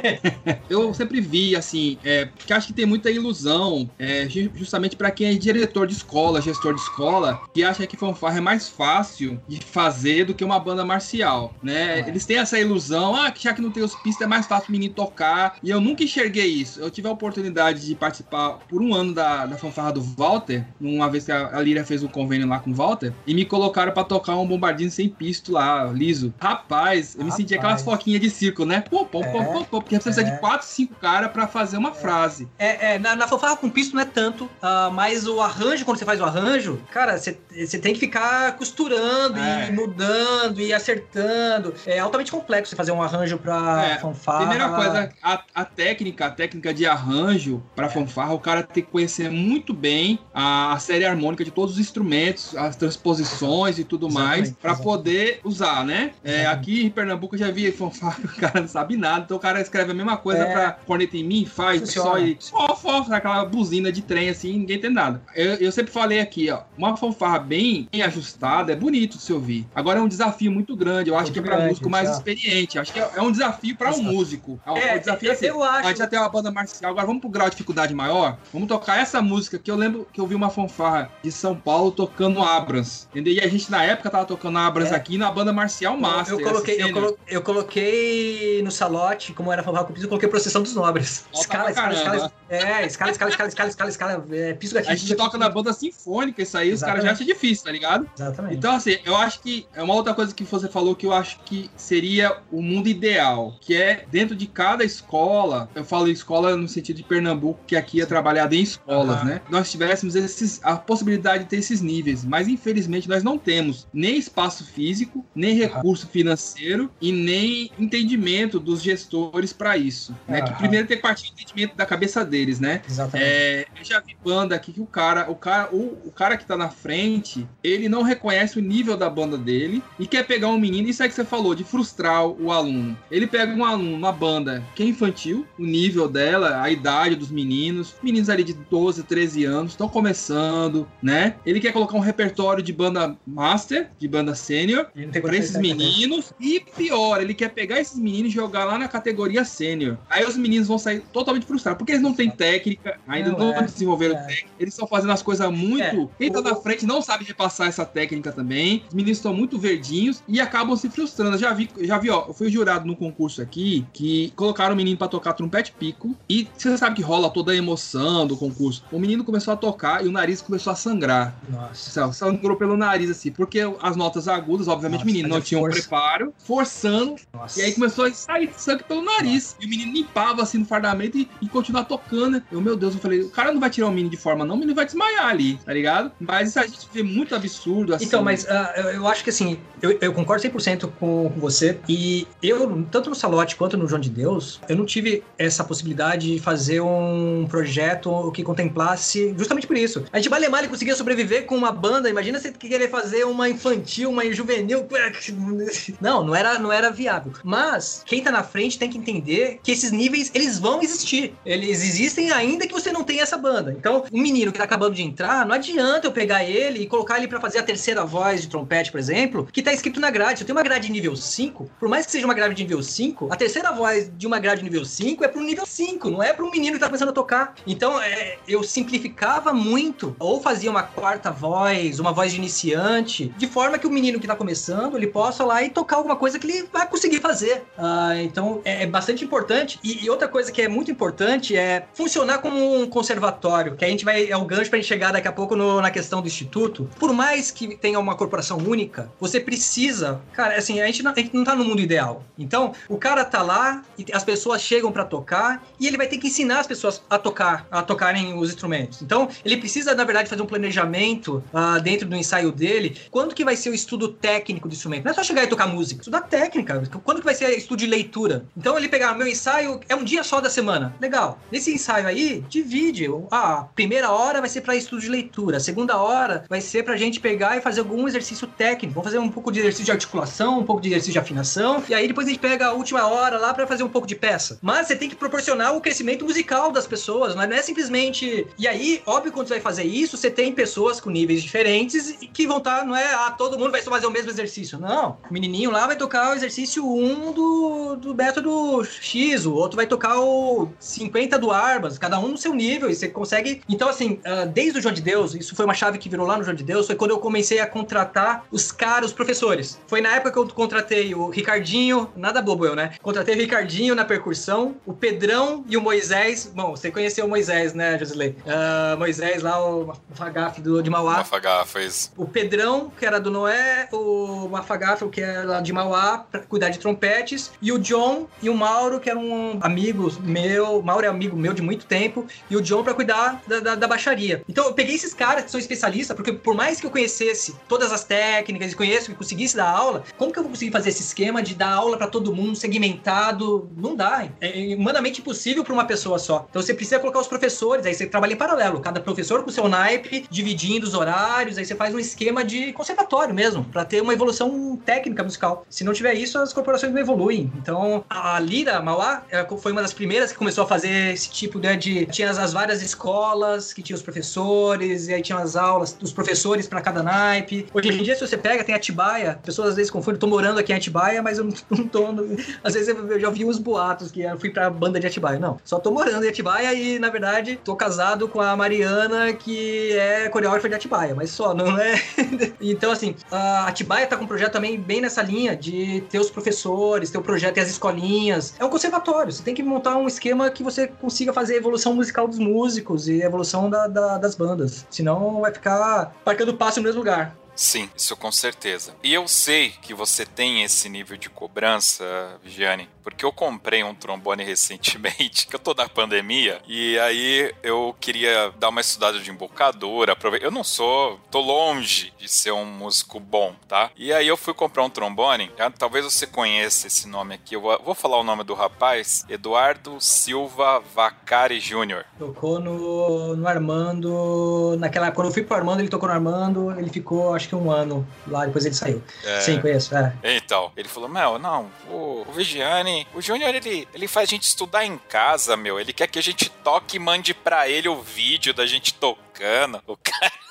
eu 0.68 0.92
sempre 0.94 1.20
vi, 1.20 1.56
assim, 1.56 1.98
é, 2.04 2.28
que 2.46 2.52
acho 2.52 2.68
que 2.68 2.72
tem 2.72 2.86
muita 2.86 3.10
ilusão, 3.10 3.88
é, 3.98 4.26
justamente 4.54 4.96
para 4.96 5.10
quem 5.10 5.28
é 5.28 5.34
diretor 5.34 5.86
de 5.86 5.94
escola, 5.94 6.40
gestor 6.40 6.74
de 6.74 6.80
escola, 6.80 7.40
que 7.52 7.62
acha 7.62 7.86
que 7.86 7.96
fanfarra 7.96 8.38
é 8.38 8.40
mais 8.40 8.68
fácil 8.68 9.40
de 9.48 9.60
fazer 9.60 10.24
do 10.24 10.34
que 10.34 10.44
uma 10.44 10.58
banda 10.58 10.84
marcial, 10.84 11.54
né? 11.62 12.00
É. 12.00 12.08
Eles 12.08 12.26
têm 12.26 12.38
essa 12.38 12.58
ilusão, 12.58 13.14
ah, 13.14 13.30
que 13.30 13.44
já 13.44 13.52
que 13.52 13.62
não 13.62 13.70
tem 13.70 13.82
os 13.82 13.94
pistas 13.96 14.22
é 14.22 14.28
mais 14.28 14.46
fácil 14.46 14.68
o 14.68 14.72
menino 14.72 14.94
tocar, 14.94 15.56
e 15.62 15.70
eu 15.70 15.80
nunca 15.80 16.02
enxerguei 16.02 16.46
isso. 16.46 16.80
Eu 16.80 16.90
tive 16.90 17.08
a 17.08 17.10
oportunidade 17.10 17.86
de 17.86 17.94
participar 17.94 18.58
por 18.68 18.82
um 18.82 18.94
ano 18.94 19.12
da, 19.12 19.46
da 19.46 19.56
fanfarra 19.56 19.92
do 19.92 20.00
Walter, 20.00 20.64
uma 20.80 21.08
vez 21.08 21.24
que 21.24 21.32
a, 21.32 21.56
a 21.56 21.60
Lira 21.60 21.84
fez 21.84 22.02
um 22.02 22.08
convênio 22.08 22.48
lá 22.48 22.58
com 22.58 22.70
o 22.70 22.74
Walter, 22.74 23.12
e 23.26 23.34
me 23.34 23.44
colocaram 23.44 23.92
para 23.92 24.04
tocar 24.04 24.36
um 24.36 24.46
bombardinho 24.46 24.90
sem 24.90 25.08
pisto 25.08 25.52
lá, 25.52 25.84
liso. 25.86 26.32
Rapaz, 26.40 27.14
eu 27.14 27.20
Rapaz. 27.20 27.24
me 27.24 27.32
senti 27.32 27.54
aquelas 27.54 27.82
foquinhas 27.82 28.20
de 28.20 28.30
circo, 28.30 28.64
né? 28.64 28.73
Pô, 28.80 29.04
pô, 29.04 29.22
é, 29.22 29.32
pô, 29.32 29.44
pô, 29.44 29.64
pô, 29.64 29.82
porque 29.82 29.96
você 29.96 30.04
precisa 30.04 30.24
de 30.24 30.38
4, 30.38 30.58
é. 30.58 30.62
5 30.62 30.94
caras 30.96 31.30
para 31.32 31.46
fazer 31.46 31.76
uma 31.76 31.90
é. 31.90 31.94
frase. 31.94 32.48
É, 32.58 32.94
é 32.94 32.98
na, 32.98 33.16
na 33.16 33.28
fanfarra 33.28 33.56
com 33.56 33.68
pisto 33.68 33.94
não 33.94 34.02
é 34.02 34.04
tanto, 34.04 34.44
uh, 34.44 34.90
mas 34.92 35.26
o 35.26 35.40
arranjo, 35.40 35.84
quando 35.84 35.98
você 35.98 36.04
faz 36.04 36.20
o 36.20 36.24
arranjo, 36.24 36.80
cara, 36.92 37.18
você 37.18 37.78
tem 37.78 37.94
que 37.94 38.00
ficar 38.00 38.56
costurando 38.56 39.38
é. 39.38 39.68
e 39.68 39.72
mudando 39.72 40.60
e 40.60 40.72
acertando. 40.72 41.74
É 41.86 41.98
altamente 41.98 42.30
complexo 42.30 42.70
você 42.70 42.76
fazer 42.76 42.92
um 42.92 43.02
arranjo 43.02 43.38
pra 43.38 43.84
é, 43.84 43.98
fanfarra. 43.98 44.46
Primeira 44.46 44.68
coisa, 44.70 45.10
a, 45.22 45.42
a 45.54 45.64
técnica, 45.64 46.26
a 46.26 46.30
técnica 46.30 46.72
de 46.72 46.86
arranjo 46.86 47.62
pra 47.74 47.88
fanfarra, 47.88 48.34
o 48.34 48.38
cara 48.38 48.62
tem 48.62 48.82
que 48.82 48.90
conhecer 48.90 49.30
muito 49.30 49.72
bem 49.72 50.18
a, 50.32 50.72
a 50.72 50.78
série 50.78 51.04
harmônica 51.04 51.44
de 51.44 51.50
todos 51.50 51.74
os 51.74 51.80
instrumentos, 51.80 52.56
as 52.56 52.76
transposições 52.76 53.78
e 53.78 53.84
tudo 53.84 54.10
mais 54.10 54.52
para 54.52 54.74
poder 54.74 55.40
usar, 55.44 55.84
né? 55.84 56.12
É, 56.22 56.46
aqui 56.46 56.84
em 56.84 56.90
Pernambuco 56.90 57.34
eu 57.34 57.38
já 57.38 57.50
vi 57.50 57.70
fanfarra, 57.72 58.18
o 58.24 58.40
cara 58.40 58.63
não 58.64 58.70
sabe 58.70 58.96
nada, 58.96 59.24
então 59.24 59.36
o 59.36 59.40
cara 59.40 59.60
escreve 59.60 59.92
a 59.92 59.94
mesma 59.94 60.16
coisa 60.16 60.42
é. 60.42 60.52
pra 60.52 60.72
corneta 60.72 61.16
em 61.16 61.24
mim, 61.24 61.46
faz 61.46 61.80
Funciona. 61.80 62.10
só 62.10 62.18
e 62.18 62.36
só, 62.38 62.74
só 62.74 63.14
aquela 63.14 63.44
buzina 63.44 63.92
de 63.92 64.02
trem 64.02 64.28
assim, 64.28 64.58
ninguém 64.58 64.78
tem 64.78 64.90
nada. 64.90 65.22
Eu, 65.34 65.54
eu 65.54 65.72
sempre 65.72 65.92
falei 65.92 66.20
aqui, 66.20 66.50
ó, 66.50 66.60
uma 66.76 66.96
fanfarra 66.96 67.38
bem, 67.38 67.88
bem 67.90 68.02
ajustada 68.02 68.72
é 68.72 68.76
bonito 68.76 69.16
de 69.16 69.22
se 69.22 69.32
ouvir. 69.32 69.66
Agora 69.74 69.98
é 69.98 70.02
um 70.02 70.08
desafio 70.08 70.50
muito 70.50 70.76
grande, 70.76 71.10
eu 71.10 71.16
acho 71.16 71.30
muito 71.30 71.42
que 71.42 71.48
é 71.48 71.56
para 71.56 71.66
músico 71.66 71.90
mais 71.90 72.08
já. 72.08 72.14
experiente. 72.14 72.78
Acho 72.78 72.92
que 72.92 73.00
é, 73.00 73.10
é 73.16 73.22
um 73.22 73.30
desafio 73.30 73.76
para 73.76 73.92
um 73.92 74.02
músico. 74.02 74.60
É, 74.66 74.96
um 74.96 74.98
desafio 74.98 75.32
assim, 75.32 75.46
eu 75.46 75.62
acho. 75.62 75.86
A 75.86 75.88
gente 75.88 75.98
já 75.98 76.06
tem 76.06 76.18
uma 76.18 76.28
banda 76.28 76.50
marcial, 76.50 76.90
agora 76.90 77.06
vamos 77.06 77.20
pro 77.20 77.30
grau 77.30 77.48
de 77.48 77.52
dificuldade 77.52 77.94
maior. 77.94 78.38
Vamos 78.52 78.68
tocar 78.68 78.98
essa 78.98 79.20
música 79.20 79.58
que 79.58 79.70
eu 79.70 79.76
lembro 79.76 80.06
que 80.12 80.20
eu 80.20 80.26
vi 80.26 80.34
uma 80.34 80.50
fanfarra 80.50 81.10
de 81.22 81.30
São 81.30 81.54
Paulo 81.54 81.90
tocando 81.90 82.42
Abrams, 82.42 83.06
entendeu? 83.10 83.34
E 83.34 83.40
a 83.40 83.48
gente, 83.48 83.70
na 83.70 83.84
época, 83.84 84.10
tava 84.10 84.24
tocando 84.24 84.58
Abras 84.58 84.92
é. 84.92 84.94
aqui 84.94 85.18
na 85.18 85.30
banda 85.30 85.52
Marcial 85.52 85.96
Master. 85.96 86.38
Eu 86.38 86.44
coloquei, 86.44 86.82
eu, 86.82 86.92
colo 86.92 87.18
eu, 87.28 87.42
coloquei 87.42 88.43
coloquei 88.44 88.62
no 88.62 88.70
salote, 88.70 89.32
como 89.32 89.52
era 89.52 89.62
fanfarra 89.62 89.84
com 89.84 89.92
piso, 89.92 90.06
eu 90.06 90.08
coloquei 90.08 90.28
processão 90.28 90.62
dos 90.62 90.74
nobres. 90.74 91.24
Escala, 91.32 91.70
escala, 91.70 91.94
escala, 91.94 92.32
É, 92.48 92.86
escala, 92.86 93.10
escala, 93.10 93.30
escala, 93.30 93.48
escala, 93.48 93.70
escala, 93.70 93.90
escala, 93.90 94.26
é, 94.30 94.52
piso. 94.54 94.76
A 94.78 94.82
gente 94.82 95.14
toca 95.14 95.38
na 95.38 95.48
banda 95.48 95.72
sinfônica, 95.72 96.42
isso 96.42 96.56
aí 96.56 96.72
os 96.72 96.80
caras 96.80 97.02
já 97.02 97.12
acham 97.12 97.26
difícil, 97.26 97.64
tá 97.64 97.72
ligado? 97.72 98.08
Exatamente. 98.16 98.56
Então, 98.56 98.74
assim, 98.74 98.98
eu 99.04 99.16
acho 99.16 99.40
que 99.40 99.66
é 99.74 99.82
uma 99.82 99.94
outra 99.94 100.14
coisa 100.14 100.34
que 100.34 100.44
você 100.44 100.68
falou 100.68 100.94
que 100.94 101.06
eu 101.06 101.12
acho 101.12 101.40
que 101.40 101.70
seria 101.76 102.38
o 102.52 102.62
mundo 102.62 102.88
ideal, 102.88 103.56
que 103.60 103.74
é 103.74 104.04
dentro 104.10 104.36
de 104.36 104.46
cada 104.46 104.84
escola, 104.84 105.68
eu 105.74 105.84
falo 105.84 106.08
escola 106.08 106.56
no 106.56 106.68
sentido 106.68 106.96
de 106.96 107.02
Pernambuco, 107.02 107.60
que 107.66 107.76
aqui 107.76 108.00
é 108.00 108.06
trabalhado 108.06 108.54
em 108.54 108.62
escolas, 108.62 109.20
uhum. 109.20 109.26
né? 109.26 109.40
Nós 109.48 109.70
tivéssemos 109.70 110.14
esses, 110.14 110.60
a 110.62 110.76
possibilidade 110.76 111.44
de 111.44 111.50
ter 111.50 111.56
esses 111.56 111.80
níveis, 111.80 112.24
mas 112.24 112.48
infelizmente 112.48 113.08
nós 113.08 113.22
não 113.22 113.38
temos 113.38 113.86
nem 113.92 114.16
espaço 114.16 114.64
físico, 114.64 115.24
nem 115.34 115.54
recurso 115.54 116.06
financeiro 116.08 116.90
e 117.00 117.10
nem 117.10 117.70
entendimento 117.78 118.33
dos 118.42 118.82
gestores 118.82 119.52
para 119.52 119.76
isso, 119.76 120.14
né? 120.26 120.42
Que 120.42 120.52
primeiro 120.54 120.86
tem 120.86 120.96
que 120.96 121.02
partir 121.02 121.26
do 121.26 121.32
entendimento 121.32 121.76
da 121.76 121.86
cabeça 121.86 122.24
deles, 122.24 122.58
né? 122.58 122.82
Exatamente. 122.88 123.24
É, 123.24 123.66
eu 123.78 123.84
já 123.84 124.00
vi 124.00 124.16
banda 124.24 124.54
aqui 124.54 124.72
que 124.72 124.80
o 124.80 124.86
cara, 124.86 125.30
o 125.30 125.34
cara, 125.34 125.68
o, 125.72 125.98
o 126.04 126.10
cara 126.10 126.36
que 126.36 126.44
tá 126.44 126.56
na 126.56 126.68
frente, 126.68 127.46
ele 127.62 127.88
não 127.88 128.02
reconhece 128.02 128.58
o 128.58 128.62
nível 128.62 128.96
da 128.96 129.08
banda 129.08 129.36
dele 129.36 129.82
e 129.98 130.06
quer 130.06 130.26
pegar 130.26 130.48
um 130.48 130.58
menino, 130.58 130.88
isso 130.88 131.02
é 131.02 131.08
que 131.08 131.14
você 131.14 131.24
falou, 131.24 131.54
de 131.54 131.64
frustrar 131.64 132.26
o 132.26 132.50
aluno. 132.50 132.96
Ele 133.10 133.26
pega 133.26 133.52
um 133.52 133.64
aluno, 133.64 133.96
uma 133.96 134.12
banda 134.12 134.62
que 134.74 134.82
é 134.82 134.86
infantil, 134.86 135.46
o 135.58 135.64
nível 135.64 136.08
dela, 136.08 136.62
a 136.62 136.70
idade 136.70 137.14
dos 137.16 137.30
meninos, 137.30 137.94
meninos 138.02 138.28
ali 138.28 138.44
de 138.44 138.54
12, 138.54 139.02
13 139.04 139.44
anos, 139.44 139.72
estão 139.72 139.88
começando, 139.88 140.88
né? 141.02 141.36
Ele 141.44 141.60
quer 141.60 141.72
colocar 141.72 141.96
um 141.96 142.00
repertório 142.00 142.62
de 142.62 142.72
banda 142.72 143.16
master, 143.26 143.90
de 143.98 144.08
banda 144.08 144.34
sênior, 144.34 144.86
para 145.20 145.36
esses 145.36 145.56
meninos. 145.56 146.32
E 146.40 146.60
pior, 146.60 147.20
ele 147.20 147.34
quer 147.34 147.50
pegar 147.50 147.80
esses 147.80 147.98
meninos 147.98 148.23
e 148.26 148.30
jogar 148.30 148.64
lá 148.64 148.78
na 148.78 148.88
categoria 148.88 149.44
sênior. 149.44 149.96
Aí 150.08 150.24
os 150.24 150.36
meninos 150.36 150.68
vão 150.68 150.78
sair 150.78 151.00
totalmente 151.12 151.46
frustrados, 151.46 151.78
porque 151.78 151.92
eles 151.92 152.02
não 152.02 152.14
têm 152.14 152.30
técnica, 152.30 152.98
ainda 153.06 153.30
não, 153.30 153.38
não 153.38 153.54
é, 153.54 153.62
desenvolveram 153.62 154.16
é. 154.16 154.22
técnica. 154.22 154.50
Eles 154.58 154.74
estão 154.74 154.86
fazendo 154.86 155.12
as 155.12 155.22
coisas 155.22 155.50
muito. 155.50 155.82
É. 155.82 156.08
Quem 156.18 156.30
tá 156.30 156.40
na 156.40 156.54
frente 156.54 156.86
não 156.86 157.02
sabe 157.02 157.24
repassar 157.24 157.68
essa 157.68 157.84
técnica 157.84 158.32
também. 158.32 158.84
Os 158.88 158.94
meninos 158.94 159.18
estão 159.18 159.34
muito 159.34 159.58
verdinhos 159.58 160.22
e 160.26 160.40
acabam 160.40 160.76
se 160.76 160.88
frustrando. 160.88 161.36
Eu 161.36 161.38
já 161.38 161.52
vi, 161.52 161.68
já 161.82 161.98
vi, 161.98 162.10
ó, 162.10 162.26
eu 162.28 162.34
fui 162.34 162.50
jurado 162.50 162.86
num 162.86 162.94
concurso 162.94 163.42
aqui 163.42 163.86
que 163.92 164.32
colocaram 164.36 164.74
o 164.74 164.76
menino 164.76 164.96
para 164.96 165.08
tocar 165.08 165.32
trompete 165.32 165.72
pico 165.72 166.14
e 166.28 166.48
você 166.56 166.76
sabe 166.76 166.96
que 166.96 167.02
rola 167.02 167.30
toda 167.30 167.52
a 167.52 167.56
emoção 167.56 168.26
do 168.26 168.36
concurso. 168.36 168.84
O 168.90 168.98
menino 168.98 169.24
começou 169.24 169.54
a 169.54 169.56
tocar 169.56 170.04
e 170.04 170.08
o 170.08 170.12
nariz 170.12 170.40
começou 170.40 170.72
a 170.72 170.76
sangrar. 170.76 171.34
Nossa. 171.48 172.12
Sangrou 172.12 172.56
pelo 172.56 172.76
nariz 172.76 173.10
assim, 173.10 173.30
porque 173.30 173.60
as 173.80 173.96
notas 173.96 174.28
agudas, 174.28 174.68
obviamente, 174.68 175.00
Nossa, 175.00 175.10
o 175.10 175.12
menino 175.12 175.28
não 175.28 175.40
tinha 175.40 175.60
um 175.60 175.68
preparo, 175.68 176.32
forçando 176.38 177.16
Nossa. 177.32 177.60
e 177.60 177.64
aí 177.64 177.72
começou 177.72 178.04
a 178.04 178.08
sair 178.14 178.50
sangue 178.56 178.84
pelo 178.84 179.02
nariz. 179.02 179.56
E 179.60 179.66
o 179.66 179.68
menino 179.68 179.92
limpava 179.92 180.42
assim 180.42 180.58
no 180.58 180.64
fardamento 180.64 181.18
e, 181.18 181.28
e 181.40 181.48
continuava 181.48 181.86
tocando. 181.86 182.42
Eu, 182.50 182.60
meu 182.60 182.76
Deus, 182.76 182.94
eu 182.94 183.00
falei, 183.00 183.22
o 183.22 183.30
cara 183.30 183.52
não 183.52 183.60
vai 183.60 183.70
tirar 183.70 183.88
o 183.88 183.90
menino 183.90 184.10
de 184.10 184.16
forma 184.16 184.44
não, 184.44 184.56
menino 184.56 184.74
vai 184.74 184.84
desmaiar 184.84 185.26
ali, 185.26 185.58
tá 185.58 185.72
ligado? 185.72 186.12
Mas 186.20 186.50
isso 186.50 186.60
a 186.60 186.66
gente 186.66 186.88
vê 186.92 187.02
muito 187.02 187.34
absurdo 187.34 187.94
assim. 187.94 188.04
Então, 188.04 188.22
mas 188.22 188.44
uh, 188.44 188.90
eu 188.94 189.06
acho 189.06 189.22
que 189.22 189.30
assim, 189.30 189.58
eu, 189.80 189.98
eu 190.00 190.12
concordo 190.12 190.42
100% 190.42 190.90
com, 190.98 191.32
você. 191.36 191.78
E 191.88 192.26
eu, 192.42 192.86
tanto 192.90 193.10
no 193.10 193.16
Salote 193.16 193.56
quanto 193.56 193.76
no 193.76 193.86
João 193.86 194.00
de 194.00 194.10
Deus, 194.10 194.60
eu 194.68 194.76
não 194.76 194.86
tive 194.86 195.22
essa 195.38 195.64
possibilidade 195.64 196.34
de 196.34 196.40
fazer 196.40 196.80
um 196.80 197.46
projeto 197.48 198.30
que 198.32 198.42
contemplasse 198.42 199.34
justamente 199.36 199.66
por 199.66 199.76
isso. 199.76 200.04
A 200.12 200.18
gente 200.18 200.30
Balemali 200.30 200.68
conseguia 200.68 200.94
sobreviver 200.94 201.44
com 201.44 201.56
uma 201.56 201.72
banda, 201.72 202.08
imagina 202.08 202.38
você 202.38 202.50
querer 202.52 202.88
fazer 202.88 203.24
uma 203.24 203.48
infantil, 203.48 204.10
uma 204.10 204.24
juvenil. 204.32 204.86
Não, 206.00 206.24
não 206.24 206.34
era, 206.34 206.58
não 206.58 206.72
era 206.72 206.90
viável. 206.90 207.32
Mas 207.42 208.03
quem 208.04 208.22
tá 208.22 208.30
na 208.30 208.42
frente 208.42 208.78
tem 208.78 208.88
que 208.88 208.98
entender 208.98 209.60
que 209.62 209.72
esses 209.72 209.90
níveis, 209.90 210.30
eles 210.34 210.58
vão 210.58 210.82
existir. 210.82 211.34
Eles 211.44 211.82
existem 211.82 212.30
ainda 212.32 212.66
que 212.66 212.72
você 212.72 212.92
não 212.92 213.04
tenha 213.04 213.22
essa 213.22 213.36
banda. 213.36 213.74
Então, 213.76 214.04
um 214.12 214.20
menino 214.20 214.52
que 214.52 214.58
tá 214.58 214.64
acabando 214.64 214.94
de 214.94 215.02
entrar, 215.02 215.46
não 215.46 215.54
adianta 215.54 216.06
eu 216.06 216.12
pegar 216.12 216.44
ele 216.44 216.80
e 216.80 216.86
colocar 216.86 217.18
ele 217.18 217.28
para 217.28 217.40
fazer 217.40 217.58
a 217.58 217.62
terceira 217.62 218.04
voz 218.04 218.42
de 218.42 218.48
trompete, 218.48 218.90
por 218.90 218.98
exemplo, 218.98 219.48
que 219.52 219.62
tá 219.62 219.72
escrito 219.72 220.00
na 220.00 220.10
grade. 220.10 220.38
Se 220.38 220.42
eu 220.42 220.46
tenho 220.46 220.56
uma 220.56 220.64
grade 220.64 220.90
nível 220.90 221.16
5, 221.16 221.70
por 221.78 221.88
mais 221.88 222.06
que 222.06 222.12
seja 222.12 222.24
uma 222.24 222.34
grade 222.34 222.54
de 222.54 222.62
nível 222.62 222.82
5, 222.82 223.28
a 223.32 223.36
terceira 223.36 223.72
voz 223.72 224.10
de 224.16 224.26
uma 224.26 224.38
grade 224.38 224.62
nível 224.62 224.84
5 224.84 225.24
é 225.24 225.28
pro 225.28 225.42
nível 225.42 225.66
5, 225.66 226.10
não 226.10 226.22
é 226.22 226.32
pro 226.32 226.50
menino 226.50 226.74
que 226.74 226.80
tá 226.80 226.86
começando 226.86 227.10
a 227.10 227.12
tocar. 227.12 227.54
Então, 227.66 228.00
é, 228.00 228.38
eu 228.46 228.62
simplificava 228.62 229.52
muito, 229.52 230.14
ou 230.18 230.40
fazia 230.40 230.70
uma 230.70 230.82
quarta 230.82 231.30
voz, 231.30 231.98
uma 231.98 232.12
voz 232.12 232.32
de 232.32 232.38
iniciante, 232.38 233.32
de 233.36 233.46
forma 233.46 233.78
que 233.78 233.86
o 233.86 233.90
menino 233.90 234.20
que 234.20 234.26
tá 234.26 234.36
começando, 234.36 234.96
ele 234.96 235.06
possa 235.06 235.44
lá 235.44 235.62
e 235.62 235.70
tocar 235.70 235.96
alguma 235.96 236.16
coisa 236.16 236.38
que 236.38 236.46
ele 236.46 236.68
vai 236.72 236.86
conseguir 236.88 237.20
fazer. 237.20 237.64
Ah, 237.94 238.20
então, 238.20 238.60
é, 238.64 238.82
é, 238.82 238.86
bastante 238.86 239.24
importante. 239.24 239.78
E, 239.82 240.04
e, 240.04 240.10
outra 240.10 240.26
coisa 240.26 240.50
que 240.50 240.60
é 240.60 240.68
muito 240.68 240.90
importante 240.90 241.56
é 241.56 241.86
funcionar 241.94 242.38
como 242.38 242.80
um 242.80 242.88
conservatório, 242.88 243.76
que 243.76 243.84
a 243.84 243.88
gente 243.88 244.04
vai, 244.04 244.28
é 244.28 244.36
o 244.36 244.44
gancho 244.44 244.68
pra 244.68 244.78
gente 244.78 244.88
chegar 244.88 245.12
daqui 245.12 245.28
a 245.28 245.32
pouco 245.32 245.54
no, 245.54 245.80
na 245.80 245.90
questão 245.92 246.20
do 246.20 246.26
instituto. 246.26 246.90
Por 246.98 247.12
mais 247.12 247.52
que 247.52 247.76
tenha 247.76 248.00
uma 248.00 248.16
corporação 248.16 248.58
única, 248.58 249.12
você 249.20 249.38
precisa, 249.38 250.20
cara, 250.32 250.56
assim, 250.56 250.80
a 250.80 250.86
gente 250.86 251.04
não, 251.04 251.12
a 251.12 251.14
gente 251.14 251.34
não 251.34 251.44
tá 251.44 251.54
no 251.54 251.64
mundo 251.64 251.80
ideal. 251.80 252.24
Então, 252.36 252.72
o 252.88 252.96
cara 252.96 253.24
tá 253.24 253.42
lá 253.42 253.82
e 253.96 254.04
as 254.12 254.24
pessoas 254.24 254.60
chegam 254.60 254.90
para 254.90 255.04
tocar 255.04 255.64
e 255.78 255.86
ele 255.86 255.96
vai 255.96 256.08
ter 256.08 256.18
que 256.18 256.26
ensinar 256.26 256.60
as 256.60 256.66
pessoas 256.66 257.00
a 257.08 257.16
tocar, 257.16 257.66
a 257.70 257.80
tocarem 257.80 258.36
os 258.36 258.48
instrumentos. 258.48 259.02
Então, 259.02 259.28
ele 259.44 259.56
precisa, 259.56 259.94
na 259.94 260.02
verdade, 260.02 260.28
fazer 260.28 260.42
um 260.42 260.46
planejamento 260.46 261.44
uh, 261.52 261.80
dentro 261.80 262.08
do 262.08 262.16
ensaio 262.16 262.50
dele. 262.50 262.96
Quando 263.10 263.34
que 263.34 263.44
vai 263.44 263.54
ser 263.54 263.70
o 263.70 263.74
estudo 263.74 264.08
técnico 264.08 264.68
do 264.68 264.74
instrumento? 264.74 265.04
Não 265.04 265.12
é 265.12 265.14
só 265.14 265.22
chegar 265.22 265.44
e 265.44 265.46
tocar 265.46 265.68
música, 265.68 266.00
estudar 266.00 266.22
técnica. 266.22 266.82
Quando 267.04 267.18
que 267.18 267.24
vai 267.24 267.34
ser 267.34 267.56
estudo 267.56 267.83
de 267.84 267.90
leitura? 267.90 268.46
Então, 268.56 268.76
ele 268.76 268.88
pegar 268.88 269.14
meu 269.14 269.26
ensaio 269.26 269.80
é 269.88 269.94
um 269.94 270.04
dia 270.04 270.22
só 270.24 270.40
da 270.40 270.50
semana. 270.50 270.94
Legal. 271.00 271.38
Nesse 271.50 271.72
ensaio 271.72 272.06
aí, 272.06 272.44
divide. 272.48 273.06
Ah, 273.30 273.60
a 273.60 273.64
primeira 273.64 274.10
hora 274.10 274.40
vai 274.40 274.48
ser 274.48 274.62
para 274.62 274.74
estudo 274.76 275.02
de 275.02 275.08
leitura, 275.08 275.58
a 275.58 275.60
segunda 275.60 275.96
hora 275.96 276.44
vai 276.48 276.60
ser 276.60 276.84
pra 276.84 276.96
gente 276.96 277.20
pegar 277.20 277.56
e 277.56 277.60
fazer 277.60 277.80
algum 277.80 278.06
exercício 278.08 278.46
técnico. 278.46 278.94
Vamos 278.94 279.06
fazer 279.06 279.18
um 279.18 279.30
pouco 279.30 279.52
de 279.52 279.60
exercício 279.60 279.84
de 279.84 279.90
articulação, 279.92 280.58
um 280.58 280.64
pouco 280.64 280.80
de 280.80 280.88
exercício 280.88 281.12
de 281.12 281.18
afinação, 281.18 281.82
e 281.88 281.94
aí 281.94 282.08
depois 282.08 282.26
a 282.26 282.30
gente 282.30 282.40
pega 282.40 282.68
a 282.68 282.72
última 282.72 283.06
hora 283.06 283.38
lá 283.38 283.52
para 283.52 283.66
fazer 283.66 283.82
um 283.82 283.88
pouco 283.88 284.06
de 284.06 284.14
peça. 284.14 284.58
Mas 284.62 284.86
você 284.86 284.96
tem 284.96 285.08
que 285.08 285.16
proporcionar 285.16 285.74
o 285.76 285.80
crescimento 285.80 286.24
musical 286.24 286.72
das 286.72 286.86
pessoas, 286.86 287.34
não 287.34 287.42
é, 287.42 287.46
não 287.46 287.56
é 287.56 287.62
simplesmente. 287.62 288.46
E 288.58 288.66
aí, 288.66 289.02
óbvio, 289.06 289.32
quando 289.32 289.48
você 289.48 289.54
vai 289.54 289.62
fazer 289.62 289.84
isso, 289.84 290.16
você 290.16 290.30
tem 290.30 290.52
pessoas 290.52 291.00
com 291.00 291.10
níveis 291.10 291.42
diferentes 291.42 292.16
que 292.32 292.46
vão 292.46 292.58
estar, 292.58 292.80
tá, 292.80 292.84
não 292.84 292.96
é, 292.96 293.14
ah, 293.14 293.30
todo 293.30 293.58
mundo 293.58 293.70
vai 293.70 293.82
fazer 293.82 294.06
o 294.06 294.10
mesmo 294.10 294.30
exercício. 294.30 294.78
Não. 294.78 295.18
O 295.28 295.32
menininho 295.32 295.70
lá 295.70 295.86
vai 295.86 295.96
tocar 295.96 296.30
o 296.30 296.34
exercício 296.34 296.84
1 296.86 297.32
do, 297.32 297.73
do 297.96 298.14
método 298.14 298.84
X, 298.84 299.46
o 299.46 299.54
outro 299.54 299.76
vai 299.76 299.86
tocar 299.86 300.18
o 300.20 300.68
50 300.78 301.38
do 301.38 301.50
Arbas, 301.50 301.98
cada 301.98 302.18
um 302.18 302.28
no 302.28 302.38
seu 302.38 302.54
nível, 302.54 302.90
e 302.90 302.94
você 302.94 303.08
consegue. 303.08 303.62
Então, 303.68 303.88
assim, 303.88 304.20
ah, 304.24 304.44
desde 304.44 304.78
o 304.78 304.82
João 304.82 304.94
de 304.94 305.02
Deus, 305.02 305.34
isso 305.34 305.54
foi 305.54 305.64
uma 305.64 305.74
chave 305.74 305.98
que 305.98 306.08
virou 306.08 306.26
lá 306.26 306.36
no 306.36 306.44
João 306.44 306.54
de 306.54 306.64
Deus, 306.64 306.86
foi 306.86 306.96
quando 306.96 307.12
eu 307.12 307.18
comecei 307.18 307.60
a 307.60 307.66
contratar 307.66 308.44
os 308.50 308.70
caras, 308.70 309.06
os 309.10 309.12
professores. 309.12 309.80
Foi 309.86 310.00
na 310.00 310.10
época 310.10 310.32
que 310.32 310.38
eu 310.38 310.48
contratei 310.48 311.14
o 311.14 311.28
Ricardinho, 311.28 312.10
nada 312.16 312.40
bobo 312.40 312.66
eu, 312.66 312.74
né? 312.74 312.94
Contratei 313.02 313.34
o 313.34 313.38
Ricardinho 313.38 313.94
na 313.94 314.04
percussão, 314.04 314.76
o 314.86 314.92
Pedrão 314.92 315.64
e 315.68 315.76
o 315.76 315.80
Moisés. 315.80 316.50
Bom, 316.54 316.76
você 316.76 316.90
conheceu 316.90 317.26
o 317.26 317.28
Moisés, 317.28 317.74
né, 317.74 317.98
Josilei? 317.98 318.36
Uh, 318.44 318.98
Moisés 318.98 319.42
lá, 319.42 319.64
o 319.64 319.86
Mafagaf 319.86 320.60
do, 320.60 320.82
de 320.82 320.90
Mauá. 320.90 321.18
Mafagaf, 321.18 321.78
isso. 321.84 322.12
O 322.16 322.26
Pedrão, 322.26 322.92
que 322.98 323.04
era 323.04 323.18
do 323.18 323.30
Noé, 323.30 323.88
o 323.92 324.48
Mafagaf, 324.48 325.06
que 325.08 325.20
era 325.20 325.44
lá 325.44 325.60
de 325.60 325.72
Mauá, 325.72 326.18
pra 326.30 326.40
cuidar 326.40 326.68
de 326.70 326.78
trompetes, 326.78 327.52
e 327.64 327.72
o 327.72 327.78
John 327.78 328.28
e 328.42 328.50
o 328.50 328.54
Mauro, 328.54 329.00
que 329.00 329.08
eram 329.08 329.58
amigos 329.62 330.18
meu. 330.18 330.82
Mauro 330.82 331.06
é 331.06 331.08
amigo 331.08 331.34
meu 331.34 331.54
de 331.54 331.62
muito 331.62 331.86
tempo, 331.86 332.26
e 332.50 332.56
o 332.56 332.60
John 332.60 332.84
para 332.84 332.92
cuidar 332.92 333.42
da, 333.48 333.58
da, 333.58 333.74
da 333.74 333.88
baixaria. 333.88 334.44
Então 334.46 334.66
eu 334.66 334.74
peguei 334.74 334.94
esses 334.94 335.14
caras 335.14 335.44
que 335.44 335.50
são 335.50 335.58
especialistas, 335.58 336.14
porque 336.14 336.32
por 336.32 336.54
mais 336.54 336.78
que 336.78 336.86
eu 336.86 336.90
conhecesse 336.90 337.56
todas 337.66 337.90
as 337.90 338.04
técnicas 338.04 338.72
e 338.72 338.76
conheço 338.76 339.10
que 339.10 339.16
conseguisse 339.16 339.56
dar 339.56 339.70
aula, 339.70 340.04
como 340.18 340.30
que 340.30 340.38
eu 340.38 340.42
vou 340.42 340.50
conseguir 340.50 340.70
fazer 340.70 340.90
esse 340.90 341.02
esquema 341.02 341.42
de 341.42 341.54
dar 341.54 341.72
aula 341.72 341.96
para 341.96 342.06
todo 342.06 342.34
mundo 342.34 342.54
segmentado? 342.54 343.70
Não 343.74 343.96
dá. 343.96 344.28
É 344.42 344.74
humanamente 344.76 345.22
impossível 345.22 345.64
para 345.64 345.72
uma 345.72 345.86
pessoa 345.86 346.18
só. 346.18 346.46
Então 346.50 346.60
você 346.60 346.74
precisa 346.74 347.00
colocar 347.00 347.20
os 347.20 347.28
professores, 347.28 347.86
aí 347.86 347.94
você 347.94 348.06
trabalha 348.06 348.34
em 348.34 348.36
paralelo, 348.36 348.80
cada 348.80 349.00
professor 349.00 349.42
com 349.42 349.50
seu 349.50 349.68
naipe, 349.68 350.26
dividindo 350.30 350.86
os 350.86 350.92
horários, 350.92 351.56
aí 351.56 351.64
você 351.64 351.74
faz 351.74 351.94
um 351.94 351.98
esquema 351.98 352.44
de 352.44 352.74
conservatório 352.74 353.34
mesmo, 353.34 353.64
para 353.64 353.86
ter 353.86 354.02
uma 354.02 354.12
evolução 354.12 354.76
técnica 354.84 355.22
musical. 355.22 355.64
Se 355.70 355.82
não 355.82 355.94
tiver 355.94 356.12
isso, 356.14 356.38
as 356.38 356.52
corporações 356.52 356.92
não 356.92 357.00
evoluem. 357.00 357.43
Então, 357.56 358.04
a 358.08 358.38
Lira 358.38 358.80
Mauá 358.80 359.22
foi 359.58 359.72
uma 359.72 359.82
das 359.82 359.92
primeiras 359.92 360.32
que 360.32 360.38
começou 360.38 360.64
a 360.64 360.66
fazer 360.66 361.12
esse 361.12 361.30
tipo 361.30 361.58
né, 361.58 361.76
de. 361.76 362.06
Tinha 362.06 362.30
as, 362.30 362.38
as 362.38 362.52
várias 362.52 362.82
escolas 362.82 363.72
que 363.72 363.82
tinha 363.82 363.96
os 363.96 364.02
professores, 364.02 365.08
e 365.08 365.14
aí 365.14 365.22
tinha 365.22 365.38
as 365.38 365.56
aulas 365.56 365.92
dos 365.92 366.12
professores 366.12 366.66
para 366.66 366.80
cada 366.80 367.02
naipe. 367.02 367.66
Hoje 367.72 367.88
em 367.88 368.02
dia, 368.02 368.14
se 368.14 368.26
você 368.26 368.36
pega, 368.36 368.64
tem 368.64 368.74
Atibaia. 368.74 369.38
Pessoas 369.42 369.70
às 369.70 369.76
vezes 369.76 369.90
confundem, 369.90 370.18
tô 370.18 370.26
morando 370.26 370.58
aqui 370.58 370.72
em 370.72 370.76
Atibaia, 370.76 371.22
mas 371.22 371.38
eu 371.38 371.44
não 371.44 371.88
tô. 371.88 372.04
Às 372.62 372.74
vezes 372.74 372.88
eu 372.88 373.20
já 373.20 373.28
ouvi 373.28 373.44
uns 373.44 373.58
boatos 373.58 374.10
que 374.10 374.22
eu 374.22 374.38
fui 374.38 374.50
pra 374.50 374.70
banda 374.70 375.00
de 375.00 375.06
Atibaia. 375.06 375.38
Não, 375.38 375.58
só 375.64 375.78
tô 375.78 375.90
morando 375.90 376.24
em 376.24 376.28
Atibaia 376.28 376.72
e, 376.74 376.98
na 376.98 377.08
verdade, 377.08 377.58
tô 377.64 377.74
casado 377.74 378.28
com 378.28 378.40
a 378.40 378.56
Mariana, 378.56 379.32
que 379.32 379.92
é 379.92 380.28
coreógrafa 380.28 380.68
de 380.68 380.74
Atibaia, 380.74 381.14
mas 381.14 381.30
só, 381.30 381.54
não 381.54 381.78
é. 381.78 382.00
então, 382.60 382.92
assim, 382.92 383.14
a 383.30 383.66
Atibaia 383.66 384.06
tá 384.06 384.16
com 384.16 384.26
projeto 384.26 384.52
também 384.52 384.78
bem 384.78 385.00
nessa 385.00 385.22
linha 385.22 385.56
de 385.56 386.02
ter 386.10 386.18
os 386.18 386.30
professores, 386.30 387.10
ter 387.10 387.18
o 387.18 387.22
projeto 387.34 387.56
e 387.56 387.60
as 387.60 387.68
escolinhas. 387.68 388.54
É 388.60 388.64
um 388.64 388.70
conservatório, 388.70 389.32
você 389.32 389.42
tem 389.42 389.54
que 389.54 389.62
montar 389.62 389.96
um 389.96 390.06
esquema 390.06 390.50
que 390.50 390.62
você 390.62 390.86
consiga 390.86 391.32
fazer 391.32 391.54
a 391.54 391.56
evolução 391.56 391.92
musical 391.92 392.28
dos 392.28 392.38
músicos 392.38 393.08
e 393.08 393.22
a 393.22 393.26
evolução 393.26 393.68
da, 393.68 393.88
da, 393.88 394.18
das 394.18 394.36
bandas. 394.36 394.86
Senão 394.88 395.40
vai 395.40 395.52
ficar 395.52 396.14
marcando 396.24 396.54
passo 396.54 396.78
no 396.78 396.84
mesmo 396.84 397.00
lugar. 397.00 397.36
Sim, 397.54 397.88
isso 397.96 398.16
com 398.16 398.32
certeza. 398.32 398.94
E 399.02 399.12
eu 399.12 399.28
sei 399.28 399.70
que 399.70 399.94
você 399.94 400.26
tem 400.26 400.62
esse 400.64 400.88
nível 400.88 401.16
de 401.16 401.30
cobrança, 401.30 402.38
Vigiane, 402.42 402.88
porque 403.02 403.24
eu 403.24 403.32
comprei 403.32 403.84
um 403.84 403.94
trombone 403.94 404.42
recentemente, 404.44 405.46
que 405.46 405.54
eu 405.54 405.60
tô 405.60 405.74
na 405.74 405.88
pandemia, 405.88 406.60
e 406.66 406.98
aí 406.98 407.54
eu 407.62 407.94
queria 408.00 408.52
dar 408.58 408.70
uma 408.70 408.80
estudada 408.80 409.18
de 409.18 409.30
embocadura, 409.30 410.16
eu 410.40 410.50
não 410.50 410.64
sou, 410.64 411.20
tô 411.30 411.40
longe 411.40 412.12
de 412.18 412.28
ser 412.28 412.52
um 412.52 412.64
músico 412.64 413.20
bom, 413.20 413.54
tá? 413.68 413.90
E 413.96 414.12
aí 414.12 414.26
eu 414.26 414.36
fui 414.36 414.54
comprar 414.54 414.82
um 414.82 414.90
trombone, 414.90 415.50
ah, 415.58 415.70
talvez 415.70 416.04
você 416.04 416.26
conheça 416.26 416.86
esse 416.86 417.06
nome 417.06 417.34
aqui, 417.34 417.54
eu 417.54 417.60
vou 417.60 417.94
falar 417.94 418.18
o 418.18 418.24
nome 418.24 418.42
do 418.42 418.54
rapaz, 418.54 419.24
Eduardo 419.28 420.00
Silva 420.00 420.82
Vacari 420.94 421.60
Jr. 421.60 422.04
Tocou 422.18 422.58
no, 422.58 423.36
no 423.36 423.46
Armando, 423.46 424.76
naquela, 424.78 425.10
quando 425.10 425.28
eu 425.28 425.32
fui 425.32 425.42
pro 425.42 425.56
Armando, 425.56 425.80
ele 425.80 425.88
tocou 425.88 426.08
no 426.08 426.14
Armando, 426.14 426.70
ele 426.78 426.90
ficou, 426.90 427.34
acho 427.34 427.43
que 427.48 427.54
um 427.54 427.70
ano 427.70 428.06
lá, 428.26 428.46
depois 428.46 428.64
ele 428.64 428.74
saiu. 428.74 429.02
É... 429.24 429.40
Sim, 429.40 429.60
conheço, 429.60 429.94
é. 429.96 430.14
Então, 430.22 430.72
ele 430.76 430.88
falou, 430.88 431.08
meu, 431.08 431.38
não, 431.38 431.70
o, 431.88 432.24
o 432.28 432.32
Vigiane, 432.32 433.06
o 433.14 433.20
Júnior, 433.20 433.54
ele, 433.54 433.88
ele 433.94 434.08
faz 434.08 434.28
a 434.28 434.30
gente 434.30 434.44
estudar 434.44 434.84
em 434.84 434.98
casa, 434.98 435.56
meu, 435.56 435.78
ele 435.78 435.92
quer 435.92 436.06
que 436.06 436.18
a 436.18 436.22
gente 436.22 436.48
toque 436.48 436.96
e 436.96 437.00
mande 437.00 437.34
pra 437.34 437.68
ele 437.68 437.88
o 437.88 438.02
vídeo 438.02 438.54
da 438.54 438.66
gente 438.66 438.94
tocando. 438.94 439.82
O 439.86 439.96
cara... 439.96 440.43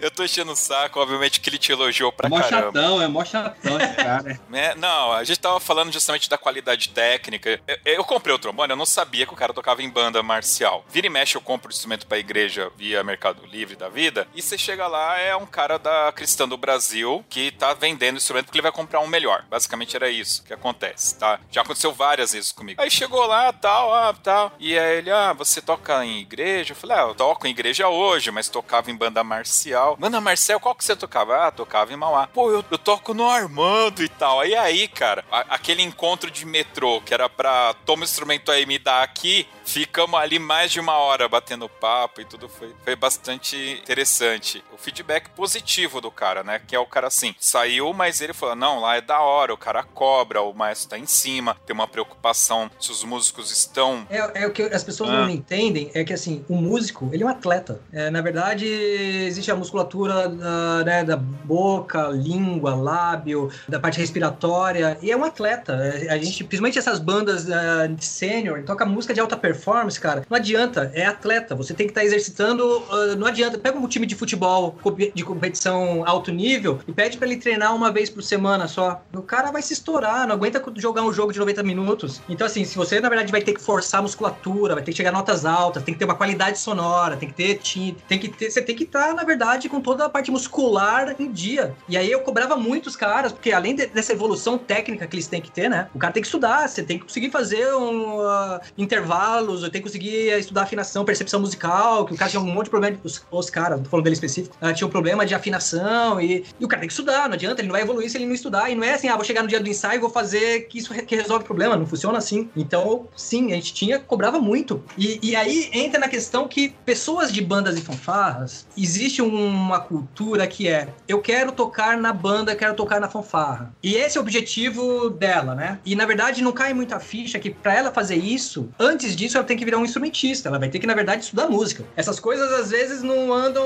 Eu 0.00 0.10
tô 0.10 0.24
enchendo 0.24 0.52
o 0.52 0.56
saco, 0.56 0.98
obviamente 0.98 1.40
que 1.40 1.50
ele 1.50 1.58
te 1.58 1.72
elogiou 1.72 2.10
pra 2.10 2.28
mó 2.28 2.40
caramba. 2.40 2.80
Chatão, 2.80 3.02
é 3.02 3.08
mó 3.08 3.24
chatão 3.24 3.78
esse 3.78 3.94
cara. 3.96 4.40
é, 4.52 4.74
não, 4.74 5.12
a 5.12 5.22
gente 5.24 5.38
tava 5.38 5.60
falando 5.60 5.92
justamente 5.92 6.28
da 6.28 6.38
qualidade 6.38 6.88
técnica. 6.88 7.60
Eu, 7.66 7.78
eu, 7.84 8.04
comprei 8.04 8.34
o 8.34 8.38
trombone, 8.38 8.72
eu 8.72 8.76
não 8.76 8.86
sabia 8.86 9.26
que 9.26 9.32
o 9.32 9.36
cara 9.36 9.52
tocava 9.52 9.82
em 9.82 9.90
banda 9.90 10.22
marcial. 10.22 10.84
Vira 10.88 11.06
e 11.06 11.10
mexe, 11.10 11.36
eu 11.36 11.40
compro 11.42 11.70
instrumento 11.70 12.06
pra 12.06 12.18
igreja 12.18 12.70
via 12.76 13.04
Mercado 13.04 13.44
Livre 13.46 13.76
da 13.76 13.88
vida, 13.88 14.26
e 14.34 14.40
você 14.40 14.56
chega 14.56 14.86
lá, 14.86 15.18
é 15.18 15.36
um 15.36 15.46
cara 15.46 15.78
da 15.78 16.10
Cristã 16.12 16.48
do 16.48 16.56
Brasil 16.56 17.24
que 17.28 17.50
tá 17.50 17.74
vendendo 17.74 18.16
instrumento 18.16 18.46
porque 18.46 18.58
ele 18.58 18.62
vai 18.62 18.72
comprar 18.72 19.00
um 19.00 19.06
melhor. 19.06 19.44
Basicamente 19.50 19.94
era 19.94 20.08
isso 20.08 20.42
que 20.44 20.52
acontece, 20.54 21.18
tá? 21.18 21.38
Já 21.50 21.60
aconteceu 21.60 21.92
várias 21.92 22.32
vezes 22.32 22.52
comigo. 22.52 22.80
Aí 22.80 22.90
chegou 22.90 23.26
lá, 23.26 23.52
tal, 23.52 23.92
ah, 23.92 24.14
tal, 24.14 24.52
e 24.58 24.78
aí 24.78 24.98
ele, 24.98 25.10
ah, 25.10 25.34
você 25.34 25.60
toca 25.60 26.04
em 26.04 26.20
igreja? 26.20 26.72
Eu 26.72 26.76
falei, 26.76 26.96
ah, 26.96 27.02
eu 27.02 27.14
toco 27.14 27.46
em 27.46 27.50
igreja 27.50 27.88
hoje, 27.88 28.30
mas 28.30 28.48
tocava 28.48 28.90
em 28.90 28.96
banda 28.96 29.22
marcial 29.22 29.89
tal. 29.90 29.96
Mano, 29.98 30.20
Marcel, 30.20 30.60
qual 30.60 30.74
que 30.74 30.84
você 30.84 30.94
tocava? 30.94 31.46
Ah, 31.46 31.50
tocava 31.50 31.92
em 31.92 31.96
Mauá. 31.96 32.26
Pô, 32.26 32.50
eu, 32.50 32.64
eu 32.70 32.78
toco 32.78 33.14
no 33.14 33.28
Armando 33.28 34.02
e 34.02 34.08
tal. 34.08 34.40
Aí 34.40 34.54
aí, 34.54 34.88
cara, 34.88 35.24
a, 35.30 35.40
aquele 35.54 35.82
encontro 35.82 36.30
de 36.30 36.44
metrô 36.44 37.00
que 37.00 37.14
era 37.14 37.28
pra 37.28 37.74
toma 37.84 38.02
o 38.02 38.04
instrumento 38.04 38.50
aí, 38.52 38.66
me 38.66 38.78
dá 38.78 39.02
aqui, 39.02 39.46
ficamos 39.64 40.18
ali 40.18 40.38
mais 40.38 40.70
de 40.70 40.80
uma 40.80 40.94
hora 40.94 41.28
batendo 41.28 41.68
papo 41.68 42.20
e 42.20 42.24
tudo 42.24 42.48
foi, 42.48 42.74
foi 42.84 42.96
bastante 42.96 43.56
interessante. 43.80 44.62
O 44.72 44.76
feedback 44.76 45.30
positivo 45.30 46.00
do 46.00 46.10
cara, 46.10 46.42
né? 46.42 46.60
Que 46.66 46.76
é 46.76 46.78
o 46.78 46.86
cara 46.86 47.06
assim, 47.06 47.34
saiu, 47.38 47.92
mas 47.92 48.20
ele 48.20 48.32
falou: 48.32 48.56
não, 48.56 48.80
lá 48.80 48.96
é 48.96 49.00
da 49.00 49.20
hora, 49.20 49.54
o 49.54 49.58
cara 49.58 49.82
cobra, 49.82 50.42
o 50.42 50.52
maestro 50.52 50.90
tá 50.90 50.98
em 50.98 51.06
cima, 51.06 51.56
tem 51.66 51.74
uma 51.74 51.88
preocupação 51.88 52.70
se 52.78 52.90
os 52.90 53.04
músicos 53.04 53.50
estão. 53.50 54.06
É, 54.10 54.42
é 54.42 54.46
o 54.46 54.52
que 54.52 54.62
as 54.62 54.84
pessoas 54.84 55.10
ah. 55.10 55.20
não 55.22 55.30
entendem, 55.30 55.90
é 55.94 56.04
que 56.04 56.12
assim, 56.12 56.44
o 56.48 56.56
músico, 56.56 57.08
ele 57.12 57.22
é 57.22 57.26
um 57.26 57.28
atleta. 57.28 57.80
É, 57.92 58.10
na 58.10 58.20
verdade, 58.20 58.66
existe 58.66 59.50
a 59.50 59.56
musculatura 59.56 59.79
musculatura 59.80 60.28
da, 60.28 60.84
né, 60.84 61.04
da 61.04 61.16
boca, 61.16 62.08
língua, 62.08 62.74
lábio, 62.74 63.50
da 63.68 63.80
parte 63.80 63.98
respiratória. 63.98 64.98
E 65.02 65.10
é 65.10 65.16
um 65.16 65.24
atleta. 65.24 65.74
A 66.08 66.18
gente, 66.18 66.44
principalmente 66.44 66.78
essas 66.78 66.98
bandas 66.98 67.46
uh, 67.46 67.96
sênior, 67.98 68.62
toca 68.62 68.84
música 68.84 69.14
de 69.14 69.20
alta 69.20 69.36
performance, 69.36 69.98
cara. 69.98 70.24
Não 70.28 70.36
adianta, 70.36 70.90
é 70.94 71.06
atleta. 71.06 71.54
Você 71.54 71.74
tem 71.74 71.86
que 71.86 71.92
estar 71.92 72.02
tá 72.02 72.06
exercitando. 72.06 72.64
Uh, 72.64 73.16
não 73.16 73.26
adianta. 73.26 73.58
Pega 73.58 73.78
um 73.78 73.88
time 73.88 74.06
de 74.06 74.14
futebol 74.14 74.76
de 75.14 75.24
competição 75.24 76.04
alto 76.06 76.30
nível 76.30 76.80
e 76.86 76.92
pede 76.92 77.18
para 77.18 77.26
ele 77.26 77.36
treinar 77.36 77.74
uma 77.74 77.90
vez 77.90 78.10
por 78.10 78.22
semana 78.22 78.68
só. 78.68 79.02
O 79.12 79.22
cara 79.22 79.50
vai 79.50 79.62
se 79.62 79.72
estourar, 79.72 80.26
não 80.26 80.34
aguenta 80.34 80.62
jogar 80.76 81.02
um 81.02 81.12
jogo 81.12 81.32
de 81.32 81.38
90 81.38 81.62
minutos. 81.62 82.20
Então, 82.28 82.46
assim, 82.46 82.64
se 82.64 82.76
você, 82.76 83.00
na 83.00 83.08
verdade, 83.08 83.32
vai 83.32 83.42
ter 83.42 83.54
que 83.54 83.60
forçar 83.60 84.00
a 84.00 84.02
musculatura, 84.02 84.74
vai 84.74 84.84
ter 84.84 84.92
que 84.92 84.96
chegar 84.96 85.10
a 85.10 85.12
notas 85.12 85.44
altas, 85.44 85.82
tem 85.82 85.94
que 85.94 85.98
ter 85.98 86.04
uma 86.04 86.14
qualidade 86.14 86.58
sonora, 86.58 87.16
tem 87.16 87.28
que 87.28 87.34
ter 87.34 87.56
tinta, 87.56 88.02
tem 88.08 88.18
que 88.18 88.28
ter. 88.28 88.50
Você 88.50 88.62
tem 88.62 88.76
que 88.76 88.84
estar, 88.84 89.08
tá, 89.08 89.14
na 89.14 89.24
verdade, 89.24 89.68
com 89.70 89.80
toda 89.80 90.04
a 90.04 90.08
parte 90.08 90.30
muscular 90.30 91.14
em 91.18 91.30
dia. 91.30 91.74
E 91.88 91.96
aí 91.96 92.10
eu 92.10 92.20
cobrava 92.20 92.56
muitos 92.56 92.96
caras, 92.96 93.32
porque 93.32 93.52
além 93.52 93.74
de, 93.74 93.86
dessa 93.86 94.12
evolução 94.12 94.58
técnica 94.58 95.06
que 95.06 95.16
eles 95.16 95.26
têm 95.26 95.40
que 95.40 95.50
ter, 95.50 95.70
né? 95.70 95.88
O 95.94 95.98
cara 95.98 96.12
tem 96.12 96.20
que 96.20 96.26
estudar, 96.26 96.68
você 96.68 96.82
tem 96.82 96.98
que 96.98 97.04
conseguir 97.04 97.30
fazer 97.30 97.72
um, 97.74 98.18
uh, 98.18 98.60
intervalos, 98.76 99.62
tem 99.62 99.80
que 99.80 99.82
conseguir 99.82 100.38
estudar 100.38 100.62
afinação, 100.62 101.04
percepção 101.04 101.40
musical, 101.40 102.04
que 102.04 102.14
o 102.14 102.16
cara 102.16 102.30
tinha 102.30 102.40
um 102.40 102.46
monte 102.46 102.64
de 102.64 102.70
problema, 102.70 102.98
os, 103.04 103.24
os 103.30 103.50
caras, 103.50 103.80
falando 103.88 104.04
dele 104.04 104.14
específico, 104.14 104.56
uh, 104.60 104.74
tinha 104.74 104.86
um 104.86 104.90
problema 104.90 105.24
de 105.24 105.34
afinação 105.34 106.20
e, 106.20 106.44
e 106.58 106.64
o 106.64 106.68
cara 106.68 106.80
tem 106.80 106.88
que 106.88 106.92
estudar, 106.92 107.28
não 107.28 107.34
adianta, 107.34 107.60
ele 107.60 107.68
não 107.68 107.72
vai 107.72 107.82
evoluir 107.82 108.10
se 108.10 108.18
ele 108.18 108.26
não 108.26 108.34
estudar. 108.34 108.70
E 108.70 108.74
não 108.74 108.84
é 108.84 108.94
assim, 108.94 109.08
ah, 109.08 109.16
vou 109.16 109.24
chegar 109.24 109.42
no 109.42 109.48
dia 109.48 109.60
do 109.60 109.68
ensaio 109.68 109.98
e 109.98 110.00
vou 110.00 110.10
fazer 110.10 110.62
que 110.62 110.78
isso 110.78 110.92
que 110.92 111.14
resolve 111.14 111.44
o 111.44 111.46
problema, 111.46 111.76
não 111.76 111.86
funciona 111.86 112.18
assim. 112.18 112.50
Então, 112.56 113.06
sim, 113.14 113.52
a 113.52 113.54
gente 113.54 113.72
tinha, 113.72 113.98
cobrava 113.98 114.38
muito. 114.40 114.82
E, 114.96 115.18
e 115.22 115.36
aí 115.36 115.70
entra 115.72 116.00
na 116.00 116.08
questão 116.08 116.48
que 116.48 116.74
pessoas 116.84 117.32
de 117.32 117.40
bandas 117.42 117.78
e 117.78 117.80
fanfarras, 117.80 118.66
existe 118.76 119.22
um 119.22 119.50
uma 119.60 119.80
cultura 119.80 120.46
que 120.46 120.68
é 120.68 120.88
eu 121.08 121.20
quero 121.20 121.52
tocar 121.52 121.96
na 121.96 122.12
banda, 122.12 122.54
quero 122.54 122.74
tocar 122.74 123.00
na 123.00 123.08
fanfarra. 123.08 123.72
E 123.82 123.94
esse 123.94 124.16
é 124.16 124.20
o 124.20 124.22
objetivo 124.22 125.10
dela, 125.10 125.54
né? 125.54 125.78
E 125.84 125.94
na 125.94 126.06
verdade 126.06 126.42
não 126.42 126.52
cai 126.52 126.72
muita 126.72 126.98
ficha 127.00 127.38
que 127.38 127.50
para 127.50 127.74
ela 127.74 127.92
fazer 127.92 128.16
isso, 128.16 128.68
antes 128.78 129.14
disso 129.16 129.36
ela 129.36 129.46
tem 129.46 129.56
que 129.56 129.64
virar 129.64 129.78
um 129.78 129.84
instrumentista, 129.84 130.48
ela 130.48 130.58
vai 130.58 130.68
ter 130.68 130.78
que 130.78 130.86
na 130.86 130.94
verdade 130.94 131.24
estudar 131.24 131.48
música. 131.48 131.84
Essas 131.96 132.18
coisas 132.20 132.50
às 132.52 132.70
vezes 132.70 133.02
não 133.02 133.32
andam 133.32 133.64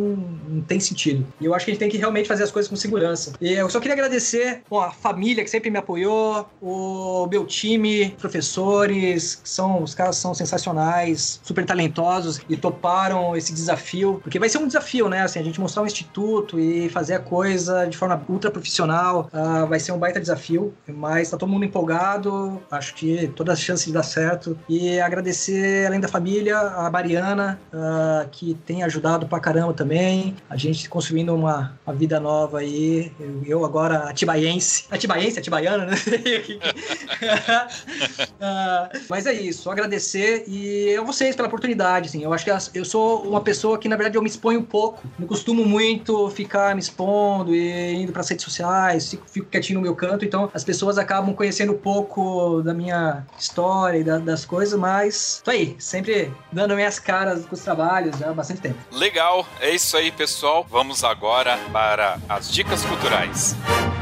não 0.48 0.62
tem 0.62 0.80
sentido. 0.80 1.26
E 1.40 1.44
eu 1.44 1.54
acho 1.54 1.64
que 1.64 1.70
a 1.70 1.74
gente 1.74 1.80
tem 1.80 1.90
que 1.90 1.98
realmente 1.98 2.28
fazer 2.28 2.44
as 2.44 2.50
coisas 2.50 2.68
com 2.68 2.76
segurança. 2.76 3.32
E 3.40 3.52
eu 3.52 3.68
só 3.68 3.78
queria 3.80 3.94
agradecer 3.94 4.62
bom, 4.68 4.80
a 4.80 4.90
família 4.90 5.44
que 5.44 5.50
sempre 5.50 5.70
me 5.70 5.78
apoiou, 5.78 6.48
o 6.62 7.26
meu 7.30 7.44
time, 7.44 8.10
professores, 8.18 9.09
são, 9.18 9.82
os 9.82 9.94
caras 9.94 10.16
são 10.16 10.34
sensacionais, 10.34 11.40
super 11.42 11.64
talentosos 11.64 12.40
e 12.48 12.56
toparam 12.56 13.36
esse 13.36 13.52
desafio, 13.52 14.20
porque 14.22 14.38
vai 14.38 14.48
ser 14.48 14.58
um 14.58 14.66
desafio, 14.66 15.08
né? 15.08 15.22
Assim, 15.22 15.38
a 15.38 15.42
gente 15.42 15.60
mostrar 15.60 15.82
um 15.82 15.86
instituto 15.86 16.58
e 16.58 16.88
fazer 16.88 17.14
a 17.14 17.20
coisa 17.20 17.86
de 17.86 17.96
forma 17.96 18.22
ultra 18.28 18.50
profissional, 18.50 19.30
uh, 19.32 19.66
vai 19.66 19.80
ser 19.80 19.92
um 19.92 19.98
baita 19.98 20.20
desafio, 20.20 20.74
mas 20.86 21.30
tá 21.30 21.36
todo 21.36 21.48
mundo 21.48 21.64
empolgado, 21.64 22.60
acho 22.70 22.94
que 22.94 23.28
todas 23.34 23.54
as 23.54 23.60
chances 23.60 23.86
de 23.86 23.92
dar 23.92 24.02
certo. 24.02 24.58
E 24.68 25.00
agradecer, 25.00 25.86
além 25.86 26.00
da 26.00 26.08
família, 26.08 26.58
a 26.58 26.90
Mariana, 26.90 27.60
uh, 27.72 28.28
que 28.30 28.54
tem 28.66 28.82
ajudado 28.82 29.26
pra 29.26 29.40
caramba 29.40 29.72
também, 29.72 30.36
a 30.48 30.56
gente 30.56 30.88
construindo 30.88 31.34
uma, 31.34 31.78
uma 31.86 31.94
vida 31.94 32.20
nova 32.20 32.58
aí, 32.58 33.12
eu, 33.18 33.42
eu 33.46 33.64
agora 33.64 34.10
atibaiense, 34.10 34.86
atibaiense, 34.90 35.38
atibaiana, 35.38 35.86
né? 35.90 35.96
uh, 38.40 38.99
Mas 39.08 39.26
é 39.26 39.32
isso, 39.32 39.70
agradecer 39.70 40.44
e 40.46 40.96
a 40.96 41.02
vocês 41.02 41.36
pela 41.36 41.48
oportunidade, 41.48 42.08
assim. 42.08 42.22
Eu 42.22 42.32
acho 42.32 42.44
que 42.44 42.78
eu 42.78 42.84
sou 42.84 43.22
uma 43.22 43.40
pessoa 43.40 43.78
que, 43.78 43.88
na 43.88 43.96
verdade, 43.96 44.16
eu 44.16 44.22
me 44.22 44.28
exponho 44.28 44.60
um 44.60 44.64
pouco. 44.64 45.02
Não 45.18 45.26
costumo 45.26 45.64
muito 45.64 46.28
ficar 46.30 46.74
me 46.74 46.80
expondo 46.80 47.54
e 47.54 47.94
indo 47.94 48.12
para 48.12 48.20
as 48.20 48.28
redes 48.28 48.44
sociais, 48.44 49.10
fico, 49.10 49.24
fico, 49.28 49.46
quietinho 49.46 49.78
no 49.78 49.82
meu 49.82 49.94
canto, 49.94 50.24
então 50.24 50.50
as 50.52 50.64
pessoas 50.64 50.98
acabam 50.98 51.34
conhecendo 51.34 51.72
um 51.72 51.78
pouco 51.78 52.62
da 52.62 52.74
minha 52.74 53.26
história 53.38 53.98
e 53.98 54.04
da, 54.04 54.18
das 54.18 54.44
coisas, 54.44 54.78
mas 54.78 55.40
tô 55.44 55.50
aí, 55.50 55.76
sempre 55.78 56.32
dando 56.52 56.74
minhas 56.74 56.98
caras 56.98 57.46
com 57.46 57.54
os 57.54 57.60
trabalhos 57.60 58.22
há 58.22 58.32
bastante 58.32 58.60
tempo. 58.60 58.78
Legal, 58.92 59.46
é 59.60 59.70
isso 59.70 59.96
aí, 59.96 60.10
pessoal. 60.10 60.66
Vamos 60.68 61.04
agora 61.04 61.58
para 61.72 62.18
as 62.28 62.50
dicas 62.50 62.84
culturais. 62.84 63.56
bem, 63.60 63.99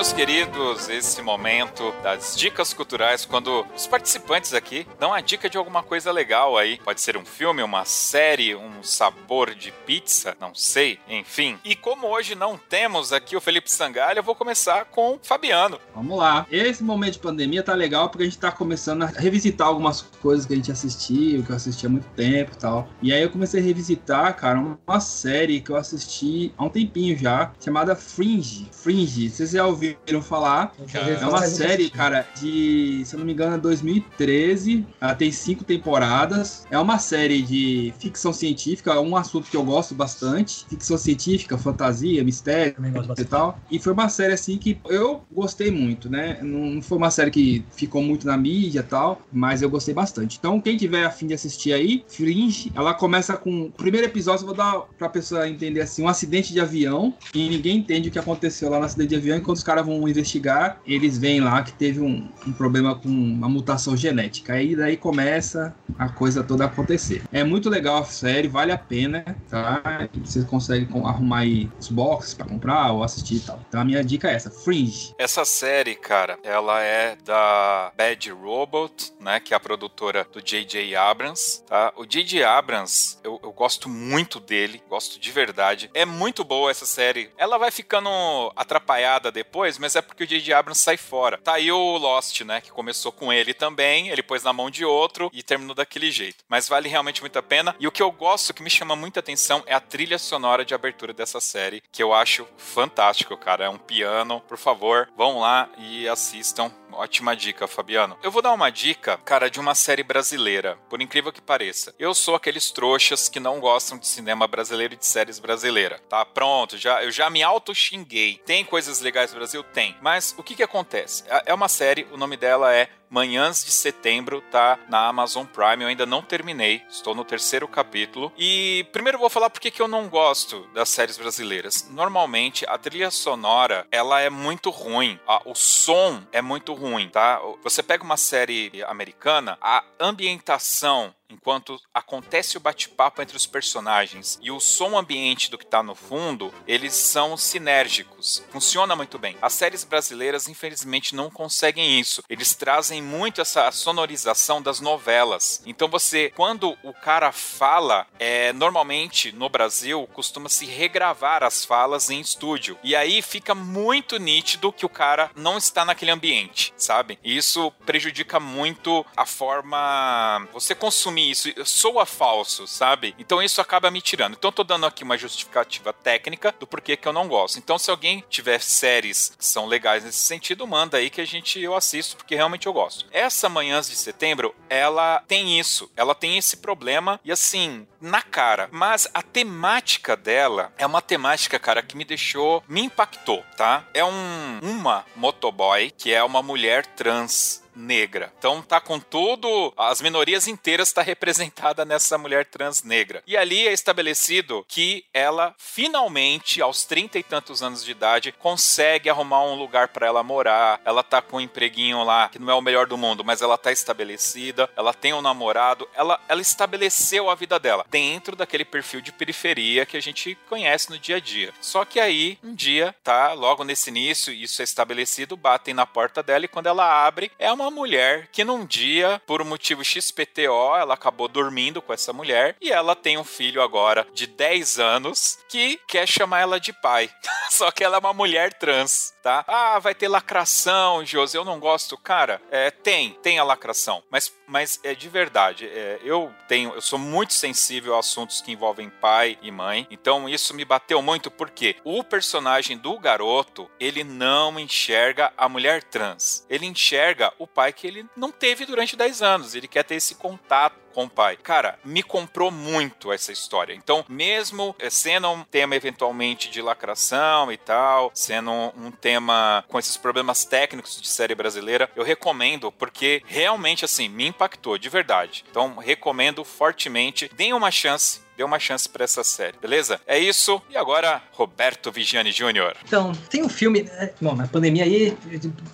meus 0.00 0.14
queridos, 0.14 0.88
esse 0.88 1.20
momento 1.20 1.92
das 2.02 2.34
dicas 2.34 2.72
culturais, 2.72 3.26
quando 3.26 3.66
os 3.76 3.86
participantes 3.86 4.54
aqui 4.54 4.86
dão 4.98 5.12
a 5.12 5.20
dica 5.20 5.46
de 5.46 5.58
alguma 5.58 5.82
coisa 5.82 6.10
legal 6.10 6.56
aí. 6.56 6.78
Pode 6.82 7.02
ser 7.02 7.18
um 7.18 7.24
filme, 7.26 7.62
uma 7.62 7.84
série, 7.84 8.56
um 8.56 8.82
sabor 8.82 9.54
de 9.54 9.70
pizza, 9.84 10.34
não 10.40 10.54
sei, 10.54 10.98
enfim. 11.06 11.58
E 11.62 11.76
como 11.76 12.06
hoje 12.06 12.34
não 12.34 12.56
temos 12.56 13.12
aqui 13.12 13.36
o 13.36 13.42
Felipe 13.42 13.70
Sangalha, 13.70 14.20
eu 14.20 14.22
vou 14.22 14.34
começar 14.34 14.86
com 14.86 15.16
o 15.16 15.20
Fabiano. 15.22 15.78
Vamos 15.94 16.16
lá. 16.16 16.46
Esse 16.50 16.82
momento 16.82 17.12
de 17.12 17.18
pandemia 17.18 17.62
tá 17.62 17.74
legal 17.74 18.08
porque 18.08 18.22
a 18.22 18.26
gente 18.26 18.38
tá 18.38 18.50
começando 18.50 19.02
a 19.02 19.06
revisitar 19.06 19.66
algumas 19.66 20.00
coisas 20.00 20.46
que 20.46 20.54
a 20.54 20.56
gente 20.56 20.72
assistiu, 20.72 21.42
que 21.42 21.52
eu 21.52 21.56
assisti 21.56 21.84
há 21.84 21.90
muito 21.90 22.08
tempo 22.16 22.52
e 22.54 22.56
tal. 22.56 22.88
E 23.02 23.12
aí 23.12 23.20
eu 23.20 23.28
comecei 23.28 23.60
a 23.60 23.62
revisitar, 23.62 24.34
cara, 24.34 24.58
uma 24.58 25.00
série 25.00 25.60
que 25.60 25.70
eu 25.70 25.76
assisti 25.76 26.54
há 26.56 26.64
um 26.64 26.70
tempinho 26.70 27.18
já, 27.18 27.52
chamada 27.62 27.94
Fringe. 27.94 28.66
Fringe, 28.72 29.28
vocês 29.28 29.50
já 29.50 29.66
ouviram 29.66 29.89
falar. 30.22 30.72
É 30.94 31.26
uma 31.26 31.46
série, 31.46 31.90
cara, 31.90 32.26
de, 32.40 33.02
se 33.04 33.14
eu 33.14 33.18
não 33.18 33.26
me 33.26 33.32
engano, 33.32 33.56
é 33.56 33.58
2013. 33.58 34.86
Ela 35.00 35.14
tem 35.14 35.30
cinco 35.32 35.64
temporadas. 35.64 36.66
É 36.70 36.78
uma 36.78 36.98
série 36.98 37.42
de 37.42 37.92
ficção 37.98 38.32
científica, 38.32 39.00
um 39.00 39.16
assunto 39.16 39.50
que 39.50 39.56
eu 39.56 39.64
gosto 39.64 39.94
bastante. 39.94 40.66
Ficção 40.68 40.96
científica, 40.96 41.56
fantasia, 41.56 42.22
mistério 42.24 42.76
e 43.18 43.24
tal. 43.24 43.58
E 43.70 43.78
foi 43.78 43.92
uma 43.92 44.08
série, 44.08 44.32
assim, 44.32 44.58
que 44.58 44.78
eu 44.88 45.22
gostei 45.30 45.70
muito, 45.70 46.10
né? 46.10 46.38
Não 46.42 46.80
foi 46.82 46.98
uma 46.98 47.10
série 47.10 47.30
que 47.30 47.64
ficou 47.76 48.02
muito 48.02 48.26
na 48.26 48.36
mídia 48.36 48.80
e 48.80 48.82
tal, 48.82 49.22
mas 49.32 49.62
eu 49.62 49.70
gostei 49.70 49.94
bastante. 49.94 50.36
Então, 50.38 50.60
quem 50.60 50.76
tiver 50.76 51.04
afim 51.04 51.26
de 51.26 51.34
assistir 51.34 51.72
aí, 51.72 52.04
Fringe, 52.08 52.72
ela 52.74 52.94
começa 52.94 53.36
com... 53.36 53.66
O 53.66 53.70
primeiro 53.70 54.06
episódio, 54.06 54.42
eu 54.42 54.46
vou 54.46 54.56
dar 54.56 54.80
pra 54.98 55.08
pessoa 55.08 55.48
entender, 55.48 55.80
assim, 55.80 56.02
um 56.02 56.08
acidente 56.08 56.52
de 56.52 56.60
avião 56.60 57.14
e 57.34 57.48
ninguém 57.48 57.78
entende 57.78 58.08
o 58.08 58.12
que 58.12 58.18
aconteceu 58.18 58.70
lá 58.70 58.78
no 58.78 58.84
acidente 58.84 59.10
de 59.10 59.16
avião 59.16 59.36
enquanto 59.36 59.56
os 59.56 59.62
caras 59.70 59.86
vão 59.86 60.08
investigar, 60.08 60.80
eles 60.84 61.16
veem 61.16 61.40
lá 61.40 61.62
que 61.62 61.72
teve 61.72 62.00
um, 62.00 62.28
um, 62.44 62.52
problema 62.52 62.96
com 62.96 63.08
uma 63.08 63.48
mutação 63.48 63.96
genética. 63.96 64.54
Aí 64.54 64.74
daí 64.74 64.96
começa 64.96 65.72
a 65.96 66.08
coisa 66.08 66.42
toda 66.42 66.64
a 66.64 66.66
acontecer. 66.66 67.22
É 67.30 67.44
muito 67.44 67.70
legal 67.70 67.98
a 67.98 68.04
série, 68.04 68.48
vale 68.48 68.72
a 68.72 68.78
pena, 68.78 69.24
tá? 69.48 69.80
Você 70.24 70.42
consegue 70.42 70.88
arrumar 71.04 71.40
aí 71.40 71.70
os 71.78 71.88
boxes 71.88 72.34
para 72.34 72.46
comprar 72.46 72.90
ou 72.90 73.04
assistir 73.04 73.36
e 73.36 73.40
tal. 73.40 73.60
Então 73.68 73.80
a 73.80 73.84
minha 73.84 74.02
dica 74.02 74.28
é 74.28 74.34
essa, 74.34 74.50
Fringe. 74.50 75.14
Essa 75.16 75.44
série, 75.44 75.94
cara, 75.94 76.36
ela 76.42 76.82
é 76.82 77.16
da 77.24 77.92
Bad 77.96 78.28
Robot, 78.32 79.12
né? 79.20 79.38
Que 79.38 79.54
é 79.54 79.56
a 79.56 79.60
produtora 79.60 80.26
do 80.32 80.42
J.J. 80.42 80.96
Abrams, 80.96 81.62
tá? 81.64 81.92
O 81.96 82.04
J.J. 82.04 82.42
Abrams, 82.42 83.18
eu, 83.22 83.38
eu 83.40 83.52
gosto 83.52 83.88
muito 83.88 84.40
dele, 84.40 84.82
gosto 84.88 85.20
de 85.20 85.30
verdade. 85.30 85.88
É 85.94 86.04
muito 86.04 86.42
boa 86.42 86.72
essa 86.72 86.86
série. 86.86 87.30
Ela 87.38 87.56
vai 87.56 87.70
ficando 87.70 88.10
atrapalhada 88.56 89.30
depois, 89.30 89.59
mas 89.78 89.96
é 89.96 90.02
porque 90.02 90.24
o 90.24 90.26
J.J. 90.26 90.52
Abrams 90.52 90.82
sai 90.82 90.96
fora. 90.96 91.38
Tá 91.38 91.54
aí 91.54 91.70
o 91.70 91.96
Lost, 91.96 92.40
né? 92.42 92.60
Que 92.60 92.70
começou 92.70 93.12
com 93.12 93.32
ele 93.32 93.52
também, 93.52 94.08
ele 94.08 94.22
pôs 94.22 94.42
na 94.42 94.52
mão 94.52 94.70
de 94.70 94.84
outro 94.84 95.30
e 95.32 95.42
terminou 95.42 95.74
daquele 95.74 96.10
jeito. 96.10 96.44
Mas 96.48 96.68
vale 96.68 96.88
realmente 96.88 97.20
muito 97.20 97.38
a 97.38 97.42
pena. 97.42 97.74
E 97.78 97.86
o 97.86 97.92
que 97.92 98.02
eu 98.02 98.10
gosto, 98.10 98.54
que 98.54 98.62
me 98.62 98.70
chama 98.70 98.96
muita 98.96 99.20
atenção, 99.20 99.62
é 99.66 99.74
a 99.74 99.80
trilha 99.80 100.18
sonora 100.18 100.64
de 100.64 100.74
abertura 100.74 101.12
dessa 101.12 101.40
série, 101.40 101.82
que 101.92 102.02
eu 102.02 102.14
acho 102.14 102.46
fantástico, 102.56 103.36
cara. 103.36 103.64
É 103.64 103.68
um 103.68 103.78
piano. 103.78 104.40
Por 104.48 104.58
favor, 104.58 105.08
vão 105.16 105.40
lá 105.40 105.68
e 105.78 106.08
assistam. 106.08 106.72
Ótima 106.92 107.36
dica, 107.36 107.66
Fabiano. 107.66 108.18
Eu 108.22 108.30
vou 108.30 108.42
dar 108.42 108.52
uma 108.52 108.70
dica, 108.70 109.16
cara, 109.18 109.48
de 109.48 109.60
uma 109.60 109.74
série 109.74 110.02
brasileira, 110.02 110.76
por 110.88 111.00
incrível 111.00 111.32
que 111.32 111.40
pareça. 111.40 111.94
Eu 111.98 112.14
sou 112.14 112.34
aqueles 112.34 112.70
trouxas 112.70 113.28
que 113.28 113.40
não 113.40 113.60
gostam 113.60 113.98
de 113.98 114.06
cinema 114.06 114.46
brasileiro 114.46 114.94
e 114.94 114.96
de 114.96 115.06
séries 115.06 115.38
brasileiras. 115.38 116.00
Tá 116.08 116.24
pronto, 116.24 116.76
já 116.76 117.02
eu 117.02 117.10
já 117.10 117.30
me 117.30 117.42
auto 117.42 117.74
xinguei. 117.74 118.40
Tem 118.44 118.64
coisas 118.64 119.00
legais 119.00 119.32
no 119.32 119.38
Brasil? 119.50 119.64
Tem. 119.64 119.96
Mas 120.00 120.34
o 120.38 120.42
que 120.42 120.54
que 120.54 120.62
acontece? 120.62 121.24
É, 121.26 121.44
é 121.46 121.54
uma 121.54 121.68
série, 121.68 122.06
o 122.12 122.16
nome 122.16 122.36
dela 122.36 122.72
é 122.72 122.88
Manhãs 123.10 123.64
de 123.64 123.72
Setembro 123.72 124.40
tá 124.52 124.78
na 124.88 125.08
Amazon 125.08 125.44
Prime. 125.44 125.82
Eu 125.82 125.88
ainda 125.88 126.06
não 126.06 126.22
terminei, 126.22 126.82
estou 126.88 127.14
no 127.14 127.24
terceiro 127.24 127.66
capítulo. 127.66 128.32
E 128.38 128.86
primeiro 128.92 129.18
vou 129.18 129.28
falar 129.28 129.50
porque 129.50 129.70
que 129.70 129.82
eu 129.82 129.88
não 129.88 130.08
gosto 130.08 130.60
das 130.72 130.88
séries 130.88 131.18
brasileiras. 131.18 131.88
Normalmente 131.90 132.64
a 132.68 132.78
trilha 132.78 133.10
sonora 133.10 133.86
ela 133.90 134.20
é 134.20 134.30
muito 134.30 134.70
ruim, 134.70 135.18
o 135.44 135.54
som 135.54 136.22
é 136.30 136.40
muito 136.40 136.72
ruim, 136.72 137.08
tá? 137.08 137.40
Você 137.64 137.82
pega 137.82 138.04
uma 138.04 138.16
série 138.16 138.70
americana, 138.86 139.58
a 139.60 139.82
ambientação 139.98 141.12
enquanto 141.30 141.80
acontece 141.92 142.56
o 142.56 142.60
bate-papo 142.60 143.22
entre 143.22 143.36
os 143.36 143.46
personagens 143.46 144.38
e 144.42 144.50
o 144.50 144.60
som 144.60 144.98
ambiente 144.98 145.50
do 145.50 145.58
que 145.58 145.66
tá 145.66 145.82
no 145.82 145.94
fundo, 145.94 146.52
eles 146.66 146.94
são 146.94 147.36
sinérgicos. 147.36 148.42
Funciona 148.50 148.96
muito 148.96 149.18
bem. 149.18 149.36
As 149.40 149.52
séries 149.54 149.84
brasileiras, 149.84 150.48
infelizmente, 150.48 151.14
não 151.14 151.30
conseguem 151.30 151.98
isso. 151.98 152.22
Eles 152.28 152.54
trazem 152.54 153.02
muito 153.02 153.40
essa 153.40 153.70
sonorização 153.70 154.60
das 154.60 154.80
novelas. 154.80 155.62
Então 155.64 155.88
você, 155.88 156.32
quando 156.34 156.76
o 156.82 156.92
cara 156.92 157.32
fala, 157.32 158.06
é, 158.18 158.52
normalmente 158.52 159.32
no 159.32 159.48
Brasil 159.48 160.08
costuma 160.12 160.48
se 160.48 160.66
regravar 160.66 161.42
as 161.42 161.64
falas 161.64 162.10
em 162.10 162.20
estúdio. 162.20 162.78
E 162.82 162.96
aí 162.96 163.22
fica 163.22 163.54
muito 163.54 164.18
nítido 164.18 164.72
que 164.72 164.86
o 164.86 164.88
cara 164.88 165.30
não 165.34 165.58
está 165.58 165.84
naquele 165.84 166.10
ambiente, 166.10 166.72
sabe? 166.76 167.18
E 167.22 167.36
isso 167.36 167.70
prejudica 167.84 168.40
muito 168.40 169.04
a 169.16 169.26
forma 169.26 170.48
você 170.52 170.74
consumir 170.74 171.19
isso. 171.28 171.48
Soa 171.64 172.06
falso, 172.06 172.66
sabe? 172.66 173.14
Então 173.18 173.42
isso 173.42 173.60
acaba 173.60 173.90
me 173.90 174.00
tirando. 174.00 174.34
Então 174.34 174.48
eu 174.48 174.52
tô 174.52 174.64
dando 174.64 174.86
aqui 174.86 175.02
uma 175.02 175.18
justificativa 175.18 175.92
técnica 175.92 176.54
do 176.58 176.66
porquê 176.66 176.96
que 176.96 177.08
eu 177.08 177.12
não 177.12 177.28
gosto. 177.28 177.58
Então 177.58 177.78
se 177.78 177.90
alguém 177.90 178.24
tiver 178.28 178.60
séries 178.60 179.34
que 179.36 179.44
são 179.44 179.66
legais 179.66 180.04
nesse 180.04 180.18
sentido, 180.18 180.66
manda 180.66 180.98
aí 180.98 181.10
que 181.10 181.20
a 181.20 181.26
gente 181.26 181.60
eu 181.60 181.74
assisto 181.74 182.16
porque 182.16 182.34
realmente 182.34 182.66
eu 182.66 182.72
gosto. 182.72 183.06
Essa 183.10 183.48
Manhãs 183.48 183.88
de 183.88 183.96
Setembro, 183.96 184.54
ela 184.68 185.22
tem 185.26 185.58
isso. 185.58 185.90
Ela 185.96 186.14
tem 186.14 186.38
esse 186.38 186.58
problema 186.58 187.20
e 187.24 187.32
assim, 187.32 187.86
na 188.00 188.22
cara. 188.22 188.68
Mas 188.70 189.08
a 189.12 189.22
temática 189.22 190.16
dela 190.16 190.72
é 190.78 190.86
uma 190.86 191.02
temática, 191.02 191.58
cara, 191.58 191.82
que 191.82 191.96
me 191.96 192.04
deixou, 192.04 192.62
me 192.68 192.82
impactou, 192.82 193.44
tá? 193.56 193.84
É 193.92 194.04
um 194.04 194.60
uma 194.62 195.04
motoboy 195.16 195.90
que 195.90 196.12
é 196.12 196.22
uma 196.22 196.42
mulher 196.42 196.86
trans 196.86 197.62
negra. 197.74 198.32
Então 198.38 198.62
tá 198.62 198.80
com 198.80 198.98
tudo, 198.98 199.72
as 199.76 200.00
minorias 200.00 200.46
inteiras 200.46 200.88
está 200.88 201.02
representada 201.02 201.84
nessa 201.84 202.18
mulher 202.18 202.46
trans 202.46 202.82
negra. 202.82 203.22
E 203.26 203.36
ali 203.36 203.66
é 203.66 203.72
estabelecido 203.72 204.64
que 204.68 205.04
ela 205.12 205.54
finalmente, 205.58 206.60
aos 206.60 206.84
trinta 206.84 207.18
e 207.18 207.22
tantos 207.22 207.62
anos 207.62 207.84
de 207.84 207.90
idade, 207.90 208.32
consegue 208.32 209.08
arrumar 209.08 209.44
um 209.44 209.54
lugar 209.54 209.88
para 209.88 210.06
ela 210.06 210.22
morar. 210.22 210.80
Ela 210.84 211.02
tá 211.02 211.22
com 211.22 211.36
um 211.36 211.40
empreguinho 211.40 212.02
lá 212.02 212.28
que 212.28 212.38
não 212.38 212.50
é 212.50 212.54
o 212.54 212.60
melhor 212.60 212.86
do 212.86 212.98
mundo, 212.98 213.24
mas 213.24 213.42
ela 213.42 213.56
tá 213.56 213.72
estabelecida, 213.72 214.68
ela 214.76 214.92
tem 214.92 215.12
um 215.12 215.22
namorado, 215.22 215.88
ela, 215.94 216.20
ela 216.28 216.40
estabeleceu 216.40 217.30
a 217.30 217.34
vida 217.34 217.58
dela 217.58 217.84
dentro 217.90 218.36
daquele 218.36 218.64
perfil 218.64 219.00
de 219.00 219.12
periferia 219.12 219.86
que 219.86 219.96
a 219.96 220.02
gente 220.02 220.36
conhece 220.48 220.90
no 220.90 220.98
dia 220.98 221.16
a 221.16 221.20
dia. 221.20 221.52
Só 221.60 221.84
que 221.84 222.00
aí, 222.00 222.38
um 222.42 222.54
dia, 222.54 222.94
tá, 223.02 223.32
logo 223.32 223.64
nesse 223.64 223.90
início, 223.90 224.32
isso 224.32 224.60
é 224.60 224.64
estabelecido, 224.64 225.36
batem 225.36 225.74
na 225.74 225.86
porta 225.86 226.22
dela 226.22 226.44
e 226.44 226.48
quando 226.48 226.66
ela 226.66 227.06
abre, 227.06 227.30
é 227.38 227.52
uma 227.52 227.69
mulher 227.70 228.28
que 228.32 228.44
num 228.44 228.64
dia, 228.64 229.20
por 229.26 229.40
um 229.40 229.44
motivo 229.44 229.84
XPTO, 229.84 230.76
ela 230.76 230.94
acabou 230.94 231.28
dormindo 231.28 231.80
com 231.80 231.92
essa 231.92 232.12
mulher 232.12 232.56
e 232.60 232.70
ela 232.70 232.94
tem 232.94 233.18
um 233.18 233.24
filho 233.24 233.62
agora 233.62 234.06
de 234.12 234.26
10 234.26 234.78
anos 234.78 235.38
que 235.48 235.80
quer 235.88 236.06
chamar 236.06 236.40
ela 236.40 236.60
de 236.60 236.72
pai. 236.72 237.10
Só 237.50 237.70
que 237.70 237.82
ela 237.82 237.96
é 237.96 238.00
uma 238.00 238.12
mulher 238.12 238.52
trans, 238.54 239.14
tá? 239.22 239.44
Ah, 239.46 239.78
vai 239.78 239.94
ter 239.94 240.08
lacração, 240.08 241.04
José, 241.04 241.36
eu 241.36 241.44
não 241.44 241.58
gosto. 241.58 241.98
Cara, 241.98 242.40
é, 242.50 242.70
tem, 242.70 243.12
tem 243.22 243.38
a 243.38 243.44
lacração, 243.44 244.02
mas, 244.10 244.32
mas 244.46 244.80
é 244.82 244.94
de 244.94 245.08
verdade. 245.08 245.66
É, 245.66 246.00
eu 246.02 246.32
tenho, 246.48 246.72
eu 246.74 246.80
sou 246.80 246.98
muito 246.98 247.34
sensível 247.34 247.96
a 247.96 248.00
assuntos 248.00 248.40
que 248.40 248.52
envolvem 248.52 248.88
pai 248.88 249.38
e 249.42 249.50
mãe, 249.50 249.86
então 249.90 250.28
isso 250.28 250.54
me 250.54 250.64
bateu 250.64 251.00
muito 251.00 251.30
porque 251.30 251.76
o 251.84 252.02
personagem 252.02 252.76
do 252.76 252.98
garoto, 252.98 253.70
ele 253.78 254.02
não 254.04 254.58
enxerga 254.58 255.32
a 255.36 255.48
mulher 255.48 255.82
trans. 255.82 256.44
Ele 256.48 256.66
enxerga 256.66 257.32
o 257.38 257.46
pai 257.54 257.72
que 257.72 257.86
ele 257.86 258.06
não 258.16 258.30
teve 258.30 258.66
durante 258.66 258.96
10 258.96 259.22
anos. 259.22 259.54
Ele 259.54 259.68
quer 259.68 259.84
ter 259.84 259.96
esse 259.96 260.14
contato 260.14 260.89
com 260.92 261.04
o 261.04 261.10
pai. 261.10 261.36
Cara, 261.36 261.78
me 261.84 262.02
comprou 262.02 262.50
muito 262.50 263.12
essa 263.12 263.32
história. 263.32 263.74
Então, 263.74 264.04
mesmo 264.08 264.74
eh, 264.78 264.90
sendo 264.90 265.30
um 265.30 265.44
tema 265.44 265.76
eventualmente 265.76 266.50
de 266.50 266.60
lacração 266.60 267.50
e 267.50 267.56
tal, 267.56 268.10
sendo 268.14 268.50
um 268.50 268.90
tema 268.90 269.64
com 269.68 269.78
esses 269.78 269.96
problemas 269.96 270.44
técnicos 270.44 271.00
de 271.00 271.08
série 271.08 271.34
brasileira, 271.34 271.90
eu 271.96 272.04
recomendo 272.04 272.72
porque 272.72 273.22
realmente 273.26 273.84
assim 273.84 274.08
me 274.08 274.26
impactou 274.26 274.78
de 274.78 274.88
verdade. 274.88 275.44
Então, 275.50 275.76
recomendo 275.76 276.44
fortemente. 276.44 277.30
Deem 277.34 277.52
uma 277.52 277.70
chance 277.70 278.20
dê 278.40 278.44
uma 278.44 278.58
chance 278.58 278.88
para 278.88 279.04
essa 279.04 279.22
série, 279.22 279.58
beleza? 279.60 280.00
É 280.06 280.18
isso. 280.18 280.62
E 280.70 280.76
agora, 280.76 281.22
Roberto 281.32 281.92
Vigiani 281.92 282.32
Jr. 282.32 282.74
Então, 282.86 283.12
tem 283.28 283.42
um 283.42 283.50
filme. 283.50 283.82
Né? 283.82 284.12
Bom, 284.18 284.34
na 284.34 284.48
pandemia 284.48 284.84
aí, 284.84 285.14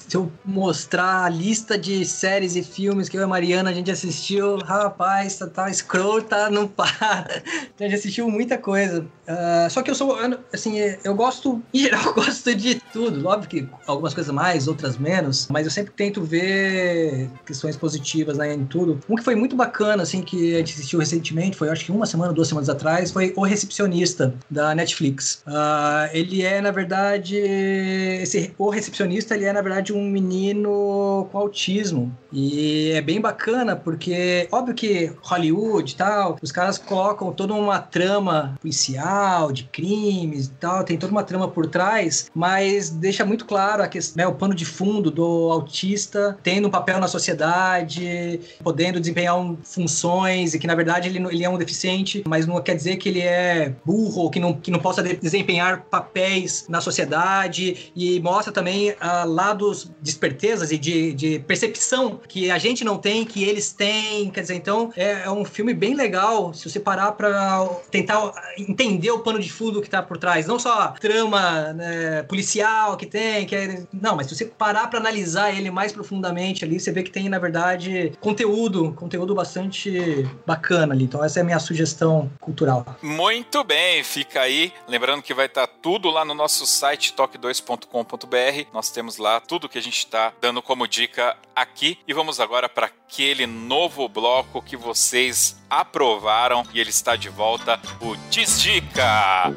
se 0.00 0.16
eu 0.16 0.32
mostrar 0.44 1.26
a 1.26 1.28
lista 1.28 1.78
de 1.78 2.04
séries 2.04 2.56
e 2.56 2.64
filmes 2.64 3.08
que 3.08 3.16
eu 3.16 3.20
e 3.20 3.24
a 3.24 3.28
Mariana 3.28 3.70
a 3.70 3.72
gente 3.72 3.88
assistiu, 3.88 4.56
rapaz, 4.58 5.06
tá, 5.38 5.46
tá 5.46 5.70
escrota, 5.70 6.50
não 6.50 6.66
para. 6.66 7.42
A 7.78 7.82
gente 7.82 7.94
assistiu 7.94 8.28
muita 8.30 8.58
coisa. 8.58 9.06
Uh, 9.26 9.68
só 9.70 9.82
que 9.82 9.90
eu 9.90 9.94
sou, 9.94 10.16
assim, 10.52 10.76
eu 11.02 11.14
gosto, 11.14 11.60
em 11.74 11.80
geral, 11.80 12.04
eu 12.06 12.14
gosto 12.14 12.54
de 12.54 12.76
tudo. 12.92 13.26
Óbvio 13.26 13.48
que 13.48 13.68
algumas 13.86 14.14
coisas 14.14 14.32
mais, 14.32 14.68
outras 14.68 14.96
menos, 14.96 15.48
mas 15.50 15.66
eu 15.66 15.70
sempre 15.70 15.92
tento 15.92 16.22
ver 16.22 17.28
questões 17.44 17.76
positivas 17.76 18.38
né, 18.38 18.54
em 18.54 18.64
tudo. 18.64 19.00
Um 19.08 19.16
que 19.16 19.24
foi 19.24 19.34
muito 19.34 19.56
bacana, 19.56 20.02
assim, 20.02 20.22
que 20.22 20.54
a 20.54 20.58
gente 20.58 20.74
assistiu 20.74 20.98
recentemente, 20.98 21.56
foi 21.56 21.68
acho 21.68 21.84
que 21.84 21.92
uma 21.92 22.06
semana, 22.06 22.32
duas 22.32 22.48
semanas 22.48 22.68
atrás, 22.68 23.10
foi 23.10 23.32
O 23.36 23.42
Recepcionista, 23.42 24.34
da 24.50 24.74
Netflix. 24.74 25.42
Uh, 25.46 26.08
ele 26.12 26.42
é, 26.42 26.60
na 26.60 26.70
verdade, 26.70 27.36
esse, 27.36 28.54
o 28.58 28.68
recepcionista, 28.68 29.34
ele 29.34 29.44
é, 29.44 29.52
na 29.52 29.62
verdade, 29.62 29.92
um 29.92 30.02
menino 30.08 31.28
com 31.30 31.38
autismo. 31.38 32.16
E 32.32 32.92
é 32.92 33.00
bem 33.00 33.20
bacana, 33.20 33.76
porque, 33.76 34.48
óbvio 34.50 34.74
que 34.74 34.88
Hollywood 35.22 35.92
e 35.92 35.96
tal, 35.96 36.36
os 36.42 36.52
caras 36.52 36.78
colocam 36.78 37.32
toda 37.32 37.54
uma 37.54 37.78
trama 37.78 38.56
policial, 38.60 39.52
de 39.52 39.64
crimes 39.64 40.46
e 40.46 40.50
tal, 40.50 40.84
tem 40.84 40.96
toda 40.96 41.12
uma 41.12 41.22
trama 41.22 41.48
por 41.48 41.66
trás, 41.66 42.30
mas 42.34 42.90
deixa 42.90 43.24
muito 43.24 43.44
claro 43.44 43.82
a 43.82 43.88
questão, 43.88 44.24
né, 44.24 44.26
o 44.26 44.34
pano 44.34 44.54
de 44.54 44.64
fundo 44.64 45.10
do 45.10 45.50
autista 45.50 46.38
tendo 46.42 46.68
um 46.68 46.70
papel 46.70 46.98
na 46.98 47.08
sociedade, 47.08 48.40
podendo 48.62 49.00
desempenhar 49.00 49.38
um, 49.38 49.56
funções 49.62 50.54
e 50.54 50.58
que 50.58 50.66
na 50.66 50.74
verdade 50.74 51.08
ele, 51.08 51.18
ele 51.18 51.44
é 51.44 51.48
um 51.48 51.58
deficiente, 51.58 52.22
mas 52.26 52.46
não 52.46 52.60
quer 52.60 52.74
dizer 52.74 52.96
que 52.96 53.08
ele 53.08 53.20
é 53.20 53.74
burro 53.84 54.22
ou 54.22 54.30
que 54.30 54.40
não, 54.40 54.54
que 54.54 54.70
não 54.70 54.78
possa 54.78 55.02
desempenhar 55.02 55.82
papéis 55.90 56.66
na 56.68 56.80
sociedade. 56.80 57.92
E 57.94 58.20
mostra 58.20 58.52
também 58.52 58.90
uh, 58.90 59.26
lados 59.26 59.90
de 60.00 60.10
espertezas 60.10 60.70
e 60.72 60.78
de, 60.78 61.12
de 61.12 61.38
percepção 61.40 62.20
que 62.28 62.50
a 62.50 62.58
gente 62.58 62.84
não 62.84 62.98
tem, 62.98 63.24
que 63.24 63.44
eles 63.44 63.72
têm, 63.72 64.30
quer 64.30 64.40
dizer, 64.40 64.54
então 64.54 64.85
é, 64.96 65.22
é 65.24 65.30
um 65.30 65.44
filme 65.44 65.74
bem 65.74 65.94
legal 65.94 66.52
se 66.54 66.68
você 66.68 66.78
parar 66.78 67.12
para 67.12 67.66
tentar 67.90 68.32
entender 68.58 69.10
o 69.10 69.20
pano 69.20 69.38
de 69.38 69.50
fundo 69.50 69.80
que 69.82 69.90
tá 69.90 70.02
por 70.02 70.18
trás. 70.18 70.46
Não 70.46 70.58
só 70.58 70.80
a 70.80 70.88
trama 70.88 71.72
né, 71.72 72.22
policial 72.24 72.96
que 72.96 73.06
tem, 73.06 73.46
que 73.46 73.54
é... 73.54 73.82
Não, 73.92 74.16
mas 74.16 74.26
se 74.26 74.36
você 74.36 74.46
parar 74.46 74.88
para 74.88 74.98
analisar 74.98 75.52
ele 75.54 75.70
mais 75.70 75.92
profundamente 75.92 76.64
ali, 76.64 76.78
você 76.78 76.92
vê 76.92 77.02
que 77.02 77.10
tem, 77.10 77.28
na 77.28 77.38
verdade, 77.38 78.12
conteúdo, 78.20 78.92
conteúdo 78.92 79.34
bastante 79.34 80.28
bacana 80.46 80.94
ali. 80.94 81.04
Então 81.04 81.24
essa 81.24 81.40
é 81.40 81.42
a 81.42 81.44
minha 81.44 81.58
sugestão 81.58 82.30
cultural. 82.40 82.84
Muito 83.02 83.62
bem, 83.64 84.02
fica 84.02 84.40
aí. 84.40 84.72
Lembrando 84.88 85.22
que 85.22 85.34
vai 85.34 85.46
estar 85.46 85.66
tá 85.66 85.72
tudo 85.82 86.10
lá 86.10 86.24
no 86.24 86.34
nosso 86.34 86.66
site 86.66 87.14
toque2.com.br. 87.14 88.68
Nós 88.72 88.90
temos 88.90 89.16
lá 89.18 89.40
tudo 89.40 89.68
que 89.68 89.78
a 89.78 89.82
gente 89.82 89.98
está 89.98 90.32
dando 90.40 90.62
como 90.62 90.86
dica 90.86 91.36
aqui. 91.56 91.98
E 92.06 92.12
vamos 92.12 92.38
agora 92.38 92.68
para 92.68 92.86
aquele 92.86 93.46
novo 93.46 94.06
bloco 94.08 94.60
que 94.60 94.76
vocês 94.76 95.56
aprovaram 95.70 96.62
e 96.74 96.78
ele 96.78 96.90
está 96.90 97.16
de 97.16 97.30
volta, 97.30 97.80
o 98.00 98.14
Desdica! 98.30 99.54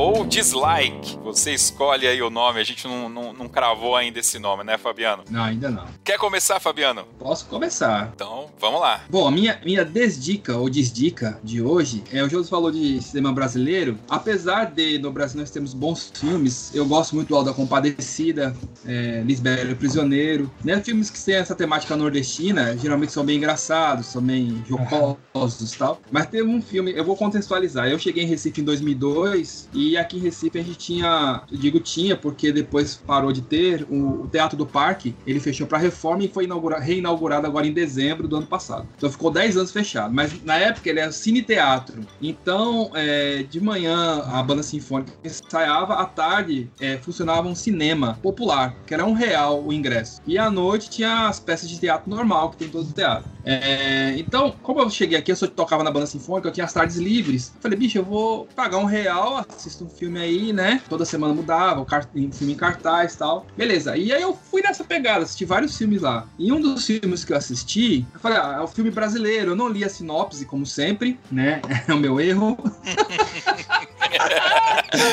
Ou 0.00 0.24
dislike. 0.24 1.18
Você 1.22 1.52
escolhe 1.52 2.06
aí 2.06 2.22
o 2.22 2.30
nome, 2.30 2.58
a 2.58 2.64
gente 2.64 2.88
não, 2.88 3.06
não, 3.06 3.34
não, 3.34 3.46
cravou 3.46 3.94
ainda 3.94 4.18
esse 4.18 4.38
nome, 4.38 4.64
né, 4.64 4.78
Fabiano? 4.78 5.24
Não, 5.28 5.44
ainda 5.44 5.70
não. 5.70 5.84
Quer 6.02 6.16
começar, 6.16 6.58
Fabiano? 6.58 7.04
Posso 7.18 7.44
começar. 7.44 8.10
Então, 8.14 8.46
vamos 8.58 8.80
lá. 8.80 9.02
Bom, 9.10 9.28
a 9.28 9.30
minha, 9.30 9.60
minha 9.62 9.84
desdica 9.84 10.56
ou 10.56 10.70
desdica 10.70 11.38
de 11.44 11.60
hoje 11.60 12.02
é 12.10 12.24
o 12.24 12.30
José 12.30 12.48
falou 12.48 12.70
de 12.70 13.02
cinema 13.02 13.30
brasileiro. 13.30 13.98
Apesar 14.08 14.70
de 14.70 14.98
no 14.98 15.12
Brasil 15.12 15.38
nós 15.38 15.50
temos 15.50 15.74
bons 15.74 16.10
filmes, 16.14 16.74
eu 16.74 16.86
gosto 16.86 17.14
muito 17.14 17.28
do 17.28 17.36
Alda 17.36 17.52
Compadecida, 17.52 18.56
é, 18.86 19.22
Lisbelo 19.26 19.76
Prisioneiro, 19.76 20.50
né? 20.64 20.80
Filmes 20.80 21.10
que 21.10 21.22
têm 21.22 21.34
essa 21.34 21.54
temática 21.54 21.94
nordestina, 21.94 22.74
geralmente 22.78 23.12
são 23.12 23.22
bem 23.22 23.36
engraçados, 23.36 24.06
são 24.06 24.22
bem 24.22 24.64
jocosos 24.66 25.74
e 25.74 25.78
tal. 25.78 26.00
Mas 26.10 26.26
teve 26.26 26.48
um 26.48 26.62
filme, 26.62 26.90
eu 26.96 27.04
vou 27.04 27.16
contextualizar. 27.16 27.86
Eu 27.88 27.98
cheguei 27.98 28.24
em 28.24 28.26
Recife 28.26 28.62
em 28.62 28.64
2002 28.64 29.68
e 29.74 29.89
E 29.90 29.96
aqui 29.96 30.18
em 30.18 30.20
Recife 30.20 30.56
a 30.56 30.62
gente 30.62 30.78
tinha, 30.78 31.42
digo 31.50 31.80
tinha, 31.80 32.16
porque 32.16 32.52
depois 32.52 32.94
parou 32.94 33.32
de 33.32 33.42
ter, 33.42 33.84
o, 33.90 34.28
Teatro 34.30 34.56
do 34.56 34.64
Parque, 34.64 35.16
ele 35.26 35.40
fechou 35.40 35.66
para 35.66 35.78
reforma 35.78 36.22
e 36.22 36.28
foi 36.28 36.46
reinaugurado 36.80 37.44
agora 37.44 37.66
em 37.66 37.72
dezembro 37.72 38.28
do 38.28 38.36
ano 38.36 38.46
passado. 38.46 38.86
Então 38.96 39.10
ficou 39.10 39.32
10 39.32 39.56
anos 39.56 39.72
fechado. 39.72 40.14
Mas 40.14 40.44
na 40.44 40.54
época 40.54 40.88
ele 40.88 41.00
era 41.00 41.10
cine 41.10 41.42
teatro. 41.42 42.02
Então, 42.22 42.92
é, 42.94 43.42
de 43.42 43.60
manhã 43.60 44.22
a 44.26 44.40
banda 44.44 44.62
sinfônica 44.62 45.12
ensaiava, 45.24 45.94
à 45.94 46.04
tarde 46.04 46.70
é, 46.78 46.96
funcionava 46.98 47.48
um 47.48 47.54
cinema 47.56 48.16
popular, 48.22 48.76
que 48.86 48.94
era 48.94 49.04
um 49.04 49.12
real 49.12 49.60
o 49.60 49.72
ingresso. 49.72 50.22
E 50.24 50.38
à 50.38 50.48
noite 50.48 50.88
tinha 50.88 51.26
as 51.26 51.40
peças 51.40 51.68
de 51.68 51.80
teatro 51.80 52.08
normal 52.08 52.50
que 52.50 52.58
tem 52.58 52.68
todo 52.68 52.88
o 52.88 52.92
teatro. 52.92 53.28
É, 53.44 54.14
então, 54.18 54.54
como 54.62 54.80
eu 54.80 54.90
cheguei 54.90 55.18
aqui, 55.18 55.32
eu 55.32 55.36
só 55.36 55.46
tocava 55.46 55.82
na 55.82 55.90
banda 55.90 56.06
sinfônica, 56.06 56.48
eu 56.48 56.52
tinha 56.52 56.66
as 56.66 56.72
tardes 56.72 56.96
livres. 56.96 57.52
Falei, 57.60 57.78
bicho, 57.78 57.98
eu 57.98 58.04
vou 58.04 58.46
pagar 58.54 58.78
um 58.78 58.84
real, 58.84 59.44
assisto 59.70 59.84
um 59.84 59.88
filme 59.88 60.20
aí, 60.20 60.52
né? 60.52 60.82
Toda 60.88 61.04
semana 61.04 61.32
mudava, 61.32 61.80
um 61.80 62.32
filme 62.32 62.54
em 62.54 62.56
cartaz 62.56 63.14
e 63.14 63.18
tal. 63.18 63.46
Beleza. 63.56 63.96
E 63.96 64.12
aí 64.12 64.20
eu 64.20 64.36
fui 64.50 64.62
nessa 64.62 64.82
pegada, 64.82 65.22
assisti 65.22 65.44
vários 65.44 65.78
filmes 65.78 66.02
lá. 66.02 66.26
E 66.38 66.52
um 66.52 66.60
dos 66.60 66.84
filmes 66.84 67.24
que 67.24 67.32
eu 67.32 67.36
assisti, 67.36 68.04
eu 68.12 68.20
falei, 68.20 68.38
ah, 68.38 68.56
é 68.58 68.62
um 68.62 68.66
filme 68.66 68.90
brasileiro. 68.90 69.52
Eu 69.52 69.56
não 69.56 69.68
li 69.68 69.84
a 69.84 69.88
sinopse, 69.88 70.44
como 70.44 70.66
sempre, 70.66 71.18
né? 71.30 71.62
É 71.88 71.94
o 71.94 71.98
meu 71.98 72.20
erro. 72.20 72.58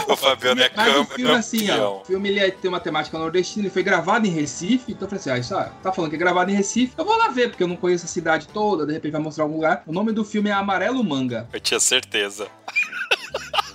o 0.08 0.16
Fabiano 0.16 0.62
é 0.62 0.72
Mas 0.76 0.98
o 0.98 1.06
filme, 1.06 1.32
assim, 1.32 1.72
ó, 1.72 2.02
o 2.02 2.06
filme 2.06 2.30
ele 2.30 2.40
é, 2.40 2.52
tem 2.52 2.70
uma 2.70 2.80
temática 2.80 3.18
nordestina, 3.18 3.66
ele 3.66 3.74
foi 3.74 3.84
gravado 3.84 4.28
em 4.28 4.30
Recife, 4.30 4.92
então 4.92 5.06
eu 5.06 5.10
falei 5.10 5.20
assim, 5.20 5.30
ah, 5.30 5.38
isso 5.38 5.56
ah, 5.56 5.72
tá 5.82 5.92
falando 5.92 6.12
que 6.12 6.16
é 6.16 6.20
gravado 6.20 6.52
em 6.52 6.56
Recife, 6.56 6.94
eu 6.98 7.06
vou 7.06 7.18
lá 7.18 7.30
ver, 7.30 7.50
porque 7.50 7.64
eu 7.64 7.68
não 7.68 7.76
conheço 7.76 8.06
a 8.06 8.08
cidade 8.08 8.48
toda, 8.48 8.86
de 8.86 8.94
repente 8.94 9.14
vai 9.14 9.22
mostrar 9.22 9.46
algum 9.46 9.56
lugar. 9.56 9.84
O 9.88 9.94
nome 9.94 10.12
do 10.12 10.26
filme 10.26 10.50
é 10.50 10.54
Amarelo 10.54 11.04
Manga. 11.04 11.48
Eu 11.54 11.60
tinha 11.60 11.80
certeza. 11.80 12.48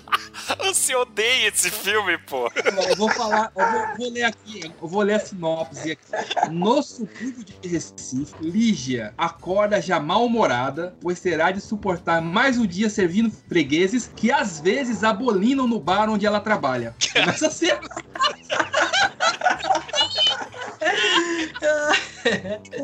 Você 0.59 0.95
odeia 0.95 1.49
esse 1.49 1.71
filme, 1.71 2.19
pô. 2.19 2.51
Eu 2.89 2.97
vou 2.97 3.11
falar, 3.11 3.53
eu 3.57 3.71
vou, 3.71 3.97
vou, 3.99 4.11
ler 4.11 4.25
aqui, 4.25 4.73
eu 4.81 4.89
vou 4.89 5.03
ler 5.03 5.15
a 5.15 5.21
sinopse 5.21 5.93
aqui. 5.93 6.51
No 6.51 6.83
subúrbio 6.83 7.45
de 7.45 7.69
Recife, 7.69 8.35
Lígia 8.41 9.15
acorda 9.17 9.81
já 9.81 10.01
mal-humorada, 10.01 10.95
pois 11.01 11.21
terá 11.21 11.51
de 11.51 11.61
suportar 11.61 12.21
mais 12.21 12.59
um 12.59 12.67
dia 12.67 12.91
servindo 12.91 13.31
fregueses 13.49 14.11
que 14.15 14.31
às 14.33 14.61
vezes 14.61 15.05
abolinam 15.05 15.67
no 15.67 15.79
bar 15.79 16.09
onde 16.11 16.27
ela 16.27 16.41
trabalha. 16.41 16.95
Começa 17.13 17.47
a 17.47 17.51
ser. 17.51 17.79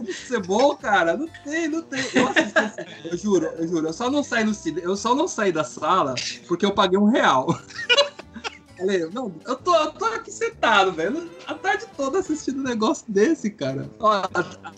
Isso 0.09 0.35
é 0.35 0.41
bom, 0.41 0.75
cara? 0.77 1.17
Não 1.17 1.29
tem, 1.45 1.69
não 1.69 1.83
tem. 1.83 2.01
Eu 3.05 3.17
juro, 3.17 3.47
eu 3.47 3.69
juro. 3.69 3.87
Eu 3.89 3.93
só 3.93 4.11
não 4.11 4.23
saí 4.23 4.45
no 4.45 4.53
eu 4.83 4.97
só 4.97 5.15
não 5.15 5.29
saí 5.29 5.53
da 5.53 5.65
sala 5.65 6.15
porque 6.47 6.67
eu 6.67 6.73
paguei 6.73 6.99
um 6.99 7.07
real. 7.07 7.47
Falei, 8.79 9.11
não, 9.13 9.35
eu 9.45 9.57
tô, 9.57 9.75
eu 9.75 9.91
tô 9.91 10.05
aqui 10.05 10.31
sentado, 10.31 10.93
velho. 10.93 11.29
A 11.49 11.55
tarde 11.55 11.85
toda 11.97 12.21
assistindo 12.21 12.61
um 12.61 12.63
negócio 12.63 13.05
desse, 13.09 13.51
cara. 13.51 13.91
Ó, 13.99 14.09
a, 14.13 14.29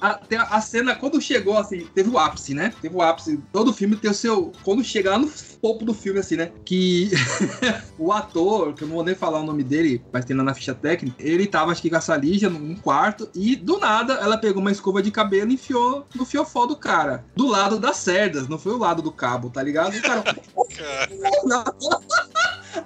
a, 0.00 0.56
a, 0.56 0.60
cena, 0.62 0.96
quando 0.96 1.20
chegou, 1.20 1.58
assim, 1.58 1.86
teve 1.94 2.08
o 2.08 2.18
ápice, 2.18 2.54
né? 2.54 2.72
Teve 2.80 2.96
o 2.96 3.02
ápice. 3.02 3.38
Todo 3.52 3.74
filme 3.74 3.96
tem 3.96 4.10
o 4.10 4.14
seu. 4.14 4.52
Quando 4.64 4.82
chegar 4.82 5.18
no 5.18 5.28
topo 5.60 5.84
do 5.84 5.94
filme, 5.94 6.20
assim, 6.20 6.36
né? 6.36 6.52
Que 6.64 7.10
o 7.98 8.12
ator, 8.12 8.74
que 8.74 8.82
eu 8.82 8.88
não 8.88 8.96
vou 8.96 9.04
nem 9.04 9.14
falar 9.14 9.40
o 9.40 9.46
nome 9.46 9.62
dele, 9.62 10.02
mas 10.12 10.24
tem 10.24 10.36
lá 10.36 10.42
na 10.42 10.54
ficha 10.54 10.74
técnica, 10.74 11.16
ele 11.18 11.46
tava, 11.46 11.72
acho 11.72 11.82
que 11.82 11.90
com 11.90 11.96
a 11.96 12.00
Salija 12.00 12.48
num 12.48 12.74
quarto, 12.76 13.28
e 13.34 13.56
do 13.56 13.78
nada 13.78 14.14
ela 14.14 14.38
pegou 14.38 14.60
uma 14.60 14.72
escova 14.72 15.02
de 15.02 15.10
cabelo 15.10 15.50
e 15.50 15.54
enfiou 15.54 16.06
no 16.14 16.24
fiofó 16.24 16.66
do 16.66 16.76
cara. 16.76 17.24
Do 17.34 17.46
lado 17.46 17.78
das 17.78 17.96
cerdas, 17.96 18.48
não 18.48 18.58
foi 18.58 18.72
o 18.72 18.78
lado 18.78 19.02
do 19.02 19.12
cabo, 19.12 19.50
tá 19.50 19.62
ligado? 19.62 19.96
O 19.96 20.02
cara. 20.02 20.24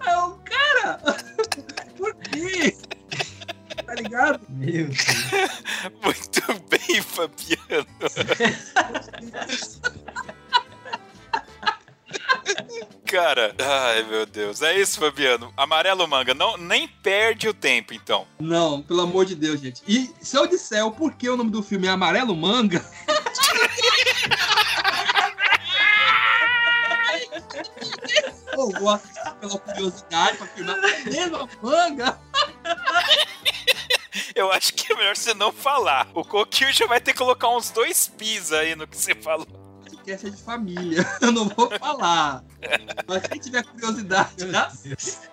Aí 0.01 0.14
eu, 0.14 0.38
cara, 0.44 0.98
por 1.96 2.14
quê? 2.14 2.74
Tá 3.84 3.94
ligado? 3.94 4.40
Meu 4.48 4.86
Deus. 4.86 4.98
Muito 6.02 6.42
bem, 6.70 7.02
Fabiano. 7.02 7.86
Cara, 13.06 13.54
ai 13.58 14.02
meu 14.04 14.26
Deus. 14.26 14.62
É 14.62 14.78
isso, 14.78 14.98
Fabiano. 14.98 15.52
Amarelo 15.56 16.06
manga, 16.08 16.34
não, 16.34 16.56
nem 16.56 16.88
perde 16.88 17.48
o 17.48 17.54
tempo, 17.54 17.94
então. 17.94 18.26
Não, 18.40 18.82
pelo 18.82 19.02
amor 19.02 19.24
de 19.24 19.34
Deus, 19.34 19.60
gente. 19.60 19.82
E 19.86 20.10
se 20.20 20.36
eu 20.36 20.46
disser 20.46 20.84
o 20.84 20.90
porquê 20.90 21.28
o 21.28 21.36
nome 21.36 21.50
do 21.50 21.62
filme 21.62 21.86
é 21.86 21.90
Amarelo 21.90 22.34
Manga. 22.34 22.84
eu 28.52 28.70
vou 28.80 28.90
assistir 28.90 29.34
pela 29.40 29.58
curiosidade 29.58 30.36
pra 30.38 30.46
filmar 30.46 30.76
a 30.76 31.10
mesma 31.10 31.48
manga. 31.62 32.18
Eu 34.34 34.50
acho 34.52 34.74
que 34.74 34.92
é 34.92 34.96
melhor 34.96 35.16
você 35.16 35.34
não 35.34 35.52
falar. 35.52 36.08
O 36.14 36.24
Coquinho 36.24 36.72
já 36.72 36.86
vai 36.86 37.00
ter 37.00 37.12
que 37.12 37.18
colocar 37.18 37.48
uns 37.50 37.70
dois 37.70 38.08
pis 38.08 38.52
aí 38.52 38.74
no 38.74 38.86
que 38.86 38.96
você 38.96 39.14
falou. 39.14 39.63
Podcast 40.05 40.26
é 40.26 40.31
de 40.31 40.36
família. 40.36 41.06
Eu 41.20 41.32
não 41.32 41.48
vou 41.48 41.70
falar. 41.78 42.44
Mas 43.09 43.26
quem 43.26 43.40
tiver 43.40 43.64
curiosidade, 43.64 44.35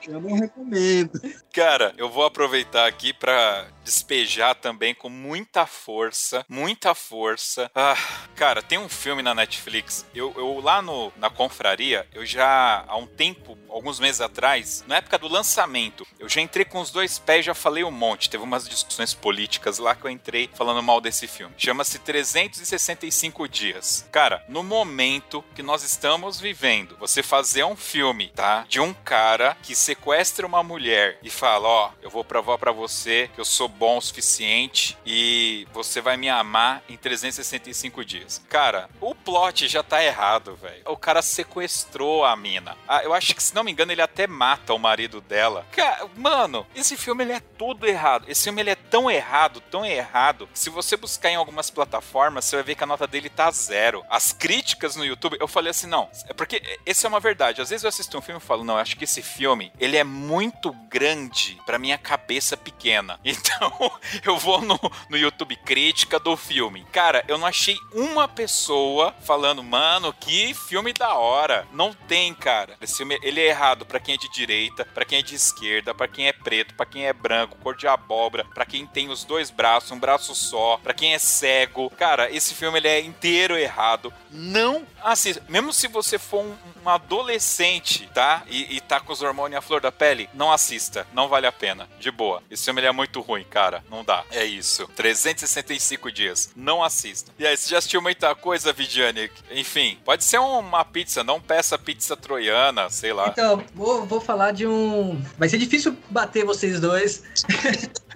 eu 0.08 0.22
não 0.22 0.36
recomendo. 0.36 1.20
Cara, 1.54 1.94
eu 1.98 2.10
vou 2.10 2.26
aproveitar 2.26 2.88
aqui 2.88 3.14
para 3.14 3.68
despejar 3.84 4.56
também 4.56 4.94
com 4.94 5.10
muita 5.10 5.66
força, 5.66 6.46
muita 6.48 6.94
força. 6.94 7.70
Ah, 7.76 7.98
cara, 8.36 8.62
tem 8.62 8.78
um 8.78 8.90
filme 8.90 9.22
na 9.22 9.34
Netflix. 9.34 10.06
Eu, 10.14 10.34
eu 10.38 10.60
lá 10.60 10.82
no, 10.82 11.12
na 11.18 11.30
confraria, 11.30 12.08
eu 12.14 12.26
já 12.26 12.84
há 12.88 12.96
um 12.98 13.08
tempo, 13.08 13.58
alguns 13.70 14.00
meses 14.00 14.22
atrás, 14.22 14.84
na 14.88 14.98
época 14.98 15.18
do 15.18 15.28
lançamento, 15.28 16.06
eu 16.20 16.30
já 16.30 16.42
entrei 16.42 16.66
com 16.66 16.80
os 16.80 16.92
dois 16.92 17.20
pés, 17.20 17.46
já 17.46 17.54
falei 17.54 17.84
um 17.84 17.92
monte. 17.92 18.30
Teve 18.30 18.44
umas 18.44 18.68
discussões 18.68 19.14
políticas 19.14 19.78
lá 19.78 19.96
que 19.96 20.06
eu 20.06 20.12
entrei 20.12 20.50
falando 20.54 20.84
mal 20.84 21.02
desse 21.02 21.28
filme. 21.28 21.54
Chama-se 21.58 22.00
365 22.00 23.48
dias. 23.48 24.08
Cara, 24.12 24.44
no 24.48 24.64
momento 24.64 25.44
que 25.56 25.64
nós 25.64 25.84
estamos 25.84 26.40
vivendo, 26.40 26.98
você 27.00 27.24
fazer 27.24 27.64
um 27.64 27.76
filme, 27.76 28.32
tá? 28.36 28.66
De 28.68 28.80
um 28.80 28.94
cara 28.94 29.58
que 29.64 29.76
sequestra 29.76 30.46
uma 30.46 30.64
mulher 30.64 31.18
e 31.24 31.30
fala: 31.30 31.68
Ó, 31.68 31.88
oh, 31.88 31.92
eu 32.02 32.10
vou 32.10 32.24
provar 32.24 32.58
para 32.58 32.72
você 32.72 33.30
que 33.34 33.40
eu 33.40 33.46
sou 33.46 33.71
bom 33.72 33.98
o 33.98 34.02
suficiente 34.02 34.98
e 35.06 35.68
você 35.74 36.02
vai 36.02 36.18
me 36.18 36.30
amar 36.30 36.84
em 36.88 36.98
365 36.98 38.06
dias. 38.06 38.42
Cara, 38.50 38.90
o 39.00 39.16
plot 39.16 39.68
já 39.68 39.82
tá 39.82 40.04
errado, 40.04 40.56
velho. 40.56 40.84
O 40.86 40.98
cara 40.98 41.22
sequestrou 41.22 42.26
a 42.26 42.36
mina. 42.36 42.78
Ah, 42.88 43.04
eu 43.04 43.14
acho 43.14 43.36
que, 43.36 43.42
se 43.42 43.56
não 43.56 43.64
me 43.64 43.72
engano, 43.72 43.92
ele 43.92 44.02
até 44.02 44.28
mata 44.28 44.74
o 44.74 44.80
marido 44.80 45.22
dela. 45.22 45.66
Cara, 45.72 46.08
mano, 46.16 46.66
esse 46.76 46.96
filme 46.98 47.24
ele 47.24 47.34
é 47.34 47.40
todo 47.40 47.88
errado. 47.88 48.26
Esse 48.28 48.44
filme 48.44 48.62
ele 48.62 48.72
é 48.72 48.76
tão 48.76 49.10
errado, 49.10 49.62
tão 49.62 49.86
errado, 49.86 50.48
que 50.48 50.60
se 50.60 50.70
você 50.70 50.98
buscar 50.98 51.30
em 51.30 51.36
algumas 51.36 51.70
plataformas, 51.70 52.46
você 52.46 52.58
vai 52.58 52.64
ver 52.64 52.76
que 52.76 52.84
a 52.84 52.88
nota 52.88 53.08
dele 53.08 53.30
tá 53.30 53.50
zero. 53.52 54.04
As 54.10 54.32
críticas 54.34 54.96
no 54.96 55.06
YouTube, 55.06 55.38
eu 55.40 55.48
falei 55.48 55.72
assim, 55.72 55.88
não, 55.88 56.10
é 56.28 56.34
porque 56.34 56.62
essa 56.86 57.08
é 57.08 57.10
uma 57.10 57.20
verdade. 57.20 57.62
Às 57.62 57.70
vezes 57.70 57.84
eu 57.84 57.90
assisto 57.90 58.18
um 58.18 58.22
filme 58.22 58.42
e 58.42 58.46
falo, 58.46 58.64
não, 58.64 58.78
acho 58.78 58.98
que 58.98 59.04
esse 59.04 59.22
filme, 59.22 59.72
ele 59.80 59.98
é 59.98 60.04
muito 60.04 60.72
grande 60.90 61.60
para 61.66 61.80
minha 61.80 61.98
cabeça 61.98 62.58
pequena. 62.58 63.20
Então, 63.42 63.61
eu 64.26 64.38
vou 64.38 64.62
no, 64.62 64.80
no 65.10 65.18
YouTube 65.18 65.56
crítica 65.56 66.20
do 66.20 66.36
filme. 66.36 66.86
Cara, 66.92 67.24
eu 67.28 67.38
não 67.38 67.48
achei 67.48 67.76
uma 67.94 68.28
pessoa 68.28 69.14
falando, 69.22 69.64
mano, 69.64 70.14
que 70.14 70.54
filme 70.54 70.94
da 70.94 71.16
hora. 71.16 71.68
Não 71.72 71.94
tem, 71.94 72.34
cara. 72.34 72.76
Esse 72.82 72.98
filme, 72.98 73.20
ele 73.22 73.40
é 73.40 73.48
errado 73.48 73.86
para 73.86 74.00
quem 74.00 74.16
é 74.16 74.18
de 74.18 74.30
direita, 74.30 74.86
para 74.86 75.06
quem 75.06 75.20
é 75.20 75.22
de 75.22 75.36
esquerda, 75.36 75.94
para 75.94 76.08
quem 76.08 76.28
é 76.28 76.34
preto, 76.34 76.74
para 76.74 76.86
quem 76.86 77.06
é 77.06 77.14
branco, 77.14 77.58
cor 77.58 77.76
de 77.76 77.88
abóbora, 77.88 78.46
para 78.46 78.66
quem 78.66 78.86
tem 78.86 79.10
os 79.10 79.24
dois 79.24 79.50
braços, 79.50 79.92
um 79.92 80.00
braço 80.00 80.34
só, 80.34 80.80
para 80.82 80.94
quem 80.94 81.14
é 81.14 81.20
cego. 81.20 81.90
Cara, 81.92 82.30
esse 82.32 82.54
filme 82.54 82.80
ele 82.80 82.88
é 82.88 83.00
inteiro 83.00 83.58
errado. 83.58 84.14
Não 84.30 84.86
assista. 85.04 85.44
Mesmo 85.48 85.74
se 85.74 85.88
você 85.88 86.18
for 86.18 86.44
um, 86.44 86.56
um 86.84 86.90
adolescente, 86.90 88.10
tá? 88.14 88.44
E, 88.48 88.78
e 88.78 88.82
tá 88.82 89.00
com 89.00 89.14
os 89.14 89.22
hormônios 89.22 89.58
à 89.58 89.62
flor 89.62 89.82
da 89.82 89.92
pele, 89.92 90.30
não 90.34 90.52
assista. 90.52 91.08
Não 91.14 91.28
vale 91.28 91.48
a 91.48 91.52
pena. 91.52 91.90
De 92.00 92.12
boa. 92.12 92.42
Esse 92.50 92.66
filme 92.66 92.82
ele 92.82 92.88
é 92.88 92.92
muito 92.92 93.22
ruim, 93.22 93.44
cara. 93.52 93.84
Não 93.90 94.04
dá. 94.04 94.24
É 94.32 94.46
isso. 94.46 94.88
365 94.96 96.12
dias. 96.12 96.50
Não 96.56 96.82
assista. 96.84 97.32
E 97.38 97.46
aí, 97.46 97.56
você 97.56 97.70
já 97.70 97.78
assistiu 97.78 98.02
muita 98.02 98.34
coisa, 98.34 98.72
Vidiane? 98.72 99.30
Enfim, 99.52 100.00
pode 100.06 100.24
ser 100.24 100.40
uma 100.40 100.84
pizza. 100.86 101.24
Não 101.24 101.40
peça 101.42 101.78
pizza 101.78 102.16
troiana, 102.16 102.90
sei 102.90 103.14
lá. 103.14 103.28
Então, 103.28 103.64
vou, 103.76 104.06
vou 104.06 104.22
falar 104.22 104.52
de 104.52 104.66
um. 104.66 105.22
Vai 105.38 105.50
ser 105.50 105.58
difícil 105.58 105.96
bater 106.10 106.46
vocês 106.46 106.80
dois. 106.80 107.24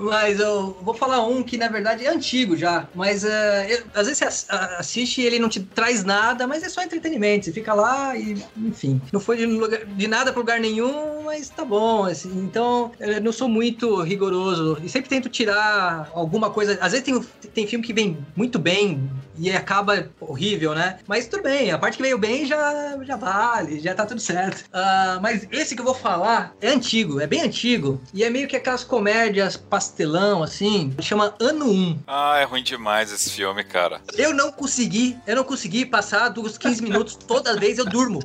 Mas 0.00 0.40
eu 0.40 0.78
vou 0.80 0.94
falar 0.94 1.22
um 1.26 1.42
que 1.42 1.58
na 1.58 1.68
verdade 1.68 2.06
é 2.06 2.10
antigo 2.10 2.56
já, 2.56 2.88
mas 2.94 3.22
uh, 3.22 3.28
eu, 3.68 3.84
às 3.94 4.06
vezes 4.06 4.18
você 4.18 4.46
assiste 4.50 5.20
e 5.20 5.26
ele 5.26 5.38
não 5.38 5.48
te 5.48 5.60
traz 5.60 6.04
nada, 6.04 6.46
mas 6.46 6.62
é 6.62 6.68
só 6.70 6.82
entretenimento. 6.82 7.44
Você 7.44 7.52
fica 7.52 7.74
lá 7.74 8.16
e, 8.16 8.42
enfim, 8.56 9.00
não 9.12 9.20
foi 9.20 9.36
de, 9.36 9.46
lugar, 9.46 9.84
de 9.84 10.08
nada 10.08 10.32
para 10.32 10.40
lugar 10.40 10.58
nenhum, 10.58 11.24
mas 11.24 11.50
tá 11.50 11.64
bom. 11.64 12.04
Assim, 12.04 12.30
então, 12.38 12.92
eu 12.98 13.20
não 13.20 13.32
sou 13.32 13.48
muito 13.48 14.02
rigoroso 14.02 14.78
e 14.82 14.88
sempre 14.88 15.10
tento 15.10 15.28
tirar 15.28 16.10
alguma 16.14 16.50
coisa. 16.50 16.78
Às 16.80 16.92
vezes 16.92 17.04
tem, 17.04 17.20
tem 17.52 17.66
filme 17.66 17.84
que 17.84 17.92
vem 17.92 18.16
muito 18.34 18.58
bem 18.58 19.10
e 19.40 19.50
acaba 19.50 20.10
horrível, 20.20 20.74
né? 20.74 20.98
Mas 21.06 21.26
tudo 21.26 21.42
bem, 21.42 21.70
a 21.70 21.78
parte 21.78 21.96
que 21.96 22.02
veio 22.02 22.18
bem 22.18 22.44
já, 22.46 22.98
já 23.02 23.16
vale, 23.16 23.80
já 23.80 23.94
tá 23.94 24.04
tudo 24.04 24.20
certo. 24.20 24.60
Uh, 24.66 25.20
mas 25.22 25.46
esse 25.50 25.74
que 25.74 25.80
eu 25.80 25.84
vou 25.84 25.94
falar 25.94 26.54
é 26.60 26.68
antigo, 26.68 27.20
é 27.20 27.26
bem 27.26 27.42
antigo 27.42 28.00
e 28.12 28.19
é 28.24 28.30
meio 28.30 28.48
que 28.48 28.56
aquelas 28.56 28.84
comédias 28.84 29.56
pastelão, 29.56 30.42
assim, 30.42 30.94
chama 31.00 31.34
Ano 31.40 31.70
1. 31.70 31.98
Ah, 32.06 32.38
é 32.38 32.44
ruim 32.44 32.62
demais 32.62 33.12
esse 33.12 33.30
filme, 33.30 33.62
cara. 33.64 34.00
Eu 34.16 34.34
não 34.34 34.50
consegui, 34.50 35.16
eu 35.26 35.36
não 35.36 35.44
consegui 35.44 35.86
passar 35.86 36.28
dos 36.28 36.58
15 36.58 36.82
minutos, 36.82 37.14
toda 37.14 37.56
vez 37.56 37.78
eu 37.78 37.84
durmo 37.84 38.20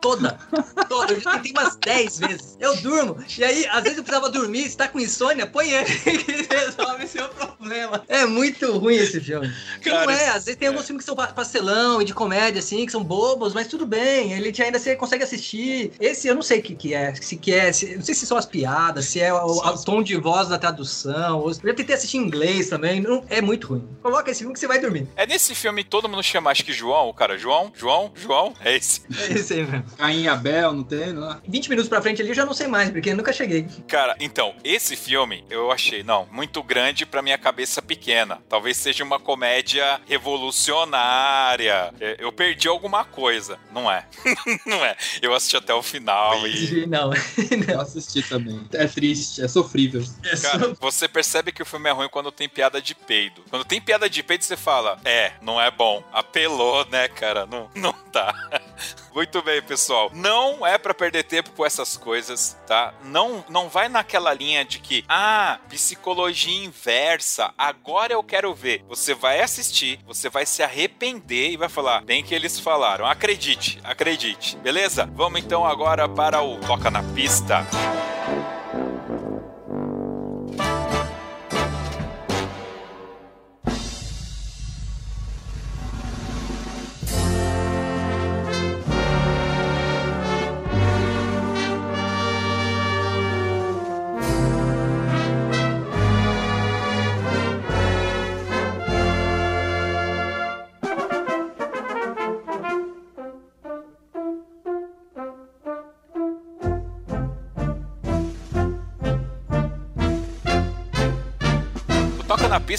toda. 0.00 0.38
Toda. 0.88 1.12
Eu 1.12 1.20
já 1.20 1.32
tentei 1.32 1.52
umas 1.52 1.76
10 1.76 2.18
vezes. 2.18 2.56
Eu 2.60 2.76
durmo. 2.76 3.16
E 3.36 3.44
aí, 3.44 3.66
às 3.66 3.82
vezes 3.82 3.98
eu 3.98 4.04
precisava 4.04 4.30
dormir. 4.30 4.68
Se 4.68 4.76
tá 4.76 4.88
com 4.88 4.98
insônia, 4.98 5.46
põe 5.46 5.70
ele 5.70 5.84
que 6.18 6.54
resolve 6.54 7.06
seu 7.06 7.28
problema. 7.28 8.02
É 8.08 8.24
muito 8.26 8.78
ruim 8.78 8.96
esse 8.96 9.20
filme. 9.20 9.52
Cara, 9.82 10.06
não 10.06 10.12
é. 10.12 10.28
Às 10.28 10.44
vezes 10.44 10.56
tem 10.56 10.68
alguns 10.68 10.84
é. 10.84 10.86
filmes 10.86 11.04
que 11.04 11.06
são 11.06 11.16
pastelão 11.16 12.00
e 12.00 12.04
de 12.04 12.14
comédia, 12.14 12.58
assim, 12.58 12.84
que 12.86 12.92
são 12.92 13.02
bobos, 13.02 13.54
mas 13.54 13.66
tudo 13.66 13.86
bem. 13.86 14.32
Ele 14.32 14.52
ainda 14.62 14.78
você 14.78 14.96
consegue 14.96 15.24
assistir. 15.24 15.92
Esse 16.00 16.28
eu 16.28 16.34
não 16.34 16.42
sei 16.42 16.60
o 16.60 16.62
que, 16.62 16.74
que 16.74 16.94
é. 16.94 17.14
Se 17.14 17.36
que 17.36 17.52
é. 17.52 17.72
Se, 17.72 17.96
não 17.96 18.02
sei 18.02 18.14
se 18.14 18.26
são 18.26 18.36
as 18.36 18.46
piadas, 18.46 19.06
se 19.06 19.20
é 19.20 19.32
o, 19.32 19.46
o 19.46 19.84
tom 19.84 20.02
de 20.02 20.16
voz 20.16 20.48
da 20.48 20.58
tradução. 20.58 21.44
Eu 21.46 21.52
já 21.52 21.74
tentei 21.74 21.94
assistir 21.94 22.18
em 22.18 22.22
inglês 22.22 22.68
também. 22.68 23.00
Não, 23.00 23.24
é 23.28 23.40
muito 23.40 23.68
ruim. 23.68 23.88
Coloca 24.02 24.30
esse 24.30 24.40
filme 24.40 24.54
que 24.54 24.60
você 24.60 24.66
vai 24.66 24.78
dormir. 24.78 25.08
É 25.16 25.26
nesse 25.26 25.54
filme 25.54 25.84
todo 25.84 26.08
mundo 26.08 26.22
chama, 26.22 26.50
acho 26.50 26.64
que 26.64 26.72
João, 26.72 27.08
o 27.08 27.14
cara. 27.14 27.38
João, 27.38 27.72
João, 27.74 28.12
João. 28.14 28.54
É 28.60 28.76
esse. 28.76 29.02
É 29.16 29.32
esse 29.32 29.54
aí 29.54 29.66
mesmo. 29.66 29.84
Caim 29.96 30.26
Abel, 30.26 30.72
não 30.72 30.82
tem? 30.82 31.12
Não? 31.12 31.40
20 31.46 31.68
minutos 31.70 31.88
pra 31.88 32.02
frente 32.02 32.20
ali 32.20 32.30
eu 32.30 32.34
já 32.34 32.44
não 32.44 32.54
sei 32.54 32.66
mais, 32.66 32.90
porque 32.90 33.10
eu 33.10 33.16
nunca 33.16 33.32
cheguei. 33.32 33.66
Cara, 33.86 34.16
então, 34.20 34.54
esse 34.64 34.96
filme 34.96 35.44
eu 35.50 35.70
achei, 35.70 36.02
não, 36.02 36.26
muito 36.30 36.62
grande 36.62 37.06
pra 37.06 37.22
minha 37.22 37.38
cabeça 37.38 37.80
pequena. 37.80 38.40
Talvez 38.48 38.76
seja 38.76 39.04
uma 39.04 39.18
comédia 39.18 40.00
revolucionária. 40.06 41.92
É, 42.00 42.16
eu 42.18 42.32
perdi 42.32 42.68
alguma 42.68 43.04
coisa. 43.04 43.58
Não 43.72 43.90
é. 43.90 44.06
não 44.66 44.84
é. 44.84 44.96
Eu 45.22 45.34
assisti 45.34 45.56
até 45.56 45.74
o 45.74 45.82
final 45.82 46.46
e. 46.46 46.86
Não, 46.86 47.10
não. 47.10 47.74
Eu 47.74 47.80
assisti 47.80 48.22
também. 48.22 48.60
É 48.72 48.86
triste, 48.86 49.42
é 49.42 49.48
sofrível. 49.48 50.02
É 50.24 50.36
Cara, 50.36 50.74
você 50.80 51.08
percebe 51.08 51.52
que 51.52 51.62
o 51.62 51.66
filme 51.66 51.88
é 51.88 51.92
ruim 51.92 52.08
quando 52.08 52.30
tem 52.30 52.48
piada 52.48 52.80
de 52.80 52.94
peido. 52.94 53.42
Quando 53.50 53.64
tem 53.64 53.80
piada 53.80 54.08
de 54.08 54.22
peido, 54.22 54.44
você 54.44 54.56
fala, 54.56 54.98
é, 55.04 55.32
não 55.40 55.60
é 55.60 55.70
bom. 55.70 56.02
Apelou, 56.12 56.86
né, 56.90 57.08
cara? 57.08 57.46
Não, 57.46 57.70
não 57.74 57.94
dá. 58.12 58.34
Muito 59.18 59.42
bem, 59.42 59.60
pessoal. 59.60 60.12
Não 60.14 60.64
é 60.64 60.78
para 60.78 60.94
perder 60.94 61.24
tempo 61.24 61.50
com 61.50 61.66
essas 61.66 61.96
coisas, 61.96 62.56
tá? 62.68 62.94
Não, 63.02 63.44
não 63.48 63.68
vai 63.68 63.88
naquela 63.88 64.32
linha 64.32 64.64
de 64.64 64.78
que, 64.78 65.04
ah, 65.08 65.58
psicologia 65.68 66.64
inversa, 66.64 67.52
agora 67.58 68.12
eu 68.12 68.22
quero 68.22 68.54
ver. 68.54 68.84
Você 68.86 69.14
vai 69.14 69.40
assistir, 69.40 69.98
você 70.06 70.28
vai 70.28 70.46
se 70.46 70.62
arrepender 70.62 71.50
e 71.50 71.56
vai 71.56 71.68
falar, 71.68 72.02
bem 72.02 72.22
que 72.22 72.32
eles 72.32 72.60
falaram. 72.60 73.06
Acredite, 73.06 73.80
acredite. 73.82 74.56
Beleza? 74.58 75.10
Vamos 75.16 75.40
então 75.40 75.66
agora 75.66 76.08
para 76.08 76.40
o 76.40 76.56
Toca 76.60 76.88
na 76.88 77.02
Pista. 77.02 77.66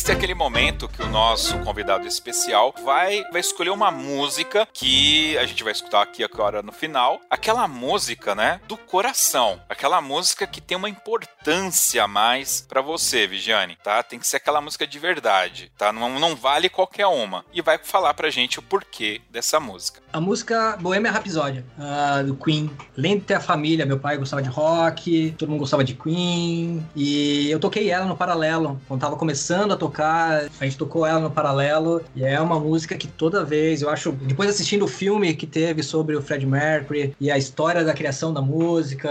É 0.07 0.13
aquele 0.13 0.33
momento 0.33 0.87
que 0.87 1.01
o 1.01 1.09
nosso 1.09 1.59
convidado 1.59 2.07
especial 2.07 2.73
vai, 2.83 3.23
vai 3.31 3.41
escolher 3.41 3.69
uma 3.69 3.91
música 3.91 4.67
que 4.73 5.37
a 5.37 5.45
gente 5.45 5.63
vai 5.63 5.73
escutar 5.73 6.01
aqui 6.01 6.23
agora 6.23 6.61
no 6.61 6.71
final. 6.71 7.19
Aquela 7.29 7.67
música, 7.67 8.33
né, 8.33 8.61
do 8.67 8.77
coração. 8.77 9.59
Aquela 9.67 9.99
música 10.01 10.47
que 10.47 10.61
tem 10.61 10.77
uma 10.77 10.89
importância 10.89 12.03
a 12.03 12.07
mais 12.07 12.61
para 12.61 12.81
você, 12.81 13.27
Vigiane, 13.27 13.77
tá? 13.83 14.01
Tem 14.01 14.17
que 14.17 14.27
ser 14.27 14.37
aquela 14.37 14.61
música 14.61 14.87
de 14.87 14.97
verdade, 14.97 15.71
tá? 15.77 15.91
Não, 15.91 16.17
não 16.17 16.35
vale 16.35 16.69
qualquer 16.69 17.07
uma. 17.07 17.43
E 17.53 17.61
vai 17.61 17.77
falar 17.77 18.13
pra 18.13 18.29
gente 18.29 18.57
o 18.57 18.61
porquê 18.61 19.21
dessa 19.29 19.59
música. 19.59 20.01
A 20.13 20.21
música 20.21 20.77
Bohemia 20.79 21.11
Rhapsody, 21.11 21.63
uh, 21.77 22.23
do 22.23 22.35
Queen. 22.35 22.71
De 22.97 23.19
ter 23.19 23.35
a 23.35 23.39
família, 23.39 23.85
meu 23.85 23.99
pai 23.99 24.17
gostava 24.17 24.41
de 24.41 24.49
rock, 24.49 25.35
todo 25.37 25.49
mundo 25.49 25.59
gostava 25.59 25.83
de 25.83 25.93
Queen. 25.93 26.85
E 26.95 27.49
eu 27.51 27.59
toquei 27.59 27.89
ela 27.89 28.05
no 28.05 28.15
paralelo, 28.15 28.79
quando 28.87 29.01
tava 29.01 29.15
começando 29.15 29.73
a 29.73 29.77
tocar, 29.77 29.88
a 29.97 30.63
gente 30.63 30.77
tocou 30.77 31.05
ela 31.05 31.19
no 31.19 31.31
paralelo, 31.31 32.01
e 32.15 32.23
é 32.23 32.39
uma 32.39 32.59
música 32.59 32.97
que 32.97 33.07
toda 33.07 33.43
vez, 33.43 33.81
eu 33.81 33.89
acho, 33.89 34.11
depois 34.11 34.49
assistindo 34.49 34.85
o 34.85 34.87
filme 34.87 35.33
que 35.33 35.47
teve 35.47 35.83
sobre 35.83 36.15
o 36.15 36.21
Fred 36.21 36.45
Mercury 36.45 37.15
e 37.19 37.31
a 37.31 37.37
história 37.37 37.83
da 37.83 37.93
criação 37.93 38.33
da 38.33 38.41
música, 38.41 39.09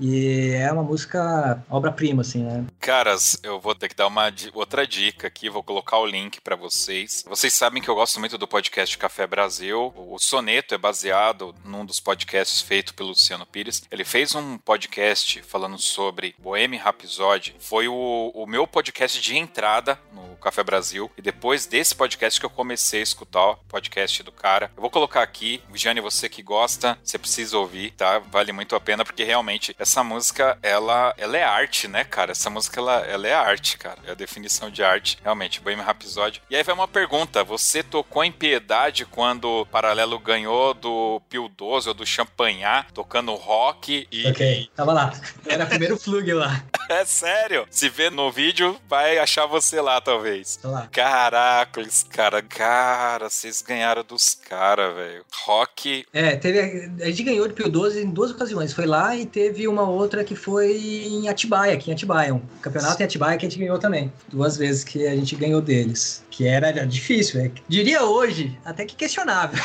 e 0.00 0.52
é 0.54 0.70
uma 0.72 0.82
música 0.82 1.62
obra-prima, 1.70 2.22
assim, 2.22 2.42
né? 2.42 2.64
Caras, 2.80 3.38
eu 3.42 3.60
vou 3.60 3.74
ter 3.74 3.88
que 3.88 3.94
dar 3.94 4.06
uma 4.06 4.32
outra 4.54 4.86
dica 4.86 5.26
aqui, 5.26 5.50
vou 5.50 5.62
colocar 5.62 5.98
o 5.98 6.06
link 6.06 6.40
para 6.40 6.56
vocês. 6.56 7.24
Vocês 7.28 7.52
sabem 7.52 7.82
que 7.82 7.88
eu 7.88 7.94
gosto 7.94 8.18
muito 8.18 8.38
do 8.38 8.48
podcast 8.48 8.96
Café 8.96 9.26
Brasil. 9.26 9.92
O 9.96 10.18
Soneto 10.18 10.74
é 10.74 10.78
baseado 10.78 11.54
num 11.64 11.84
dos 11.84 12.00
podcasts 12.00 12.60
feito 12.60 12.94
pelo 12.94 13.10
Luciano 13.10 13.46
Pires. 13.46 13.82
Ele 13.90 14.04
fez 14.04 14.34
um 14.34 14.58
podcast 14.58 15.42
falando 15.42 15.78
sobre 15.78 16.34
Bohemian 16.38 16.80
Rhapsody. 16.80 17.54
Foi 17.58 17.88
o, 17.88 18.32
o 18.34 18.46
meu 18.46 18.66
podcast 18.66 19.20
de 19.20 19.36
entrada 19.36 19.67
entrada 19.68 19.98
no 20.12 20.36
Café 20.36 20.62
Brasil. 20.62 21.10
E 21.16 21.22
depois 21.22 21.66
desse 21.66 21.94
podcast 21.94 22.40
que 22.40 22.46
eu 22.46 22.50
comecei 22.50 23.00
a 23.00 23.02
escutar 23.02 23.50
o 23.50 23.56
podcast 23.68 24.22
do 24.22 24.32
cara. 24.32 24.70
Eu 24.76 24.80
vou 24.80 24.90
colocar 24.90 25.22
aqui, 25.22 25.62
Jane, 25.74 26.00
você 26.00 26.28
que 26.28 26.42
gosta, 26.42 26.98
você 27.04 27.18
precisa 27.18 27.58
ouvir, 27.58 27.90
tá? 27.92 28.18
Vale 28.18 28.52
muito 28.52 28.74
a 28.74 28.80
pena, 28.80 29.04
porque 29.04 29.24
realmente 29.24 29.76
essa 29.78 30.02
música, 30.02 30.58
ela, 30.62 31.14
ela 31.18 31.36
é 31.36 31.44
arte, 31.44 31.86
né, 31.86 32.04
cara? 32.04 32.32
Essa 32.32 32.48
música, 32.48 32.80
ela, 32.80 33.00
ela 33.00 33.28
é 33.28 33.34
arte, 33.34 33.76
cara. 33.76 33.98
É 34.06 34.12
a 34.12 34.14
definição 34.14 34.70
de 34.70 34.82
arte, 34.82 35.18
realmente. 35.22 35.60
Bohemian 35.60 35.84
Rhapsody. 35.84 36.42
E 36.48 36.56
aí 36.56 36.62
vai 36.62 36.74
uma 36.74 36.88
pergunta. 36.88 37.44
Você 37.44 37.82
tocou 37.82 38.24
em 38.24 38.32
Piedade 38.32 39.04
quando 39.04 39.48
o 39.48 39.66
Paralelo 39.66 40.18
ganhou 40.18 40.72
do 40.72 41.20
Pio 41.28 41.48
12 41.48 41.88
ou 41.88 41.94
do 41.94 42.06
Champanhar, 42.06 42.90
tocando 42.92 43.34
rock 43.34 44.06
e... 44.10 44.26
Ok, 44.28 44.70
tava 44.74 44.92
lá. 44.92 45.12
Era 45.46 45.64
o 45.64 45.68
primeiro 45.68 45.98
flug 46.00 46.32
lá. 46.32 46.64
é 46.88 47.04
sério. 47.04 47.66
Se 47.70 47.88
vê 47.88 48.08
no 48.08 48.30
vídeo, 48.30 48.80
vai 48.88 49.18
achar 49.18 49.46
você 49.46 49.57
lá, 49.80 50.00
talvez. 50.00 50.58
Lá. 50.62 50.88
Caracoles, 50.92 52.04
cara. 52.08 52.42
Cara, 52.42 53.28
vocês 53.28 53.62
ganharam 53.62 54.02
dos 54.02 54.34
caras, 54.34 54.94
velho. 54.94 55.24
Rock. 55.44 56.06
É, 56.12 56.36
teve. 56.36 56.90
A 57.02 57.06
gente 57.06 57.22
ganhou 57.22 57.46
de 57.48 57.54
Pio 57.54 57.68
12 57.68 58.02
em 58.02 58.10
duas 58.10 58.30
ocasiões. 58.30 58.72
Foi 58.72 58.86
lá 58.86 59.16
e 59.16 59.26
teve 59.26 59.66
uma 59.68 59.88
outra 59.88 60.24
que 60.24 60.36
foi 60.36 60.76
em 60.76 61.28
Atibaia, 61.28 61.74
aqui 61.74 61.90
em 61.90 61.94
Atibaia. 61.94 62.34
Um 62.34 62.42
campeonato 62.60 63.02
em 63.02 63.04
Atibaia 63.04 63.38
que 63.38 63.46
a 63.46 63.48
gente 63.48 63.58
ganhou 63.58 63.78
também. 63.78 64.12
Duas 64.28 64.56
vezes 64.56 64.84
que 64.84 65.06
a 65.06 65.14
gente 65.14 65.34
ganhou 65.36 65.60
deles. 65.60 66.24
Que 66.30 66.46
era 66.46 66.70
difícil, 66.86 67.40
é. 67.40 67.50
Diria 67.68 68.04
hoje, 68.04 68.56
até 68.64 68.84
que 68.84 68.94
questionável. 68.94 69.58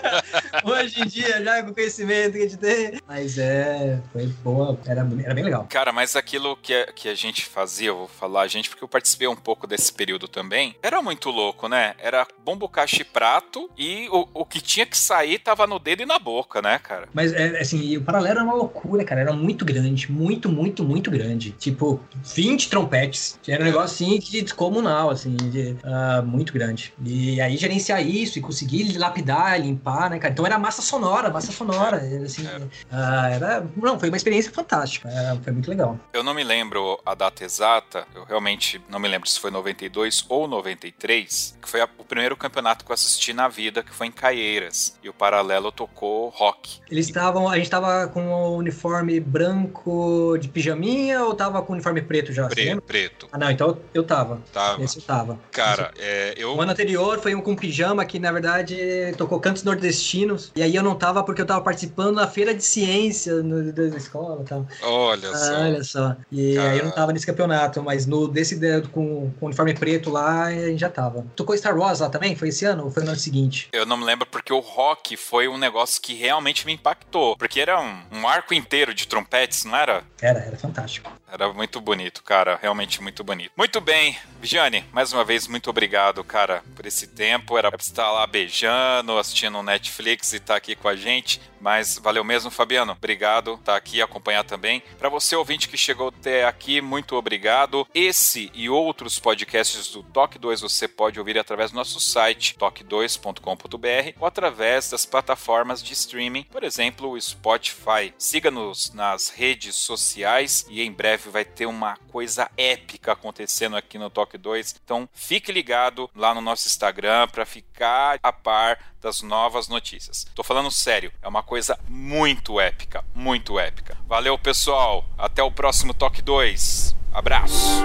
hoje 0.64 1.02
em 1.02 1.06
dia, 1.06 1.42
já 1.44 1.62
com 1.62 1.70
o 1.70 1.74
conhecimento 1.74 2.32
que 2.32 2.38
a 2.38 2.42
gente 2.42 2.56
tem. 2.56 3.00
Mas 3.06 3.38
é. 3.38 4.00
Foi 4.12 4.26
boa, 4.42 4.78
era, 4.86 5.06
era 5.22 5.34
bem 5.34 5.44
legal. 5.44 5.66
Cara, 5.68 5.92
mas 5.92 6.16
aquilo 6.16 6.56
que 6.56 6.74
a, 6.74 6.92
que 6.92 7.08
a 7.08 7.14
gente 7.14 7.44
fazia, 7.44 7.88
eu 7.88 7.96
vou 7.96 8.08
falar 8.08 8.42
a 8.42 8.48
gente, 8.48 8.68
porque 8.68 8.82
eu 8.82 8.88
participei 8.88 9.25
participei 9.26 9.28
um 9.28 9.36
pouco 9.36 9.66
desse 9.66 9.92
período 9.92 10.28
também, 10.28 10.76
era 10.82 11.02
muito 11.02 11.30
louco, 11.30 11.68
né? 11.68 11.94
Era 11.98 12.26
bombo 12.44 12.68
caixa 12.68 13.02
e 13.02 13.04
prato 13.04 13.68
e 13.76 14.08
o, 14.10 14.28
o 14.32 14.44
que 14.44 14.60
tinha 14.60 14.86
que 14.86 14.96
sair 14.96 15.38
tava 15.38 15.66
no 15.66 15.78
dedo 15.78 16.02
e 16.02 16.06
na 16.06 16.18
boca, 16.18 16.62
né, 16.62 16.78
cara? 16.78 17.08
Mas, 17.12 17.32
é, 17.32 17.60
assim, 17.60 17.96
o 17.96 18.02
paralelo 18.02 18.38
era 18.38 18.44
uma 18.44 18.54
loucura, 18.54 19.04
cara. 19.04 19.20
Era 19.20 19.32
muito 19.32 19.64
grande, 19.64 20.10
muito, 20.10 20.48
muito, 20.48 20.84
muito 20.84 21.10
grande. 21.10 21.50
Tipo, 21.52 22.00
20 22.22 22.70
trompetes. 22.70 23.38
Era 23.46 23.62
um 23.62 23.66
negócio, 23.66 24.06
assim, 24.06 24.18
de 24.18 24.42
descomunal, 24.42 25.10
assim, 25.10 25.34
de, 25.36 25.76
uh, 25.84 26.24
muito 26.24 26.52
grande. 26.52 26.92
E 27.04 27.40
aí 27.40 27.56
gerenciar 27.56 28.06
isso 28.06 28.38
e 28.38 28.42
conseguir 28.42 28.96
lapidar, 28.96 29.60
limpar, 29.60 30.10
né, 30.10 30.18
cara? 30.18 30.32
Então 30.32 30.46
era 30.46 30.58
massa 30.58 30.82
sonora, 30.82 31.30
massa 31.30 31.52
sonora. 31.52 31.96
Assim, 32.24 32.44
uh, 32.46 33.26
era... 33.32 33.66
Não, 33.76 33.98
foi 33.98 34.08
uma 34.08 34.16
experiência 34.16 34.52
fantástica. 34.52 35.08
Uh, 35.08 35.42
foi 35.42 35.52
muito 35.52 35.68
legal. 35.68 35.98
Eu 36.12 36.22
não 36.22 36.34
me 36.34 36.44
lembro 36.44 37.00
a 37.04 37.14
data 37.14 37.44
exata, 37.44 38.06
eu 38.14 38.24
realmente 38.24 38.80
não 38.88 38.98
me 38.98 39.08
lembro 39.08 39.15
se 39.24 39.38
foi 39.40 39.50
92 39.50 40.24
ou 40.28 40.46
93, 40.46 41.56
que 41.60 41.68
foi 41.68 41.80
a, 41.80 41.88
o 41.98 42.04
primeiro 42.04 42.36
campeonato 42.36 42.84
que 42.84 42.90
eu 42.90 42.94
assisti 42.94 43.32
na 43.32 43.48
vida, 43.48 43.82
que 43.82 43.92
foi 43.94 44.06
em 44.08 44.12
Caieiras. 44.12 44.98
E 45.02 45.08
o 45.08 45.12
Paralelo 45.14 45.70
tocou 45.72 46.28
rock. 46.30 46.80
Eles 46.90 47.06
estavam. 47.06 47.48
A 47.48 47.56
gente 47.56 47.70
tava 47.70 48.08
com 48.08 48.26
o 48.32 48.56
uniforme 48.56 49.18
branco 49.20 50.36
de 50.38 50.48
pijaminha 50.48 51.24
ou 51.24 51.34
tava 51.34 51.62
com 51.62 51.72
o 51.72 51.74
uniforme 51.74 52.02
preto 52.02 52.32
já? 52.32 52.46
Preto, 52.48 52.82
preto. 52.82 53.28
Ah, 53.32 53.38
não, 53.38 53.50
então 53.50 53.78
eu 53.94 54.02
tava. 54.04 54.42
Tava. 54.52 54.82
Esse 54.82 54.98
eu 54.98 55.02
tava. 55.02 55.38
Cara, 55.50 55.92
é, 55.98 56.34
eu. 56.36 56.54
O 56.54 56.60
ano 56.60 56.72
anterior 56.72 57.18
foi 57.20 57.34
um 57.34 57.40
com 57.40 57.54
pijama 57.56 58.04
que, 58.04 58.18
na 58.18 58.32
verdade, 58.32 58.76
tocou 59.16 59.38
cantos 59.40 59.62
nordestinos. 59.62 60.52
E 60.56 60.62
aí 60.62 60.74
eu 60.74 60.82
não 60.82 60.94
tava 60.94 61.22
porque 61.22 61.40
eu 61.42 61.46
tava 61.46 61.60
participando 61.60 62.16
da 62.16 62.28
feira 62.28 62.54
de 62.54 62.62
ciência 62.64 63.42
no, 63.42 63.72
da 63.72 63.84
escola 63.96 64.42
e 64.42 64.44
tal. 64.44 64.66
Olha 64.82 65.30
Ah, 65.30 65.36
só. 65.36 65.54
olha 65.60 65.84
só. 65.84 66.16
E 66.30 66.54
Cara. 66.54 66.70
aí 66.70 66.78
eu 66.78 66.84
não 66.84 66.92
tava 66.92 67.12
nesse 67.12 67.26
campeonato, 67.26 67.82
mas 67.82 68.06
no 68.06 68.28
desse 68.28 68.56
de- 68.56 68.82
com, 69.06 69.30
com 69.38 69.46
o 69.46 69.48
uniforme 69.48 69.74
preto 69.74 70.10
lá, 70.10 70.50
gente 70.52 70.80
já 70.80 70.90
tava. 70.90 71.24
Tocou 71.36 71.56
Star 71.56 71.76
Wars 71.76 72.00
lá 72.00 72.10
também? 72.10 72.34
Foi 72.34 72.48
esse 72.48 72.64
ano 72.64 72.84
ou 72.84 72.90
foi 72.90 73.02
no 73.02 73.10
ano 73.10 73.18
seguinte? 73.18 73.68
Eu 73.72 73.86
não 73.86 73.96
me 73.96 74.04
lembro 74.04 74.26
porque 74.26 74.52
o 74.52 74.58
rock 74.58 75.16
foi 75.16 75.48
um 75.48 75.56
negócio 75.56 76.00
que 76.00 76.14
realmente 76.14 76.66
me 76.66 76.72
impactou. 76.72 77.36
Porque 77.36 77.60
era 77.60 77.80
um, 77.80 78.02
um 78.12 78.28
arco 78.28 78.52
inteiro 78.52 78.92
de 78.92 79.06
trompetes, 79.06 79.64
não 79.64 79.76
era? 79.76 80.02
Era, 80.20 80.40
era 80.40 80.56
fantástico. 80.56 81.10
Era 81.30 81.52
muito 81.52 81.80
bonito, 81.80 82.22
cara. 82.22 82.58
Realmente 82.60 83.02
muito 83.02 83.22
bonito. 83.22 83.50
Muito 83.56 83.80
bem, 83.80 84.16
Vigiane, 84.40 84.84
mais 84.92 85.12
uma 85.12 85.24
vez, 85.24 85.46
muito 85.48 85.68
obrigado, 85.68 86.22
cara, 86.22 86.62
por 86.74 86.86
esse 86.86 87.06
tempo. 87.06 87.58
Era 87.58 87.70
pra 87.70 87.80
estar 87.80 88.10
lá 88.10 88.26
beijando, 88.26 89.18
assistindo 89.18 89.62
Netflix 89.62 90.32
e 90.32 90.36
estar 90.36 90.56
aqui 90.56 90.74
com 90.74 90.88
a 90.88 90.96
gente. 90.96 91.40
Mas 91.60 91.98
valeu 91.98 92.22
mesmo, 92.22 92.50
Fabiano. 92.50 92.92
Obrigado, 92.92 93.58
tá 93.64 93.76
aqui 93.76 94.00
acompanhar 94.00 94.44
também. 94.44 94.82
Para 94.98 95.08
você 95.08 95.34
ouvinte 95.34 95.68
que 95.68 95.76
chegou 95.76 96.08
até 96.08 96.46
aqui, 96.46 96.80
muito 96.80 97.16
obrigado. 97.16 97.86
Esse 97.94 98.50
e 98.54 98.68
outros 98.96 99.18
podcasts 99.18 99.92
do 99.92 100.02
Toque 100.02 100.38
2 100.38 100.62
você 100.62 100.88
pode 100.88 101.18
ouvir 101.18 101.38
através 101.38 101.70
do 101.70 101.74
nosso 101.74 102.00
site 102.00 102.56
toque2.com.br 102.58 104.18
ou 104.18 104.26
através 104.26 104.88
das 104.88 105.04
plataformas 105.04 105.82
de 105.82 105.92
streaming, 105.92 106.44
por 106.44 106.64
exemplo, 106.64 107.10
o 107.10 107.20
Spotify. 107.20 108.14
Siga-nos 108.16 108.94
nas 108.94 109.28
redes 109.28 109.76
sociais 109.76 110.64
e 110.70 110.80
em 110.80 110.90
breve 110.90 111.28
vai 111.28 111.44
ter 111.44 111.66
uma 111.66 111.98
coisa 112.10 112.50
épica 112.56 113.12
acontecendo 113.12 113.76
aqui 113.76 113.98
no 113.98 114.08
Toque 114.08 114.38
2. 114.38 114.76
Então, 114.82 115.06
fique 115.12 115.52
ligado 115.52 116.10
lá 116.14 116.34
no 116.34 116.40
nosso 116.40 116.66
Instagram 116.66 117.28
para 117.28 117.44
ficar 117.44 118.18
a 118.22 118.32
par 118.32 118.78
das 119.02 119.20
novas 119.20 119.68
notícias. 119.68 120.26
Tô 120.34 120.42
falando 120.42 120.70
sério, 120.70 121.12
é 121.20 121.28
uma 121.28 121.42
coisa 121.42 121.78
muito 121.86 122.58
épica, 122.58 123.04
muito 123.14 123.60
épica. 123.60 123.98
Valeu, 124.06 124.38
pessoal. 124.38 125.04
Até 125.18 125.42
o 125.42 125.52
próximo 125.52 125.92
Toque 125.92 126.22
2. 126.22 126.96
Abraço. 127.12 127.84